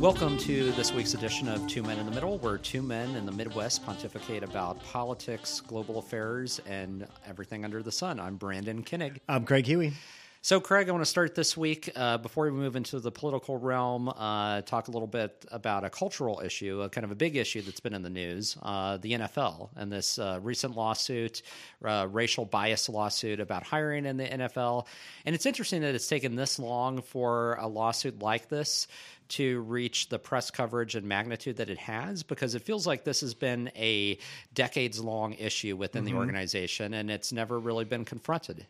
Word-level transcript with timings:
Welcome 0.00 0.38
to 0.38 0.72
this 0.72 0.94
week's 0.94 1.12
edition 1.12 1.46
of 1.46 1.66
Two 1.66 1.82
Men 1.82 1.98
in 1.98 2.06
the 2.06 2.10
Middle, 2.10 2.38
where 2.38 2.56
two 2.56 2.80
men 2.80 3.14
in 3.16 3.26
the 3.26 3.32
Midwest 3.32 3.84
pontificate 3.84 4.42
about 4.42 4.82
politics, 4.82 5.60
global 5.60 5.98
affairs, 5.98 6.58
and 6.66 7.06
everything 7.28 7.66
under 7.66 7.82
the 7.82 7.92
sun. 7.92 8.18
I'm 8.18 8.36
Brandon 8.36 8.82
Kinnig. 8.82 9.18
I'm 9.28 9.44
Craig 9.44 9.66
Huey. 9.66 9.92
So, 10.40 10.58
Craig, 10.58 10.88
I 10.88 10.92
want 10.92 11.02
to 11.02 11.10
start 11.10 11.34
this 11.34 11.54
week 11.54 11.90
uh, 11.94 12.16
before 12.16 12.46
we 12.46 12.50
move 12.50 12.74
into 12.74 12.98
the 12.98 13.12
political 13.12 13.58
realm. 13.58 14.08
Uh, 14.08 14.62
talk 14.62 14.88
a 14.88 14.90
little 14.90 15.06
bit 15.06 15.44
about 15.52 15.84
a 15.84 15.90
cultural 15.90 16.40
issue, 16.42 16.80
a 16.80 16.88
kind 16.88 17.04
of 17.04 17.10
a 17.10 17.14
big 17.14 17.36
issue 17.36 17.60
that's 17.60 17.80
been 17.80 17.92
in 17.92 18.00
the 18.00 18.08
news: 18.08 18.56
uh, 18.62 18.96
the 18.96 19.12
NFL 19.12 19.68
and 19.76 19.92
this 19.92 20.18
uh, 20.18 20.40
recent 20.42 20.74
lawsuit, 20.76 21.42
uh, 21.84 22.08
racial 22.10 22.46
bias 22.46 22.88
lawsuit 22.88 23.38
about 23.38 23.64
hiring 23.64 24.06
in 24.06 24.16
the 24.16 24.24
NFL. 24.24 24.86
And 25.26 25.34
it's 25.34 25.44
interesting 25.44 25.82
that 25.82 25.94
it's 25.94 26.08
taken 26.08 26.36
this 26.36 26.58
long 26.58 27.02
for 27.02 27.56
a 27.60 27.66
lawsuit 27.66 28.22
like 28.22 28.48
this 28.48 28.86
to 29.30 29.60
reach 29.62 30.08
the 30.08 30.18
press 30.18 30.50
coverage 30.50 30.94
and 30.94 31.06
magnitude 31.06 31.56
that 31.56 31.70
it 31.70 31.78
has 31.78 32.22
because 32.22 32.54
it 32.54 32.62
feels 32.62 32.86
like 32.86 33.04
this 33.04 33.20
has 33.20 33.34
been 33.34 33.70
a 33.76 34.18
decades 34.54 35.00
long 35.00 35.34
issue 35.34 35.76
within 35.76 36.04
mm-hmm. 36.04 36.14
the 36.14 36.18
organization 36.18 36.94
and 36.94 37.10
it's 37.10 37.32
never 37.32 37.58
really 37.58 37.84
been 37.84 38.04
confronted. 38.04 38.66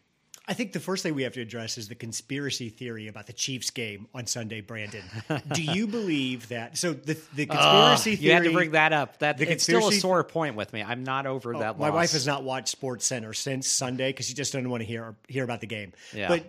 I 0.51 0.53
think 0.53 0.73
the 0.73 0.81
first 0.81 1.05
thing 1.05 1.15
we 1.15 1.23
have 1.23 1.35
to 1.35 1.41
address 1.41 1.79
is 1.79 1.87
the 1.87 1.95
conspiracy 1.95 2.71
theory 2.71 3.07
about 3.07 3.29
the 3.29 3.33
Chiefs 3.33 3.71
game 3.71 4.09
on 4.13 4.27
Sunday, 4.27 4.61
Brandon. 4.61 5.05
Do 5.53 5.63
you 5.63 5.87
believe 5.87 6.49
that? 6.49 6.77
So 6.77 6.93
the 6.93 7.17
the 7.37 7.47
conspiracy 7.47 8.15
uh, 8.15 8.17
theory. 8.17 8.27
You 8.27 8.33
had 8.33 8.43
to 8.45 8.53
bring 8.53 8.73
that 8.73 8.93
up. 8.93 9.19
That 9.21 9.41
it's 9.41 9.63
still 9.63 9.89
a 9.89 9.93
sore 9.93 10.25
point 10.25 10.57
with 10.57 10.73
me. 10.73 10.83
I'm 10.83 11.05
not 11.05 11.27
over 11.27 11.55
oh, 11.55 11.61
that. 11.61 11.79
My 11.79 11.91
wife 11.91 12.11
has 12.13 12.27
not 12.27 12.43
watched 12.43 12.81
SportsCenter 12.81 13.37
since 13.37 13.69
Sunday 13.69 14.09
because 14.09 14.27
she 14.27 14.35
just 14.35 14.53
doesn't 14.53 14.69
want 14.69 14.81
to 14.81 14.87
hear 14.87 15.15
hear 15.29 15.45
about 15.45 15.61
the 15.61 15.69
game. 15.69 15.93
Yeah. 16.13 16.27
But 16.27 16.45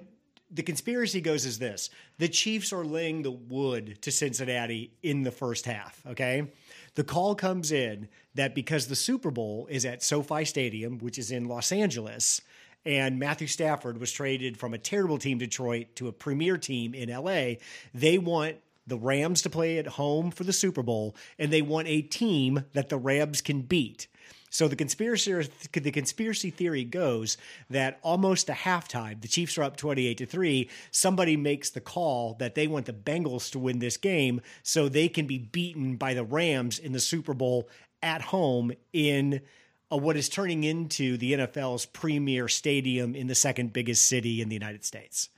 the 0.51 0.63
conspiracy 0.63 1.21
goes 1.21 1.45
as 1.45 1.59
this: 1.59 1.89
the 2.17 2.27
Chiefs 2.27 2.73
are 2.73 2.85
laying 2.85 3.21
the 3.21 3.31
wood 3.31 4.01
to 4.01 4.11
Cincinnati 4.11 4.91
in 5.01 5.23
the 5.23 5.31
first 5.31 5.65
half. 5.65 6.01
Okay. 6.07 6.51
The 6.95 7.03
call 7.05 7.35
comes 7.35 7.71
in 7.71 8.09
that 8.35 8.53
because 8.53 8.87
the 8.87 8.95
Super 8.95 9.31
Bowl 9.31 9.67
is 9.69 9.85
at 9.85 10.03
SoFi 10.03 10.43
Stadium, 10.43 10.97
which 10.97 11.17
is 11.17 11.31
in 11.31 11.45
Los 11.45 11.71
Angeles, 11.71 12.41
and 12.85 13.17
Matthew 13.17 13.47
Stafford 13.47 13.99
was 13.99 14.11
traded 14.11 14.57
from 14.57 14.73
a 14.73 14.77
terrible 14.77 15.17
team, 15.17 15.37
Detroit, 15.37 15.95
to 15.95 16.07
a 16.07 16.13
premier 16.13 16.57
team 16.57 16.93
in 16.93 17.09
LA. 17.09 17.53
They 17.93 18.17
want 18.17 18.57
the 18.87 18.97
Rams 18.97 19.41
to 19.43 19.49
play 19.49 19.77
at 19.77 19.87
home 19.87 20.31
for 20.31 20.43
the 20.43 20.51
Super 20.51 20.83
Bowl, 20.83 21.15
and 21.37 21.51
they 21.51 21.61
want 21.61 21.87
a 21.87 22.01
team 22.01 22.65
that 22.73 22.89
the 22.89 22.97
Rams 22.97 23.41
can 23.41 23.61
beat. 23.61 24.07
So 24.51 24.67
the 24.67 24.75
conspiracy 24.75 25.31
the 25.71 25.91
conspiracy 25.91 26.49
theory 26.49 26.83
goes 26.83 27.37
that 27.69 27.99
almost 28.03 28.49
a 28.49 28.53
halftime, 28.53 29.21
the 29.21 29.29
Chiefs 29.29 29.57
are 29.57 29.63
up 29.63 29.77
28 29.77 30.17
to 30.17 30.25
3, 30.25 30.69
somebody 30.91 31.37
makes 31.37 31.69
the 31.69 31.79
call 31.79 32.35
that 32.35 32.53
they 32.53 32.67
want 32.67 32.85
the 32.85 32.93
Bengals 32.93 33.49
to 33.51 33.59
win 33.59 33.79
this 33.79 33.95
game 33.95 34.41
so 34.61 34.89
they 34.89 35.07
can 35.07 35.25
be 35.25 35.37
beaten 35.39 35.95
by 35.95 36.13
the 36.13 36.25
Rams 36.25 36.79
in 36.79 36.91
the 36.91 36.99
Super 36.99 37.33
Bowl 37.33 37.69
at 38.03 38.21
home 38.21 38.73
in 38.91 39.39
uh, 39.89 39.95
what 39.95 40.17
is 40.17 40.27
turning 40.27 40.65
into 40.65 41.15
the 41.15 41.31
NFL's 41.31 41.85
premier 41.85 42.49
stadium 42.49 43.15
in 43.15 43.27
the 43.27 43.35
second 43.35 43.71
biggest 43.71 44.05
city 44.05 44.41
in 44.41 44.49
the 44.49 44.55
United 44.55 44.83
States. 44.83 45.29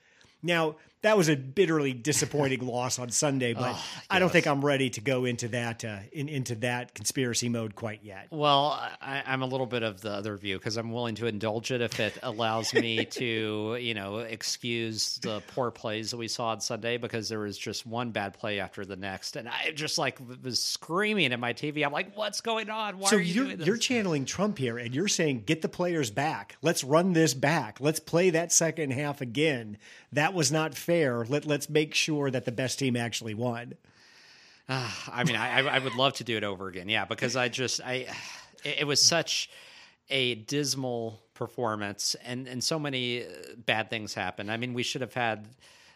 Now, 0.41 0.77
that 1.03 1.17
was 1.17 1.27
a 1.29 1.35
bitterly 1.35 1.93
disappointing 1.93 2.65
loss 2.65 2.97
on 2.97 3.09
Sunday, 3.09 3.53
but 3.53 3.75
oh, 3.75 3.85
I 4.09 4.19
don't 4.19 4.31
think 4.31 4.47
I'm 4.47 4.63
ready 4.63 4.89
to 4.91 5.01
go 5.01 5.25
into 5.25 5.49
that 5.49 5.83
uh, 5.83 5.97
in, 6.13 6.29
into 6.29 6.55
that 6.55 6.95
conspiracy 6.95 7.49
mode 7.49 7.75
quite 7.75 7.99
yet. 8.03 8.27
Well, 8.31 8.79
I, 9.01 9.21
am 9.25 9.41
a 9.41 9.45
little 9.45 9.65
bit 9.65 9.83
of 9.83 9.99
the 9.99 10.11
other 10.11 10.37
view 10.37 10.57
because 10.57 10.77
I'm 10.77 10.91
willing 10.91 11.15
to 11.15 11.27
indulge 11.27 11.71
it 11.71 11.81
if 11.81 11.99
it 11.99 12.17
allows 12.23 12.73
me 12.73 13.03
to, 13.11 13.77
you 13.79 13.93
know, 13.93 14.19
excuse 14.19 15.17
the 15.17 15.43
poor 15.47 15.71
plays 15.71 16.11
that 16.11 16.17
we 16.17 16.29
saw 16.29 16.47
on 16.47 16.61
Sunday 16.61 16.95
because 16.97 17.27
there 17.27 17.39
was 17.39 17.57
just 17.57 17.85
one 17.85 18.11
bad 18.11 18.33
play 18.33 18.61
after 18.61 18.85
the 18.85 18.95
next, 18.95 19.35
and 19.35 19.49
I 19.49 19.71
just 19.75 19.97
like 19.97 20.19
was 20.41 20.59
screaming 20.59 21.33
at 21.33 21.39
my 21.39 21.51
TV. 21.51 21.85
I'm 21.85 21.91
like, 21.91 22.15
"What's 22.15 22.39
going 22.39 22.69
on? 22.69 22.97
Why 22.97 23.09
so 23.09 23.17
are 23.17 23.19
you 23.19 23.33
you're, 23.33 23.43
doing 23.45 23.57
this?" 23.57 23.67
You're 23.67 23.77
channeling 23.77 24.23
Trump 24.23 24.57
here, 24.57 24.77
and 24.77 24.95
you're 24.95 25.09
saying, 25.09 25.43
"Get 25.45 25.61
the 25.61 25.69
players 25.69 26.11
back. 26.11 26.55
Let's 26.61 26.83
run 26.83 27.11
this 27.11 27.33
back. 27.33 27.79
Let's 27.81 27.99
play 27.99 28.29
that 28.29 28.53
second 28.53 28.91
half 28.91 29.19
again." 29.19 29.77
That 30.13 30.35
was 30.35 30.51
not 30.51 30.75
fair 30.75 30.92
fair. 30.93 31.25
Let 31.25 31.45
let's 31.45 31.69
make 31.69 31.93
sure 31.93 32.29
that 32.31 32.45
the 32.45 32.51
best 32.51 32.79
team 32.79 32.95
actually 32.95 33.33
won. 33.33 33.73
Uh, 34.69 34.89
I 35.11 35.23
mean, 35.23 35.35
I, 35.35 35.59
I 35.59 35.79
would 35.79 35.95
love 35.95 36.13
to 36.13 36.23
do 36.23 36.37
it 36.37 36.43
over 36.43 36.67
again. 36.67 36.87
Yeah, 36.87 37.05
because 37.05 37.35
I 37.35 37.49
just 37.49 37.81
I 37.81 38.07
it, 38.63 38.79
it 38.79 38.87
was 38.87 39.01
such 39.01 39.49
a 40.09 40.35
dismal 40.35 41.19
performance, 41.33 42.15
and 42.23 42.47
and 42.47 42.63
so 42.63 42.79
many 42.79 43.23
uh, 43.23 43.27
bad 43.65 43.89
things 43.89 44.13
happened. 44.13 44.51
I 44.51 44.57
mean, 44.57 44.73
we 44.73 44.83
should 44.83 45.01
have 45.01 45.13
had 45.13 45.47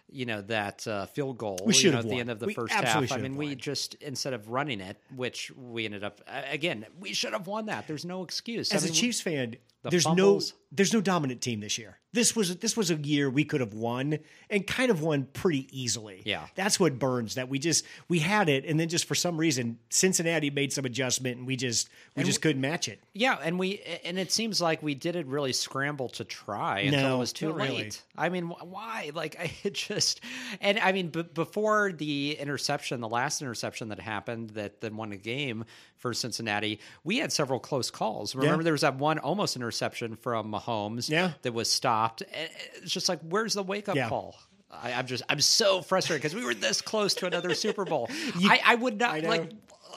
you 0.09 0.25
know 0.25 0.41
that 0.41 0.87
uh, 0.87 1.05
field 1.05 1.37
goal 1.37 1.59
we 1.65 1.73
should 1.73 1.85
you 1.85 1.91
know, 1.91 1.97
have 1.97 2.05
at 2.05 2.09
won. 2.09 2.15
the 2.15 2.21
end 2.21 2.29
of 2.31 2.39
the 2.39 2.47
we 2.47 2.53
first 2.53 2.73
half. 2.73 3.11
I 3.11 3.17
mean, 3.17 3.37
we 3.37 3.55
just 3.55 3.95
instead 3.95 4.33
of 4.33 4.49
running 4.49 4.81
it, 4.81 4.97
which 5.15 5.51
we 5.51 5.85
ended 5.85 6.03
up 6.03 6.21
again, 6.49 6.85
we 6.99 7.13
should 7.13 7.33
have 7.33 7.47
won 7.47 7.67
that. 7.67 7.87
There's 7.87 8.05
no 8.05 8.23
excuse. 8.23 8.71
As 8.71 8.83
I 8.83 8.87
mean, 8.87 8.93
a 8.93 8.95
Chiefs 8.95 9.21
fan, 9.21 9.55
the 9.87 9.91
there's 9.91 10.03
fumbles. 10.03 10.51
no 10.51 10.57
there's 10.71 10.93
no 10.93 10.99
dominant 10.99 11.41
team 11.41 11.61
this 11.61 11.77
year. 11.77 11.97
This 12.11 12.35
was 12.35 12.57
this 12.57 12.75
was 12.75 12.91
a 12.91 12.95
year 12.95 13.29
we 13.29 13.45
could 13.45 13.61
have 13.61 13.73
won 13.73 14.19
and 14.49 14.65
kind 14.65 14.91
of 14.91 15.01
won 15.01 15.27
pretty 15.31 15.67
easily. 15.71 16.23
Yeah, 16.25 16.47
that's 16.55 16.79
what 16.79 16.99
burns. 16.99 17.35
That 17.35 17.47
we 17.47 17.59
just 17.59 17.85
we 18.09 18.19
had 18.19 18.49
it, 18.49 18.65
and 18.65 18.79
then 18.79 18.89
just 18.89 19.05
for 19.05 19.15
some 19.15 19.37
reason 19.37 19.77
Cincinnati 19.89 20.49
made 20.49 20.73
some 20.73 20.85
adjustment, 20.85 21.37
and 21.37 21.47
we 21.47 21.55
just 21.55 21.89
we 22.15 22.21
and 22.21 22.25
just 22.25 22.41
couldn't 22.41 22.61
match 22.61 22.87
it. 22.87 22.99
Yeah, 23.13 23.37
and 23.41 23.59
we 23.59 23.81
and 24.03 24.17
it 24.17 24.31
seems 24.31 24.59
like 24.59 24.81
we 24.81 24.95
didn't 24.95 25.27
really 25.29 25.53
scramble 25.53 26.09
to 26.09 26.23
try 26.23 26.79
until 26.79 27.01
no, 27.01 27.15
it 27.15 27.19
was 27.19 27.33
too 27.33 27.53
late. 27.53 27.69
Really. 27.69 27.91
I 28.17 28.29
mean, 28.29 28.45
why? 28.45 29.11
Like 29.17 29.35
I 29.39 29.69
just 29.69 30.21
and 30.61 30.77
I 30.77 30.91
mean, 30.91 31.09
b- 31.09 31.23
before 31.23 31.91
the 31.91 32.37
interception, 32.39 33.01
the 33.01 33.07
last 33.07 33.41
interception 33.41 33.89
that 33.89 33.99
happened 33.99 34.51
that 34.51 34.79
then 34.79 34.95
won 34.95 35.09
the 35.09 35.17
game 35.17 35.65
for 35.95 36.13
Cincinnati, 36.13 36.79
we 37.03 37.17
had 37.17 37.33
several 37.33 37.59
close 37.59 37.89
calls. 37.89 38.35
Remember, 38.35 38.61
yeah. 38.61 38.65
there 38.65 38.73
was 38.73 38.81
that 38.81 38.97
one 38.97 39.17
almost 39.17 39.55
interception 39.55 39.76
from 40.15 40.51
Mahomes 40.51 41.09
yeah. 41.09 41.33
that 41.41 41.53
was 41.53 41.69
stopped. 41.69 42.21
Eh, 42.21 42.25
eh, 42.35 42.47
it's 42.75 42.91
just 42.91 43.09
like, 43.09 43.19
where's 43.21 43.53
the 43.53 43.63
wake 43.63 43.89
up 43.89 43.95
yeah. 43.95 44.09
call? 44.09 44.35
I, 44.69 44.91
am 44.91 45.07
just, 45.07 45.23
I'm 45.29 45.39
so 45.39 45.81
frustrated 45.81 46.21
because 46.21 46.35
we 46.35 46.45
were 46.45 46.53
this 46.53 46.81
close 46.81 47.13
to 47.15 47.25
another 47.25 47.53
Super 47.53 47.85
Bowl. 47.85 48.09
You, 48.38 48.49
I, 48.51 48.59
I, 48.65 48.75
would 48.75 48.99
not 48.99 49.11
I 49.11 49.19
like. 49.21 49.51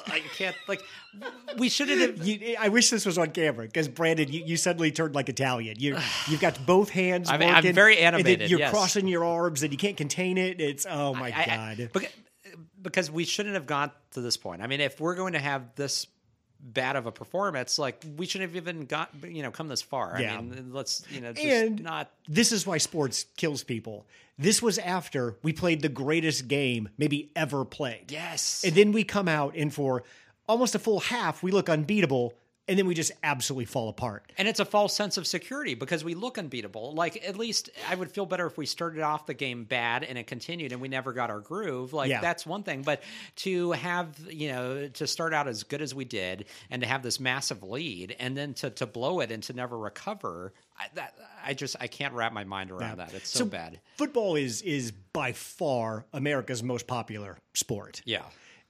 I 0.07 0.21
can't 0.37 0.57
like. 0.67 0.81
We 1.59 1.69
shouldn't 1.69 2.01
have. 2.01 2.27
You, 2.27 2.57
I 2.59 2.69
wish 2.69 2.91
this 2.91 3.05
was 3.05 3.19
on 3.19 3.31
camera 3.33 3.67
because 3.67 3.89
Brandon, 3.89 4.33
you, 4.33 4.45
you, 4.47 4.57
suddenly 4.57 4.91
turned 4.91 5.15
like 5.15 5.29
Italian. 5.29 5.77
You 5.79 5.99
you've 6.29 6.41
got 6.41 6.65
both 6.65 6.89
hands. 6.89 7.29
I'm, 7.31 7.41
working, 7.41 7.55
I'm 7.55 7.75
very 7.75 7.99
animated. 7.99 8.49
you're 8.49 8.61
yes. 8.61 8.71
crossing 8.71 9.09
your 9.09 9.25
arms 9.25 9.63
and 9.63 9.73
you 9.73 9.79
can't 9.79 9.97
contain 9.97 10.39
it. 10.39 10.61
It's 10.61 10.87
oh 10.89 11.15
my 11.15 11.27
I, 11.27 11.47
god. 11.47 11.91
I, 11.95 12.01
eh, 12.03 12.07
because 12.81 13.11
we 13.11 13.25
shouldn't 13.25 13.55
have 13.57 13.67
gone 13.67 13.91
to 14.13 14.21
this 14.21 14.37
point. 14.37 14.63
I 14.63 14.67
mean, 14.67 14.81
if 14.81 15.01
we're 15.01 15.17
going 15.17 15.35
to 15.35 15.39
have 15.39 15.75
this 15.75 16.07
bad 16.63 16.97
of 16.97 17.07
a 17.07 17.13
performance, 17.13 17.79
like 17.79 18.05
we 18.17 18.27
shouldn't 18.27 18.51
have 18.51 18.57
even 18.57 18.87
got 18.87 19.11
you 19.23 19.43
know 19.43 19.51
come 19.51 19.69
this 19.69 19.83
far. 19.83 20.17
Yeah. 20.21 20.37
I 20.37 20.41
mean, 20.41 20.71
let's 20.73 21.05
you 21.11 21.21
know, 21.21 21.33
and 21.37 21.83
not. 21.83 22.11
This 22.29 22.53
is 22.53 22.67
why 22.67 22.79
sports 22.79 23.27
kills 23.37 23.63
people. 23.63 24.07
This 24.39 24.63
was 24.63 24.79
after 24.79 25.37
we 25.43 25.53
played 25.53 25.83
the 25.83 25.89
greatest 25.89 26.49
game 26.49 26.89
maybe 26.97 27.31
ever 27.37 27.65
played. 27.65 28.11
Yes, 28.11 28.63
and 28.65 28.75
then 28.75 28.93
we 28.93 29.05
come 29.05 29.29
out 29.29 29.55
and 29.57 29.73
for 29.73 30.03
almost 30.49 30.75
a 30.75 30.79
full 30.79 31.01
half 31.01 31.43
we 31.43 31.53
look 31.53 31.69
unbeatable 31.69 32.35
and 32.71 32.79
then 32.79 32.87
we 32.87 32.95
just 32.95 33.11
absolutely 33.25 33.65
fall 33.65 33.89
apart. 33.89 34.31
And 34.39 34.47
it's 34.47 34.61
a 34.61 34.65
false 34.65 34.95
sense 34.95 35.17
of 35.17 35.27
security 35.27 35.75
because 35.75 36.05
we 36.05 36.15
look 36.15 36.39
unbeatable. 36.39 36.95
Like 36.95 37.21
at 37.27 37.37
least 37.37 37.69
I 37.89 37.97
would 37.97 38.13
feel 38.13 38.27
better 38.27 38.47
if 38.47 38.57
we 38.57 38.65
started 38.65 39.03
off 39.03 39.27
the 39.27 39.35
game 39.35 39.65
bad 39.65 40.05
and 40.05 40.17
it 40.17 40.29
continued 40.29 40.71
and 40.71 40.81
we 40.81 40.87
never 40.87 41.13
got 41.13 41.31
our 41.31 41.41
groove. 41.41 41.93
Like 41.93 42.11
yeah. 42.11 42.21
that's 42.21 42.47
one 42.47 42.63
thing, 42.63 42.83
but 42.83 43.03
to 43.37 43.73
have 43.73 44.17
you 44.31 44.51
know 44.51 44.87
to 44.87 45.07
start 45.09 45.35
out 45.35 45.49
as 45.49 45.65
good 45.65 45.83
as 45.83 45.97
we 45.97 46.05
did 46.05 46.45
and 46.71 46.81
to 46.83 46.87
have 46.87 47.03
this 47.03 47.19
massive 47.19 47.65
lead 47.65 48.15
and 48.21 48.37
then 48.37 48.55
to 48.55 48.71
to 48.71 48.87
blow 48.87 49.19
it 49.19 49.33
and 49.33 49.43
to 49.43 49.53
never 49.53 49.77
recover. 49.77 50.53
I, 50.79 50.87
that, 50.95 51.15
I 51.45 51.55
just 51.55 51.75
I 51.81 51.89
can't 51.89 52.15
wrap 52.15 52.33
my 52.33 52.45
mind 52.45 52.71
around 52.71 52.99
yeah. 52.99 53.07
that. 53.07 53.15
It's 53.15 53.31
so, 53.31 53.41
so 53.41 53.47
bad. 53.47 53.81
Football 53.97 54.37
is 54.37 54.63
is 54.63 54.93
by 54.93 55.33
far 55.33 56.07
America's 56.13 56.63
most 56.63 56.87
popular 56.87 57.37
sport. 57.53 58.01
Yeah, 58.05 58.23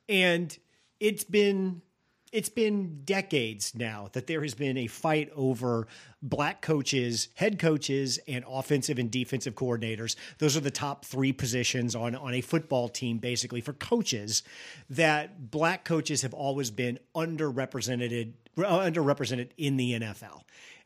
and 0.08 0.56
it's 1.00 1.24
been 1.24 1.82
it's 2.32 2.48
been 2.48 3.02
decades 3.04 3.74
now 3.74 4.08
that 4.12 4.26
there 4.26 4.42
has 4.42 4.54
been 4.54 4.76
a 4.76 4.86
fight 4.86 5.30
over 5.34 5.88
black 6.22 6.62
coaches, 6.62 7.28
head 7.34 7.58
coaches, 7.58 8.20
and 8.28 8.44
offensive 8.48 8.98
and 8.98 9.10
defensive 9.10 9.54
coordinators. 9.54 10.14
Those 10.38 10.56
are 10.56 10.60
the 10.60 10.70
top 10.70 11.04
three 11.04 11.32
positions 11.32 11.96
on, 11.96 12.14
on 12.14 12.34
a 12.34 12.40
football 12.40 12.88
team, 12.88 13.18
basically, 13.18 13.60
for 13.60 13.72
coaches. 13.72 14.42
That 14.88 15.50
black 15.50 15.84
coaches 15.84 16.22
have 16.22 16.34
always 16.34 16.70
been 16.70 17.00
underrepresented, 17.14 18.32
underrepresented 18.56 19.48
in 19.56 19.76
the 19.76 19.94
NFL. 19.94 20.42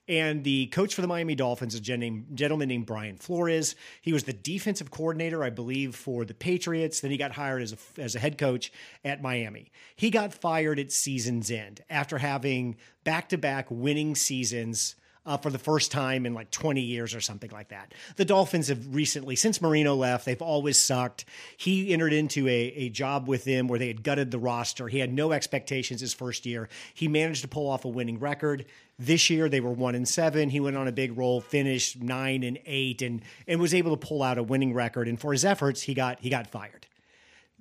And 0.07 0.45
the 0.45 0.67
coach 0.67 0.95
for 0.95 1.01
the 1.01 1.09
Miami 1.09 1.35
Dolphins 1.35 1.75
is 1.75 1.81
a 1.81 2.23
gentleman 2.35 2.69
named 2.69 2.85
Brian 2.85 3.17
Flores. 3.17 3.75
He 4.03 4.13
was 4.13 4.25
the 4.25 4.35
defensive 4.35 4.91
coordinator, 4.91 5.43
I 5.43 5.51
believe, 5.51 5.97
for 5.97 6.27
the 6.27 6.35
Patriots. 6.35 7.01
Then 7.01 7.11
he 7.11 7.17
got 7.17 7.33
hired 7.33 7.63
as 7.63 7.73
a, 7.73 8.01
as 8.01 8.15
a 8.15 8.19
head 8.19 8.37
coach 8.37 8.71
at 9.03 9.23
Miami. 9.23 9.71
He 9.97 10.11
got 10.11 10.35
fired 10.35 10.79
at 10.79 10.93
season's 10.93 11.51
end 11.51 11.83
after 11.89 12.19
having 12.19 12.77
back 13.03 13.31
to 13.31 13.39
back 13.39 13.67
winning 13.71 14.15
seasons 14.15 14.97
uh, 15.27 15.37
for 15.39 15.51
the 15.51 15.59
first 15.59 15.91
time 15.91 16.27
in 16.27 16.35
like 16.35 16.51
20 16.51 16.81
years 16.81 17.15
or 17.15 17.21
something 17.21 17.51
like 17.51 17.69
that. 17.69 17.95
The 18.17 18.25
Dolphins 18.25 18.69
have 18.69 18.95
recently, 18.95 19.37
since 19.37 19.61
Marino 19.61 19.95
left, 19.95 20.27
they've 20.27 20.41
always 20.43 20.79
sucked. 20.79 21.25
He 21.57 21.93
entered 21.93 22.13
into 22.13 22.47
a, 22.47 22.51
a 22.51 22.89
job 22.91 23.29
with 23.29 23.45
them 23.45 23.69
where 23.69 23.79
they 23.79 23.89
had 23.89 24.03
gutted 24.03 24.31
the 24.31 24.39
roster. 24.39 24.89
He 24.89 24.99
had 24.99 25.13
no 25.13 25.33
expectations 25.33 26.01
his 26.01 26.13
first 26.13 26.45
year. 26.45 26.69
He 26.93 27.09
managed 27.09 27.43
to 27.43 27.49
pull 27.49 27.71
off 27.71 27.85
a 27.85 27.89
winning 27.89 28.19
record. 28.19 28.67
This 28.99 29.29
year 29.29 29.49
they 29.49 29.61
were 29.61 29.73
one 29.73 29.95
and 29.95 30.07
seven. 30.07 30.51
He 30.51 30.61
went 30.61 30.77
on 30.77 30.87
a 30.87 30.93
big 30.93 31.19
roll, 31.19 31.41
finished 31.41 32.01
nine 32.01 32.43
and 32.43 32.59
eight, 32.67 33.03
and 33.03 33.23
and 33.49 33.61
was 33.61 33.75
able 33.75 33.97
to 33.97 34.07
pull 34.07 34.23
out 34.23 34.39
a 34.39 34.43
winning 34.43 34.73
record. 34.73 35.09
And 35.09 35.21
for 35.21 35.33
his 35.33 35.45
efforts, 35.45 35.83
he 35.83 35.95
got 35.95 36.21
he 36.21 36.31
got 36.31 36.47
fired. 36.47 36.87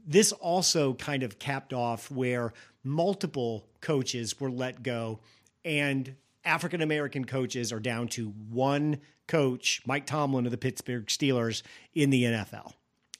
This 0.05 0.31
also 0.31 0.93
kind 0.93 1.23
of 1.23 1.39
capped 1.39 1.73
off 1.73 2.11
where 2.11 2.53
multiple 2.83 3.65
coaches 3.81 4.39
were 4.39 4.51
let 4.51 4.83
go, 4.83 5.19
and 5.65 6.15
African 6.45 6.81
American 6.81 7.25
coaches 7.25 7.71
are 7.71 7.79
down 7.79 8.09
to 8.09 8.29
one 8.49 8.99
coach, 9.27 9.81
Mike 9.85 10.05
Tomlin 10.05 10.45
of 10.45 10.51
the 10.51 10.57
Pittsburgh 10.57 11.05
Steelers, 11.07 11.63
in 11.93 12.09
the 12.09 12.23
NFL. 12.23 12.73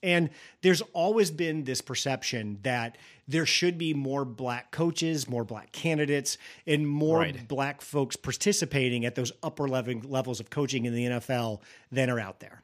And 0.04 0.30
there's 0.62 0.82
always 0.94 1.32
been 1.32 1.64
this 1.64 1.82
perception 1.82 2.60
that 2.64 2.98
there 3.28 3.46
should 3.46 3.78
be 3.78 3.94
more 3.94 4.26
black 4.26 4.72
coaches, 4.72 5.30
more 5.30 5.46
black 5.46 5.72
candidates, 5.72 6.38
and 6.68 6.88
more 6.88 7.20
Right. 7.20 7.48
black 7.48 7.82
folks 7.82 8.16
participating 8.18 9.06
at 9.06 9.16
those 9.16 9.32
upper 9.42 9.68
level 9.68 10.02
levels 10.04 10.40
of 10.42 10.50
coaching 10.50 10.86
in 10.86 10.94
the 10.94 11.06
NFL 11.06 11.62
than 11.92 12.10
are 12.10 12.20
out 12.20 12.42
there. 12.42 12.62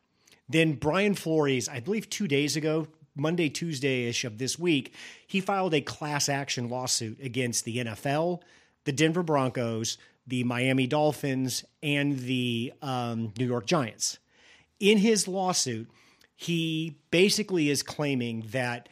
Then 0.49 0.73
Brian 0.73 1.15
Flores, 1.15 1.69
I 1.69 1.79
believe 1.79 2.09
two 2.09 2.27
days 2.27 2.55
ago, 2.57 2.87
Monday, 3.15 3.49
Tuesday 3.49 4.05
ish 4.07 4.25
of 4.25 4.37
this 4.37 4.59
week, 4.59 4.93
he 5.25 5.39
filed 5.41 5.73
a 5.73 5.81
class 5.81 6.27
action 6.29 6.69
lawsuit 6.69 7.19
against 7.21 7.65
the 7.65 7.77
NFL, 7.77 8.41
the 8.83 8.91
Denver 8.91 9.23
Broncos, 9.23 9.97
the 10.27 10.43
Miami 10.43 10.87
Dolphins, 10.87 11.63
and 11.81 12.19
the 12.19 12.73
um, 12.81 13.33
New 13.37 13.45
York 13.45 13.65
Giants. 13.65 14.19
In 14.79 14.97
his 14.99 15.27
lawsuit, 15.27 15.89
he 16.41 16.95
basically 17.11 17.69
is 17.69 17.83
claiming 17.83 18.45
that 18.51 18.87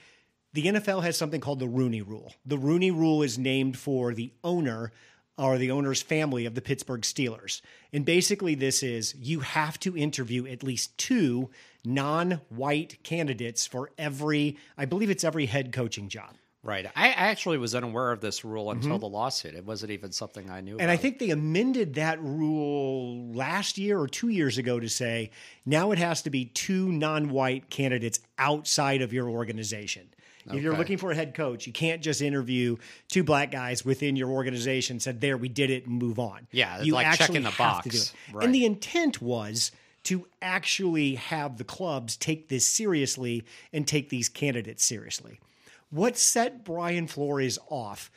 the 0.52 0.66
NFL 0.66 1.02
has 1.04 1.16
something 1.16 1.40
called 1.40 1.60
the 1.60 1.68
Rooney 1.68 2.02
Rule. 2.02 2.34
The 2.46 2.58
Rooney 2.58 2.92
Rule 2.92 3.24
is 3.24 3.38
named 3.38 3.78
for 3.78 4.14
the 4.14 4.34
owner 4.44 4.92
or 5.38 5.58
the 5.58 5.72
owner's 5.72 6.02
family 6.02 6.46
of 6.46 6.56
the 6.56 6.62
Pittsburgh 6.62 7.04
Steelers. 7.04 7.62
And 7.94 8.04
basically, 8.04 8.54
this 8.54 8.84
is 8.84 9.16
you 9.16 9.40
have 9.40 9.80
to 9.80 9.96
interview 9.96 10.46
at 10.46 10.62
least 10.62 10.98
two 10.98 11.50
non 11.86 12.42
white 12.50 13.02
candidates 13.04 13.66
for 13.66 13.92
every, 13.98 14.58
I 14.78 14.84
believe 14.84 15.10
it's 15.10 15.24
every 15.24 15.46
head 15.46 15.72
coaching 15.72 16.10
job. 16.10 16.36
Right. 16.64 16.86
I 16.96 17.10
actually 17.10 17.58
was 17.60 17.76
unaware 17.76 18.12
of 18.12 18.20
this 18.20 18.44
rule 18.44 18.72
until 18.72 19.00
the 19.00 19.08
lawsuit. 19.08 19.56
It 19.56 19.64
wasn't 19.64 19.92
even 19.92 20.12
something 20.12 20.50
I 20.50 20.60
knew. 20.60 20.74
Mm-hmm. 20.74 20.82
And 20.82 20.92
I 20.92 20.98
think 20.98 21.20
they 21.20 21.30
amended 21.30 21.94
that 21.94 22.22
rule 22.22 23.32
last 23.32 23.78
year 23.78 23.98
or 23.98 24.08
two 24.08 24.30
years 24.30 24.58
ago 24.58 24.80
to 24.80 24.90
say 24.90 25.32
now 25.66 25.92
it 25.92 25.98
has 25.98 26.24
to 26.24 26.30
be 26.30 26.46
two 26.46 26.92
non 26.92 27.30
white 27.30 27.70
candidates 27.70 28.20
outside 28.38 29.02
of 29.02 29.14
your 29.14 29.30
organization. 29.30 30.10
If 30.56 30.64
you're 30.64 30.78
looking 30.78 30.98
for 30.98 31.12
a 31.12 31.16
head 31.16 31.34
coach, 31.34 31.68
you 31.68 31.74
can't 31.74 32.02
just 32.02 32.22
interview 32.22 32.78
two 33.10 33.24
black 33.24 33.52
guys 33.52 33.84
within 33.84 34.16
your 34.16 34.30
organization, 34.30 35.00
said, 35.00 35.20
there, 35.20 35.38
we 35.38 35.50
did 35.50 35.70
it, 35.70 35.86
and 35.88 35.98
move 35.98 36.20
on. 36.20 36.48
Yeah, 36.52 36.82
you 36.82 36.94
like 36.94 37.06
actually 37.06 37.28
checking 37.28 37.44
the 37.44 37.50
have 37.52 37.84
to 37.84 37.90
do 37.90 37.98
it. 37.98 38.14
Right. 38.34 38.46
And 38.46 38.56
the 38.56 38.66
intent 38.66 39.22
was 39.22 39.72
to 40.04 40.26
actually 40.42 41.16
have 41.16 41.58
the 41.58 41.66
clubs 41.66 42.16
take 42.16 42.48
this 42.48 42.66
seriously 42.66 43.44
and 43.74 43.86
take 43.86 44.10
these 44.10 44.30
candidates 44.30 44.86
seriously. 44.86 45.40
What 45.90 46.18
set 46.18 46.66
Brian 46.66 47.08
Flores 47.08 47.58
off 47.70 48.12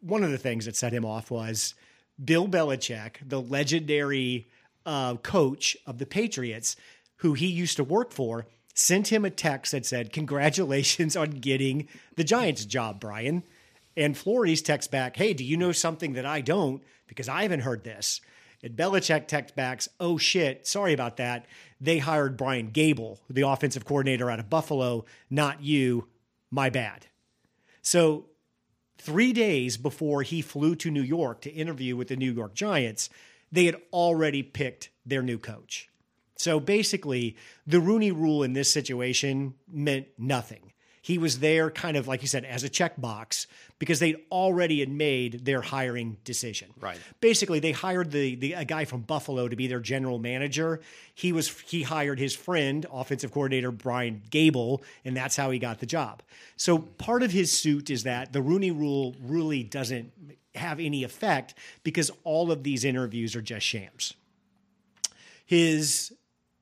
one 0.00 0.22
of 0.22 0.30
the 0.30 0.38
things 0.38 0.66
that 0.66 0.76
set 0.76 0.92
him 0.92 1.04
off 1.04 1.30
was 1.30 1.74
Bill 2.22 2.48
Belichick, 2.48 3.16
the 3.26 3.40
legendary 3.40 4.48
uh, 4.84 5.16
coach 5.16 5.76
of 5.86 5.98
the 5.98 6.06
Patriots, 6.06 6.76
who 7.16 7.34
he 7.34 7.46
used 7.46 7.76
to 7.76 7.84
work 7.84 8.12
for, 8.12 8.46
sent 8.74 9.08
him 9.08 9.24
a 9.24 9.30
text 9.30 9.72
that 9.72 9.86
said, 9.86 10.12
Congratulations 10.12 11.16
on 11.16 11.30
getting 11.30 11.88
the 12.16 12.24
Giants 12.24 12.64
job, 12.64 13.00
Brian. 13.00 13.42
And 13.96 14.16
Flores 14.16 14.62
texts 14.62 14.90
back, 14.90 15.16
Hey, 15.16 15.32
do 15.32 15.44
you 15.44 15.56
know 15.56 15.72
something 15.72 16.12
that 16.12 16.26
I 16.26 16.40
don't? 16.40 16.82
Because 17.06 17.28
I 17.28 17.42
haven't 17.42 17.60
heard 17.60 17.84
this. 17.84 18.20
And 18.62 18.76
Belichick 18.76 19.26
texts 19.26 19.54
back, 19.56 19.82
Oh 19.98 20.18
shit, 20.18 20.66
sorry 20.66 20.92
about 20.92 21.16
that. 21.16 21.46
They 21.80 21.98
hired 21.98 22.36
Brian 22.36 22.70
Daboll, 22.70 23.18
the 23.28 23.48
offensive 23.48 23.84
coordinator 23.84 24.30
out 24.30 24.40
of 24.40 24.50
Buffalo, 24.50 25.04
not 25.30 25.62
you. 25.62 26.06
My 26.50 26.70
bad. 26.70 27.06
So 27.82 28.26
three 28.98 29.32
days 29.32 29.76
before 29.76 30.22
he 30.22 30.42
flew 30.42 30.74
to 30.76 30.90
New 30.90 31.02
York 31.02 31.40
to 31.42 31.50
interview 31.50 31.96
with 31.96 32.08
the 32.08 32.16
New 32.16 32.32
York 32.32 32.54
Giants, 32.54 33.08
they 33.52 33.66
had 33.66 33.76
already 33.92 34.42
picked 34.42 34.90
their 35.04 35.22
new 35.22 35.38
coach. 35.38 35.88
So 36.36 36.60
basically, 36.60 37.36
the 37.66 37.80
Rooney 37.80 38.12
rule 38.12 38.42
in 38.42 38.52
this 38.52 38.70
situation 38.72 39.54
meant 39.70 40.08
nothing. 40.18 40.72
He 41.06 41.18
was 41.18 41.38
there, 41.38 41.70
kind 41.70 41.96
of 41.96 42.08
like 42.08 42.22
you 42.22 42.26
said, 42.26 42.44
as 42.44 42.64
a 42.64 42.68
checkbox 42.68 43.46
because 43.78 44.00
they'd 44.00 44.18
already 44.32 44.80
had 44.80 44.88
made 44.88 45.44
their 45.44 45.60
hiring 45.60 46.16
decision. 46.24 46.74
Right. 46.80 46.98
Basically, 47.20 47.60
they 47.60 47.70
hired 47.70 48.10
the, 48.10 48.34
the 48.34 48.54
a 48.54 48.64
guy 48.64 48.86
from 48.86 49.02
Buffalo 49.02 49.46
to 49.46 49.54
be 49.54 49.68
their 49.68 49.78
general 49.78 50.18
manager. 50.18 50.80
He 51.14 51.30
was 51.30 51.60
he 51.60 51.84
hired 51.84 52.18
his 52.18 52.34
friend, 52.34 52.84
offensive 52.92 53.30
coordinator 53.30 53.70
Brian 53.70 54.20
Daboll, 54.32 54.82
and 55.04 55.16
that's 55.16 55.36
how 55.36 55.52
he 55.52 55.60
got 55.60 55.78
the 55.78 55.86
job. 55.86 56.24
So 56.56 56.78
part 56.78 57.22
of 57.22 57.30
his 57.30 57.52
suit 57.56 57.88
is 57.88 58.02
that 58.02 58.32
the 58.32 58.42
Rooney 58.42 58.72
Rule 58.72 59.14
really 59.22 59.62
doesn't 59.62 60.10
have 60.56 60.80
any 60.80 61.04
effect 61.04 61.54
because 61.84 62.10
all 62.24 62.50
of 62.50 62.64
these 62.64 62.84
interviews 62.84 63.36
are 63.36 63.42
just 63.42 63.64
shams 63.64 64.14
his 65.44 66.12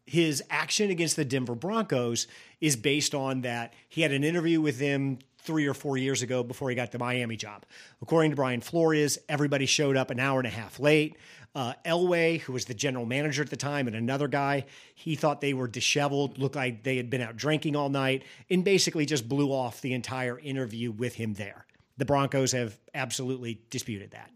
his 0.06 0.42
action 0.50 0.90
against 0.90 1.16
the 1.16 1.24
Denver 1.24 1.54
Broncos 1.54 2.26
is 2.64 2.76
based 2.76 3.14
on 3.14 3.42
that 3.42 3.74
he 3.90 4.00
had 4.00 4.10
an 4.10 4.24
interview 4.24 4.58
with 4.58 4.78
them 4.78 5.18
three 5.40 5.66
or 5.66 5.74
four 5.74 5.98
years 5.98 6.22
ago 6.22 6.42
before 6.42 6.70
he 6.70 6.74
got 6.74 6.90
the 6.92 6.98
Miami 6.98 7.36
job. 7.36 7.66
According 8.00 8.30
to 8.30 8.36
Brian 8.36 8.62
Flores, 8.62 9.18
everybody 9.28 9.66
showed 9.66 9.98
up 9.98 10.10
an 10.10 10.18
hour 10.18 10.40
and 10.40 10.46
a 10.46 10.50
half 10.50 10.80
late. 10.80 11.18
Uh, 11.54 11.74
Elway, 11.84 12.40
who 12.40 12.54
was 12.54 12.64
the 12.64 12.72
general 12.72 13.04
manager 13.04 13.42
at 13.42 13.50
the 13.50 13.56
time, 13.56 13.86
and 13.86 13.94
another 13.94 14.28
guy, 14.28 14.64
he 14.94 15.14
thought 15.14 15.42
they 15.42 15.52
were 15.52 15.68
disheveled, 15.68 16.38
looked 16.38 16.56
like 16.56 16.82
they 16.84 16.96
had 16.96 17.10
been 17.10 17.20
out 17.20 17.36
drinking 17.36 17.76
all 17.76 17.90
night, 17.90 18.24
and 18.48 18.64
basically 18.64 19.04
just 19.04 19.28
blew 19.28 19.50
off 19.50 19.82
the 19.82 19.92
entire 19.92 20.38
interview 20.38 20.90
with 20.90 21.16
him 21.16 21.34
there. 21.34 21.66
The 21.98 22.06
Broncos 22.06 22.52
have 22.52 22.78
absolutely 22.94 23.60
disputed 23.68 24.12
that. 24.12 24.30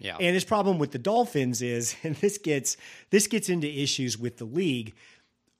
yeah. 0.00 0.16
And 0.18 0.34
his 0.34 0.44
problem 0.44 0.78
with 0.78 0.90
the 0.90 0.98
Dolphins 0.98 1.62
is, 1.62 1.94
and 2.02 2.16
this 2.16 2.38
gets 2.38 2.76
this 3.10 3.28
gets 3.28 3.48
into 3.48 3.68
issues 3.68 4.18
with 4.18 4.38
the 4.38 4.44
league. 4.44 4.94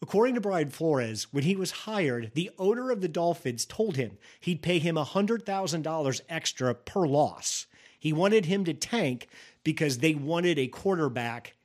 According 0.00 0.36
to 0.36 0.40
Brian 0.40 0.70
Flores, 0.70 1.32
when 1.32 1.44
he 1.44 1.56
was 1.56 1.70
hired, 1.70 2.30
the 2.34 2.50
owner 2.58 2.90
of 2.90 3.00
the 3.00 3.08
Dolphins 3.08 3.64
told 3.64 3.96
him 3.96 4.16
he'd 4.40 4.62
pay 4.62 4.78
him 4.78 4.94
$100,000 4.94 6.20
extra 6.28 6.74
per 6.74 7.06
loss. 7.06 7.66
He 7.98 8.12
wanted 8.12 8.46
him 8.46 8.64
to 8.64 8.74
tank 8.74 9.28
because 9.64 9.98
they 9.98 10.14
wanted 10.14 10.58
a 10.58 10.68
quarterback 10.68 11.56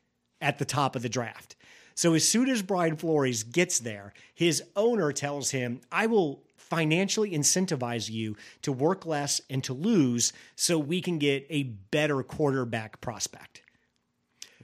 at 0.41 0.57
the 0.57 0.65
top 0.65 0.95
of 0.95 1.03
the 1.03 1.09
draft. 1.09 1.55
So 1.95 2.15
as 2.15 2.27
soon 2.27 2.49
as 2.49 2.63
Brian 2.63 2.95
Flores 2.95 3.43
gets 3.43 3.79
there, 3.79 4.13
his 4.33 4.63
owner 4.75 5.11
tells 5.11 5.51
him, 5.51 5.81
I 5.91 6.07
will 6.07 6.43
financially 6.57 7.31
incentivize 7.31 8.09
you 8.09 8.35
to 8.63 8.71
work 8.71 9.05
less 9.05 9.41
and 9.47 9.63
to 9.63 9.73
lose 9.73 10.33
so 10.55 10.79
we 10.79 11.01
can 11.01 11.19
get 11.19 11.45
a 11.49 11.63
better 11.63 12.23
quarterback 12.23 12.99
prospect. 12.99 13.61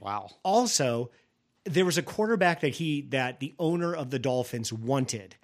wow. 0.00 0.30
Also, 0.42 1.10
there 1.64 1.84
was 1.84 1.98
a 1.98 2.02
quarterback 2.02 2.60
that 2.60 2.74
he 2.74 3.02
that 3.10 3.40
the 3.40 3.54
owner 3.58 3.94
of 3.94 4.10
the 4.10 4.18
Dolphins 4.18 4.72
wanted 4.72 5.36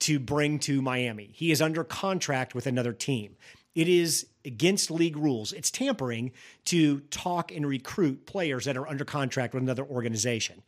to 0.00 0.18
bring 0.18 0.58
to 0.60 0.82
Miami. 0.82 1.30
He 1.32 1.52
is 1.52 1.62
under 1.62 1.84
contract 1.84 2.54
with 2.54 2.66
another 2.66 2.92
team. 2.92 3.36
It 3.74 3.88
is 3.88 4.26
against 4.44 4.90
league 4.90 5.16
rules. 5.16 5.52
It's 5.52 5.70
tampering 5.70 6.32
to 6.66 7.00
talk 7.00 7.52
and 7.52 7.66
recruit 7.66 8.26
players 8.26 8.64
that 8.66 8.76
are 8.76 8.86
under 8.86 9.04
contract 9.04 9.54
with 9.54 9.62
another 9.62 9.84
organization. 9.84 10.62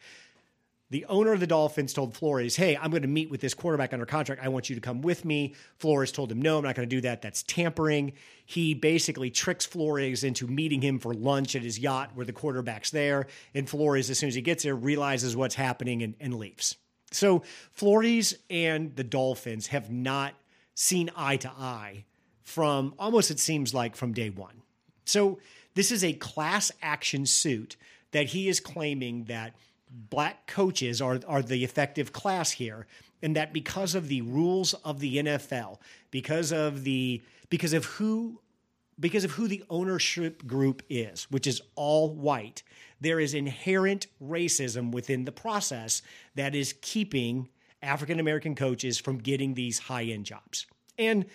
The 0.94 1.06
owner 1.06 1.32
of 1.32 1.40
the 1.40 1.48
Dolphins 1.48 1.92
told 1.92 2.14
Flores, 2.14 2.54
Hey, 2.54 2.76
I'm 2.76 2.92
going 2.92 3.02
to 3.02 3.08
meet 3.08 3.28
with 3.28 3.40
this 3.40 3.52
quarterback 3.52 3.92
under 3.92 4.06
contract. 4.06 4.40
I 4.40 4.48
want 4.48 4.70
you 4.70 4.76
to 4.76 4.80
come 4.80 5.02
with 5.02 5.24
me. 5.24 5.56
Flores 5.76 6.12
told 6.12 6.30
him, 6.30 6.40
No, 6.40 6.58
I'm 6.58 6.62
not 6.62 6.76
going 6.76 6.88
to 6.88 6.96
do 6.96 7.00
that. 7.00 7.20
That's 7.20 7.42
tampering. 7.42 8.12
He 8.46 8.74
basically 8.74 9.28
tricks 9.28 9.66
Flores 9.66 10.22
into 10.22 10.46
meeting 10.46 10.80
him 10.80 11.00
for 11.00 11.12
lunch 11.12 11.56
at 11.56 11.62
his 11.62 11.80
yacht 11.80 12.12
where 12.14 12.24
the 12.24 12.32
quarterback's 12.32 12.92
there. 12.92 13.26
And 13.54 13.68
Flores, 13.68 14.08
as 14.08 14.20
soon 14.20 14.28
as 14.28 14.36
he 14.36 14.40
gets 14.40 14.62
there, 14.62 14.76
realizes 14.76 15.34
what's 15.34 15.56
happening 15.56 16.00
and, 16.04 16.14
and 16.20 16.36
leaves. 16.36 16.76
So 17.10 17.42
Flores 17.72 18.36
and 18.48 18.94
the 18.94 19.02
Dolphins 19.02 19.66
have 19.66 19.90
not 19.90 20.34
seen 20.76 21.10
eye 21.16 21.38
to 21.38 21.50
eye 21.50 22.04
from 22.44 22.94
almost, 23.00 23.32
it 23.32 23.40
seems 23.40 23.74
like, 23.74 23.96
from 23.96 24.12
day 24.12 24.30
one. 24.30 24.62
So 25.06 25.40
this 25.74 25.90
is 25.90 26.04
a 26.04 26.12
class 26.12 26.70
action 26.80 27.26
suit 27.26 27.74
that 28.12 28.26
he 28.26 28.48
is 28.48 28.60
claiming 28.60 29.24
that 29.24 29.56
black 30.10 30.46
coaches 30.46 31.00
are, 31.00 31.20
are 31.26 31.42
the 31.42 31.62
effective 31.64 32.12
class 32.12 32.52
here 32.52 32.86
and 33.22 33.36
that 33.36 33.52
because 33.52 33.94
of 33.94 34.08
the 34.08 34.20
rules 34.20 34.74
of 34.84 35.00
the 35.00 35.16
NFL, 35.16 35.78
because 36.10 36.52
of 36.52 36.84
the 36.84 37.22
because 37.48 37.72
of 37.72 37.84
who 37.84 38.40
because 39.00 39.24
of 39.24 39.32
who 39.32 39.48
the 39.48 39.64
ownership 39.70 40.46
group 40.46 40.82
is, 40.88 41.24
which 41.30 41.46
is 41.46 41.60
all 41.74 42.14
white, 42.14 42.62
there 43.00 43.18
is 43.18 43.34
inherent 43.34 44.06
racism 44.22 44.92
within 44.92 45.24
the 45.24 45.32
process 45.32 46.02
that 46.34 46.54
is 46.54 46.74
keeping 46.80 47.48
African 47.82 48.20
American 48.20 48.54
coaches 48.54 48.98
from 48.98 49.18
getting 49.18 49.54
these 49.54 49.78
high 49.78 50.04
end 50.04 50.26
jobs. 50.26 50.66
And 50.98 51.26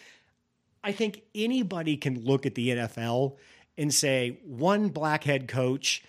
I 0.84 0.92
think 0.92 1.24
anybody 1.34 1.98
can 1.98 2.24
look 2.24 2.46
at 2.46 2.56
the 2.56 2.70
NFL 2.70 3.38
and 3.78 3.94
say, 3.94 4.39
one 4.46 4.89
black 4.89 5.24
head 5.24 5.48
coach, 5.48 6.04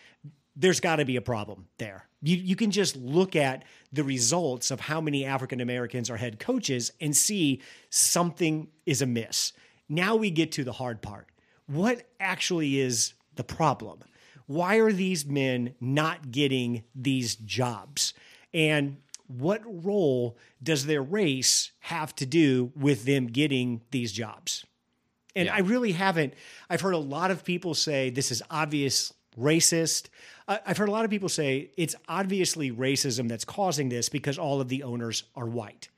there's 0.55 0.81
got 0.81 0.97
to 0.97 1.05
be 1.05 1.17
a 1.17 1.23
problem 1.23 1.67
there. 1.79 2.07
You, 2.23 2.37
you 2.37 2.57
can 2.57 2.71
just 2.71 2.97
look 2.97 3.35
at 3.35 3.65
the 3.93 4.05
results 4.05 4.71
of 4.71 4.81
how 4.81 5.01
many 5.01 5.25
African 5.25 5.61
Americans 5.61 6.11
are 6.11 6.17
head 6.17 6.39
coaches 6.39 6.93
and 7.01 7.17
see 7.17 7.63
something 7.89 8.69
is 8.87 9.03
amiss. 9.03 9.53
Now 9.89 10.17
we 10.17 10.31
get 10.31 10.53
to 10.53 10.65
the 10.65 10.73
hard 10.73 11.03
part. 11.03 11.29
What 11.67 12.03
actually 12.19 12.79
is 12.79 13.15
the 13.37 13.45
problem? 13.45 14.01
Why 14.47 14.77
are 14.77 14.93
these 14.93 15.25
men 15.25 15.75
not 15.81 16.31
getting 16.31 16.83
these 16.95 17.37
jobs? 17.37 18.15
And 18.53 18.99
what 19.29 19.63
role 19.85 20.37
does 20.63 20.87
their 20.87 21.03
race 21.03 21.71
have 21.81 22.15
to 22.17 22.27
do 22.27 22.73
with 22.75 23.05
them 23.05 23.29
getting 23.29 23.81
these 23.93 24.13
jobs? 24.13 24.67
And 25.37 25.47
Yeah. 25.47 25.55
I 25.55 25.59
really 25.61 25.93
haven't. 25.93 26.35
I've 26.69 26.81
heard 26.81 26.95
a 26.95 26.99
lot 26.99 27.31
of 27.31 27.45
people 27.45 27.75
say 27.75 28.11
this 28.11 28.33
is 28.33 28.43
obvious 28.51 29.13
racist. 29.39 30.09
I've 30.51 30.77
heard 30.79 30.89
a 30.89 30.93
lot 30.93 31.05
of 31.05 31.11
people 31.11 31.29
say 31.29 31.71
it's 31.77 31.95
obviously 32.09 32.73
racism 32.73 33.29
that's 33.29 33.45
causing 33.45 33.89
this 33.89 34.09
because 34.09 34.37
all 34.37 34.61
of 34.61 34.69
the 34.69 34.83
owners 34.83 35.23
are 35.37 35.47
white. 35.47 35.89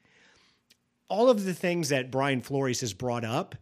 All 1.09 1.31
of 1.31 1.45
the 1.45 1.55
things 1.55 1.89
that 1.89 2.11
Brian 2.11 2.43
Flores 2.43 2.83
has 2.83 2.93
brought 2.93 3.25
up 3.25 3.55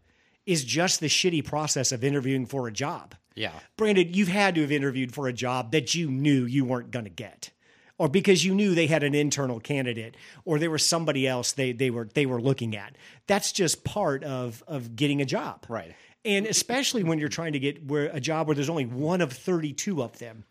is 0.47 0.65
just 0.65 0.99
the 0.99 1.07
shitty 1.07 1.45
process 1.45 1.93
of 1.93 2.03
interviewing 2.03 2.45
for 2.45 2.67
a 2.67 2.73
job. 2.73 3.15
Yeah. 3.37 3.53
Brandon, 3.77 4.13
you've 4.13 4.29
had 4.29 4.57
to 4.57 4.63
have 4.63 4.73
interviewed 4.73 5.15
for 5.15 5.29
a 5.29 5.33
job 5.33 5.71
that 5.73 5.95
you 5.95 6.11
knew 6.11 6.45
you 6.45 6.65
weren't 6.65 6.91
going 6.91 7.05
to 7.05 7.11
get, 7.11 7.51
or 7.97 8.09
because 8.09 8.45
you 8.45 8.55
knew 8.55 8.75
they 8.75 8.89
had 8.89 9.05
an 9.05 9.15
internal 9.15 9.61
candidate, 9.61 10.17
or 10.45 10.59
there 10.59 10.71
was 10.71 10.85
somebody 10.85 11.29
else 11.29 11.53
they 11.53 11.71
they 11.71 11.91
were 11.91 12.09
they 12.13 12.27
were 12.27 12.41
looking 12.41 12.77
at. 12.77 12.97
That's 13.29 13.53
just 13.53 13.85
part 13.85 14.25
of 14.25 14.65
of 14.67 14.97
getting 14.97 15.23
a 15.23 15.27
job, 15.27 15.67
Right. 15.69 15.95
And 16.23 16.45
especially 16.45 17.03
when 17.03 17.19
you're 17.19 17.31
trying 17.31 17.55
to 17.55 17.59
get 17.59 17.87
where 17.87 18.11
a 18.13 18.21
job 18.21 18.47
where 18.47 18.55
there's 18.55 18.69
only 18.69 18.85
one 18.85 19.23
of 19.23 19.33
32 19.33 20.03
of 20.03 20.19
them 20.19 20.45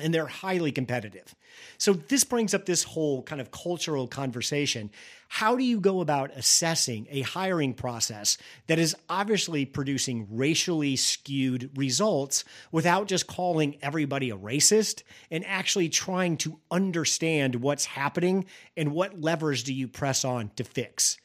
and 0.00 0.12
they're 0.12 0.26
highly 0.26 0.72
competitive. 0.72 1.34
So 1.76 1.92
this 1.92 2.24
brings 2.24 2.54
up 2.54 2.64
this 2.64 2.82
whole 2.82 3.22
kind 3.22 3.40
of 3.40 3.50
cultural 3.50 4.06
conversation. 4.06 4.90
How 5.28 5.54
do 5.54 5.64
you 5.64 5.80
go 5.80 6.00
about 6.00 6.30
assessing 6.34 7.06
a 7.10 7.20
hiring 7.22 7.74
process 7.74 8.38
that 8.68 8.78
is 8.78 8.96
obviously 9.10 9.66
producing 9.66 10.26
racially 10.30 10.96
skewed 10.96 11.70
results 11.76 12.44
without 12.70 13.06
just 13.06 13.26
calling 13.26 13.76
everybody 13.82 14.30
a 14.30 14.36
racist 14.36 15.02
and 15.30 15.44
actually 15.44 15.90
trying 15.90 16.38
to 16.38 16.58
understand 16.70 17.56
what's 17.56 17.84
happening 17.84 18.46
and 18.76 18.92
what 18.92 19.20
levers 19.20 19.62
do 19.62 19.74
you 19.74 19.88
press 19.88 20.24
on 20.24 20.50
to 20.56 20.64
fix? 20.64 21.18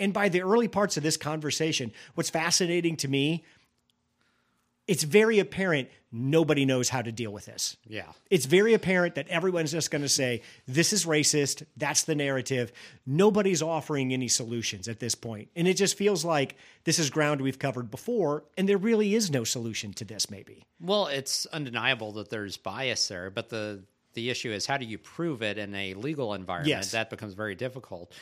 And 0.00 0.12
by 0.12 0.28
the 0.28 0.42
early 0.42 0.68
parts 0.68 0.96
of 0.96 1.02
this 1.02 1.16
conversation, 1.16 1.92
what's 2.14 2.30
fascinating 2.30 2.96
to 2.96 3.08
me 3.08 3.44
it's 4.86 5.02
very 5.02 5.38
apparent 5.38 5.88
nobody 6.12 6.64
knows 6.64 6.88
how 6.88 7.02
to 7.02 7.10
deal 7.10 7.32
with 7.32 7.46
this. 7.46 7.76
Yeah. 7.88 8.12
It's 8.30 8.46
very 8.46 8.72
apparent 8.72 9.16
that 9.16 9.26
everyone's 9.28 9.72
just 9.72 9.90
going 9.90 10.02
to 10.02 10.08
say, 10.08 10.42
this 10.68 10.92
is 10.92 11.06
racist. 11.06 11.64
That's 11.76 12.04
the 12.04 12.14
narrative. 12.14 12.70
Nobody's 13.04 13.62
offering 13.62 14.12
any 14.12 14.28
solutions 14.28 14.86
at 14.86 15.00
this 15.00 15.16
point. 15.16 15.48
And 15.56 15.66
it 15.66 15.74
just 15.74 15.96
feels 15.96 16.24
like 16.24 16.56
this 16.84 17.00
is 17.00 17.10
ground 17.10 17.40
we've 17.40 17.58
covered 17.58 17.90
before, 17.90 18.44
and 18.56 18.68
there 18.68 18.78
really 18.78 19.14
is 19.14 19.30
no 19.30 19.42
solution 19.42 19.92
to 19.94 20.04
this, 20.04 20.30
maybe. 20.30 20.62
Well, 20.80 21.08
it's 21.08 21.46
undeniable 21.46 22.12
that 22.12 22.30
there's 22.30 22.56
bias 22.56 23.08
there, 23.08 23.30
but 23.30 23.48
the 23.48 23.82
the 24.14 24.30
issue 24.30 24.52
is 24.52 24.64
how 24.64 24.76
do 24.76 24.86
you 24.86 24.96
prove 24.96 25.42
it 25.42 25.58
in 25.58 25.74
a 25.74 25.94
legal 25.94 26.34
environment? 26.34 26.68
Yes. 26.68 26.92
That 26.92 27.10
becomes 27.10 27.34
very 27.34 27.56
difficult. 27.56 28.12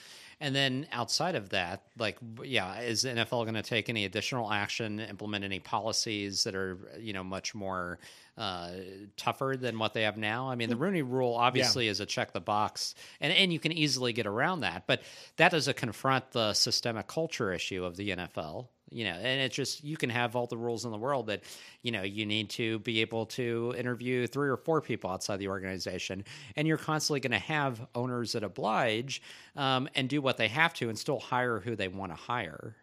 And 0.43 0.57
then 0.57 0.89
outside 0.91 1.37
of 1.37 1.51
that, 1.51 1.85
like, 1.97 2.19
yeah, 2.43 2.81
is 2.81 3.03
the 3.03 3.11
NFL 3.11 3.45
going 3.45 3.55
to 3.55 3.63
take 3.63 3.89
any 3.89 4.05
additional 4.05 4.51
action, 4.51 4.99
implement 4.99 5.45
any 5.45 5.61
policies 5.61 6.43
that 6.43 6.57
are, 6.57 6.79
you 6.99 7.13
know, 7.13 7.23
much 7.23 7.55
more 7.55 8.01
uh, 8.37 8.71
tougher 9.17 9.55
than 9.57 9.79
what 9.79 9.95
they 9.95 10.03
have 10.03 10.17
now? 10.17 10.51
I 10.51 10.57
mean, 10.57 10.69
the 10.69 10.75
Rooney 10.75 11.03
Rule 11.03 11.35
obviously 11.35 11.87
is 11.87 12.01
a 12.01 12.07
check 12.07 12.33
the 12.33 12.41
box, 12.41 12.97
and 13.21 13.33
and 13.33 13.53
you 13.53 13.61
can 13.61 13.71
easily 13.71 14.13
get 14.13 14.27
around 14.27 14.61
that, 14.61 14.83
but 14.89 15.03
that 15.37 15.53
doesn't 15.53 15.77
confront 15.77 16.33
the 16.33 16.55
systemic 16.55 17.07
culture 17.07 17.53
issue 17.53 17.85
of 17.85 17.97
the 17.97 18.11
NFL 18.11 18.67
you 18.93 19.05
know 19.05 19.13
and 19.13 19.41
it's 19.41 19.57
just 19.57 19.83
you 19.83 19.97
can 19.97 20.11
have 20.11 20.37
all 20.37 20.47
the 20.47 20.57
rules 20.57 20.85
in 20.85 20.91
the 20.91 20.99
world 20.99 21.27
that 21.27 21.43
you 21.83 21.91
know 21.91 22.03
you 22.03 22.27
need 22.27 22.51
to 22.51 22.79
be 22.81 23.01
able 23.01 23.27
to 23.27 23.75
interview 23.77 24.27
three 24.27 24.49
or 24.49 24.57
four 24.57 24.81
people 24.81 25.11
outside 25.11 25.39
the 25.39 25.49
organization 25.49 26.25
and 26.57 26.69
you're 26.69 26.79
constantly 26.79 27.21
going 27.21 27.33
to 27.33 27.39
have 27.39 27.87
owners 27.95 28.33
that 28.33 28.45
oblige 28.45 29.23
um, 29.57 29.89
and 29.95 30.09
do 30.09 30.21
what 30.21 30.37
they 30.37 30.49
have 30.49 30.73
to 30.75 30.89
and 30.89 30.99
still 30.99 31.19
hire 31.19 31.61
who 31.61 31.75
they 31.75 31.89
want 31.89 32.13
to 32.13 32.17
hire 32.17 32.77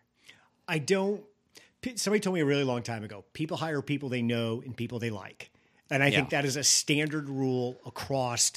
I 0.69 0.77
don't. 0.77 1.23
Somebody 1.95 2.19
told 2.19 2.35
me 2.35 2.41
a 2.41 2.45
really 2.45 2.63
long 2.63 2.83
time 2.83 3.03
ago 3.03 3.25
people 3.33 3.57
hire 3.57 3.81
people 3.81 4.07
they 4.07 4.21
know 4.21 4.61
and 4.63 4.77
people 4.77 4.99
they 4.99 5.09
like. 5.09 5.49
And 5.89 6.03
I 6.03 6.11
think 6.11 6.29
that 6.29 6.45
is 6.45 6.55
a 6.55 6.63
standard 6.63 7.27
rule 7.27 7.79
across 7.83 8.51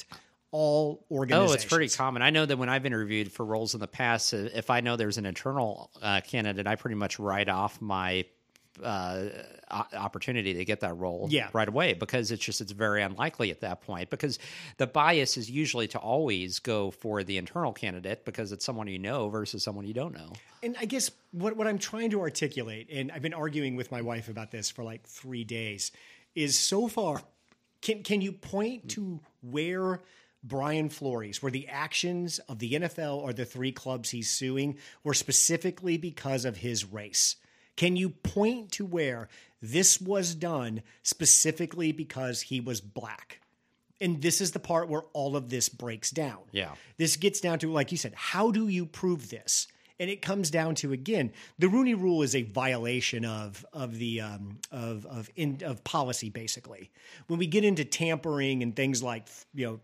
all 0.53 1.03
organizations. 1.11 1.51
Oh, 1.51 1.53
it's 1.55 1.65
pretty 1.65 1.89
common. 1.89 2.21
I 2.21 2.29
know 2.29 2.45
that 2.45 2.57
when 2.57 2.69
I've 2.69 2.85
interviewed 2.85 3.31
for 3.31 3.43
roles 3.43 3.73
in 3.73 3.79
the 3.81 3.87
past, 3.87 4.33
uh, 4.33 4.49
if 4.53 4.69
I 4.69 4.79
know 4.81 4.95
there's 4.95 5.17
an 5.17 5.25
internal 5.25 5.89
uh, 6.01 6.21
candidate, 6.21 6.67
I 6.67 6.75
pretty 6.75 6.95
much 6.95 7.17
write 7.19 7.49
off 7.49 7.81
my 7.81 8.23
uh, 8.83 9.25
opportunity 9.93 10.53
to 10.55 10.65
get 10.65 10.79
that 10.79 10.97
role 10.97 11.27
Yeah. 11.29 11.49
right 11.53 11.67
away 11.67 11.93
because 11.93 12.31
it's 12.31 12.43
just 12.43 12.59
it's 12.61 12.71
very 12.71 13.01
unlikely 13.03 13.51
at 13.51 13.61
that 13.61 13.81
point 13.81 14.09
because 14.09 14.39
the 14.77 14.87
bias 14.87 15.37
is 15.37 15.49
usually 15.49 15.87
to 15.89 15.99
always 15.99 16.59
go 16.59 16.89
for 16.91 17.23
the 17.23 17.37
internal 17.37 17.71
candidate 17.73 18.25
because 18.25 18.51
it's 18.51 18.65
someone 18.65 18.87
you 18.87 18.97
know 18.99 19.29
versus 19.29 19.63
someone 19.63 19.85
you 19.85 19.93
don't 19.93 20.13
know. 20.13 20.33
And 20.63 20.75
I 20.79 20.85
guess 20.85 21.11
what, 21.31 21.55
what 21.57 21.67
I'm 21.67 21.77
trying 21.79 22.09
to 22.11 22.21
articulate, 22.21 22.89
and 22.91 23.11
I've 23.11 23.21
been 23.21 23.33
arguing 23.33 23.75
with 23.75 23.91
my 23.91 24.01
wife 24.01 24.27
about 24.29 24.49
this 24.51 24.69
for 24.71 24.83
like 24.83 25.03
three 25.03 25.43
days, 25.43 25.91
is 26.35 26.57
so 26.57 26.87
far, 26.87 27.21
can, 27.81 28.01
can 28.03 28.21
you 28.21 28.31
point 28.31 28.89
to 28.91 29.19
where 29.41 30.01
Brian 30.43 30.89
Flores, 30.89 31.41
where 31.41 31.51
the 31.51 31.67
actions 31.67 32.39
of 32.49 32.59
the 32.59 32.73
NFL 32.73 33.17
or 33.17 33.33
the 33.33 33.45
three 33.45 33.71
clubs 33.71 34.09
he's 34.09 34.29
suing 34.29 34.77
were 35.03 35.13
specifically 35.13 35.97
because 35.97 36.45
of 36.45 36.57
his 36.57 36.85
race? 36.85 37.37
Can 37.75 37.95
you 37.95 38.09
point 38.09 38.71
to 38.73 38.85
where 38.85 39.29
this 39.61 39.99
was 39.99 40.35
done 40.35 40.83
specifically 41.01 41.91
because 41.91 42.41
he 42.41 42.59
was 42.59 42.81
black? 42.81 43.39
And 44.01 44.21
this 44.21 44.41
is 44.41 44.51
the 44.51 44.59
part 44.59 44.89
where 44.89 45.03
all 45.13 45.35
of 45.35 45.49
this 45.49 45.69
breaks 45.69 46.11
down. 46.11 46.39
Yeah. 46.51 46.71
This 46.97 47.15
gets 47.15 47.39
down 47.39 47.59
to, 47.59 47.71
like 47.71 47.91
you 47.91 47.97
said, 47.97 48.13
how 48.15 48.51
do 48.51 48.67
you 48.67 48.85
prove 48.85 49.29
this? 49.29 49.67
And 49.99 50.09
it 50.09 50.21
comes 50.21 50.51
down 50.51 50.75
to 50.75 50.91
again, 50.91 51.31
the 51.59 51.69
Rooney 51.69 51.93
Rule 51.93 52.23
is 52.23 52.35
a 52.35 52.41
violation 52.41 53.23
of 53.23 53.63
of 53.71 53.97
the 53.99 54.21
um, 54.21 54.57
of 54.71 55.05
of 55.05 55.29
in, 55.35 55.61
of 55.63 55.83
policy. 55.83 56.29
Basically, 56.29 56.89
when 57.27 57.37
we 57.39 57.45
get 57.45 57.63
into 57.63 57.85
tampering 57.85 58.63
and 58.63 58.75
things 58.75 59.03
like 59.03 59.27
you 59.53 59.65
know 59.67 59.79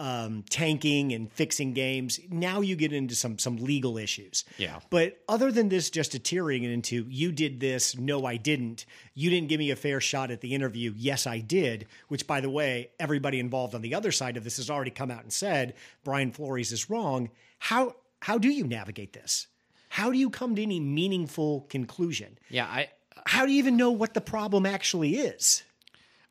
um, 0.00 0.44
tanking 0.48 1.12
and 1.12 1.30
fixing 1.30 1.74
games, 1.74 2.18
now 2.30 2.62
you 2.62 2.74
get 2.74 2.90
into 2.90 3.14
some 3.14 3.38
some 3.38 3.58
legal 3.58 3.98
issues. 3.98 4.44
Yeah. 4.56 4.80
But 4.88 5.18
other 5.28 5.52
than 5.52 5.68
this 5.68 5.90
just 5.90 6.12
deteriorating 6.12 6.72
into 6.72 7.06
you 7.08 7.30
did 7.30 7.60
this, 7.60 7.96
no, 7.96 8.24
I 8.24 8.38
didn't. 8.38 8.86
You 9.14 9.28
didn't 9.28 9.48
give 9.48 9.58
me 9.58 9.70
a 9.70 9.76
fair 9.76 10.00
shot 10.00 10.30
at 10.30 10.40
the 10.40 10.54
interview. 10.54 10.94
Yes, 10.96 11.26
I 11.26 11.40
did. 11.40 11.86
Which, 12.08 12.26
by 12.26 12.40
the 12.40 12.48
way, 12.48 12.90
everybody 12.98 13.38
involved 13.38 13.74
on 13.74 13.82
the 13.82 13.94
other 13.94 14.10
side 14.10 14.38
of 14.38 14.42
this 14.42 14.56
has 14.56 14.70
already 14.70 14.90
come 14.90 15.10
out 15.10 15.22
and 15.22 15.32
said 15.32 15.74
Brian 16.02 16.32
Flores 16.32 16.72
is 16.72 16.88
wrong. 16.88 17.28
How 17.58 17.94
how 18.20 18.38
do 18.38 18.48
you 18.48 18.66
navigate 18.66 19.12
this? 19.12 19.48
How 19.90 20.10
do 20.10 20.16
you 20.16 20.30
come 20.30 20.56
to 20.56 20.62
any 20.62 20.80
meaningful 20.80 21.66
conclusion? 21.68 22.38
Yeah, 22.48 22.64
I 22.64 22.88
How 23.26 23.44
do 23.44 23.52
you 23.52 23.58
even 23.58 23.76
know 23.76 23.90
what 23.90 24.14
the 24.14 24.22
problem 24.22 24.64
actually 24.64 25.16
is? 25.16 25.62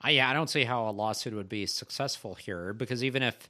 I, 0.02 0.12
yeah, 0.12 0.30
I 0.30 0.34
don't 0.34 0.50
see 0.50 0.64
how 0.64 0.90
a 0.90 0.92
lawsuit 0.92 1.34
would 1.34 1.50
be 1.50 1.66
successful 1.66 2.36
here 2.36 2.74
because 2.74 3.04
even 3.04 3.22
if 3.24 3.50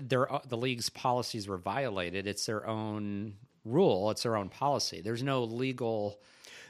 their 0.00 0.30
uh, 0.32 0.40
the 0.46 0.56
league's 0.56 0.90
policies 0.90 1.48
were 1.48 1.56
violated, 1.58 2.26
it's 2.26 2.46
their 2.46 2.66
own 2.66 3.34
rule, 3.64 4.10
it's 4.10 4.22
their 4.24 4.36
own 4.36 4.48
policy. 4.50 5.00
There's 5.00 5.22
no 5.22 5.44
legal 5.44 6.20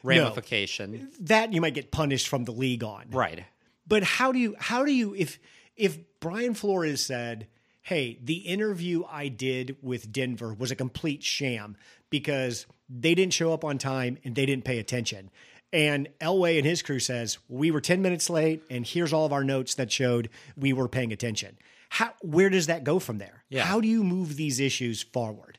ramification, 0.02 1.10
That 1.20 1.52
you 1.52 1.60
might 1.60 1.74
get 1.74 1.90
punished 1.90 2.28
from 2.28 2.44
the 2.44 2.52
league 2.52 2.84
on. 2.84 3.06
right? 3.10 3.44
But 3.86 4.02
how 4.02 4.32
do 4.32 4.38
you 4.38 4.54
how 4.58 4.84
do 4.84 4.92
you 4.92 5.14
if 5.14 5.38
if 5.76 5.98
Brian 6.20 6.54
Flores 6.54 7.04
said, 7.04 7.48
"Hey, 7.82 8.18
the 8.22 8.36
interview 8.36 9.04
I 9.10 9.28
did 9.28 9.76
with 9.82 10.12
Denver 10.12 10.54
was 10.54 10.70
a 10.70 10.76
complete 10.76 11.22
sham 11.22 11.76
because 12.10 12.66
they 12.88 13.14
didn't 13.14 13.32
show 13.34 13.52
up 13.52 13.64
on 13.64 13.76
time 13.78 14.18
and 14.24 14.34
they 14.34 14.46
didn't 14.46 14.64
pay 14.64 14.78
attention." 14.78 15.30
And 15.74 16.08
Elway 16.20 16.56
and 16.56 16.64
his 16.64 16.82
crew 16.82 17.00
says, 17.00 17.38
"We 17.48 17.72
were 17.72 17.80
10 17.80 18.00
minutes 18.00 18.30
late 18.30 18.62
and 18.70 18.86
here's 18.86 19.12
all 19.12 19.26
of 19.26 19.32
our 19.32 19.42
notes 19.42 19.74
that 19.74 19.90
showed 19.90 20.30
we 20.56 20.72
were 20.72 20.88
paying 20.88 21.12
attention." 21.12 21.58
How 21.90 22.12
where 22.22 22.48
does 22.48 22.66
that 22.68 22.84
go 22.84 22.98
from 22.98 23.18
there? 23.18 23.44
Yeah. 23.48 23.64
How 23.64 23.80
do 23.80 23.88
you 23.88 24.04
move 24.04 24.36
these 24.36 24.60
issues 24.60 25.02
forward? 25.02 25.58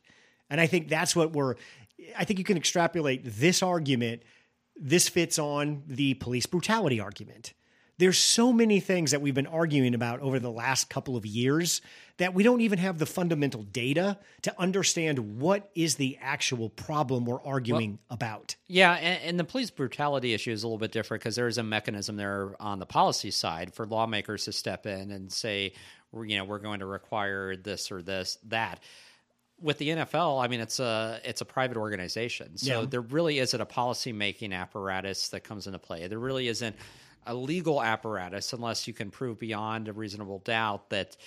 And 0.49 0.61
I 0.61 0.67
think 0.67 0.87
that's 0.87 1.15
what 1.15 1.33
we're 1.33 1.55
I 2.17 2.23
think 2.23 2.39
you 2.39 2.45
can 2.45 2.57
extrapolate 2.57 3.21
this 3.23 3.61
argument 3.61 4.23
this 4.77 5.07
fits 5.07 5.39
on 5.39 5.83
the 5.87 6.15
police 6.15 6.45
brutality 6.45 6.99
argument. 6.99 7.53
There's 7.97 8.17
so 8.17 8.51
many 8.51 8.79
things 8.79 9.11
that 9.11 9.21
we've 9.21 9.33
been 9.33 9.47
arguing 9.47 9.93
about 9.93 10.19
over 10.19 10.39
the 10.39 10.51
last 10.51 10.89
couple 10.89 11.15
of 11.15 11.25
years 11.25 11.81
that 12.17 12.33
we 12.33 12.43
don't 12.43 12.61
even 12.61 12.79
have 12.79 12.97
the 12.97 13.05
fundamental 13.05 13.63
data 13.63 14.17
to 14.41 14.53
understand 14.59 15.39
what 15.39 15.69
is 15.75 15.95
the 15.95 16.17
actual 16.21 16.69
problem 16.69 17.25
we're 17.25 17.41
arguing 17.43 17.91
well, 17.91 17.99
about. 18.15 18.55
Yeah, 18.67 18.93
and, 18.93 19.23
and, 19.23 19.39
the 19.39 19.43
police 19.43 19.69
brutality 19.69 20.33
issue 20.33 20.51
is 20.51 20.63
a 20.63 20.67
little 20.67 20.77
bit 20.77 20.91
different 20.91 21.21
because 21.23 21.35
there 21.35 21.47
is 21.47 21.57
a 21.57 21.63
mechanism 21.63 22.15
there 22.15 22.55
on 22.59 22.79
the 22.79 22.85
policy 22.85 23.31
side 23.31 23.73
for 23.73 23.85
lawmakers 23.85 24.45
to 24.45 24.51
step 24.51 24.85
in 24.85 25.11
and 25.11 25.31
say, 25.31 25.73
you 26.13 26.37
know, 26.37 26.45
we're 26.45 26.59
going 26.59 26.79
to 26.79 26.85
require 26.85 27.55
this 27.55 27.91
or 27.91 28.01
this 28.01 28.37
that 28.47 28.81
with 29.61 29.77
the 29.77 29.89
NFL, 29.89 30.43
I 30.43 30.47
mean, 30.47 30.59
it's 30.59 30.79
a 30.79 31.19
it's 31.23 31.41
a 31.41 31.45
private 31.45 31.77
organization, 31.77 32.57
so 32.57 32.81
yeah. 32.81 32.87
there 32.89 33.01
really 33.01 33.39
isn't 33.39 33.59
a 33.59 33.65
policy 33.65 34.11
making 34.11 34.53
apparatus 34.53 35.29
that 35.29 35.43
comes 35.43 35.65
into 35.65 35.79
play. 35.79 36.07
There 36.07 36.19
really 36.19 36.47
isn't 36.47 36.75
a 37.25 37.33
legal 37.33 37.81
apparatus 37.81 38.53
unless 38.53 38.87
you 38.87 38.93
can 38.93 39.11
prove 39.11 39.39
beyond 39.39 39.87
a 39.87 39.93
reasonable 39.93 40.39
doubt 40.39 40.89
that 40.89 41.17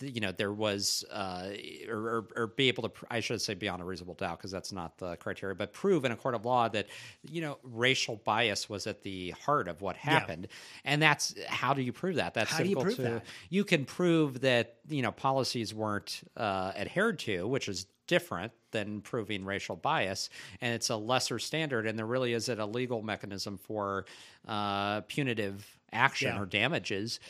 you 0.00 0.20
know 0.20 0.32
there 0.32 0.52
was 0.52 1.04
uh, 1.12 1.48
or, 1.88 1.96
or, 1.96 2.28
or, 2.36 2.46
be 2.48 2.68
able 2.68 2.88
to 2.88 2.90
i 3.10 3.20
should 3.20 3.40
say 3.40 3.54
beyond 3.54 3.82
a 3.82 3.84
reasonable 3.84 4.14
doubt 4.14 4.38
because 4.38 4.50
that's 4.50 4.72
not 4.72 4.96
the 4.98 5.16
criteria 5.16 5.54
but 5.54 5.72
prove 5.72 6.04
in 6.04 6.12
a 6.12 6.16
court 6.16 6.34
of 6.34 6.44
law 6.44 6.68
that 6.68 6.86
you 7.30 7.40
know 7.40 7.58
racial 7.62 8.16
bias 8.24 8.68
was 8.68 8.86
at 8.86 9.02
the 9.02 9.30
heart 9.30 9.68
of 9.68 9.80
what 9.80 9.96
happened 9.96 10.48
yeah. 10.48 10.92
and 10.92 11.02
that's 11.02 11.34
how 11.46 11.74
do 11.74 11.82
you 11.82 11.92
prove 11.92 12.16
that 12.16 12.34
that's 12.34 12.50
how 12.50 12.58
difficult 12.58 12.90
you 12.90 12.94
to 12.96 13.02
that? 13.02 13.24
you 13.50 13.64
can 13.64 13.84
prove 13.84 14.40
that 14.40 14.76
you 14.88 15.02
know 15.02 15.12
policies 15.12 15.74
weren't 15.74 16.22
uh, 16.36 16.72
adhered 16.76 17.18
to 17.18 17.46
which 17.46 17.68
is 17.68 17.86
different 18.06 18.52
than 18.70 19.00
proving 19.00 19.44
racial 19.44 19.76
bias, 19.76 20.30
and 20.60 20.74
it's 20.74 20.90
a 20.90 20.96
lesser 20.96 21.38
standard. 21.38 21.86
And 21.86 21.98
there 21.98 22.06
really 22.06 22.32
isn't 22.32 22.60
a 22.60 22.66
legal 22.66 23.02
mechanism 23.02 23.58
for 23.58 24.06
uh, 24.46 25.02
punitive 25.02 25.78
action 25.92 26.34
yeah. 26.34 26.40
or 26.40 26.46
damages. 26.46 27.20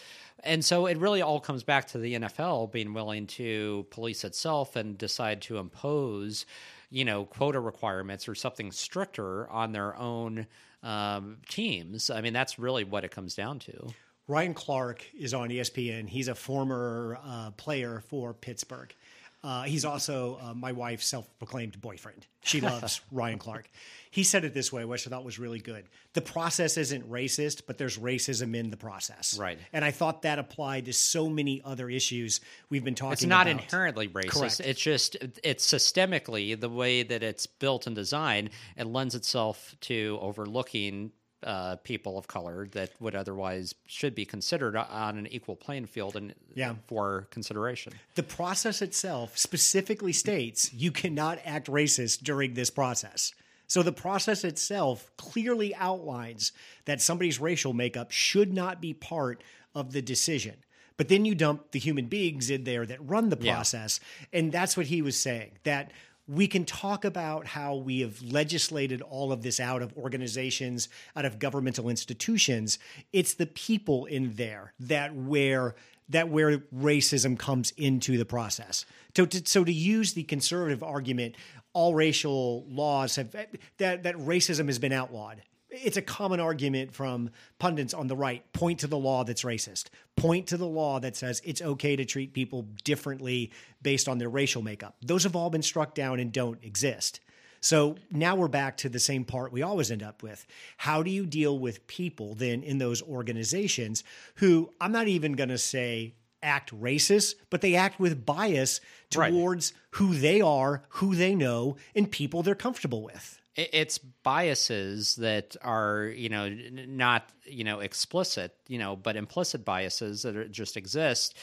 And 0.45 0.65
so 0.65 0.87
it 0.87 0.99
really 0.99 1.23
all 1.23 1.41
comes 1.41 1.63
back 1.63 1.87
to 1.89 1.99
the 1.99 2.15
NFL 2.15 2.73
being 2.73 2.95
willing 2.95 3.27
to 3.29 3.87
police 3.91 4.25
itself 4.25 4.77
and 4.77 4.99
decide 4.99 5.43
to 5.43 5.59
impose, 5.59 6.47
you 6.91 7.05
know, 7.05 7.25
quota 7.25 7.61
requirements 7.61 8.29
or 8.29 8.35
something 8.35 8.73
stricter 8.73 9.49
on 9.51 9.73
their 9.73 9.97
own 9.97 10.47
um, 10.83 11.39
teams. 11.49 12.11
I 12.11 12.21
mean, 12.21 12.33
that's 12.33 12.59
really 12.59 12.85
what 12.85 13.05
it 13.05 13.11
comes 13.11 13.35
down 13.35 13.61
to. 13.61 13.89
Ryan 14.29 14.55
Clark 14.55 15.05
is 15.19 15.35
on 15.35 15.49
ESPN. 15.49 16.09
He's 16.09 16.29
a 16.29 16.35
former 16.35 17.19
uh, 17.25 17.51
player 17.53 18.03
for 18.09 18.33
Pittsburgh. 18.33 18.95
Uh, 19.45 19.63
he's 19.65 19.85
also 19.85 20.39
uh, 20.41 20.55
my 20.55 20.71
wife's 20.71 21.07
self-proclaimed 21.07 21.81
boyfriend. 21.81 22.27
She 22.45 22.61
loves 22.61 23.01
Ryan 23.13 23.39
Clark. 23.39 23.69
He 24.11 24.23
said 24.23 24.45
it 24.45 24.55
this 24.55 24.73
way, 24.73 24.85
which 24.85 25.07
I 25.07 25.11
thought 25.11 25.25
was 25.25 25.39
really 25.39 25.59
good. 25.59 25.87
The 26.13 26.21
process 26.21 26.77
isn't 26.77 27.11
racist, 27.11 27.63
but 27.67 27.77
there's 27.79 27.99
racism 27.99 28.55
in 28.55 28.71
the 28.71 28.77
process. 28.77 29.37
Right. 29.39 29.59
And 29.73 29.85
I 29.85 29.91
thought 29.91 30.23
that 30.23 30.39
applied 30.39 30.85
to 30.85 30.93
so 30.93 31.29
many 31.29 31.61
other 31.65 31.91
issues 31.91 32.41
we've 32.71 32.85
been 32.85 32.95
talking. 32.95 33.09
About 33.09 33.13
It's 33.15 33.25
not 33.25 33.47
about. 33.49 33.63
inherently 33.63 34.09
racist. 34.09 34.29
Correct. 34.31 34.61
It's 34.61 34.81
just 34.81 35.17
it's 35.43 35.67
systemically 35.67 36.59
the 36.61 36.69
way 36.69 37.03
that 37.03 37.23
it's 37.23 37.47
built 37.47 37.87
and 37.87 37.97
designed. 37.97 38.51
It 38.77 38.87
lends 38.87 39.15
itself 39.15 39.75
to 39.83 40.19
overlooking 40.21 41.11
uh, 41.45 41.77
people 41.77 42.19
of 42.19 42.27
color 42.29 42.69
that 42.73 42.91
would 43.01 43.15
otherwise 43.15 43.75
should 43.87 44.15
be 44.15 44.25
considered 44.25 44.77
on 44.77 45.19
an 45.19 45.27
equal 45.29 45.57
playing 45.57 45.87
field 45.87 46.17
and 46.17 46.35
yeah. 46.55 46.75
for 46.87 47.27
consideration. 47.31 47.93
The 48.15 48.23
process 48.23 48.83
itself 48.83 49.37
specifically 49.37 50.13
states 50.13 50.73
you 50.73 50.91
cannot 50.91 51.39
act 51.45 51.69
racist 51.69 52.23
during 52.23 52.55
this 52.55 52.71
process. 52.71 53.33
So 53.67 53.83
the 53.83 53.93
process 53.93 54.45
itself 54.45 55.11
clearly 55.17 55.75
outlines 55.75 56.53
that 56.85 57.01
somebody's 57.01 57.41
racial 57.41 57.73
makeup 57.73 58.11
should 58.11 58.53
not 58.53 58.81
be 58.81 58.93
part 58.93 59.43
of 59.75 59.93
the 59.93 60.03
decision. 60.03 60.57
But 60.99 61.09
then 61.09 61.25
you 61.25 61.35
dump 61.35 61.71
the 61.71 61.79
human 61.79 62.07
beings 62.07 62.51
in 62.51 62.65
there 62.65 62.85
that 62.87 63.09
run 63.09 63.31
the 63.31 63.37
process. 63.37 63.99
Yeah. 64.31 64.39
And 64.39 64.53
that's 64.53 64.77
what 64.77 64.87
he 64.87 65.03
was 65.03 65.19
saying 65.19 65.53
that 65.65 65.91
we 66.29 66.47
can 66.47 66.65
talk 66.65 67.05
about 67.05 67.47
how 67.47 67.75
we 67.75 68.01
have 68.01 68.23
legislated 68.23 69.03
all 69.03 69.33
of 69.33 69.43
this 69.43 69.59
out 69.59 69.83
of 69.83 69.93
organizations, 69.97 70.89
out 71.17 71.25
of 71.25 71.39
governmental 71.39 71.89
institutions. 71.89 72.79
It's 73.13 73.35
the 73.35 73.47
people 73.47 74.07
in 74.07 74.35
there 74.35 74.73
that 74.81 75.15
where 75.15 75.75
that 76.09 76.29
where 76.29 76.59
racism 76.75 77.39
comes 77.39 77.73
into 77.77 78.19
the 78.19 78.25
process. 78.25 78.85
So 79.17 79.25
to, 79.25 79.43
so 79.47 79.65
to 79.65 79.73
use 79.73 80.13
the 80.13 80.25
conservative 80.25 80.83
argument, 80.83 81.37
all 81.73 81.95
racial 81.95 82.65
laws 82.69 83.17
have 83.17 83.33
that 83.33 84.03
that 84.03 84.17
racism 84.17 84.67
has 84.67 84.79
been 84.79 84.93
outlawed 84.93 85.43
it's 85.73 85.97
a 85.97 86.03
common 86.03 86.39
argument 86.39 86.93
from 86.93 87.31
pundits 87.59 87.95
on 87.95 88.07
the 88.07 88.17
right. 88.17 88.51
Point 88.53 88.81
to 88.81 88.87
the 88.87 88.99
law 88.99 89.25
that's 89.25 89.43
racist. 89.43 89.87
Point 90.17 90.47
to 90.49 90.57
the 90.57 90.67
law 90.67 91.01
that 91.01 91.17
says 91.17 91.41
it's 91.45 91.63
okay 91.63 91.97
to 91.97 92.05
treat 92.05 92.35
people 92.35 92.69
differently 92.85 93.51
based 93.81 94.09
on 94.09 94.19
their 94.19 94.29
racial 94.29 94.63
makeup. 94.63 94.97
Those 95.03 95.25
have 95.25 95.35
all 95.35 95.51
been 95.51 95.63
struck 95.63 95.95
down 95.95 96.21
and 96.21 96.33
don't 96.33 96.63
exist. 96.63 97.21
So 97.61 97.97
now 98.11 98.35
we're 98.35 98.49
back 98.49 98.77
to 98.79 98.89
the 98.89 98.99
same 98.99 99.25
part 99.25 99.53
we 99.53 99.63
always 99.63 99.91
end 99.91 100.03
up 100.03 100.23
with. 100.23 100.47
How 100.77 101.03
do 101.03 101.11
you 101.11 101.25
deal 101.25 101.59
with 101.59 101.87
people 101.87 102.35
then 102.35 102.63
in 102.63 102.79
those 102.79 103.03
organizations 103.03 104.03
who 104.37 104.71
i'm 104.81 104.91
not 104.91 105.07
even 105.07 105.35
going 105.35 105.49
to 105.49 105.59
say 105.59 106.15
act 106.43 106.77
racist, 106.79 107.37
but 107.51 107.61
they 107.61 107.77
act 107.77 108.01
with 108.01 108.27
bias 108.27 108.81
towards 109.11 109.73
right. 109.73 109.81
who 109.93 110.15
they 110.15 110.41
are, 110.41 110.83
who 110.89 111.15
they 111.15 111.37
know, 111.37 111.77
and 111.95 112.11
people 112.11 112.43
they're 112.43 112.57
comfortable 112.57 113.03
with 113.03 113.41
it's 113.55 113.99
biases 113.99 115.17
that 115.17 115.57
are 115.63 116.05
you 116.17 116.29
know 116.29 116.49
not 116.49 117.29
you 117.45 117.65
know 117.65 117.81
explicit 117.81 118.57
you 118.67 118.79
know 118.79 118.97
but 118.97 119.17
implicit 119.17 119.65
biases 119.65 120.23
that 120.23 120.37
are, 120.37 120.49
just 120.49 120.77
exist 120.77 121.37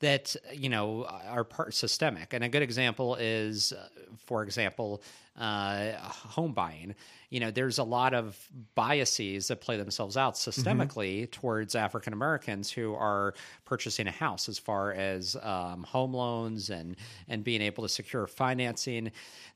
that 0.00 0.36
you 0.52 0.68
know 0.68 1.04
are 1.04 1.44
part 1.44 1.74
systemic. 1.74 2.32
And 2.32 2.44
a 2.44 2.48
good 2.48 2.62
example 2.62 3.16
is 3.16 3.72
uh, 3.72 3.88
for 4.26 4.42
example 4.42 5.02
uh, 5.38 5.92
home 5.98 6.52
buying 6.52 6.94
you 7.30 7.40
know 7.40 7.50
there's 7.50 7.78
a 7.78 7.84
lot 7.84 8.14
of 8.14 8.48
biases 8.74 9.48
that 9.48 9.60
play 9.60 9.76
themselves 9.76 10.16
out 10.16 10.34
mm-hmm. 10.34 10.50
systemically 10.50 11.22
mm-hmm. 11.22 11.30
towards 11.30 11.74
african 11.74 12.12
americans 12.12 12.70
who 12.70 12.94
are 12.94 13.34
purchasing 13.64 14.06
a 14.06 14.12
house 14.12 14.48
as 14.48 14.58
far 14.58 14.92
as 14.92 15.36
um, 15.42 15.82
home 15.82 16.14
loans 16.14 16.70
and 16.70 16.96
and 17.28 17.42
being 17.42 17.60
able 17.60 17.82
to 17.82 17.88
secure 17.88 18.26
financing 18.26 19.10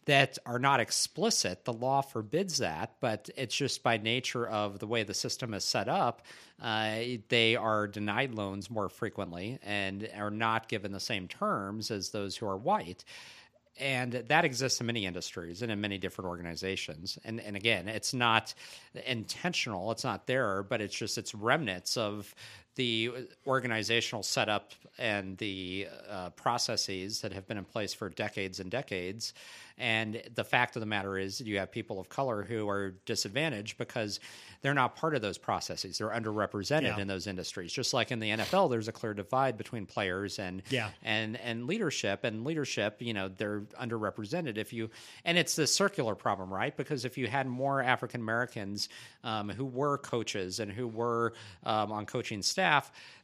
that 0.09 0.39
are 0.47 0.59
not 0.59 0.81
explicit. 0.81 1.67
The 1.67 1.73
law 1.75 2.01
forbids 2.01 2.57
that, 2.59 2.95
but 2.99 3.29
it's 3.37 3.55
just 3.55 3.83
by 3.83 3.99
nature 3.99 4.47
of 4.47 4.79
the 4.79 4.87
way 4.87 5.03
the 5.03 5.13
system 5.13 5.53
is 5.53 5.65
set 5.65 5.87
up, 5.87 6.23
uh, 6.63 7.01
they 7.29 7.57
are 7.57 7.87
denied 7.87 8.35
loans 8.35 8.71
more 8.71 8.89
frequently 8.89 9.59
and 9.63 10.09
are 10.17 10.31
not 10.31 10.67
given 10.67 10.93
the 10.93 10.99
same 10.99 11.29
terms 11.29 11.91
as 11.91 12.09
those 12.09 12.39
who 12.39 12.47
are 12.47 12.57
white 12.57 13.05
and 13.81 14.13
that 14.13 14.45
exists 14.45 14.81
in 14.81 14.87
many 14.87 15.07
industries 15.07 15.63
and 15.63 15.71
in 15.73 15.81
many 15.81 15.99
different 15.99 16.29
organizations. 16.29 17.19
And 17.25 17.41
and 17.41 17.57
again 17.57 17.89
it's 17.89 18.15
not 18.15 18.55
intentional 19.07 19.91
it's 19.91 20.05
not 20.05 20.27
there 20.27 20.63
but 20.63 20.81
it's 20.81 20.95
just 20.95 21.19
it's 21.19 21.35
remnants 21.35 21.97
of 21.97 22.35
the 22.79 23.11
organizational 23.45 24.23
setup 24.23 24.73
and 24.99 25.37
the 25.39 25.89
uh, 26.09 26.31
processes 26.31 27.21
that 27.23 27.33
have 27.33 27.47
been 27.49 27.59
in 27.59 27.65
place 27.65 27.93
for 27.93 28.09
decades 28.09 28.61
and 28.61 28.71
decades 28.71 29.35
and 29.79 30.21
the 30.35 30.45
fact 30.45 30.75
of 30.77 30.81
the 30.81 30.87
matter 30.87 31.17
is, 31.17 31.41
you 31.41 31.59
have 31.59 31.71
people 31.71 32.01
of 32.01 32.09
color 32.09 32.43
who 32.43 32.69
are 32.69 32.95
disadvantaged 33.07 33.79
because 33.79 34.19
they're 34.61 34.75
not 34.75 34.97
part 34.97 35.15
of 35.15 35.23
those 35.23 35.39
processes. 35.39 35.99
They're 35.99 36.09
underrepresented 36.09 36.83
yeah. 36.83 36.99
in 36.99 37.07
those 37.07 37.29
industries. 37.29 37.73
Just 37.73 37.95
like 37.95 38.11
in 38.11 38.19
the 38.19 38.31
NFL, 38.31 38.71
there's 38.71 38.89
a 38.89 38.93
clear 38.93 39.15
divide 39.15 39.57
between 39.57 39.87
players 39.87 40.41
and 40.41 40.63
yeah. 40.69 40.91
and 41.05 41.37
and 41.37 41.69
leadership. 41.69 42.25
And 42.25 42.45
leadership, 42.45 42.97
you 42.99 43.15
know, 43.15 43.29
they're 43.29 43.61
underrepresented. 43.81 44.59
If 44.59 44.73
you 44.73 44.91
and 45.25 45.39
it's 45.39 45.55
this 45.55 45.73
circular 45.73 46.17
problem, 46.17 46.53
right? 46.53 46.77
Because 46.77 47.05
if 47.05 47.17
you 47.17 47.29
had 47.29 47.47
more 47.47 47.81
African 47.81 48.21
Americans 48.21 48.89
um, 49.23 49.49
who 49.49 49.65
were 49.65 49.99
coaches 49.99 50.59
and 50.59 50.73
who 50.73 50.89
were 50.89 51.35
um, 51.63 51.93
on 51.93 52.05
coaching 52.05 52.43
staff, 52.43 52.68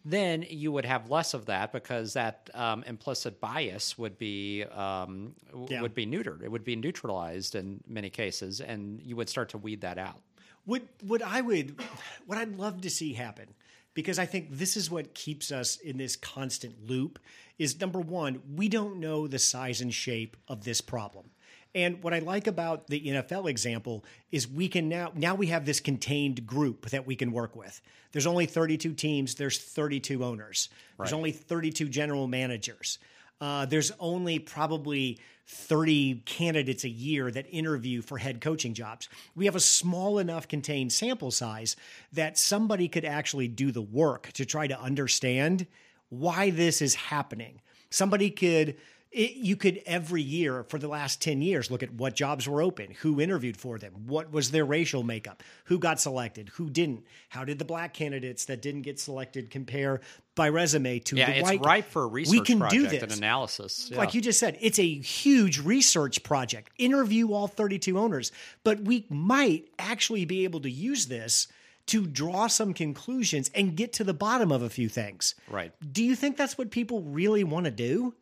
then 0.05 0.45
you 0.49 0.71
would 0.73 0.85
have 0.85 1.11
less 1.11 1.35
of 1.35 1.47
that 1.47 1.73
because 1.73 2.13
that 2.13 2.51
um, 2.55 2.85
implicit 2.87 3.41
bias 3.41 3.97
would 3.97 4.19
be 4.19 4.65
um, 4.65 5.35
yeah. 5.69 5.81
would 5.81 5.95
be 5.95 6.07
neutered. 6.07 6.43
It 6.43 6.51
would 6.51 6.65
be 6.65 6.77
neutralized 6.77 7.55
in 7.55 7.81
many 7.87 8.11
cases, 8.11 8.61
and 8.61 9.01
you 9.01 9.17
would 9.17 9.29
start 9.29 9.49
to 9.51 9.59
weed 9.59 9.81
that 9.81 9.99
out. 9.99 10.21
What 10.65 10.83
what 11.03 11.23
I 11.23 11.41
would 11.41 11.81
what 12.27 12.39
I'd 12.39 12.57
love 12.57 12.81
to 12.83 12.91
see 12.91 13.15
happen 13.15 13.55
because 13.95 14.19
I 14.19 14.27
think 14.27 14.49
this 14.51 14.77
is 14.77 14.91
what 14.91 15.15
keeps 15.15 15.53
us 15.53 15.77
in 15.77 15.97
this 15.97 16.17
constant 16.17 16.89
loop 16.89 17.19
is 17.59 17.81
number 17.81 18.01
one, 18.01 18.43
we 18.57 18.69
don't 18.69 18.99
know 18.99 19.29
the 19.29 19.39
size 19.39 19.81
and 19.81 19.95
shape 19.95 20.37
of 20.49 20.65
this 20.65 20.81
problem. 20.81 21.31
And 21.75 22.03
what 22.03 22.15
I 22.15 22.21
like 22.21 22.47
about 22.47 22.87
the 22.87 23.01
NFL 23.01 23.49
example 23.51 24.05
is 24.31 24.47
we 24.47 24.69
can 24.69 24.89
now 24.89 25.13
now 25.15 25.35
we 25.35 25.49
have 25.49 25.67
this 25.67 25.81
contained 25.81 26.47
group 26.47 26.91
that 26.91 27.07
we 27.07 27.17
can 27.17 27.33
work 27.33 27.57
with. 27.57 27.81
There's 28.13 28.27
only 28.27 28.47
32 28.47 28.93
teams, 28.95 29.35
there's 29.35 29.59
32 29.59 30.25
owners. 30.25 30.69
Right. 30.97 31.07
There's 31.07 31.13
only 31.13 31.33
32 31.33 31.89
general 31.89 32.29
managers. 32.29 32.99
Uh, 33.41 33.67
there's 33.67 33.91
only 33.99 34.39
probably 34.39 35.19
30 35.47 36.23
candidates 36.25 36.85
a 36.85 36.89
year 36.89 37.31
that 37.31 37.47
interview 37.51 38.01
for 38.01 38.17
head 38.17 38.41
coaching 38.41 38.73
jobs. 38.73 39.09
We 39.35 39.45
have 39.47 39.57
a 39.57 39.61
small 39.61 40.19
enough 40.19 40.49
contained 40.49 40.93
sample 40.93 41.31
size 41.31 41.77
that 42.13 42.39
somebody 42.39 42.89
could 42.89 43.05
actually 43.05 43.49
do 43.49 43.73
the 43.73 43.83
work 43.83 44.31
to 44.33 44.47
try 44.47 44.67
to 44.67 44.81
understand 44.81 45.67
why 46.09 46.51
this 46.51 46.81
is 46.81 46.95
happening. 46.95 47.61
Somebody 47.91 48.31
could 48.31 48.77
it, 49.15 49.37
you 49.37 49.55
could 49.55 49.81
every 49.87 50.23
year 50.23 50.65
for 50.65 50.79
the 50.79 50.89
last 50.89 51.23
10 51.23 51.41
years 51.41 51.71
look 51.71 51.85
at 51.85 51.95
what 51.95 52.17
jobs 52.17 52.49
were 52.49 52.61
open, 52.61 52.91
who 53.01 53.21
interviewed 53.21 53.57
for 53.57 53.79
them, 53.79 53.93
what 54.07 54.33
was 54.33 54.51
their 54.51 54.65
racial 54.65 55.05
makeup, 55.05 55.43
who 55.67 55.79
got 55.79 56.01
selected, 56.01 56.49
who 56.51 56.69
didn't, 56.69 57.05
how 57.29 57.45
did 57.45 57.61
the 57.61 57.65
black 57.65 57.95
candidates 57.95 58.47
that 58.47 58.61
didn't 58.61 58.83
get 58.83 58.99
selected 58.99 59.51
compare 59.51 60.01
by 60.35 60.49
resume 60.49 60.99
to 60.99 61.17
yeah, 61.17 61.27
the 61.27 61.39
it's 61.39 61.43
white. 61.45 61.65
ripe 61.65 61.85
for 61.87 62.03
a 62.03 62.07
research 62.07 62.33
we 62.33 62.41
can 62.41 62.59
project 62.59 62.83
do 62.83 62.89
this. 62.89 63.03
and 63.03 63.13
analysis. 63.13 63.89
Yeah. 63.91 63.99
Like 63.99 64.15
you 64.15 64.21
just 64.21 64.41
said, 64.41 64.59
it's 64.61 64.81
a 64.81 64.99
huge 64.99 65.61
research 65.61 66.25
project. 66.25 66.73
Interview 66.77 67.33
all 67.33 67.47
32 67.47 67.97
owners, 67.97 68.33
but 68.65 68.81
we 68.81 69.07
might 69.09 69.69
actually 69.79 70.25
be 70.25 70.43
able 70.43 70.61
to 70.61 70.71
use 70.71 71.07
this 71.07 71.47
to 71.87 72.07
draw 72.07 72.49
some 72.49 72.75
conclusions 72.75 73.51
and 73.55 73.77
get 73.77 73.93
to 73.93 74.05
the 74.05 74.15
bottom 74.15 74.51
of 74.51 74.63
a 74.63 74.71
few 74.71 74.89
things. 74.89 75.35
Right. 75.49 75.73
Do 75.93 76.03
you 76.03 76.17
think 76.17 76.37
that's 76.37 76.59
what 76.59 76.71
people 76.71 77.03
really 77.03 77.45
want 77.45 77.67
to 77.67 77.71
do? 77.71 78.15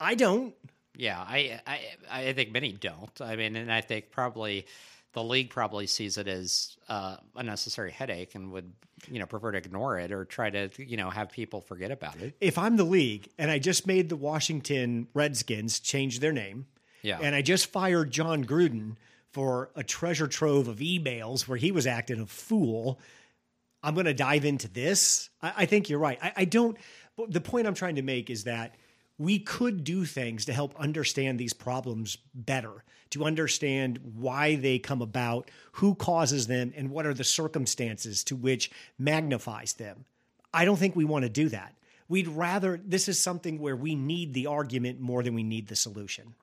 I- 0.00 0.14
don't. 0.14 0.54
Yeah, 0.96 1.18
I, 1.20 1.60
I 1.66 1.80
I 2.28 2.32
think 2.32 2.52
many 2.52 2.72
don't. 2.72 3.20
I 3.20 3.36
mean, 3.36 3.54
and 3.56 3.70
I 3.70 3.82
think 3.82 4.10
probably 4.10 4.66
the 5.12 5.22
league 5.22 5.50
probably 5.50 5.86
sees 5.86 6.16
it 6.18 6.26
as 6.28 6.76
uh, 6.88 7.16
a 7.34 7.42
necessary 7.42 7.90
headache 7.90 8.34
and 8.34 8.50
would 8.52 8.72
you 9.10 9.18
know 9.18 9.26
prefer 9.26 9.52
to 9.52 9.58
ignore 9.58 9.98
it 9.98 10.10
or 10.12 10.24
try 10.24 10.48
to 10.48 10.70
you 10.78 10.96
know 10.96 11.10
have 11.10 11.30
people 11.30 11.60
forget 11.60 11.90
about 11.90 12.16
it. 12.16 12.34
If 12.40 12.56
I'm 12.56 12.76
the 12.76 12.84
league 12.84 13.28
and 13.38 13.50
I 13.50 13.58
just 13.58 13.86
made 13.86 14.08
the 14.08 14.16
Washington 14.16 15.08
Redskins 15.12 15.80
change 15.80 16.20
their 16.20 16.32
name, 16.32 16.66
Yeah. 17.02 17.18
and 17.20 17.34
I 17.34 17.42
just 17.42 17.66
fired 17.66 18.10
Jon 18.10 18.42
Gruden 18.44 18.96
for 19.32 19.70
a 19.76 19.84
treasure 19.84 20.26
trove 20.28 20.66
of 20.66 20.78
emails 20.78 21.46
where 21.46 21.58
he 21.58 21.72
was 21.72 21.86
acting 21.86 22.20
a 22.20 22.26
fool, 22.26 22.98
I'm 23.82 23.92
going 23.92 24.06
to 24.06 24.14
dive 24.14 24.46
into 24.46 24.66
this. 24.68 25.28
I, 25.42 25.52
I 25.58 25.66
think 25.66 25.90
you're 25.90 25.98
right. 25.98 26.18
I, 26.22 26.32
I 26.38 26.44
don't. 26.46 26.78
The 27.28 27.42
point 27.42 27.66
I'm 27.66 27.74
trying 27.74 27.96
to 27.96 28.02
make 28.02 28.30
is 28.30 28.44
that 28.44 28.74
we 29.18 29.38
could 29.38 29.84
do 29.84 30.04
things 30.04 30.44
to 30.44 30.52
help 30.52 30.74
understand 30.78 31.38
these 31.38 31.52
problems 31.52 32.18
better, 32.34 32.84
to 33.10 33.24
understand 33.24 33.98
why 34.14 34.56
they 34.56 34.78
come 34.78 35.00
about, 35.00 35.50
who 35.72 35.94
causes 35.94 36.46
them, 36.46 36.72
and 36.76 36.90
what 36.90 37.06
are 37.06 37.14
the 37.14 37.24
circumstances 37.24 38.22
to 38.24 38.36
which 38.36 38.70
magnifies 38.98 39.74
them. 39.74 40.04
I 40.52 40.64
don't 40.64 40.76
think 40.76 40.96
we 40.96 41.04
want 41.04 41.24
to 41.24 41.28
do 41.30 41.48
that. 41.48 41.74
We'd 42.08 42.28
rather, 42.28 42.80
this 42.84 43.08
is 43.08 43.18
something 43.18 43.58
where 43.58 43.76
we 43.76 43.94
need 43.94 44.32
the 44.32 44.46
argument 44.46 45.00
more 45.00 45.22
than 45.22 45.34
we 45.34 45.42
need 45.42 45.66
the 45.68 45.76
solution. 45.76 46.34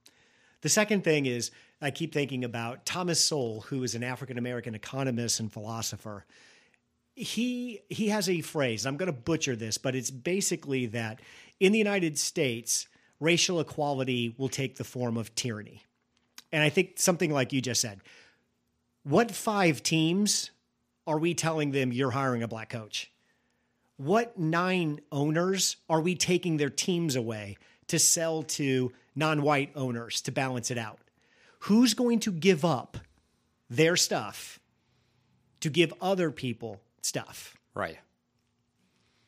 The 0.62 0.70
second 0.70 1.04
thing 1.04 1.26
is, 1.26 1.52
I 1.82 1.92
keep 1.92 2.14
thinking 2.14 2.44
about 2.44 2.86
Thomas 2.86 3.24
Sowell, 3.24 3.62
who 3.62 3.84
is 3.84 3.96
an 3.96 4.04
African 4.04 4.38
American 4.38 4.76
economist 4.76 5.40
and 5.40 5.52
philosopher. 5.52 6.26
He 7.16 7.82
he 7.90 8.08
has 8.08 8.30
a 8.30 8.42
phrase. 8.42 8.86
I'm 8.86 8.96
going 8.98 9.12
to 9.12 9.18
butcher 9.18 9.56
this, 9.56 9.78
but 9.78 9.94
it's 9.94 10.10
basically 10.10 10.86
that 10.88 11.20
in 11.60 11.72
the 11.72 11.78
United 11.78 12.18
States, 12.18 12.88
racial 13.20 13.60
equality 13.60 14.36
will 14.38 14.50
take 14.50 14.76
the 14.76 14.84
form 14.84 15.18
of 15.18 15.34
tyranny. 15.36 15.84
And 16.52 16.62
I 16.62 16.70
think 16.70 17.00
something 17.00 17.32
like 17.32 17.54
you 17.54 17.62
just 17.62 17.82
said. 17.82 18.02
What 19.04 19.32
five 19.32 19.84
teams 19.84 20.52
are 21.08 21.18
we 21.18 21.34
telling 21.34 21.72
them 21.72 21.92
you're 21.92 22.12
hiring 22.12 22.44
a 22.44 22.48
black 22.48 22.70
coach? 22.70 23.12
What 23.98 24.38
nine 24.38 25.02
owners 25.12 25.78
are 25.90 26.02
we 26.02 26.16
taking 26.16 26.58
their 26.58 26.70
teams 26.70 27.16
away 27.16 27.58
to 27.88 28.00
sell 28.00 28.44
to 28.44 28.92
non 29.16 29.42
white 29.42 29.72
owners 29.76 30.22
to 30.24 30.32
balance 30.32 30.72
it 30.72 30.78
out? 30.78 31.00
Who's 31.60 31.94
going 31.94 32.20
to 32.22 32.32
give 32.32 32.66
up 32.66 32.98
their 33.70 33.96
stuff 33.96 34.60
to 35.62 35.70
give 35.70 35.94
other 36.02 36.32
people 36.32 36.82
stuff? 37.02 37.58
Right. 37.74 37.98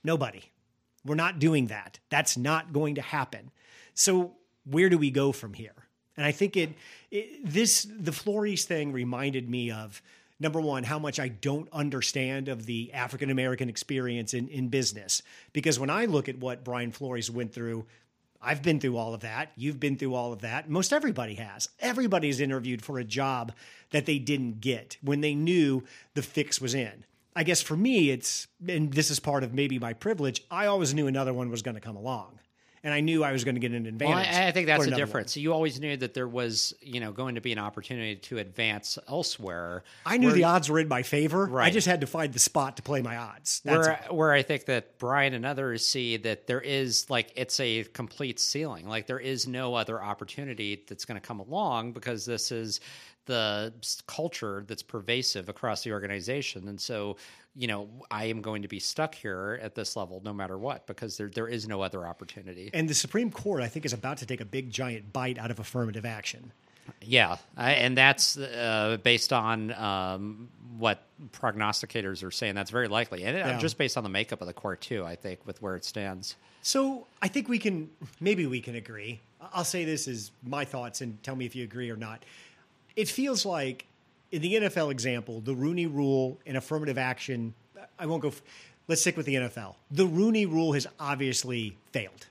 Nobody. 0.03 0.41
We're 1.05 1.15
not 1.15 1.39
doing 1.39 1.67
that. 1.67 1.99
That's 2.09 2.35
not 2.35 2.73
going 2.73 2.95
to 2.95 3.01
happen. 3.01 3.51
So 3.93 4.33
where 4.65 4.89
do 4.89 4.97
we 4.97 5.11
go 5.11 5.31
from 5.31 5.53
here? 5.53 5.75
And 6.17 6.25
I 6.25 6.31
think 6.31 6.57
it, 6.57 6.73
it 7.11 7.45
this 7.45 7.87
the 7.89 8.11
Flores 8.11 8.65
thing 8.65 8.91
reminded 8.91 9.49
me 9.49 9.71
of 9.71 10.01
number 10.39 10.59
one 10.59 10.83
how 10.83 10.99
much 10.99 11.19
I 11.19 11.27
don't 11.27 11.69
understand 11.71 12.47
of 12.47 12.65
the 12.65 12.91
African 12.93 13.29
American 13.29 13.69
experience 13.69 14.33
in 14.33 14.47
in 14.47 14.69
business 14.69 15.21
because 15.53 15.79
when 15.79 15.89
I 15.89 16.05
look 16.05 16.29
at 16.29 16.39
what 16.39 16.63
Brian 16.63 16.91
Flores 16.91 17.29
went 17.29 17.53
through. 17.53 17.85
I've 18.41 18.61
been 18.61 18.79
through 18.79 18.97
all 18.97 19.15
of 19.15 19.21
that. 19.21 19.51
You've 19.55 19.79
been 19.79 19.97
through 19.97 20.13
all 20.13 20.31
of 20.31 20.41
that. 20.41 20.69
Most 20.69 20.93
everybody 20.93 21.33
has. 21.35 21.67
Everybody's 21.79 22.39
interviewed 22.39 22.83
for 22.83 22.99
a 22.99 23.03
job 23.03 23.53
that 23.89 24.05
they 24.05 24.19
didn't 24.19 24.61
get 24.61 24.97
when 25.01 25.21
they 25.21 25.33
knew 25.33 25.83
the 26.13 26.21
fix 26.21 26.61
was 26.61 26.75
in. 26.75 27.05
I 27.35 27.43
guess 27.43 27.61
for 27.61 27.75
me, 27.75 28.11
it's, 28.11 28.47
and 28.67 28.93
this 28.93 29.11
is 29.11 29.19
part 29.19 29.43
of 29.43 29.53
maybe 29.53 29.77
my 29.77 29.93
privilege, 29.93 30.41
I 30.49 30.67
always 30.67 30.93
knew 30.93 31.07
another 31.07 31.33
one 31.33 31.49
was 31.49 31.61
going 31.61 31.75
to 31.75 31.81
come 31.81 31.97
along. 31.97 32.39
And 32.81 32.93
I 32.93 32.99
knew 32.99 33.23
I 33.23 33.31
was 33.31 33.43
going 33.43 33.55
to 33.55 33.59
get 33.59 33.71
an 33.71 33.87
advantage. 33.87 34.27
Well, 34.27 34.43
I, 34.43 34.49
I 34.49 34.51
think 34.51 34.67
that's 34.67 34.85
the 34.85 34.91
difference. 34.91 35.35
You 35.35 35.53
always 35.53 35.79
knew 35.79 35.97
that 35.97 36.13
there 36.13 36.27
was, 36.27 36.71
you 36.81 36.99
know, 36.99 37.11
going 37.11 37.33
to 37.33 37.41
be 37.41 37.51
an 37.51 37.57
opportunity 37.57 38.15
to 38.15 38.37
advance 38.37 38.99
elsewhere. 39.07 39.83
I 40.05 40.17
knew 40.17 40.27
Where- 40.27 40.35
the 40.35 40.43
odds 40.43 40.69
were 40.69 40.77
in 40.77 40.87
my 40.87 41.01
favor. 41.01 41.59
I 41.59 41.71
just 41.71 41.87
had 41.87 42.01
to 42.01 42.07
find 42.07 42.31
the 42.31 42.37
spot 42.37 42.77
to 42.77 42.83
play 42.83 43.01
my 43.01 43.17
odds. 43.17 43.61
That's 43.65 43.87
where 43.87 43.99
where 44.11 44.31
I 44.33 44.43
think 44.43 44.65
that 44.65 44.99
Brian 44.99 45.33
and 45.33 45.47
others 45.47 45.83
see 45.83 46.17
that 46.17 46.45
there 46.45 46.61
is 46.61 47.09
like 47.09 47.31
it's 47.35 47.59
a 47.59 47.85
complete 47.85 48.39
ceiling. 48.39 48.87
Like 48.87 49.07
there 49.07 49.19
is 49.19 49.47
no 49.47 49.73
other 49.73 49.99
opportunity 49.99 50.83
that's 50.87 51.05
going 51.05 51.19
to 51.19 51.27
come 51.27 51.39
along 51.39 51.93
because 51.93 52.23
this 52.23 52.51
is 52.51 52.81
the 53.25 53.73
culture 54.07 54.63
that's 54.67 54.83
pervasive 54.83 55.49
across 55.49 55.83
the 55.83 55.91
organization. 55.91 56.67
And 56.67 56.79
so, 56.79 57.17
you 57.55 57.67
know, 57.67 57.89
I 58.11 58.25
am 58.25 58.41
going 58.41 58.61
to 58.61 58.67
be 58.67 58.79
stuck 58.79 59.15
here 59.15 59.59
at 59.61 59.75
this 59.75 59.95
level 59.95 60.21
no 60.23 60.33
matter 60.33 60.57
what 60.57 60.85
because 60.87 61.17
there 61.17 61.29
there 61.29 61.47
is 61.47 61.67
no 61.67 61.81
other 61.81 62.05
opportunity. 62.05 62.69
and 62.73 62.87
the 62.89 62.93
Supreme 62.93 63.31
Court, 63.31 63.61
I 63.61 63.67
think, 63.67 63.85
is 63.85 63.93
about 63.93 64.17
to 64.17 64.25
take 64.25 64.41
a 64.41 64.45
big 64.45 64.69
giant 64.71 65.11
bite 65.13 65.37
out 65.37 65.51
of 65.51 65.59
affirmative 65.59 66.05
action. 66.05 66.51
Yeah, 67.01 67.37
I, 67.57 67.71
and 67.73 67.97
that's 67.97 68.37
uh, 68.37 68.97
based 69.01 69.33
on 69.33 69.73
um, 69.73 70.49
what 70.77 71.01
prognosticators 71.31 72.23
are 72.23 72.29
saying. 72.31 72.53
That's 72.55 72.69
very 72.71 72.87
likely, 72.87 73.23
and 73.23 73.35
Yeah. 73.37 73.57
just 73.57 73.77
based 73.77 73.97
on 73.97 74.03
the 74.03 74.09
makeup 74.09 74.41
of 74.41 74.47
the 74.47 74.53
court 74.53 74.81
too. 74.81 75.03
I 75.03 75.15
think 75.15 75.45
with 75.47 75.61
where 75.61 75.75
it 75.75 75.85
stands. 75.85 76.35
So 76.61 77.05
I 77.21 77.27
think 77.27 77.47
we 77.47 77.59
can, 77.59 77.89
maybe 78.19 78.45
we 78.47 78.59
can 78.59 78.75
agree. 78.75 79.19
I'll 79.53 79.63
say 79.63 79.85
this 79.85 80.07
is 80.07 80.31
my 80.43 80.65
thoughts 80.65 81.01
and 81.01 81.21
tell 81.21 81.35
me 81.35 81.45
if 81.45 81.55
you 81.55 81.63
agree 81.63 81.91
or 81.91 81.95
not. 81.95 82.23
It 82.95 83.07
feels 83.09 83.45
like 83.45 83.85
in 84.31 84.41
the 84.41 84.53
NFL 84.55 84.91
example, 84.91 85.41
the 85.41 85.53
Rooney 85.55 85.85
rule 85.85 86.39
and 86.45 86.57
affirmative 86.57 86.97
action, 86.97 87.53
I 87.99 88.05
won't 88.05 88.21
go, 88.21 88.29
f- 88.29 88.41
let's 88.87 89.01
stick 89.01 89.15
with 89.17 89.25
the 89.25 89.35
NFL. 89.35 89.75
The 89.91 90.05
Rooney 90.07 90.45
rule 90.45 90.73
has 90.73 90.87
obviously 90.99 91.77
failed. 91.91 92.27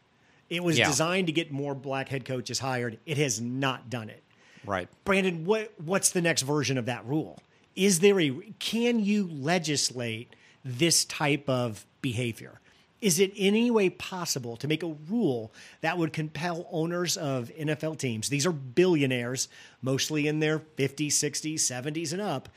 It 0.51 0.63
was 0.63 0.79
Yeah. 0.79 0.87
designed 0.89 1.27
to 1.29 1.33
get 1.33 1.51
more 1.51 1.75
black 1.75 2.09
head 2.09 2.25
coaches 2.25 2.59
hired. 2.59 2.99
It 3.07 3.17
has 3.19 3.41
not 3.41 3.89
done 3.91 4.11
it. 4.11 4.23
Right. 4.67 4.89
Brandon, 5.05 5.45
what 5.45 5.73
what's 5.81 6.11
the 6.11 6.21
next 6.23 6.43
version 6.43 6.79
of 6.79 6.87
that 6.87 7.05
rule? 7.07 7.39
Is 7.77 8.01
there 8.01 8.19
a 8.21 8.31
can 8.59 9.01
you 9.05 9.29
legislate 9.31 10.35
this 10.65 11.05
type 11.05 11.49
of 11.49 11.85
behavior? 12.01 12.61
Is 13.05 13.19
it 13.19 13.33
any 13.37 13.71
way 13.71 13.91
possible 13.91 14.57
to 14.57 14.67
make 14.67 14.83
a 14.83 14.97
rule 15.11 15.53
that 15.83 15.99
would 15.99 16.15
compel 16.15 16.67
owners 16.71 17.19
of 17.19 17.51
NFL 17.51 17.99
teams, 17.99 18.31
these 18.31 18.47
are 18.47 18.53
billionaires, 18.53 19.49
mostly 19.83 20.27
in 20.27 20.41
their 20.41 20.59
50s, 20.59 21.09
60s, 21.09 21.57
70s, 21.57 22.15
and 22.15 22.23
up, 22.23 22.49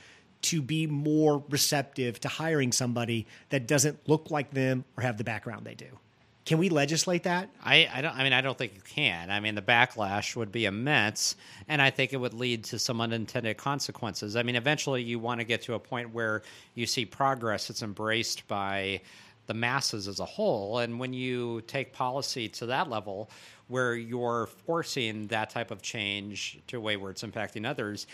to 0.44 0.62
be 0.62 0.88
more 0.88 1.44
receptive 1.50 2.22
to 2.22 2.30
hiring 2.30 2.72
somebody 2.72 3.28
that 3.50 3.68
doesn't 3.68 4.08
look 4.08 4.32
like 4.32 4.52
them 4.52 4.86
or 4.96 5.04
have 5.04 5.18
the 5.18 5.26
background 5.26 5.66
they 5.66 5.76
do? 5.76 6.00
Can 6.46 6.60
we 6.60 6.70
legislate 6.70 7.24
that? 7.24 7.50
I, 7.62 7.90
I 7.94 8.00
don't. 8.00 8.16
I 8.16 8.24
mean, 8.24 8.32
I 8.32 8.40
don't 8.40 8.58
think 8.58 8.74
you 8.74 8.82
can. 8.82 9.30
I 9.30 9.42
mean, 9.42 9.54
the 9.54 9.62
backlash 9.62 10.34
would 10.38 10.50
be 10.50 10.64
immense, 10.64 11.36
and 11.68 11.82
I 11.82 11.90
think 11.90 12.14
it 12.14 12.18
would 12.18 12.34
lead 12.34 12.64
to 12.66 12.80
some 12.80 13.02
unintended 13.02 13.58
consequences. 13.58 14.38
I 14.38 14.44
mean, 14.44 14.56
eventually, 14.56 15.04
you 15.04 15.20
want 15.20 15.42
to 15.42 15.44
get 15.44 15.64
to 15.64 15.74
a 15.74 15.80
point 15.80 16.14
where 16.14 16.44
you 16.74 16.86
see 16.86 17.06
progress 17.06 17.68
that's 17.68 17.84
embraced 17.84 18.48
by 18.48 19.02
the 19.48 19.54
masses 19.54 20.08
as 20.08 20.20
a 20.20 20.26
whole, 20.26 20.80
and 20.80 21.00
when 21.00 21.14
you 21.14 21.62
take 21.62 21.92
policy 21.94 22.48
to 22.50 22.68
that 22.68 22.90
level, 22.90 23.30
where 23.68 23.96
you're 23.96 24.48
forcing 24.66 25.28
that 25.28 25.50
type 25.50 25.72
of 25.72 25.82
change 25.82 26.60
to 26.68 26.78
a 26.78 26.80
way 26.80 26.96
where 26.98 27.12
it's 27.12 27.24
impacting 27.24 27.66
others, 27.66 28.08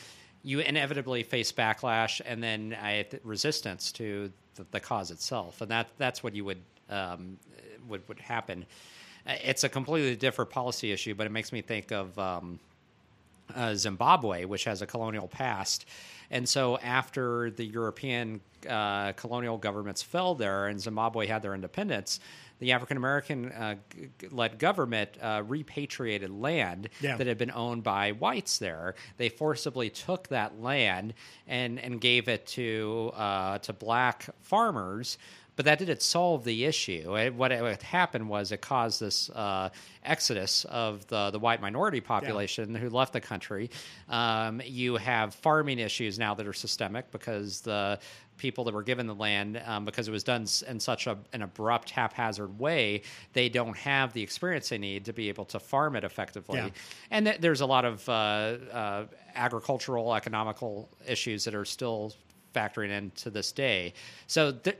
you 0.43 0.60
inevitably 0.60 1.24
face 1.24 1.52
backlash 1.52 2.22
and 2.26 2.41
then 2.41 2.74
uh, 2.74 3.04
resistance 3.24 3.91
to 3.91 4.32
the, 4.56 4.65
the 4.72 4.80
cause 4.80 5.12
itself, 5.12 5.62
and 5.62 5.69
that 5.72 5.88
that's 5.98 6.24
what 6.24 6.36
you 6.36 6.46
would 6.46 6.62
um, 6.89 7.38
would 7.88 8.08
would 8.08 8.19
happen. 8.19 8.65
Uh, 9.26 9.36
It's 9.43 9.63
a 9.63 9.69
completely 9.69 10.15
different 10.15 10.52
policy 10.52 10.91
issue, 10.91 11.15
but 11.15 11.26
it 11.26 11.32
makes 11.32 11.52
me 11.52 11.62
think 11.62 11.91
of 11.91 12.17
um, 12.19 12.60
uh, 13.56 13.74
Zimbabwe, 13.76 14.46
which 14.46 14.65
has 14.65 14.82
a 14.82 14.86
colonial 14.86 15.28
past, 15.28 15.86
And 16.34 16.50
so 16.50 16.78
after 16.80 17.52
the 17.52 17.63
European 17.65 18.41
uh, 18.67 19.12
colonial 19.13 19.58
governments 19.58 20.02
fell 20.02 20.34
there 20.36 20.67
and 20.67 20.82
Zimbabwe 20.82 21.28
had 21.28 21.41
their 21.43 21.54
independence, 21.54 22.19
the 22.60 22.72
African 22.72 22.98
American 22.98 23.52
uh, 23.52 23.76
led 24.32 24.58
government 24.58 25.10
uh, 25.22 25.43
repatriated 25.46 26.32
land 26.32 26.89
Yeah. 27.02 27.17
that 27.17 27.28
had 27.28 27.38
been 27.38 27.52
owned 27.52 27.84
by 27.84 28.13
whites 28.13 28.58
there. 28.58 28.96
They 29.17 29.30
forcibly 29.30 29.89
took 29.89 30.30
that 30.30 30.60
land 30.62 31.13
and, 31.48 31.80
and 31.80 32.00
gave 32.02 32.28
it 32.28 32.48
to 32.48 33.12
uh, 33.15 33.58
to 33.60 33.74
black 33.74 34.30
farmers. 34.41 35.17
But 35.56 35.66
that 35.66 35.78
didn't 35.80 36.02
solve 36.02 36.44
the 36.44 36.66
issue. 36.66 37.16
It, 37.18 37.34
what, 37.34 37.52
it, 37.52 37.62
what 37.62 37.82
happened 37.84 38.28
was 38.28 38.52
it 38.52 38.62
caused 38.62 39.00
this 39.00 39.30
uh, 39.30 39.70
exodus 40.04 40.66
of 40.66 41.06
the, 41.08 41.30
the 41.30 41.39
white 41.39 41.62
minority 41.62 42.02
population 42.02 42.74
who 42.74 42.89
left 42.89 43.13
the 43.13 43.22
country. 43.22 43.70
Um, 44.10 44.62
you 44.66 44.96
have 44.96 45.36
farming 45.36 45.80
issues 45.80 46.18
now 46.18 46.34
that 46.34 46.48
are 46.48 46.54
systemic 46.54 47.12
because 47.12 47.62
the 47.62 48.00
people 48.38 48.63
that 48.63 48.74
were 48.74 48.84
given 48.84 49.06
the 49.06 49.13
land, 49.16 49.62
um, 49.66 49.86
because 49.86 50.08
it 50.08 50.12
was 50.12 50.24
done 50.24 50.48
in 50.68 50.80
such 50.80 51.06
a, 51.08 51.18
an 51.34 51.44
abrupt, 51.44 51.92
haphazard 51.92 52.58
way, 52.60 53.04
they 53.34 53.48
don't 53.48 53.78
have 53.78 54.12
the 54.13 54.22
experience 54.24 54.70
they 54.70 54.78
need 54.78 55.06
to 55.06 55.13
be 55.13 55.30
able 55.30 55.46
to 55.46 55.60
farm 55.60 55.96
it 55.96 56.04
effectively. 56.04 56.58
Yeah. 56.58 56.70
And 57.12 57.28
th- 57.28 57.42
there's 57.42 57.62
a 57.62 57.66
lot 57.66 57.86
of 57.86 58.10
uh, 58.10 58.12
uh, 58.12 59.06
agricultural, 59.36 60.16
economical 60.16 60.89
issues 61.08 61.44
that 61.44 61.54
are 61.54 61.66
still 61.66 62.13
factoring 62.56 62.89
in 62.89 63.12
to 63.12 63.30
this 63.30 63.52
day. 63.52 63.94
So 64.28 64.52
th- 64.52 64.80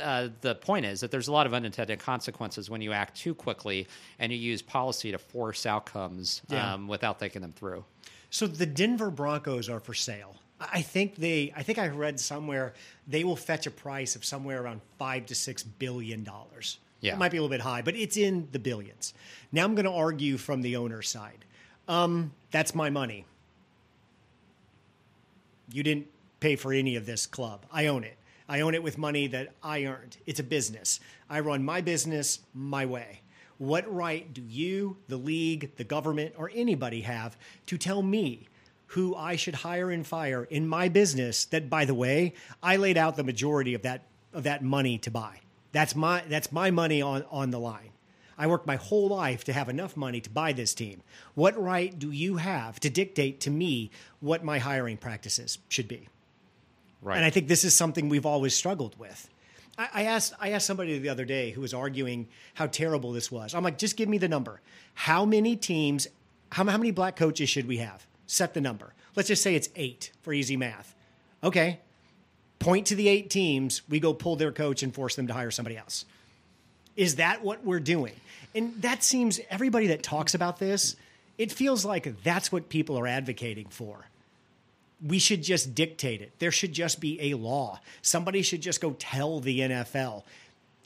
uh, 0.00 0.28
the 0.40 0.54
point 0.54 0.86
is 0.86 1.00
that 1.00 1.10
there's 1.10 1.28
a 1.28 1.32
lot 1.32 1.46
of 1.46 1.54
unintended 1.54 1.98
consequences 1.98 2.68
when 2.70 2.80
you 2.80 2.92
act 2.92 3.16
too 3.16 3.34
quickly 3.34 3.86
and 4.18 4.32
you 4.32 4.38
use 4.38 4.62
policy 4.62 5.12
to 5.12 5.18
force 5.18 5.66
outcomes 5.66 6.42
Yeah. 6.48 6.74
um, 6.74 6.88
without 6.88 7.18
thinking 7.18 7.42
them 7.42 7.52
through. 7.52 7.84
So 8.30 8.46
the 8.46 8.66
Denver 8.66 9.10
Broncos 9.10 9.68
are 9.68 9.80
for 9.80 9.94
sale. 9.94 10.36
I 10.60 10.82
think 10.82 11.16
they. 11.16 11.52
I 11.56 11.62
think 11.62 11.78
I 11.78 11.88
read 11.88 12.18
somewhere 12.18 12.74
they 13.06 13.22
will 13.24 13.36
fetch 13.36 13.66
a 13.66 13.70
price 13.70 14.16
of 14.16 14.24
somewhere 14.24 14.62
around 14.62 14.80
five 14.98 15.26
to 15.26 15.34
six 15.34 15.62
billion 15.62 16.24
dollars. 16.24 16.78
Yeah. 17.00 17.12
it 17.14 17.18
might 17.18 17.30
be 17.32 17.36
a 17.36 17.42
little 17.42 17.54
bit 17.54 17.60
high, 17.60 17.82
but 17.82 17.96
it's 17.96 18.16
in 18.16 18.48
the 18.52 18.58
billions. 18.58 19.12
Now 19.52 19.64
I'm 19.64 19.74
going 19.74 19.84
to 19.84 19.90
argue 19.92 20.38
from 20.38 20.62
the 20.62 20.76
owner's 20.76 21.08
side. 21.08 21.44
Um, 21.86 22.32
that's 22.50 22.74
my 22.74 22.88
money. 22.88 23.26
You 25.70 25.82
didn't 25.82 26.06
pay 26.40 26.56
for 26.56 26.72
any 26.72 26.96
of 26.96 27.04
this 27.06 27.26
club. 27.26 27.66
I 27.72 27.86
own 27.86 28.04
it. 28.04 28.16
I 28.48 28.60
own 28.60 28.74
it 28.74 28.82
with 28.82 28.98
money 28.98 29.26
that 29.28 29.54
I 29.62 29.84
earned. 29.84 30.18
It's 30.26 30.40
a 30.40 30.44
business. 30.44 31.00
I 31.30 31.40
run 31.40 31.64
my 31.64 31.80
business 31.80 32.40
my 32.52 32.84
way. 32.84 33.22
What 33.58 33.92
right 33.92 34.32
do 34.34 34.42
you, 34.42 34.98
the 35.08 35.16
league, 35.16 35.76
the 35.76 35.84
government, 35.84 36.34
or 36.36 36.50
anybody 36.54 37.02
have 37.02 37.36
to 37.66 37.78
tell 37.78 38.02
me 38.02 38.48
who 38.88 39.14
I 39.14 39.36
should 39.36 39.54
hire 39.54 39.90
and 39.90 40.06
fire 40.06 40.44
in 40.44 40.68
my 40.68 40.88
business 40.88 41.44
that 41.46 41.70
by 41.70 41.84
the 41.84 41.94
way, 41.94 42.34
I 42.62 42.76
laid 42.76 42.96
out 42.98 43.16
the 43.16 43.24
majority 43.24 43.74
of 43.74 43.82
that 43.82 44.06
of 44.32 44.42
that 44.42 44.62
money 44.62 44.98
to 44.98 45.10
buy. 45.10 45.40
That's 45.72 45.94
my 45.94 46.22
that's 46.28 46.52
my 46.52 46.70
money 46.70 47.00
on 47.00 47.24
on 47.30 47.50
the 47.50 47.60
line. 47.60 47.90
I 48.36 48.46
worked 48.48 48.66
my 48.66 48.76
whole 48.76 49.08
life 49.08 49.44
to 49.44 49.52
have 49.52 49.68
enough 49.68 49.96
money 49.96 50.20
to 50.20 50.30
buy 50.30 50.52
this 50.52 50.74
team. 50.74 51.02
What 51.34 51.60
right 51.60 51.96
do 51.96 52.10
you 52.10 52.36
have 52.36 52.80
to 52.80 52.90
dictate 52.90 53.40
to 53.42 53.50
me 53.50 53.90
what 54.20 54.44
my 54.44 54.58
hiring 54.58 54.96
practices 54.96 55.58
should 55.68 55.88
be? 55.88 56.08
Right. 57.04 57.16
And 57.16 57.24
I 57.24 57.30
think 57.30 57.48
this 57.48 57.64
is 57.64 57.76
something 57.76 58.08
we've 58.08 58.26
always 58.26 58.56
struggled 58.56 58.98
with. 58.98 59.28
I, 59.76 60.04
asked 60.04 60.32
I 60.40 60.50
asked 60.50 60.66
somebody 60.66 60.98
the 60.98 61.08
other 61.08 61.24
day 61.24 61.50
who 61.50 61.60
was 61.60 61.74
arguing 61.74 62.28
how 62.54 62.66
terrible 62.68 63.12
this 63.12 63.30
was. 63.30 63.54
I'm 63.54 63.64
like, 63.64 63.76
just 63.76 63.96
give 63.96 64.08
me 64.08 64.18
the 64.18 64.28
number. 64.28 64.60
How 64.94 65.24
many 65.24 65.56
teams? 65.56 66.06
How, 66.50 66.64
how 66.64 66.78
many 66.78 66.92
black 66.92 67.16
coaches 67.16 67.48
should 67.48 67.66
we 67.66 67.78
have? 67.78 68.06
Set 68.26 68.54
the 68.54 68.60
number. 68.60 68.94
Let's 69.16 69.28
just 69.28 69.42
say 69.42 69.54
it's 69.54 69.68
eight 69.76 70.12
for 70.22 70.32
easy 70.32 70.56
math. 70.56 70.94
Okay. 71.42 71.80
Point 72.60 72.86
to 72.86 72.94
the 72.94 73.08
eight 73.08 73.30
teams. 73.30 73.82
We 73.88 74.00
go 74.00 74.14
pull 74.14 74.36
their 74.36 74.52
coach 74.52 74.82
and 74.82 74.94
force 74.94 75.16
them 75.16 75.26
to 75.26 75.34
hire 75.34 75.50
somebody 75.50 75.76
else. 75.76 76.04
Is 76.96 77.16
that 77.16 77.42
what 77.42 77.64
we're 77.64 77.80
doing? 77.80 78.14
And 78.54 78.80
that 78.82 79.02
seems 79.02 79.40
everybody 79.50 79.88
that 79.88 80.04
talks 80.04 80.34
about 80.34 80.60
this, 80.60 80.94
it 81.36 81.50
feels 81.50 81.84
like 81.84 82.22
that's 82.22 82.52
what 82.52 82.68
people 82.68 82.96
are 82.96 83.08
advocating 83.08 83.66
for 83.66 84.06
we 85.04 85.18
should 85.18 85.42
just 85.42 85.74
dictate 85.74 86.22
it. 86.22 86.32
There 86.38 86.50
should 86.50 86.72
just 86.72 87.00
be 87.00 87.32
a 87.32 87.34
law. 87.34 87.80
Somebody 88.00 88.42
should 88.42 88.62
just 88.62 88.80
go 88.80 88.96
tell 88.98 89.38
the 89.38 89.60
NFL. 89.60 90.22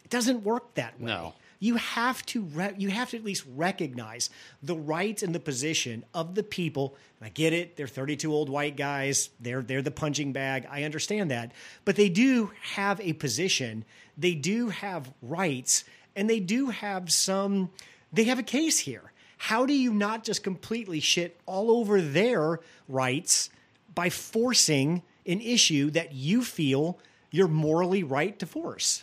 It 0.04 0.10
doesn't 0.10 0.42
work 0.42 0.74
that 0.74 1.00
way. 1.00 1.06
No. 1.06 1.34
You 1.60 1.76
have 1.76 2.24
to 2.26 2.42
re- 2.42 2.74
you 2.76 2.88
have 2.88 3.10
to 3.10 3.16
at 3.16 3.24
least 3.24 3.44
recognize 3.56 4.30
the 4.62 4.76
rights 4.76 5.22
and 5.22 5.34
the 5.34 5.40
position 5.40 6.04
of 6.14 6.34
the 6.34 6.42
people. 6.42 6.96
And 7.18 7.26
I 7.26 7.30
get 7.30 7.52
it; 7.52 7.76
they're 7.76 7.88
32 7.88 8.32
old 8.32 8.48
white 8.48 8.76
guys. 8.76 9.30
They're 9.40 9.62
they're 9.62 9.82
the 9.82 9.90
punching 9.90 10.32
bag. 10.32 10.68
I 10.70 10.84
understand 10.84 11.32
that, 11.32 11.52
but 11.84 11.96
they 11.96 12.08
do 12.08 12.52
have 12.74 13.00
a 13.00 13.12
position. 13.12 13.84
They 14.16 14.34
do 14.34 14.68
have 14.68 15.12
rights, 15.20 15.84
and 16.14 16.30
they 16.30 16.38
do 16.38 16.68
have 16.68 17.12
some. 17.12 17.70
They 18.12 18.24
have 18.24 18.38
a 18.38 18.44
case 18.44 18.78
here. 18.80 19.12
How 19.36 19.66
do 19.66 19.72
you 19.72 19.92
not 19.92 20.24
just 20.24 20.44
completely 20.44 21.00
shit 21.00 21.40
all 21.44 21.72
over 21.72 22.00
their 22.00 22.60
rights 22.88 23.50
by 23.98 24.08
forcing 24.08 25.02
an 25.26 25.40
issue 25.40 25.90
that 25.90 26.12
you 26.14 26.44
feel 26.44 26.96
you're 27.32 27.48
morally 27.48 28.04
right 28.04 28.38
to 28.38 28.46
force? 28.46 29.02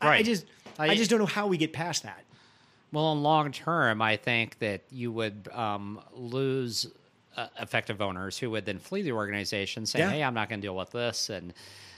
I- 0.00 0.18
I 0.18 0.22
just 0.22 0.46
I, 0.78 0.90
I- 0.90 0.94
just 0.94 1.10
don't 1.10 1.18
know 1.18 1.26
how 1.26 1.48
we 1.48 1.56
get 1.56 1.72
past 1.72 2.04
that. 2.04 2.22
Well, 2.92 3.10
in 3.12 3.24
long 3.24 3.50
term, 3.50 4.00
I 4.00 4.16
think 4.16 4.56
that 4.60 4.82
you 4.92 5.10
would 5.10 5.48
um, 5.52 6.00
lose 6.14 6.86
uh, 7.36 7.48
effective 7.60 8.00
owners 8.00 8.38
who 8.38 8.50
would 8.52 8.64
then 8.64 8.78
flee 8.78 9.02
the 9.02 9.12
organization, 9.12 9.84
saying, 9.84 10.04
Yeah. 10.08 10.10
"Hey, 10.12 10.22
I'm 10.22 10.32
not 10.32 10.48
going 10.48 10.60
to 10.60 10.66
deal 10.66 10.76
with 10.76 10.90
this." 10.92 11.28
And, 11.28 11.52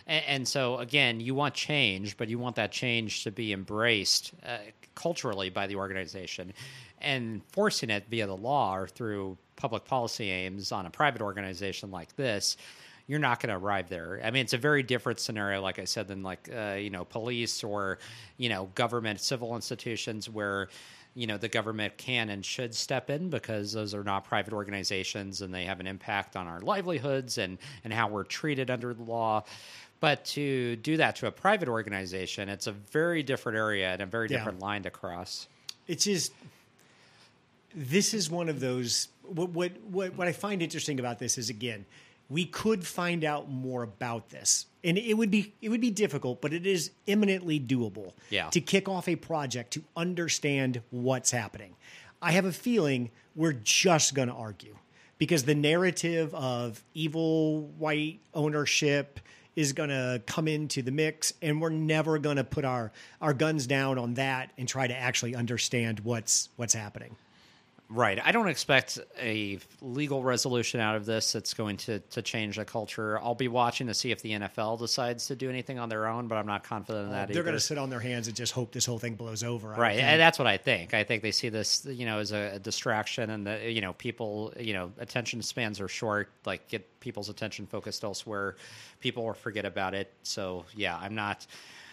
and 0.07 0.25
and 0.27 0.49
so 0.49 0.79
again, 0.79 1.21
you 1.21 1.35
want 1.35 1.53
change, 1.55 2.17
but 2.17 2.29
you 2.31 2.39
want 2.39 2.57
that 2.57 2.73
change 2.73 3.25
to 3.25 3.31
be 3.31 3.53
embraced 3.53 4.33
uh, 4.45 4.57
culturally 4.95 5.51
by 5.51 5.67
the 5.69 5.77
organization, 5.77 6.53
and 7.01 7.43
forcing 7.53 7.91
it 7.91 8.05
via 8.11 8.27
the 8.27 8.37
law 8.37 8.77
or 8.77 8.87
through 8.89 9.37
public 9.57 9.85
policy 9.85 10.31
aims 10.31 10.73
on 10.73 10.87
a 10.87 10.91
private 10.91 11.23
organization 11.23 11.91
like 11.91 12.15
this. 12.17 12.57
You're 13.07 13.19
not 13.19 13.41
going 13.41 13.51
to 13.51 13.57
arrive 13.57 13.89
there. 13.89 14.21
I 14.25 14.31
mean, 14.31 14.43
it's 14.43 14.53
a 14.53 14.59
very 14.59 14.83
different 14.85 15.19
scenario, 15.19 15.61
like 15.61 15.79
I 15.81 15.85
said, 15.85 16.07
than 16.07 16.23
like 16.23 16.49
uh, 16.57 16.75
you 16.79 16.91
know 16.91 17.05
police 17.05 17.65
or 17.65 17.99
you 18.37 18.49
know 18.49 18.67
government, 18.75 19.21
civil 19.21 19.57
institutions 19.57 20.29
where 20.31 20.69
you 21.15 21.27
know 21.27 21.37
the 21.37 21.49
government 21.49 21.97
can 21.97 22.29
and 22.31 22.45
should 22.45 22.73
step 22.73 23.11
in 23.11 23.29
because 23.31 23.73
those 23.73 23.95
are 23.95 24.05
not 24.05 24.25
private 24.25 24.53
organizations 24.53 25.43
and 25.43 25.53
they 25.53 25.65
have 25.65 25.81
an 25.81 25.89
impact 25.89 26.37
on 26.37 26.47
our 26.47 26.61
livelihoods 26.61 27.37
and 27.37 27.59
and 27.83 27.93
how 27.93 28.07
we're 28.07 28.23
treated 28.23 28.71
under 28.71 28.95
the 28.95 29.03
law 29.03 29.43
but 29.99 30.25
to 30.25 30.77
do 30.77 30.97
that 30.97 31.17
to 31.17 31.27
a 31.27 31.31
private 31.33 31.69
organization 31.69 32.49
it's 32.49 32.69
a 32.69 32.73
very 32.73 33.25
different 33.25 33.59
area 33.59 33.93
and 33.93 34.01
a 34.01 34.07
very 34.07 34.29
Yeah. 34.31 34.39
different 34.39 34.61
line 34.61 34.85
to 34.85 34.91
cross 34.91 35.49
It's 35.89 36.05
just 36.05 36.33
this 37.75 38.15
is 38.15 38.31
one 38.31 38.49
of 38.49 38.61
those 38.61 39.09
what 39.23 39.51
what 39.51 39.73
what, 39.83 40.15
what 40.17 40.29
I 40.29 40.33
find 40.33 40.63
interesting 40.63 40.99
about 40.99 41.19
this 41.19 41.39
is 41.39 41.51
again 41.51 41.85
we 42.29 42.45
could 42.45 42.87
find 42.87 43.25
out 43.25 43.51
more 43.51 43.83
about 43.83 44.31
this. 44.31 44.67
And 44.85 44.97
it 44.97 45.15
would 45.15 45.33
be 45.33 45.53
it 45.61 45.69
would 45.69 45.81
be 45.81 45.91
difficult 45.91 46.41
but 46.41 46.53
it 46.53 46.67
is 46.67 46.91
imminently 47.07 47.59
doable 47.61 48.13
Yeah. 48.31 48.49
to 48.51 48.61
kick 48.61 48.89
off 48.89 49.09
a 49.09 49.17
project 49.17 49.73
to 49.73 49.83
understand 49.97 50.81
what's 50.91 51.31
happening. 51.33 51.75
I 52.23 52.33
have 52.33 52.45
a 52.45 52.53
feeling 52.53 53.11
we're 53.35 53.53
just 53.55 54.15
going 54.15 54.29
to 54.29 54.35
argue 54.35 54.77
because 55.19 55.45
the 55.45 55.55
narrative 55.55 56.35
of 56.35 56.83
evil 56.95 57.63
white 57.79 58.21
ownership 58.35 59.21
is 59.57 59.73
going 59.73 59.89
to 59.91 60.23
come 60.27 60.47
into 60.49 60.81
the 60.83 60.91
mix 60.93 61.33
and 61.43 61.61
we're 61.61 61.69
never 61.71 62.19
going 62.19 62.37
to 62.37 62.45
put 62.45 62.65
our 62.65 62.93
our 63.21 63.35
guns 63.35 63.67
down 63.67 63.99
on 63.99 64.15
that 64.15 64.51
and 64.57 64.69
try 64.69 64.87
to 64.87 64.97
actually 64.97 65.35
understand 65.35 66.01
what's 66.01 66.49
what's 66.57 66.75
happening 66.75 67.17
Right. 67.93 68.21
I 68.25 68.31
don't 68.31 68.47
expect 68.47 69.01
a 69.21 69.59
legal 69.83 70.23
resolution 70.23 70.79
out 70.79 70.95
of 70.95 71.07
this 71.07 71.33
that's 71.33 71.55
going 71.55 71.77
to, 71.79 71.99
to 71.99 72.23
change 72.23 72.57
the 72.57 72.65
culture. 72.65 73.19
I'll 73.19 73.35
be 73.35 73.49
watching 73.49 73.89
to 73.89 73.95
see 73.95 74.13
if 74.13 74.23
the 74.23 74.31
NFL 74.31 74.79
decides 74.79 75.27
to 75.27 75.35
do 75.35 75.51
anything 75.51 75.81
on 75.81 75.89
their 75.89 76.07
own, 76.07 76.29
but 76.29 76.39
I'm 76.39 76.47
not 76.47 76.63
confident 76.63 77.07
in 77.07 77.11
that 77.11 77.25
either. 77.25 77.33
they're 77.33 77.43
either. 77.43 77.51
going 77.51 77.57
to 77.57 77.65
sit 77.65 77.79
on 77.79 77.91
their 77.91 77.99
hands 77.99 78.29
and 78.29 78.37
just 78.37 78.53
hope 78.53 78.71
this 78.71 78.87
whole 78.87 79.01
thing 79.01 79.17
blows 79.17 79.43
over 79.43 79.75
I 79.75 79.79
Right, 79.79 79.99
and 79.99 80.21
that's 80.21 80.39
what 80.39 80.47
I 80.47 80.57
think. 80.57 80.95
I 80.95 81.03
think 81.03 81.25
they 81.25 81.33
see 81.33 81.49
this, 81.49 81.85
you 81.85 82.07
know, 82.07 82.21
as 82.21 82.31
a, 82.31 82.53
a 82.55 82.59
distraction, 82.61 83.31
and 83.31 83.45
the, 83.45 83.69
you 83.69 83.81
know, 83.81 83.93
people, 83.95 84.53
you 84.57 84.73
know, 84.73 84.93
attention 84.99 85.43
spans 85.43 85.81
are 85.81 85.89
short. 85.89 86.31
Like, 86.47 86.69
get 86.69 87.01
people's 87.01 87.29
attention 87.29 87.67
focused 87.67 88.05
elsewhere. 88.05 88.55
People 89.01 89.25
will 89.25 89.35
forget 89.35 89.65
about 89.65 89.95
it. 89.95 90.13
So, 90.23 90.65
yeah, 90.77 90.97
I'm 90.97 91.17
not 91.17 91.45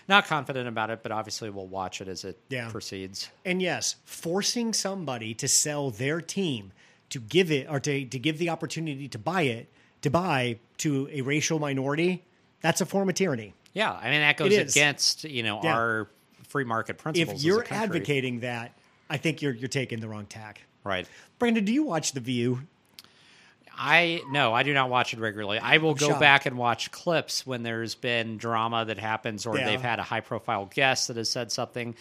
not 0.07 0.25
confident 0.25 0.67
about 0.67 0.89
it, 0.89 1.03
but 1.03 1.11
obviously 1.11 1.49
we'll 1.49 1.67
watch 1.67 2.01
it 2.01 2.07
as 2.07 2.23
it 2.23 2.39
Yeah. 2.49 2.69
proceeds. 2.69 3.29
And 3.45 3.61
yes, 3.61 3.95
forcing 4.05 4.73
somebody 4.73 5.33
to 5.35 5.47
sell 5.47 5.91
their 5.91 6.21
team 6.21 6.71
to 7.09 7.19
give 7.19 7.51
it 7.51 7.67
or 7.69 7.79
to, 7.81 8.05
to 8.05 8.19
give 8.19 8.37
the 8.37 8.49
opportunity 8.49 9.07
to 9.07 9.17
buy 9.19 9.43
it, 9.43 9.71
to 10.01 10.09
buy 10.09 10.59
to 10.79 11.09
a 11.11 11.21
racial 11.21 11.59
minority, 11.59 12.23
that's 12.61 12.81
a 12.81 12.85
form 12.85 13.09
of 13.09 13.15
tyranny. 13.15 13.53
Yeah, 13.73 13.91
I 13.93 14.09
mean 14.09 14.21
that 14.21 14.37
goes 14.37 14.55
against 14.55 15.23
you 15.25 15.43
know 15.43 15.59
Yeah. 15.63 15.73
our 15.75 16.07
free 16.47 16.63
market 16.63 16.97
principles. 16.97 17.39
If 17.41 17.45
you're 17.45 17.65
advocating 17.69 18.39
that, 18.41 18.77
I 19.09 19.17
think 19.17 19.41
you're 19.41 19.53
you're 19.53 19.67
taking 19.67 19.99
the 19.99 20.07
wrong 20.07 20.25
tack. 20.25 20.61
right? 20.83 21.07
Brandon, 21.37 21.65
do 21.65 21.73
you 21.73 21.83
watch 21.83 22.13
The 22.13 22.21
View? 22.21 22.61
I 23.77 24.21
no, 24.31 24.53
I 24.53 24.63
do 24.63 24.73
not 24.73 24.89
watch 24.89 25.13
it 25.13 25.19
regularly. 25.19 25.59
I 25.59 25.77
will 25.77 25.93
go 25.93 26.09
shocked. 26.09 26.19
back 26.19 26.45
and 26.45 26.57
watch 26.57 26.91
clips 26.91 27.45
when 27.45 27.63
there's 27.63 27.95
been 27.95 28.37
drama 28.37 28.85
that 28.85 28.97
happens 28.97 29.45
or 29.45 29.57
Yeah. 29.57 29.65
they've 29.65 29.81
had 29.81 29.99
a 29.99 30.03
high 30.03 30.21
profile 30.21 30.65
guest 30.73 31.07
that 31.09 31.17
has 31.17 31.29
said 31.29 31.51
something. 31.51 31.95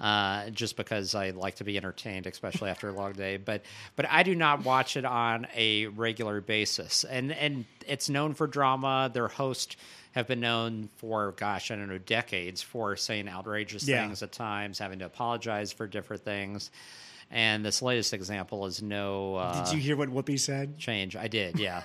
Uh, 0.00 0.48
just 0.48 0.78
because 0.78 1.14
I 1.14 1.28
like 1.28 1.56
to 1.56 1.64
be 1.64 1.76
entertained, 1.76 2.26
especially 2.26 2.70
after 2.70 2.88
a 2.88 2.92
long 2.92 3.12
day, 3.12 3.36
but 3.36 3.60
but 3.96 4.06
I 4.10 4.22
do 4.22 4.34
not 4.34 4.64
watch 4.64 4.96
it 4.96 5.04
on 5.04 5.46
a 5.54 5.88
regular 5.88 6.40
basis, 6.40 7.04
and 7.04 7.30
and 7.32 7.66
it's 7.86 8.08
known 8.08 8.32
for 8.32 8.46
drama. 8.46 9.10
Their 9.12 9.28
host 9.28 9.76
have 10.12 10.26
been 10.26 10.40
known 10.40 10.88
for 10.96 11.32
gosh, 11.32 11.70
I 11.70 11.76
don't 11.76 11.88
know, 11.88 11.98
decades 11.98 12.62
for 12.62 12.96
saying 12.96 13.28
outrageous 13.28 13.86
Yeah. 13.86 14.02
things 14.06 14.22
at 14.22 14.32
times, 14.32 14.78
having 14.78 15.00
to 15.00 15.04
apologize 15.04 15.70
for 15.70 15.86
different 15.86 16.24
things, 16.24 16.70
and 17.30 17.64
this 17.64 17.80
latest 17.82 18.12
example 18.12 18.66
is 18.66 18.82
no. 18.82 19.36
Uh, 19.36 19.64
Did 19.64 19.74
you 19.74 19.80
hear 19.80 19.96
what 19.96 20.08
Whoopi 20.08 20.38
said? 20.38 20.78
change. 20.78 21.16
I 21.16 21.28
did, 21.28 21.58
yeah. 21.58 21.82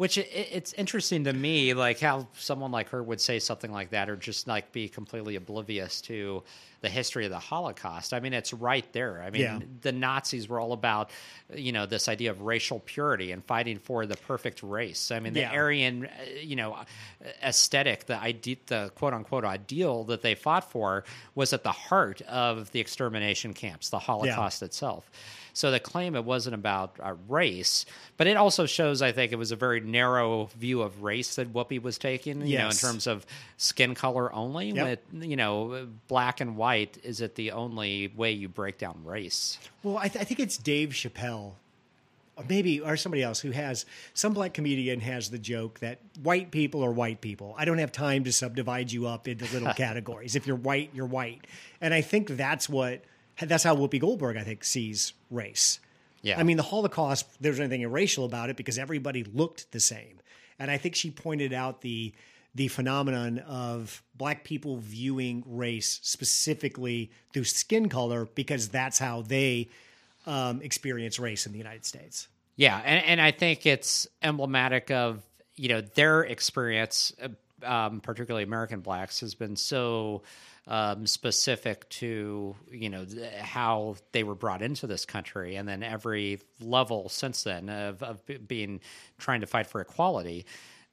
Which 0.00 0.16
it, 0.16 0.30
it's 0.32 0.72
interesting 0.72 1.24
to 1.24 1.32
me, 1.34 1.74
like 1.74 2.00
how 2.00 2.26
someone 2.32 2.72
like 2.72 2.88
her 2.88 3.02
would 3.02 3.20
say 3.20 3.38
something 3.38 3.70
like 3.70 3.90
that, 3.90 4.08
or 4.08 4.16
just 4.16 4.48
like 4.48 4.72
be 4.72 4.88
completely 4.88 5.36
oblivious 5.36 6.00
to 6.02 6.42
the 6.80 6.88
history 6.88 7.26
of 7.26 7.30
the 7.30 7.38
Holocaust. 7.38 8.14
I 8.14 8.20
mean, 8.20 8.32
it's 8.32 8.54
right 8.54 8.90
there. 8.94 9.22
I 9.22 9.28
mean, 9.28 9.42
Yeah. 9.42 9.58
the 9.82 9.92
Nazis 9.92 10.48
were 10.48 10.58
all 10.58 10.72
about, 10.72 11.10
you 11.54 11.72
know, 11.72 11.84
this 11.84 12.08
idea 12.08 12.30
of 12.30 12.40
racial 12.40 12.80
purity 12.80 13.30
and 13.32 13.44
fighting 13.44 13.78
for 13.78 14.06
the 14.06 14.16
perfect 14.16 14.62
race. 14.62 15.10
I 15.10 15.20
mean, 15.20 15.34
the 15.34 15.40
Yeah. 15.40 15.52
Aryan, 15.52 16.06
uh, 16.06 16.10
you 16.40 16.56
know, 16.56 16.78
aesthetic, 17.42 18.06
the 18.06 18.18
ide- 18.18 18.56
the 18.68 18.90
quote 18.94 19.12
unquote 19.12 19.44
ideal 19.44 20.04
that 20.04 20.22
they 20.22 20.34
fought 20.34 20.70
for, 20.70 21.04
was 21.34 21.52
at 21.52 21.62
the 21.62 21.72
heart 21.72 22.22
of 22.22 22.70
the 22.72 22.80
extermination 22.80 23.52
camps, 23.52 23.90
the 23.90 23.98
Holocaust 23.98 24.62
itself. 24.62 25.10
So 25.60 25.70
the 25.70 25.78
claim 25.78 26.16
it 26.16 26.24
wasn't 26.24 26.54
about 26.54 26.96
uh, 27.00 27.16
race, 27.28 27.84
but 28.16 28.26
it 28.26 28.38
also 28.38 28.64
shows, 28.64 29.02
I 29.02 29.12
think, 29.12 29.30
it 29.30 29.36
was 29.36 29.52
a 29.52 29.56
very 29.56 29.78
narrow 29.80 30.46
view 30.56 30.80
of 30.80 31.02
race 31.02 31.34
that 31.34 31.52
Whoopi 31.52 31.82
was 31.82 31.98
taking. 31.98 32.46
You 32.46 32.56
know, 32.56 32.68
in 32.68 32.74
terms 32.74 33.06
of 33.06 33.26
skin 33.58 33.94
color 33.94 34.32
only. 34.32 34.70
Yep. 34.70 34.86
With 35.12 35.22
you 35.22 35.36
know, 35.36 35.86
black 36.08 36.40
and 36.40 36.56
white, 36.56 36.96
is 37.02 37.20
it 37.20 37.34
the 37.34 37.50
only 37.50 38.10
way 38.16 38.32
you 38.32 38.48
break 38.48 38.78
down 38.78 39.02
race? 39.04 39.58
Well, 39.82 39.98
I, 39.98 40.08
th- 40.08 40.22
I 40.22 40.24
think 40.24 40.40
it's 40.40 40.56
Dave 40.56 40.90
Chappelle, 40.92 41.52
or 42.36 42.44
maybe 42.48 42.80
or 42.80 42.96
somebody 42.96 43.22
else 43.22 43.40
who 43.40 43.50
has 43.50 43.84
some 44.14 44.32
black 44.32 44.54
comedian 44.54 45.00
has 45.00 45.28
the 45.28 45.38
joke 45.38 45.80
that 45.80 45.98
white 46.22 46.50
people 46.52 46.82
are 46.82 46.90
white 46.90 47.20
people. 47.20 47.54
I 47.58 47.66
don't 47.66 47.76
have 47.76 47.92
time 47.92 48.24
to 48.24 48.32
subdivide 48.32 48.90
you 48.92 49.08
up 49.08 49.28
into 49.28 49.44
little 49.52 49.74
categories. 49.74 50.36
If 50.36 50.46
you're 50.46 50.56
white, 50.56 50.88
you're 50.94 51.04
white, 51.04 51.46
and 51.82 51.92
I 51.92 52.00
think 52.00 52.28
that's 52.28 52.66
what 52.66 53.02
that's 53.42 53.64
how 53.64 53.76
Whoopi 53.76 54.00
Goldberg 54.00 54.36
I 54.36 54.42
think 54.42 54.64
sees 54.64 55.12
race. 55.30 55.80
Yeah. 56.22 56.38
I 56.38 56.42
mean 56.42 56.56
the 56.56 56.62
Holocaust. 56.62 57.26
there's 57.40 57.60
anything 57.60 57.86
racial 57.90 58.24
about 58.24 58.50
it 58.50 58.56
because 58.56 58.78
everybody 58.78 59.24
looked 59.24 59.72
the 59.72 59.80
same, 59.80 60.20
and 60.58 60.70
I 60.70 60.76
think 60.76 60.94
she 60.94 61.10
pointed 61.10 61.52
out 61.52 61.80
the 61.80 62.12
the 62.54 62.68
phenomenon 62.68 63.38
of 63.40 64.02
black 64.16 64.44
people 64.44 64.78
viewing 64.78 65.44
race 65.46 66.00
specifically 66.02 67.10
through 67.32 67.44
skin 67.44 67.88
color 67.88 68.26
because 68.34 68.68
that's 68.68 68.98
how 68.98 69.22
they 69.22 69.68
um, 70.26 70.60
experience 70.62 71.18
race 71.18 71.46
in 71.46 71.52
the 71.52 71.58
United 71.58 71.84
States. 71.84 72.28
Yeah, 72.56 72.80
and, 72.84 73.04
and 73.04 73.20
I 73.20 73.30
think 73.30 73.66
it's 73.66 74.06
emblematic 74.22 74.90
of 74.90 75.22
you 75.56 75.68
know 75.68 75.80
their 75.80 76.22
experience, 76.22 77.12
uh, 77.22 77.28
um, 77.66 78.00
particularly 78.00 78.44
American 78.44 78.80
blacks, 78.80 79.20
has 79.20 79.34
been 79.34 79.56
so 79.56 80.22
um, 80.66 81.06
specific 81.06 81.88
to 81.88 82.54
you 82.70 82.88
know 82.88 83.06
how 83.40 83.96
they 84.12 84.22
were 84.22 84.34
brought 84.34 84.62
into 84.62 84.86
this 84.86 85.04
country, 85.04 85.56
and 85.56 85.68
then 85.68 85.82
every 85.82 86.40
level 86.60 87.08
since 87.08 87.42
then 87.42 87.68
of, 87.68 88.02
of 88.02 88.22
being 88.46 88.80
trying 89.18 89.40
to 89.40 89.46
fight 89.46 89.66
for 89.66 89.80
equality. 89.80 90.46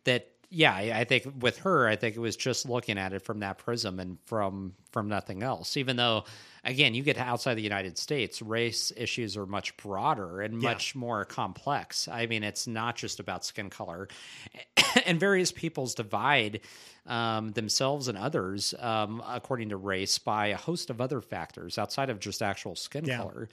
That 0.06 0.30
yeah, 0.50 0.74
I 0.74 1.00
I 1.00 1.04
think 1.04 1.26
with 1.42 1.60
her, 1.60 1.88
I 1.88 1.96
think 1.96 2.16
it 2.16 2.20
was 2.20 2.36
just 2.36 2.68
looking 2.68 2.98
at 2.98 3.14
it 3.14 3.22
from 3.24 3.40
that 3.40 3.58
prism 3.58 4.00
and 4.00 4.18
from 4.26 4.74
from 4.92 5.10
nothing 5.10 5.44
else. 5.44 5.76
Even 5.78 5.98
though, 5.98 6.24
again, 6.64 6.94
you 6.96 7.04
get 7.04 7.18
outside 7.18 7.56
the 7.56 7.62
United 7.62 7.98
States, 7.98 8.42
race 8.42 8.92
issues 8.96 9.36
are 9.38 9.46
much 9.46 9.76
broader 9.78 10.42
and 10.42 10.58
Yeah. 10.60 10.70
much 10.70 10.96
more 10.96 11.26
complex. 11.26 12.08
I 12.08 12.26
mean, 12.28 12.44
it's 12.44 12.66
not 12.68 12.96
just 12.96 13.20
about 13.20 13.44
skin 13.46 13.70
color, 13.70 14.08
and 15.06 15.20
various 15.20 15.52
peoples 15.52 15.96
divide 15.96 16.62
um, 17.06 17.52
themselves 17.52 18.08
and 18.08 18.18
others 18.18 18.74
um, 18.80 19.22
according 19.28 19.70
to 19.70 19.78
race 19.78 20.18
by 20.18 20.48
a 20.48 20.58
host 20.58 20.90
of 20.90 21.00
other 21.02 21.22
factors 21.22 21.78
outside 21.78 22.10
of 22.10 22.20
just 22.20 22.42
actual 22.42 22.76
skin 22.76 23.06
Yeah. 23.06 23.18
color. 23.18 23.50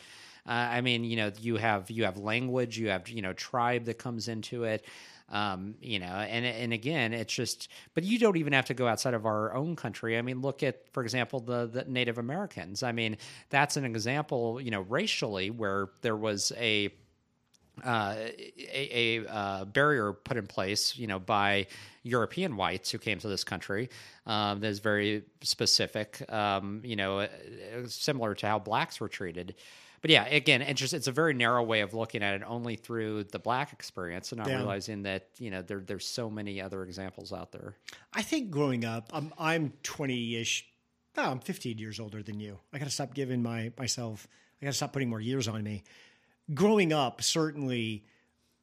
Uh, 0.47 0.51
I 0.51 0.81
mean, 0.83 1.05
you 1.05 1.17
know, 1.17 1.33
you 1.41 1.57
have 1.57 1.91
you 1.91 2.05
have 2.05 2.19
language, 2.19 2.79
you 2.79 2.89
have 2.89 3.09
you 3.09 3.23
know 3.23 3.33
tribe 3.33 3.87
that 3.87 3.99
comes 3.99 4.29
into 4.29 4.65
it, 4.65 4.85
um, 5.31 5.75
you 5.81 5.99
know, 5.99 6.07
and 6.07 6.45
and 6.45 6.73
again, 6.73 7.13
it's 7.13 7.33
just. 7.33 7.69
But 7.95 8.05
you 8.05 8.19
don't 8.19 8.37
even 8.37 8.53
have 8.53 8.67
to 8.67 8.75
go 8.75 8.87
outside 8.87 9.15
of 9.15 9.27
our 9.27 9.55
own 9.55 9.77
country. 9.77 10.19
I 10.19 10.23
mean, 10.23 10.41
look 10.41 10.63
at, 10.63 10.89
for 10.93 11.03
example, 11.03 11.41
the 11.41 11.67
the 11.67 11.85
Native 11.85 12.19
Americans. 12.19 12.83
I 12.83 12.93
mean, 12.93 13.17
that's 13.51 13.77
an 13.77 13.85
example, 13.85 14.61
you 14.61 14.71
know, 14.71 14.83
racially 14.83 15.51
where 15.51 15.89
there 16.03 16.17
was 16.17 16.53
a 16.57 16.93
uh, 17.83 18.15
a, 18.73 19.19
a 19.19 19.27
uh, 19.29 19.65
barrier 19.65 20.13
put 20.13 20.37
in 20.37 20.47
place, 20.47 20.97
you 20.97 21.07
know, 21.07 21.19
by 21.19 21.67
European 22.03 22.57
whites 22.57 22.91
who 22.91 22.99
came 22.99 23.19
to 23.19 23.29
this 23.29 23.43
country. 23.43 23.89
Um, 24.27 24.61
that 24.61 24.69
is 24.69 24.79
very 24.79 25.25
specific, 25.43 26.23
um, 26.33 26.83
you 26.85 26.97
know, 26.97 27.21
uh, 27.21 27.29
similar 27.87 28.35
to 28.37 28.47
how 28.47 28.59
blacks 28.59 29.01
were 29.01 29.09
treated. 29.09 29.57
But 30.05 30.11
yeah, 30.11 30.27
again, 30.27 30.61
it's 30.61 30.79
just 30.79 30.93
it's 30.93 31.07
a 31.07 31.13
very 31.13 31.33
narrow 31.33 31.63
way 31.63 31.81
of 31.81 31.95
looking 31.95 32.23
at 32.23 32.35
it, 32.35 32.43
only 32.47 32.77
through 32.77 33.25
the 33.25 33.39
black 33.39 33.73
experience, 33.73 34.33
and 34.33 34.39
not 34.39 34.49
Yeah. 34.49 34.59
realizing 34.59 35.05
that 35.05 35.29
you 35.39 35.51
know 35.51 35.63
there 35.63 35.81
there's 35.81 36.05
so 36.07 36.29
many 36.29 36.61
other 36.61 36.85
examples 36.85 37.33
out 37.33 37.53
there. 37.53 37.75
I 38.13 38.21
think 38.21 38.51
growing 38.51 38.85
up, 38.85 39.09
I'm 39.15 39.33
I'm 39.39 39.73
20 39.83 40.37
ish. 40.37 40.67
No, 41.17 41.23
I'm 41.23 41.41
15 41.41 41.79
years 41.79 41.99
older 42.01 42.23
than 42.23 42.39
you. 42.39 42.59
I 42.71 42.79
got 42.79 42.85
to 42.85 42.91
stop 42.91 43.15
giving 43.15 43.43
my 43.43 43.73
myself. 43.79 44.29
I 44.61 44.67
got 44.67 44.73
to 44.73 44.77
stop 44.77 44.93
putting 44.93 45.09
more 45.09 45.23
years 45.23 45.49
on 45.49 45.63
me. 45.63 45.85
Growing 46.53 46.93
up, 46.93 47.23
certainly, 47.23 48.05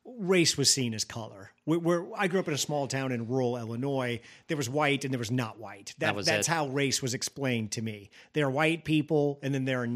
race 0.06 0.60
was 0.60 0.72
seen 0.72 0.94
as 0.94 1.04
color. 1.06 1.54
Where, 1.66 1.80
where 1.80 2.06
I 2.16 2.28
grew 2.28 2.40
up 2.40 2.50
in 2.50 2.54
a 2.54 2.58
small 2.60 2.88
town 2.88 3.12
in 3.12 3.28
rural 3.28 3.58
Illinois, 3.58 4.22
there 4.46 4.58
was 4.58 4.70
white 4.70 5.06
and 5.06 5.12
there 5.12 5.18
was 5.18 5.32
not 5.32 5.58
white. 5.58 5.96
That, 5.98 6.16
was 6.16 6.28
that's 6.28 6.48
it. 6.48 6.52
how 6.52 6.68
race 6.68 7.02
was 7.02 7.16
explained 7.16 7.72
to 7.72 7.82
me. 7.82 8.12
There 8.34 8.46
are 8.46 8.52
white 8.52 8.86
people, 8.86 9.40
and 9.42 9.56
then 9.56 9.66
there 9.66 9.82
are 9.82 9.88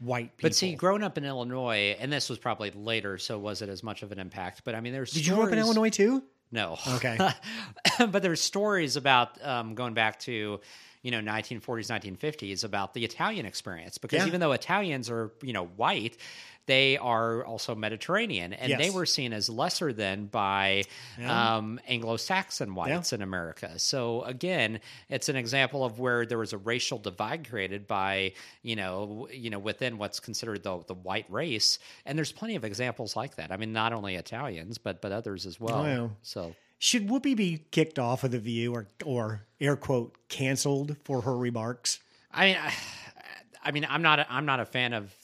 non-white 0.00 0.36
people. 0.36 0.48
But 0.48 0.54
see, 0.54 0.74
growing 0.74 1.02
up 1.02 1.18
in 1.18 1.24
Illinois, 1.24 1.96
and 1.98 2.12
this 2.12 2.28
was 2.28 2.38
probably 2.38 2.70
later, 2.72 3.18
so 3.18 3.38
was 3.38 3.62
it 3.62 3.68
as 3.68 3.82
much 3.82 4.02
of 4.02 4.12
an 4.12 4.18
impact? 4.18 4.62
But 4.64 4.74
I 4.74 4.80
mean, 4.80 4.92
there's 4.92 5.12
did 5.12 5.26
you 5.26 5.34
grow 5.34 5.46
up 5.46 5.52
in 5.52 5.58
Illinois 5.58 5.90
too? 5.90 6.22
No. 6.50 6.78
Okay. 6.94 7.18
but 7.98 8.22
there's 8.22 8.40
stories 8.40 8.96
about 8.96 9.44
um, 9.44 9.74
going 9.74 9.94
back 9.94 10.18
to 10.20 10.60
you 11.02 11.10
know 11.12 11.20
1940s 11.20 11.62
1950s 12.18 12.64
about 12.64 12.92
the 12.92 13.04
italian 13.04 13.46
experience 13.46 13.98
because 13.98 14.18
Yeah. 14.18 14.26
even 14.26 14.40
though 14.40 14.50
italians 14.50 15.08
are 15.08 15.30
you 15.42 15.52
know 15.52 15.66
white 15.66 16.16
they 16.68 16.98
are 16.98 17.44
also 17.46 17.74
mediterranean 17.74 18.52
and 18.52 18.78
they 18.78 18.90
were 18.90 19.06
seen 19.06 19.32
as 19.32 19.48
lesser 19.48 19.92
than 19.92 20.26
by 20.26 20.84
um, 21.26 21.80
anglo-saxon 21.88 22.74
whites 22.74 23.12
in 23.12 23.22
america. 23.22 23.78
So 23.78 24.22
again 24.22 24.78
it's 25.08 25.28
an 25.28 25.36
example 25.36 25.84
of 25.84 25.98
where 25.98 26.26
there 26.26 26.38
was 26.38 26.52
a 26.52 26.58
racial 26.58 26.98
divide 26.98 27.48
created 27.48 27.88
by 27.88 28.34
you 28.62 28.76
know 28.76 29.28
you 29.32 29.50
know 29.50 29.58
within 29.58 29.98
what's 29.98 30.20
considered 30.20 30.62
the, 30.62 30.84
the 30.86 30.94
white 30.94 31.26
race 31.30 31.78
and 32.04 32.16
there's 32.16 32.32
plenty 32.32 32.54
of 32.54 32.64
examples 32.64 33.16
like 33.16 33.36
that. 33.36 33.50
I 33.50 33.56
mean 33.56 33.72
not 33.72 33.92
only 33.92 34.14
italians 34.14 34.78
but 34.78 35.00
but 35.00 35.10
others 35.10 35.46
as 35.46 35.58
well. 35.58 35.82
Wow. 35.82 36.10
so 36.22 36.54
Should 36.78 37.08
Whoopi 37.08 37.34
be 37.34 37.64
kicked 37.70 37.98
off 37.98 38.22
of 38.24 38.30
the 38.30 38.38
View 38.38 38.74
or 38.74 38.86
or 39.04 39.42
air 39.58 39.74
quote 39.76 40.14
canceled 40.28 40.96
for 41.04 41.22
her 41.22 41.36
remarks? 41.36 41.98
I 42.30 42.46
mean, 42.46 42.56
I, 42.60 42.74
I 43.64 43.70
mean, 43.72 43.86
I'm 43.90 44.02
not, 44.02 44.20
a, 44.20 44.32
I'm 44.32 44.46
not 44.46 44.60
a 44.60 44.64
fan 44.64 44.92
of 44.92 45.14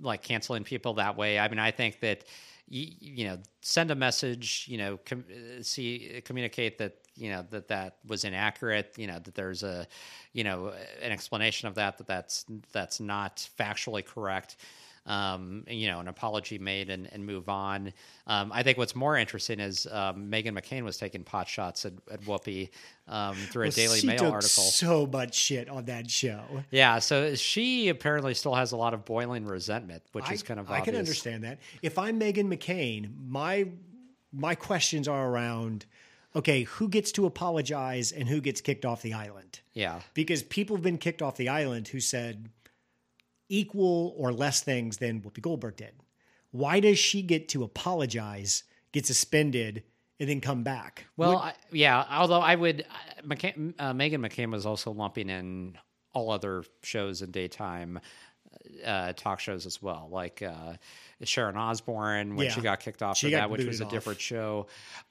like 0.00 0.22
canceling 0.22 0.64
people 0.64 0.94
that 0.94 1.16
way. 1.16 1.38
I 1.38 1.48
mean, 1.48 1.58
I 1.58 1.70
think 1.70 2.00
that 2.00 2.24
you, 2.68 2.86
you 3.00 3.24
know, 3.26 3.38
send 3.60 3.90
a 3.90 3.94
message, 3.94 4.66
you 4.68 4.78
know, 4.78 4.98
com- 5.04 5.24
see, 5.62 6.22
communicate 6.24 6.78
that 6.78 6.96
you 7.14 7.30
know 7.30 7.44
that 7.50 7.68
that 7.68 7.96
was 8.06 8.24
inaccurate. 8.24 8.94
You 8.96 9.06
know 9.06 9.18
that 9.18 9.34
there's 9.34 9.62
a, 9.62 9.86
you 10.32 10.44
know, 10.44 10.72
an 11.02 11.12
explanation 11.12 11.68
of 11.68 11.74
that 11.74 11.98
that 11.98 12.06
that's 12.06 12.46
that's 12.72 13.00
not 13.00 13.48
factually 13.58 14.04
correct. 14.04 14.56
Um, 15.04 15.64
you 15.66 15.88
know, 15.88 15.98
an 15.98 16.06
apology 16.06 16.58
made 16.60 16.88
and, 16.88 17.12
and 17.12 17.26
move 17.26 17.48
on. 17.48 17.92
Um, 18.28 18.52
I 18.52 18.62
think 18.62 18.78
what's 18.78 18.94
more 18.94 19.16
interesting 19.16 19.58
is 19.58 19.84
um, 19.90 20.30
Meghan 20.30 20.56
McCain 20.56 20.84
was 20.84 20.96
taking 20.96 21.24
pot 21.24 21.48
shots 21.48 21.84
at, 21.84 21.94
at 22.08 22.20
Whoopi 22.22 22.70
um, 23.08 23.34
through 23.34 23.64
a 23.64 23.70
Daily 23.70 23.98
she 23.98 24.06
Mail 24.06 24.18
took 24.18 24.32
article. 24.32 24.62
so 24.62 25.06
much 25.06 25.34
shit 25.34 25.68
on 25.68 25.86
that 25.86 26.08
show. 26.08 26.42
Yeah, 26.70 27.00
so 27.00 27.34
she 27.34 27.88
apparently 27.88 28.34
still 28.34 28.54
has 28.54 28.70
a 28.70 28.76
lot 28.76 28.94
of 28.94 29.04
boiling 29.04 29.44
resentment, 29.44 30.04
which 30.12 30.30
I, 30.30 30.34
is 30.34 30.44
kind 30.44 30.60
of 30.60 30.70
I 30.70 30.78
obvious. 30.78 30.84
can 30.84 30.96
understand 30.96 31.44
that. 31.44 31.58
If 31.82 31.98
I'm 31.98 32.20
Meghan 32.20 32.46
McCain, 32.46 33.10
my 33.26 33.66
my 34.32 34.54
questions 34.54 35.08
are 35.08 35.28
around 35.28 35.84
okay, 36.34 36.62
who 36.62 36.88
gets 36.88 37.12
to 37.12 37.26
apologize 37.26 38.12
and 38.12 38.28
who 38.28 38.40
gets 38.40 38.60
kicked 38.60 38.84
off 38.84 39.02
the 39.02 39.12
island? 39.12 39.60
Yeah, 39.74 40.00
Because 40.14 40.42
people 40.42 40.76
have 40.76 40.82
been 40.82 40.98
kicked 40.98 41.22
off 41.22 41.36
the 41.36 41.48
island 41.48 41.88
who 41.88 42.00
said 42.00 42.48
equal 43.52 44.14
or 44.16 44.32
less 44.32 44.62
things 44.62 44.96
than 44.96 45.20
Whoopi 45.20 45.42
Goldberg 45.42 45.76
did. 45.76 45.92
Why 46.50 46.80
does 46.80 46.98
she 46.98 47.22
get 47.22 47.48
to 47.50 47.64
apologize 47.64 48.64
get 48.92 49.06
suspended, 49.06 49.82
and 50.20 50.28
then 50.28 50.40
come 50.40 50.62
back. 50.62 51.06
Well, 51.16 51.38
I, 51.38 51.54
yeah. 51.72 52.04
Although 52.10 52.40
I 52.40 52.54
would, 52.54 52.82
uh, 52.82 53.24
uh, 53.24 53.92
Meghan 53.92 54.20
McCain 54.20 54.52
was 54.52 54.66
also 54.66 54.92
lumping 54.92 55.28
in 55.28 55.76
all 56.12 56.30
other 56.30 56.62
shows 56.82 57.22
in 57.22 57.30
daytime 57.30 57.98
uh, 58.84 59.12
talk 59.14 59.40
shows 59.40 59.66
as 59.66 59.80
well, 59.82 60.08
like 60.10 60.42
uh, 60.42 60.74
Sharon 61.24 61.56
Osbourne 61.56 62.36
when 62.36 62.46
Yeah. 62.46 62.52
she 62.52 62.60
got 62.60 62.80
kicked 62.80 63.02
off 63.02 63.16
She 63.16 63.28
of 63.28 63.32
that, 63.32 63.50
which 63.50 63.64
was 63.64 63.80
a 63.80 63.84
off. 63.84 63.90
different 63.90 64.20
show. 64.20 64.66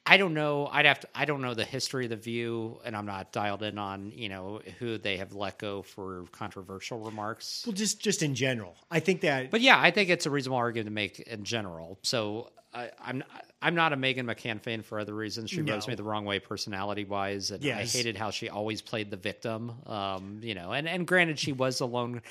I 0.06 0.18
don't 0.18 0.34
know. 0.34 0.68
I'd 0.68 0.86
have 0.86 1.00
to. 1.02 1.08
I 1.16 1.26
don't 1.26 1.42
know 1.42 1.54
the 1.54 1.64
history 1.66 2.06
of 2.06 2.10
the 2.10 2.16
View, 2.18 2.80
and 2.84 2.96
I'm 2.96 3.06
not 3.06 3.32
dialed 3.32 3.64
in 3.64 3.78
on 3.78 4.12
you 4.16 4.30
know 4.30 4.62
who 4.80 4.98
they 4.98 5.18
have 5.18 5.34
let 5.34 5.58
go 5.58 5.82
for 5.84 6.26
controversial 6.32 7.00
remarks. 7.00 7.64
well, 7.66 7.74
just 7.74 8.00
just 8.02 8.24
in 8.24 8.36
general, 8.36 8.76
I 8.90 9.00
think 9.00 9.22
that. 9.22 9.52
But 9.52 9.62
yeah, 9.62 9.80
I 9.80 9.92
think 9.92 10.10
it's 10.10 10.26
a 10.26 10.30
reasonable 10.30 10.58
argument 10.58 10.88
to 10.88 10.92
make 10.92 11.20
in 11.22 11.44
general. 11.44 11.98
So 12.02 12.50
I, 12.74 12.90
I'm 13.02 13.24
I'm 13.62 13.76
not 13.76 13.94
a 13.94 13.96
Meghan 13.98 14.26
McCain 14.26 14.60
fan 14.60 14.82
for 14.82 15.00
other 15.00 15.14
reasons. 15.14 15.52
She 15.52 15.62
rubs 15.62 15.88
me 15.88 15.94
the 15.96 16.04
wrong 16.04 16.26
way 16.26 16.40
personality 16.40 17.04
wise, 17.06 17.52
and 17.52 17.64
I 17.66 17.84
hated 17.86 18.18
how 18.18 18.32
she 18.32 18.50
always 18.50 18.82
played 18.82 19.12
the 19.12 19.18
victim. 19.18 19.74
Um, 19.86 20.40
you 20.42 20.56
know, 20.56 20.72
and 20.74 20.90
and 20.90 21.06
granted, 21.06 21.38
she 21.38 21.52
was 21.54 21.78
the 21.78 21.88
lone 21.88 22.22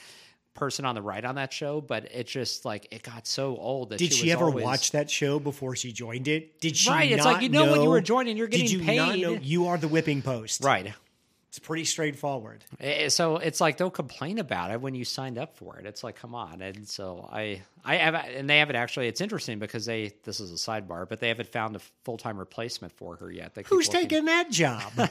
person 0.55 0.85
on 0.85 0.95
the 0.95 1.03
right 1.03 1.25
on 1.25 1.37
that 1.37 1.53
show, 1.53 1.81
but 1.81 2.13
it 2.13 2.27
just 2.27 2.65
like 2.65 2.89
it 2.91 3.03
got 3.03 3.27
so 3.27 3.57
old 3.57 3.91
that 3.91 3.99
did 3.99 4.13
she, 4.13 4.25
she, 4.25 4.33
ever 4.33 4.47
always- 4.47 4.65
watch 4.65 4.91
that 4.93 5.11
show 5.11 5.39
before 5.39 5.77
she 5.77 5.93
joined 5.93 6.29
it? 6.29 6.61
Did 6.61 6.77
she? 6.77 6.91
Right, 6.91 7.11
it's 7.11 7.25
like, 7.25 7.43
you 7.43 7.49
know 7.49 7.71
when 7.71 7.83
you 7.83 7.91
were 7.91 8.01
joining, 8.01 8.37
you're 8.37 8.49
Did 8.49 8.63
getting 8.63 8.81
you 8.81 8.95
not 8.97 9.19
know 9.19 9.35
paid. 9.35 9.45
you 9.45 9.67
are 9.69 9.79
the 9.79 9.89
whipping 9.89 10.23
post? 10.23 10.63
Right. 10.65 10.93
It's 11.49 11.59
pretty 11.59 11.85
straightforward. 11.85 12.63
Eh, 12.79 13.09
So 13.09 13.39
it's 13.39 13.61
like 13.61 13.77
don't 13.77 13.93
complain 13.93 14.39
about 14.39 14.71
it 14.71 14.81
when 14.81 14.95
you 14.95 15.05
signed 15.05 15.37
up 15.37 15.57
for 15.57 15.79
it. 15.79 15.85
It's 15.87 16.05
like 16.05 16.15
come 16.15 16.33
on, 16.33 16.63
and 16.63 16.87
so 16.89 17.29
I 17.33 17.63
I 17.85 17.97
have 17.97 18.15
and 18.15 18.49
they 18.49 18.59
haven't 18.59 18.77
actually. 18.77 19.09
It's 19.09 19.21
interesting 19.21 19.59
because 19.59 19.85
they 19.85 20.13
this 20.23 20.39
is 20.39 20.53
a 20.53 20.55
sidebar, 20.55 21.09
but 21.09 21.19
they 21.19 21.27
haven't 21.27 21.49
found 21.51 21.75
a 21.75 21.81
full 22.05 22.19
time 22.19 22.39
replacement 22.39 22.93
for 22.93 23.17
her 23.17 23.33
yet. 23.33 23.55
They 23.57 23.63
Who's 23.63 23.89
looking. 23.89 24.09
taking 24.09 24.25
that 24.27 24.51
job? 24.53 24.93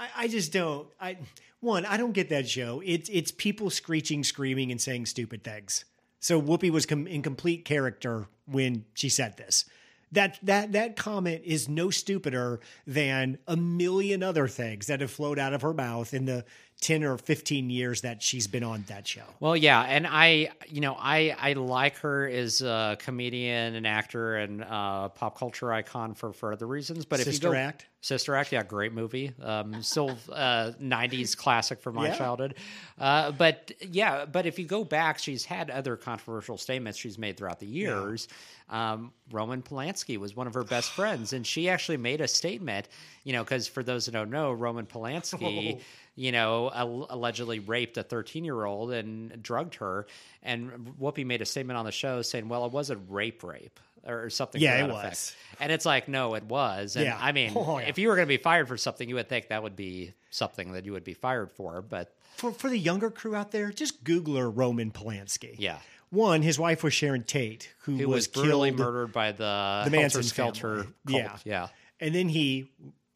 I, 0.00 0.08
I 0.16 0.28
just 0.28 0.52
don't. 0.52 0.88
I 0.98 1.18
one, 1.60 1.84
I 1.84 1.98
don't 1.98 2.12
get 2.12 2.30
that 2.30 2.48
show. 2.48 2.82
It's 2.84 3.08
it's 3.10 3.30
people 3.30 3.68
screeching, 3.68 4.24
screaming, 4.24 4.70
and 4.70 4.80
saying 4.80 5.06
stupid 5.06 5.44
things. 5.44 5.84
So 6.20 6.40
Whoopi 6.40 6.70
was 6.70 6.86
com- 6.86 7.06
in 7.06 7.22
complete 7.22 7.64
character 7.64 8.26
when 8.46 8.86
she 8.94 9.10
said 9.10 9.36
this. 9.36 9.66
That 10.12 10.38
that 10.42 10.72
that 10.72 10.96
comment 10.96 11.42
is 11.44 11.68
no 11.68 11.90
stupider 11.90 12.60
than 12.86 13.38
a 13.46 13.56
million 13.56 14.22
other 14.22 14.48
things 14.48 14.86
that 14.86 15.02
have 15.02 15.10
flowed 15.10 15.38
out 15.38 15.52
of 15.52 15.62
her 15.62 15.74
mouth 15.74 16.14
in 16.14 16.24
the 16.24 16.44
ten 16.80 17.04
or 17.04 17.18
fifteen 17.18 17.68
years 17.70 18.00
that 18.02 18.22
she's 18.22 18.46
been 18.46 18.62
on 18.64 18.84
that 18.88 19.06
show. 19.06 19.22
Well, 19.38 19.56
yeah, 19.56 19.82
and 19.82 20.06
I, 20.06 20.50
you 20.68 20.80
know, 20.80 20.96
I 20.98 21.36
I 21.38 21.52
like 21.54 21.96
her 21.98 22.28
as 22.28 22.62
a 22.62 22.96
comedian 23.00 23.74
and 23.74 23.86
actor 23.86 24.36
and 24.36 24.62
uh, 24.64 25.08
pop 25.10 25.38
culture 25.38 25.72
icon 25.72 26.14
for 26.14 26.32
for 26.32 26.52
other 26.52 26.66
reasons. 26.66 27.04
But 27.04 27.20
if 27.20 27.26
Sister 27.26 27.48
you 27.48 27.52
go, 27.52 27.58
Act? 27.58 27.86
Sister 28.02 28.34
Act, 28.34 28.50
yeah, 28.52 28.62
great 28.62 28.94
movie, 28.94 29.32
um, 29.42 29.82
still 29.82 30.16
uh, 30.32 30.72
'90s 30.80 31.36
classic 31.36 31.80
from 31.82 31.96
my 31.96 32.06
Yeah. 32.08 32.16
childhood. 32.16 32.54
Uh, 32.98 33.30
but 33.32 33.72
yeah, 33.90 34.24
but 34.24 34.46
if 34.46 34.58
you 34.58 34.64
go 34.64 34.84
back, 34.84 35.18
she's 35.18 35.44
had 35.44 35.68
other 35.70 35.96
controversial 35.96 36.56
statements 36.56 36.98
she's 36.98 37.18
made 37.18 37.36
throughout 37.36 37.60
the 37.60 37.66
years. 37.66 38.26
Um, 38.70 39.12
Roman 39.32 39.62
Polanski 39.62 40.16
was 40.16 40.34
one 40.36 40.46
of 40.46 40.54
her 40.54 40.62
best 40.64 40.92
friends, 40.92 41.32
and 41.32 41.46
she 41.46 41.68
actually 41.68 41.96
made 41.98 42.20
a 42.22 42.28
statement. 42.28 42.88
You 43.24 43.34
know, 43.34 43.44
because 43.44 43.68
for 43.68 43.82
those 43.82 44.06
that 44.06 44.12
don't 44.12 44.30
know, 44.30 44.50
Roman 44.52 44.86
Polanski 44.86 45.74
Oh. 45.78 45.80
You 46.20 46.32
know, 46.32 46.70
al- 46.74 47.06
allegedly 47.08 47.60
raped 47.60 47.96
a 47.96 48.02
13 48.02 48.44
year 48.44 48.64
old 48.64 48.92
and 48.92 49.42
drugged 49.42 49.76
her. 49.76 50.06
And 50.42 50.94
Whoopi 51.00 51.24
made 51.24 51.40
a 51.40 51.46
statement 51.46 51.78
on 51.78 51.86
the 51.86 51.92
show 51.92 52.20
saying, 52.20 52.48
well, 52.48 52.66
it 52.66 52.72
wasn't 52.72 53.00
rape, 53.08 53.42
rape. 53.42 53.80
Or 54.06 54.30
something. 54.30 54.60
Yeah, 54.62 54.76
it 54.84 54.88
that 54.88 54.90
was. 54.92 55.04
effect. 55.04 55.36
and 55.60 55.72
it's 55.72 55.84
like, 55.84 56.08
no, 56.08 56.34
it 56.34 56.44
was. 56.44 56.96
And 56.96 57.04
Yeah. 57.04 57.18
I 57.20 57.32
mean, 57.32 57.52
Oh, 57.54 57.78
yeah. 57.78 57.86
if 57.88 57.98
you 57.98 58.08
were 58.08 58.16
going 58.16 58.26
to 58.26 58.34
be 58.38 58.42
fired 58.42 58.66
for 58.68 58.76
something, 58.78 59.06
you 59.08 59.14
would 59.16 59.28
think 59.28 59.48
that 59.48 59.62
would 59.62 59.76
be 59.76 60.12
something 60.30 60.72
that 60.72 60.84
you 60.86 60.92
would 60.92 61.04
be 61.04 61.12
fired 61.14 61.50
for. 61.52 61.82
But 61.82 62.10
For 62.36 62.50
for 62.52 62.68
the 62.70 62.78
younger 62.78 63.10
crew 63.10 63.34
out 63.34 63.50
there, 63.50 63.70
just 63.70 64.02
Googler 64.04 64.50
Roman 64.54 64.90
Polanski. 64.90 65.54
yeah, 65.58 65.78
One, 66.10 66.40
his 66.42 66.58
wife 66.58 66.82
was 66.82 66.94
Sharon 66.94 67.24
Tate, 67.24 67.72
who, 67.82 67.96
who 67.96 68.08
was, 68.08 68.16
was, 68.16 68.28
brutally 68.28 68.70
killed 68.70 68.80
murdered 68.80 69.12
by 69.12 69.32
the, 69.32 69.82
the 69.84 69.90
Manson. 69.90 70.22
Skelter 70.22 70.86
Yeah. 71.06 71.36
Yeah. 71.44 71.68
and 72.00 72.14
then 72.14 72.28
he 72.30 72.70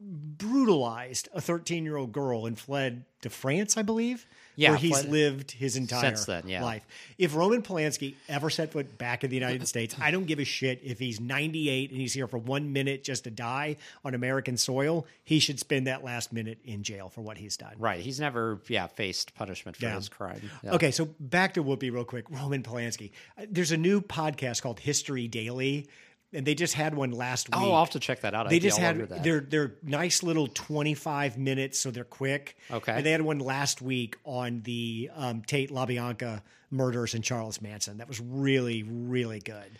brutalized 0.04 1.28
a 1.34 1.40
13 1.40 1.84
year 1.84 1.96
old 1.96 2.12
girl 2.12 2.46
and 2.46 2.58
fled 2.58 3.04
to 3.22 3.30
France, 3.30 3.76
I 3.76 3.82
believe. 3.82 4.26
Yeah, 4.56 4.70
where 4.70 4.78
he's 4.78 5.04
lived 5.06 5.50
his 5.50 5.76
entire 5.76 6.14
then, 6.14 6.44
yeah. 6.46 6.62
life. 6.62 6.86
If 7.18 7.34
Roman 7.34 7.60
Polanski 7.60 8.14
ever 8.28 8.50
set 8.50 8.70
foot 8.70 8.96
back 8.98 9.24
in 9.24 9.30
the 9.30 9.34
United 9.34 9.66
States, 9.74 9.96
I 10.00 10.12
don't 10.12 10.26
give 10.26 10.38
a 10.38 10.44
shit 10.44 10.80
if 10.84 11.00
he's 11.00 11.18
98 11.18 11.90
and 11.90 12.00
he's 12.00 12.12
here 12.12 12.28
for 12.28 12.38
one 12.38 12.72
minute 12.72 13.02
just 13.02 13.24
to 13.24 13.30
die 13.30 13.76
on 14.04 14.14
American 14.14 14.56
soil. 14.56 15.06
He 15.24 15.40
should 15.40 15.58
spend 15.58 15.88
that 15.88 16.04
last 16.04 16.32
minute 16.32 16.58
in 16.64 16.84
jail 16.84 17.08
for 17.08 17.20
what 17.20 17.36
he's 17.36 17.56
done. 17.56 17.74
Right. 17.78 17.98
He's 18.00 18.20
never, 18.20 18.60
yeah, 18.68 18.86
faced 18.86 19.34
punishment 19.34 19.76
for 19.76 19.86
Yeah. 19.86 19.96
his 19.96 20.08
crime. 20.08 20.40
Yeah. 20.62 20.74
Okay, 20.74 20.92
so 20.92 21.06
back 21.18 21.54
to 21.54 21.64
Whoopi 21.64 21.90
real 21.92 22.04
quick. 22.04 22.30
Roman 22.30 22.62
Polanski. 22.62 23.10
There's 23.48 23.72
a 23.72 23.76
new 23.76 24.00
podcast 24.00 24.62
called 24.62 24.78
History 24.78 25.26
Daily, 25.26 25.88
and 26.34 26.44
they 26.46 26.54
just 26.54 26.74
had 26.74 26.94
one 26.94 27.12
last 27.12 27.48
week. 27.48 27.56
Oh, 27.60 27.72
I'll 27.72 27.84
have 27.84 27.90
to 27.92 28.00
check 28.00 28.20
that 28.22 28.34
out. 28.34 28.48
they 28.50 28.56
I'd 28.56 28.62
just 28.62 28.78
had 28.78 28.98
that. 29.08 29.22
they're 29.22 29.40
they're 29.40 29.74
nice 29.82 30.22
little 30.22 30.48
25 30.48 31.38
minutes 31.38 31.78
so 31.78 31.90
they're 31.90 32.04
quick 32.04 32.56
Okay. 32.70 32.92
and 32.92 33.06
they 33.06 33.12
had 33.12 33.22
one 33.22 33.38
last 33.38 33.80
week 33.80 34.16
on 34.24 34.60
the 34.62 35.10
um, 35.14 35.42
tate 35.42 35.70
labianca 35.70 36.42
murders 36.70 37.14
and 37.14 37.22
charles 37.22 37.60
manson 37.62 37.98
that 37.98 38.08
was 38.08 38.20
really 38.20 38.82
really 38.82 39.38
good 39.40 39.78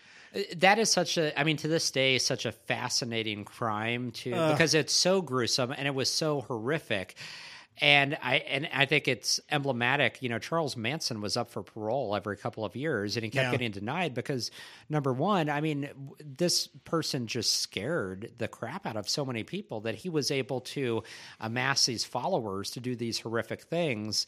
that 0.57 0.79
is 0.79 0.91
such 0.91 1.17
a 1.17 1.37
i 1.39 1.43
mean 1.43 1.57
to 1.57 1.67
this 1.67 1.91
day 1.91 2.17
such 2.17 2.45
a 2.45 2.51
fascinating 2.51 3.43
crime 3.43 4.11
too 4.11 4.31
because 4.51 4.73
it's 4.73 4.93
so 4.93 5.21
gruesome 5.21 5.71
and 5.71 5.87
it 5.87 5.95
was 5.95 6.09
so 6.09 6.41
horrific 6.41 7.15
and 7.81 8.17
i 8.23 8.37
and 8.37 8.69
i 8.73 8.85
think 8.85 9.07
it's 9.07 9.39
emblematic 9.51 10.21
you 10.21 10.29
know 10.29 10.39
charles 10.39 10.77
manson 10.77 11.19
was 11.21 11.35
up 11.35 11.49
for 11.49 11.61
parole 11.63 12.15
every 12.15 12.37
couple 12.37 12.63
of 12.63 12.75
years 12.75 13.17
and 13.17 13.23
he 13.25 13.29
kept 13.29 13.45
Yeah. 13.45 13.51
getting 13.51 13.71
denied 13.71 14.13
because 14.13 14.49
number 14.89 15.11
one 15.11 15.49
i 15.49 15.59
mean 15.59 15.89
this 16.19 16.67
person 16.85 17.27
just 17.27 17.57
scared 17.57 18.31
the 18.37 18.47
crap 18.47 18.85
out 18.85 18.95
of 18.95 19.09
so 19.09 19.25
many 19.25 19.43
people 19.43 19.81
that 19.81 19.95
he 19.95 20.09
was 20.09 20.31
able 20.31 20.61
to 20.61 21.03
amass 21.39 21.85
these 21.85 22.05
followers 22.05 22.71
to 22.71 22.79
do 22.79 22.95
these 22.95 23.19
horrific 23.19 23.63
things 23.63 24.25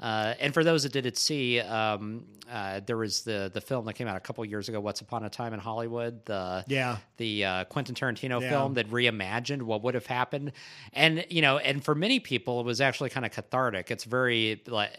uh, 0.00 0.34
and 0.40 0.52
for 0.54 0.64
those 0.64 0.82
that 0.84 0.92
didn't 0.92 1.16
see, 1.18 1.60
um, 1.60 2.24
uh, 2.50 2.80
there 2.86 2.96
was 2.96 3.22
the 3.22 3.50
the 3.52 3.60
film 3.60 3.84
that 3.84 3.92
came 3.92 4.08
out 4.08 4.16
a 4.16 4.20
couple 4.20 4.44
years 4.44 4.68
ago, 4.68 4.80
"Once 4.80 5.00
Upon 5.00 5.24
a 5.24 5.30
Time 5.30 5.52
in 5.54 5.60
Hollywood." 5.60 6.24
The 6.24 6.64
Yeah. 6.66 6.96
the 7.18 7.44
uh, 7.44 7.64
Quentin 7.66 7.94
Tarantino 7.94 8.40
Yeah. 8.40 8.48
film 8.48 8.74
that 8.74 8.88
reimagined 8.88 9.62
what 9.62 9.82
would 9.82 9.94
have 9.94 10.06
happened, 10.06 10.52
and 10.92 11.24
you 11.30 11.42
know, 11.42 11.58
and 11.58 11.84
for 11.84 11.94
many 11.94 12.18
people, 12.18 12.58
it 12.60 12.64
was 12.66 12.80
actually 12.80 13.10
kind 13.10 13.24
of 13.26 13.32
cathartic. 13.32 13.90
It's 13.90 14.04
very 14.04 14.62
like 14.66 14.90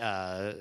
uh, 0.00 0.54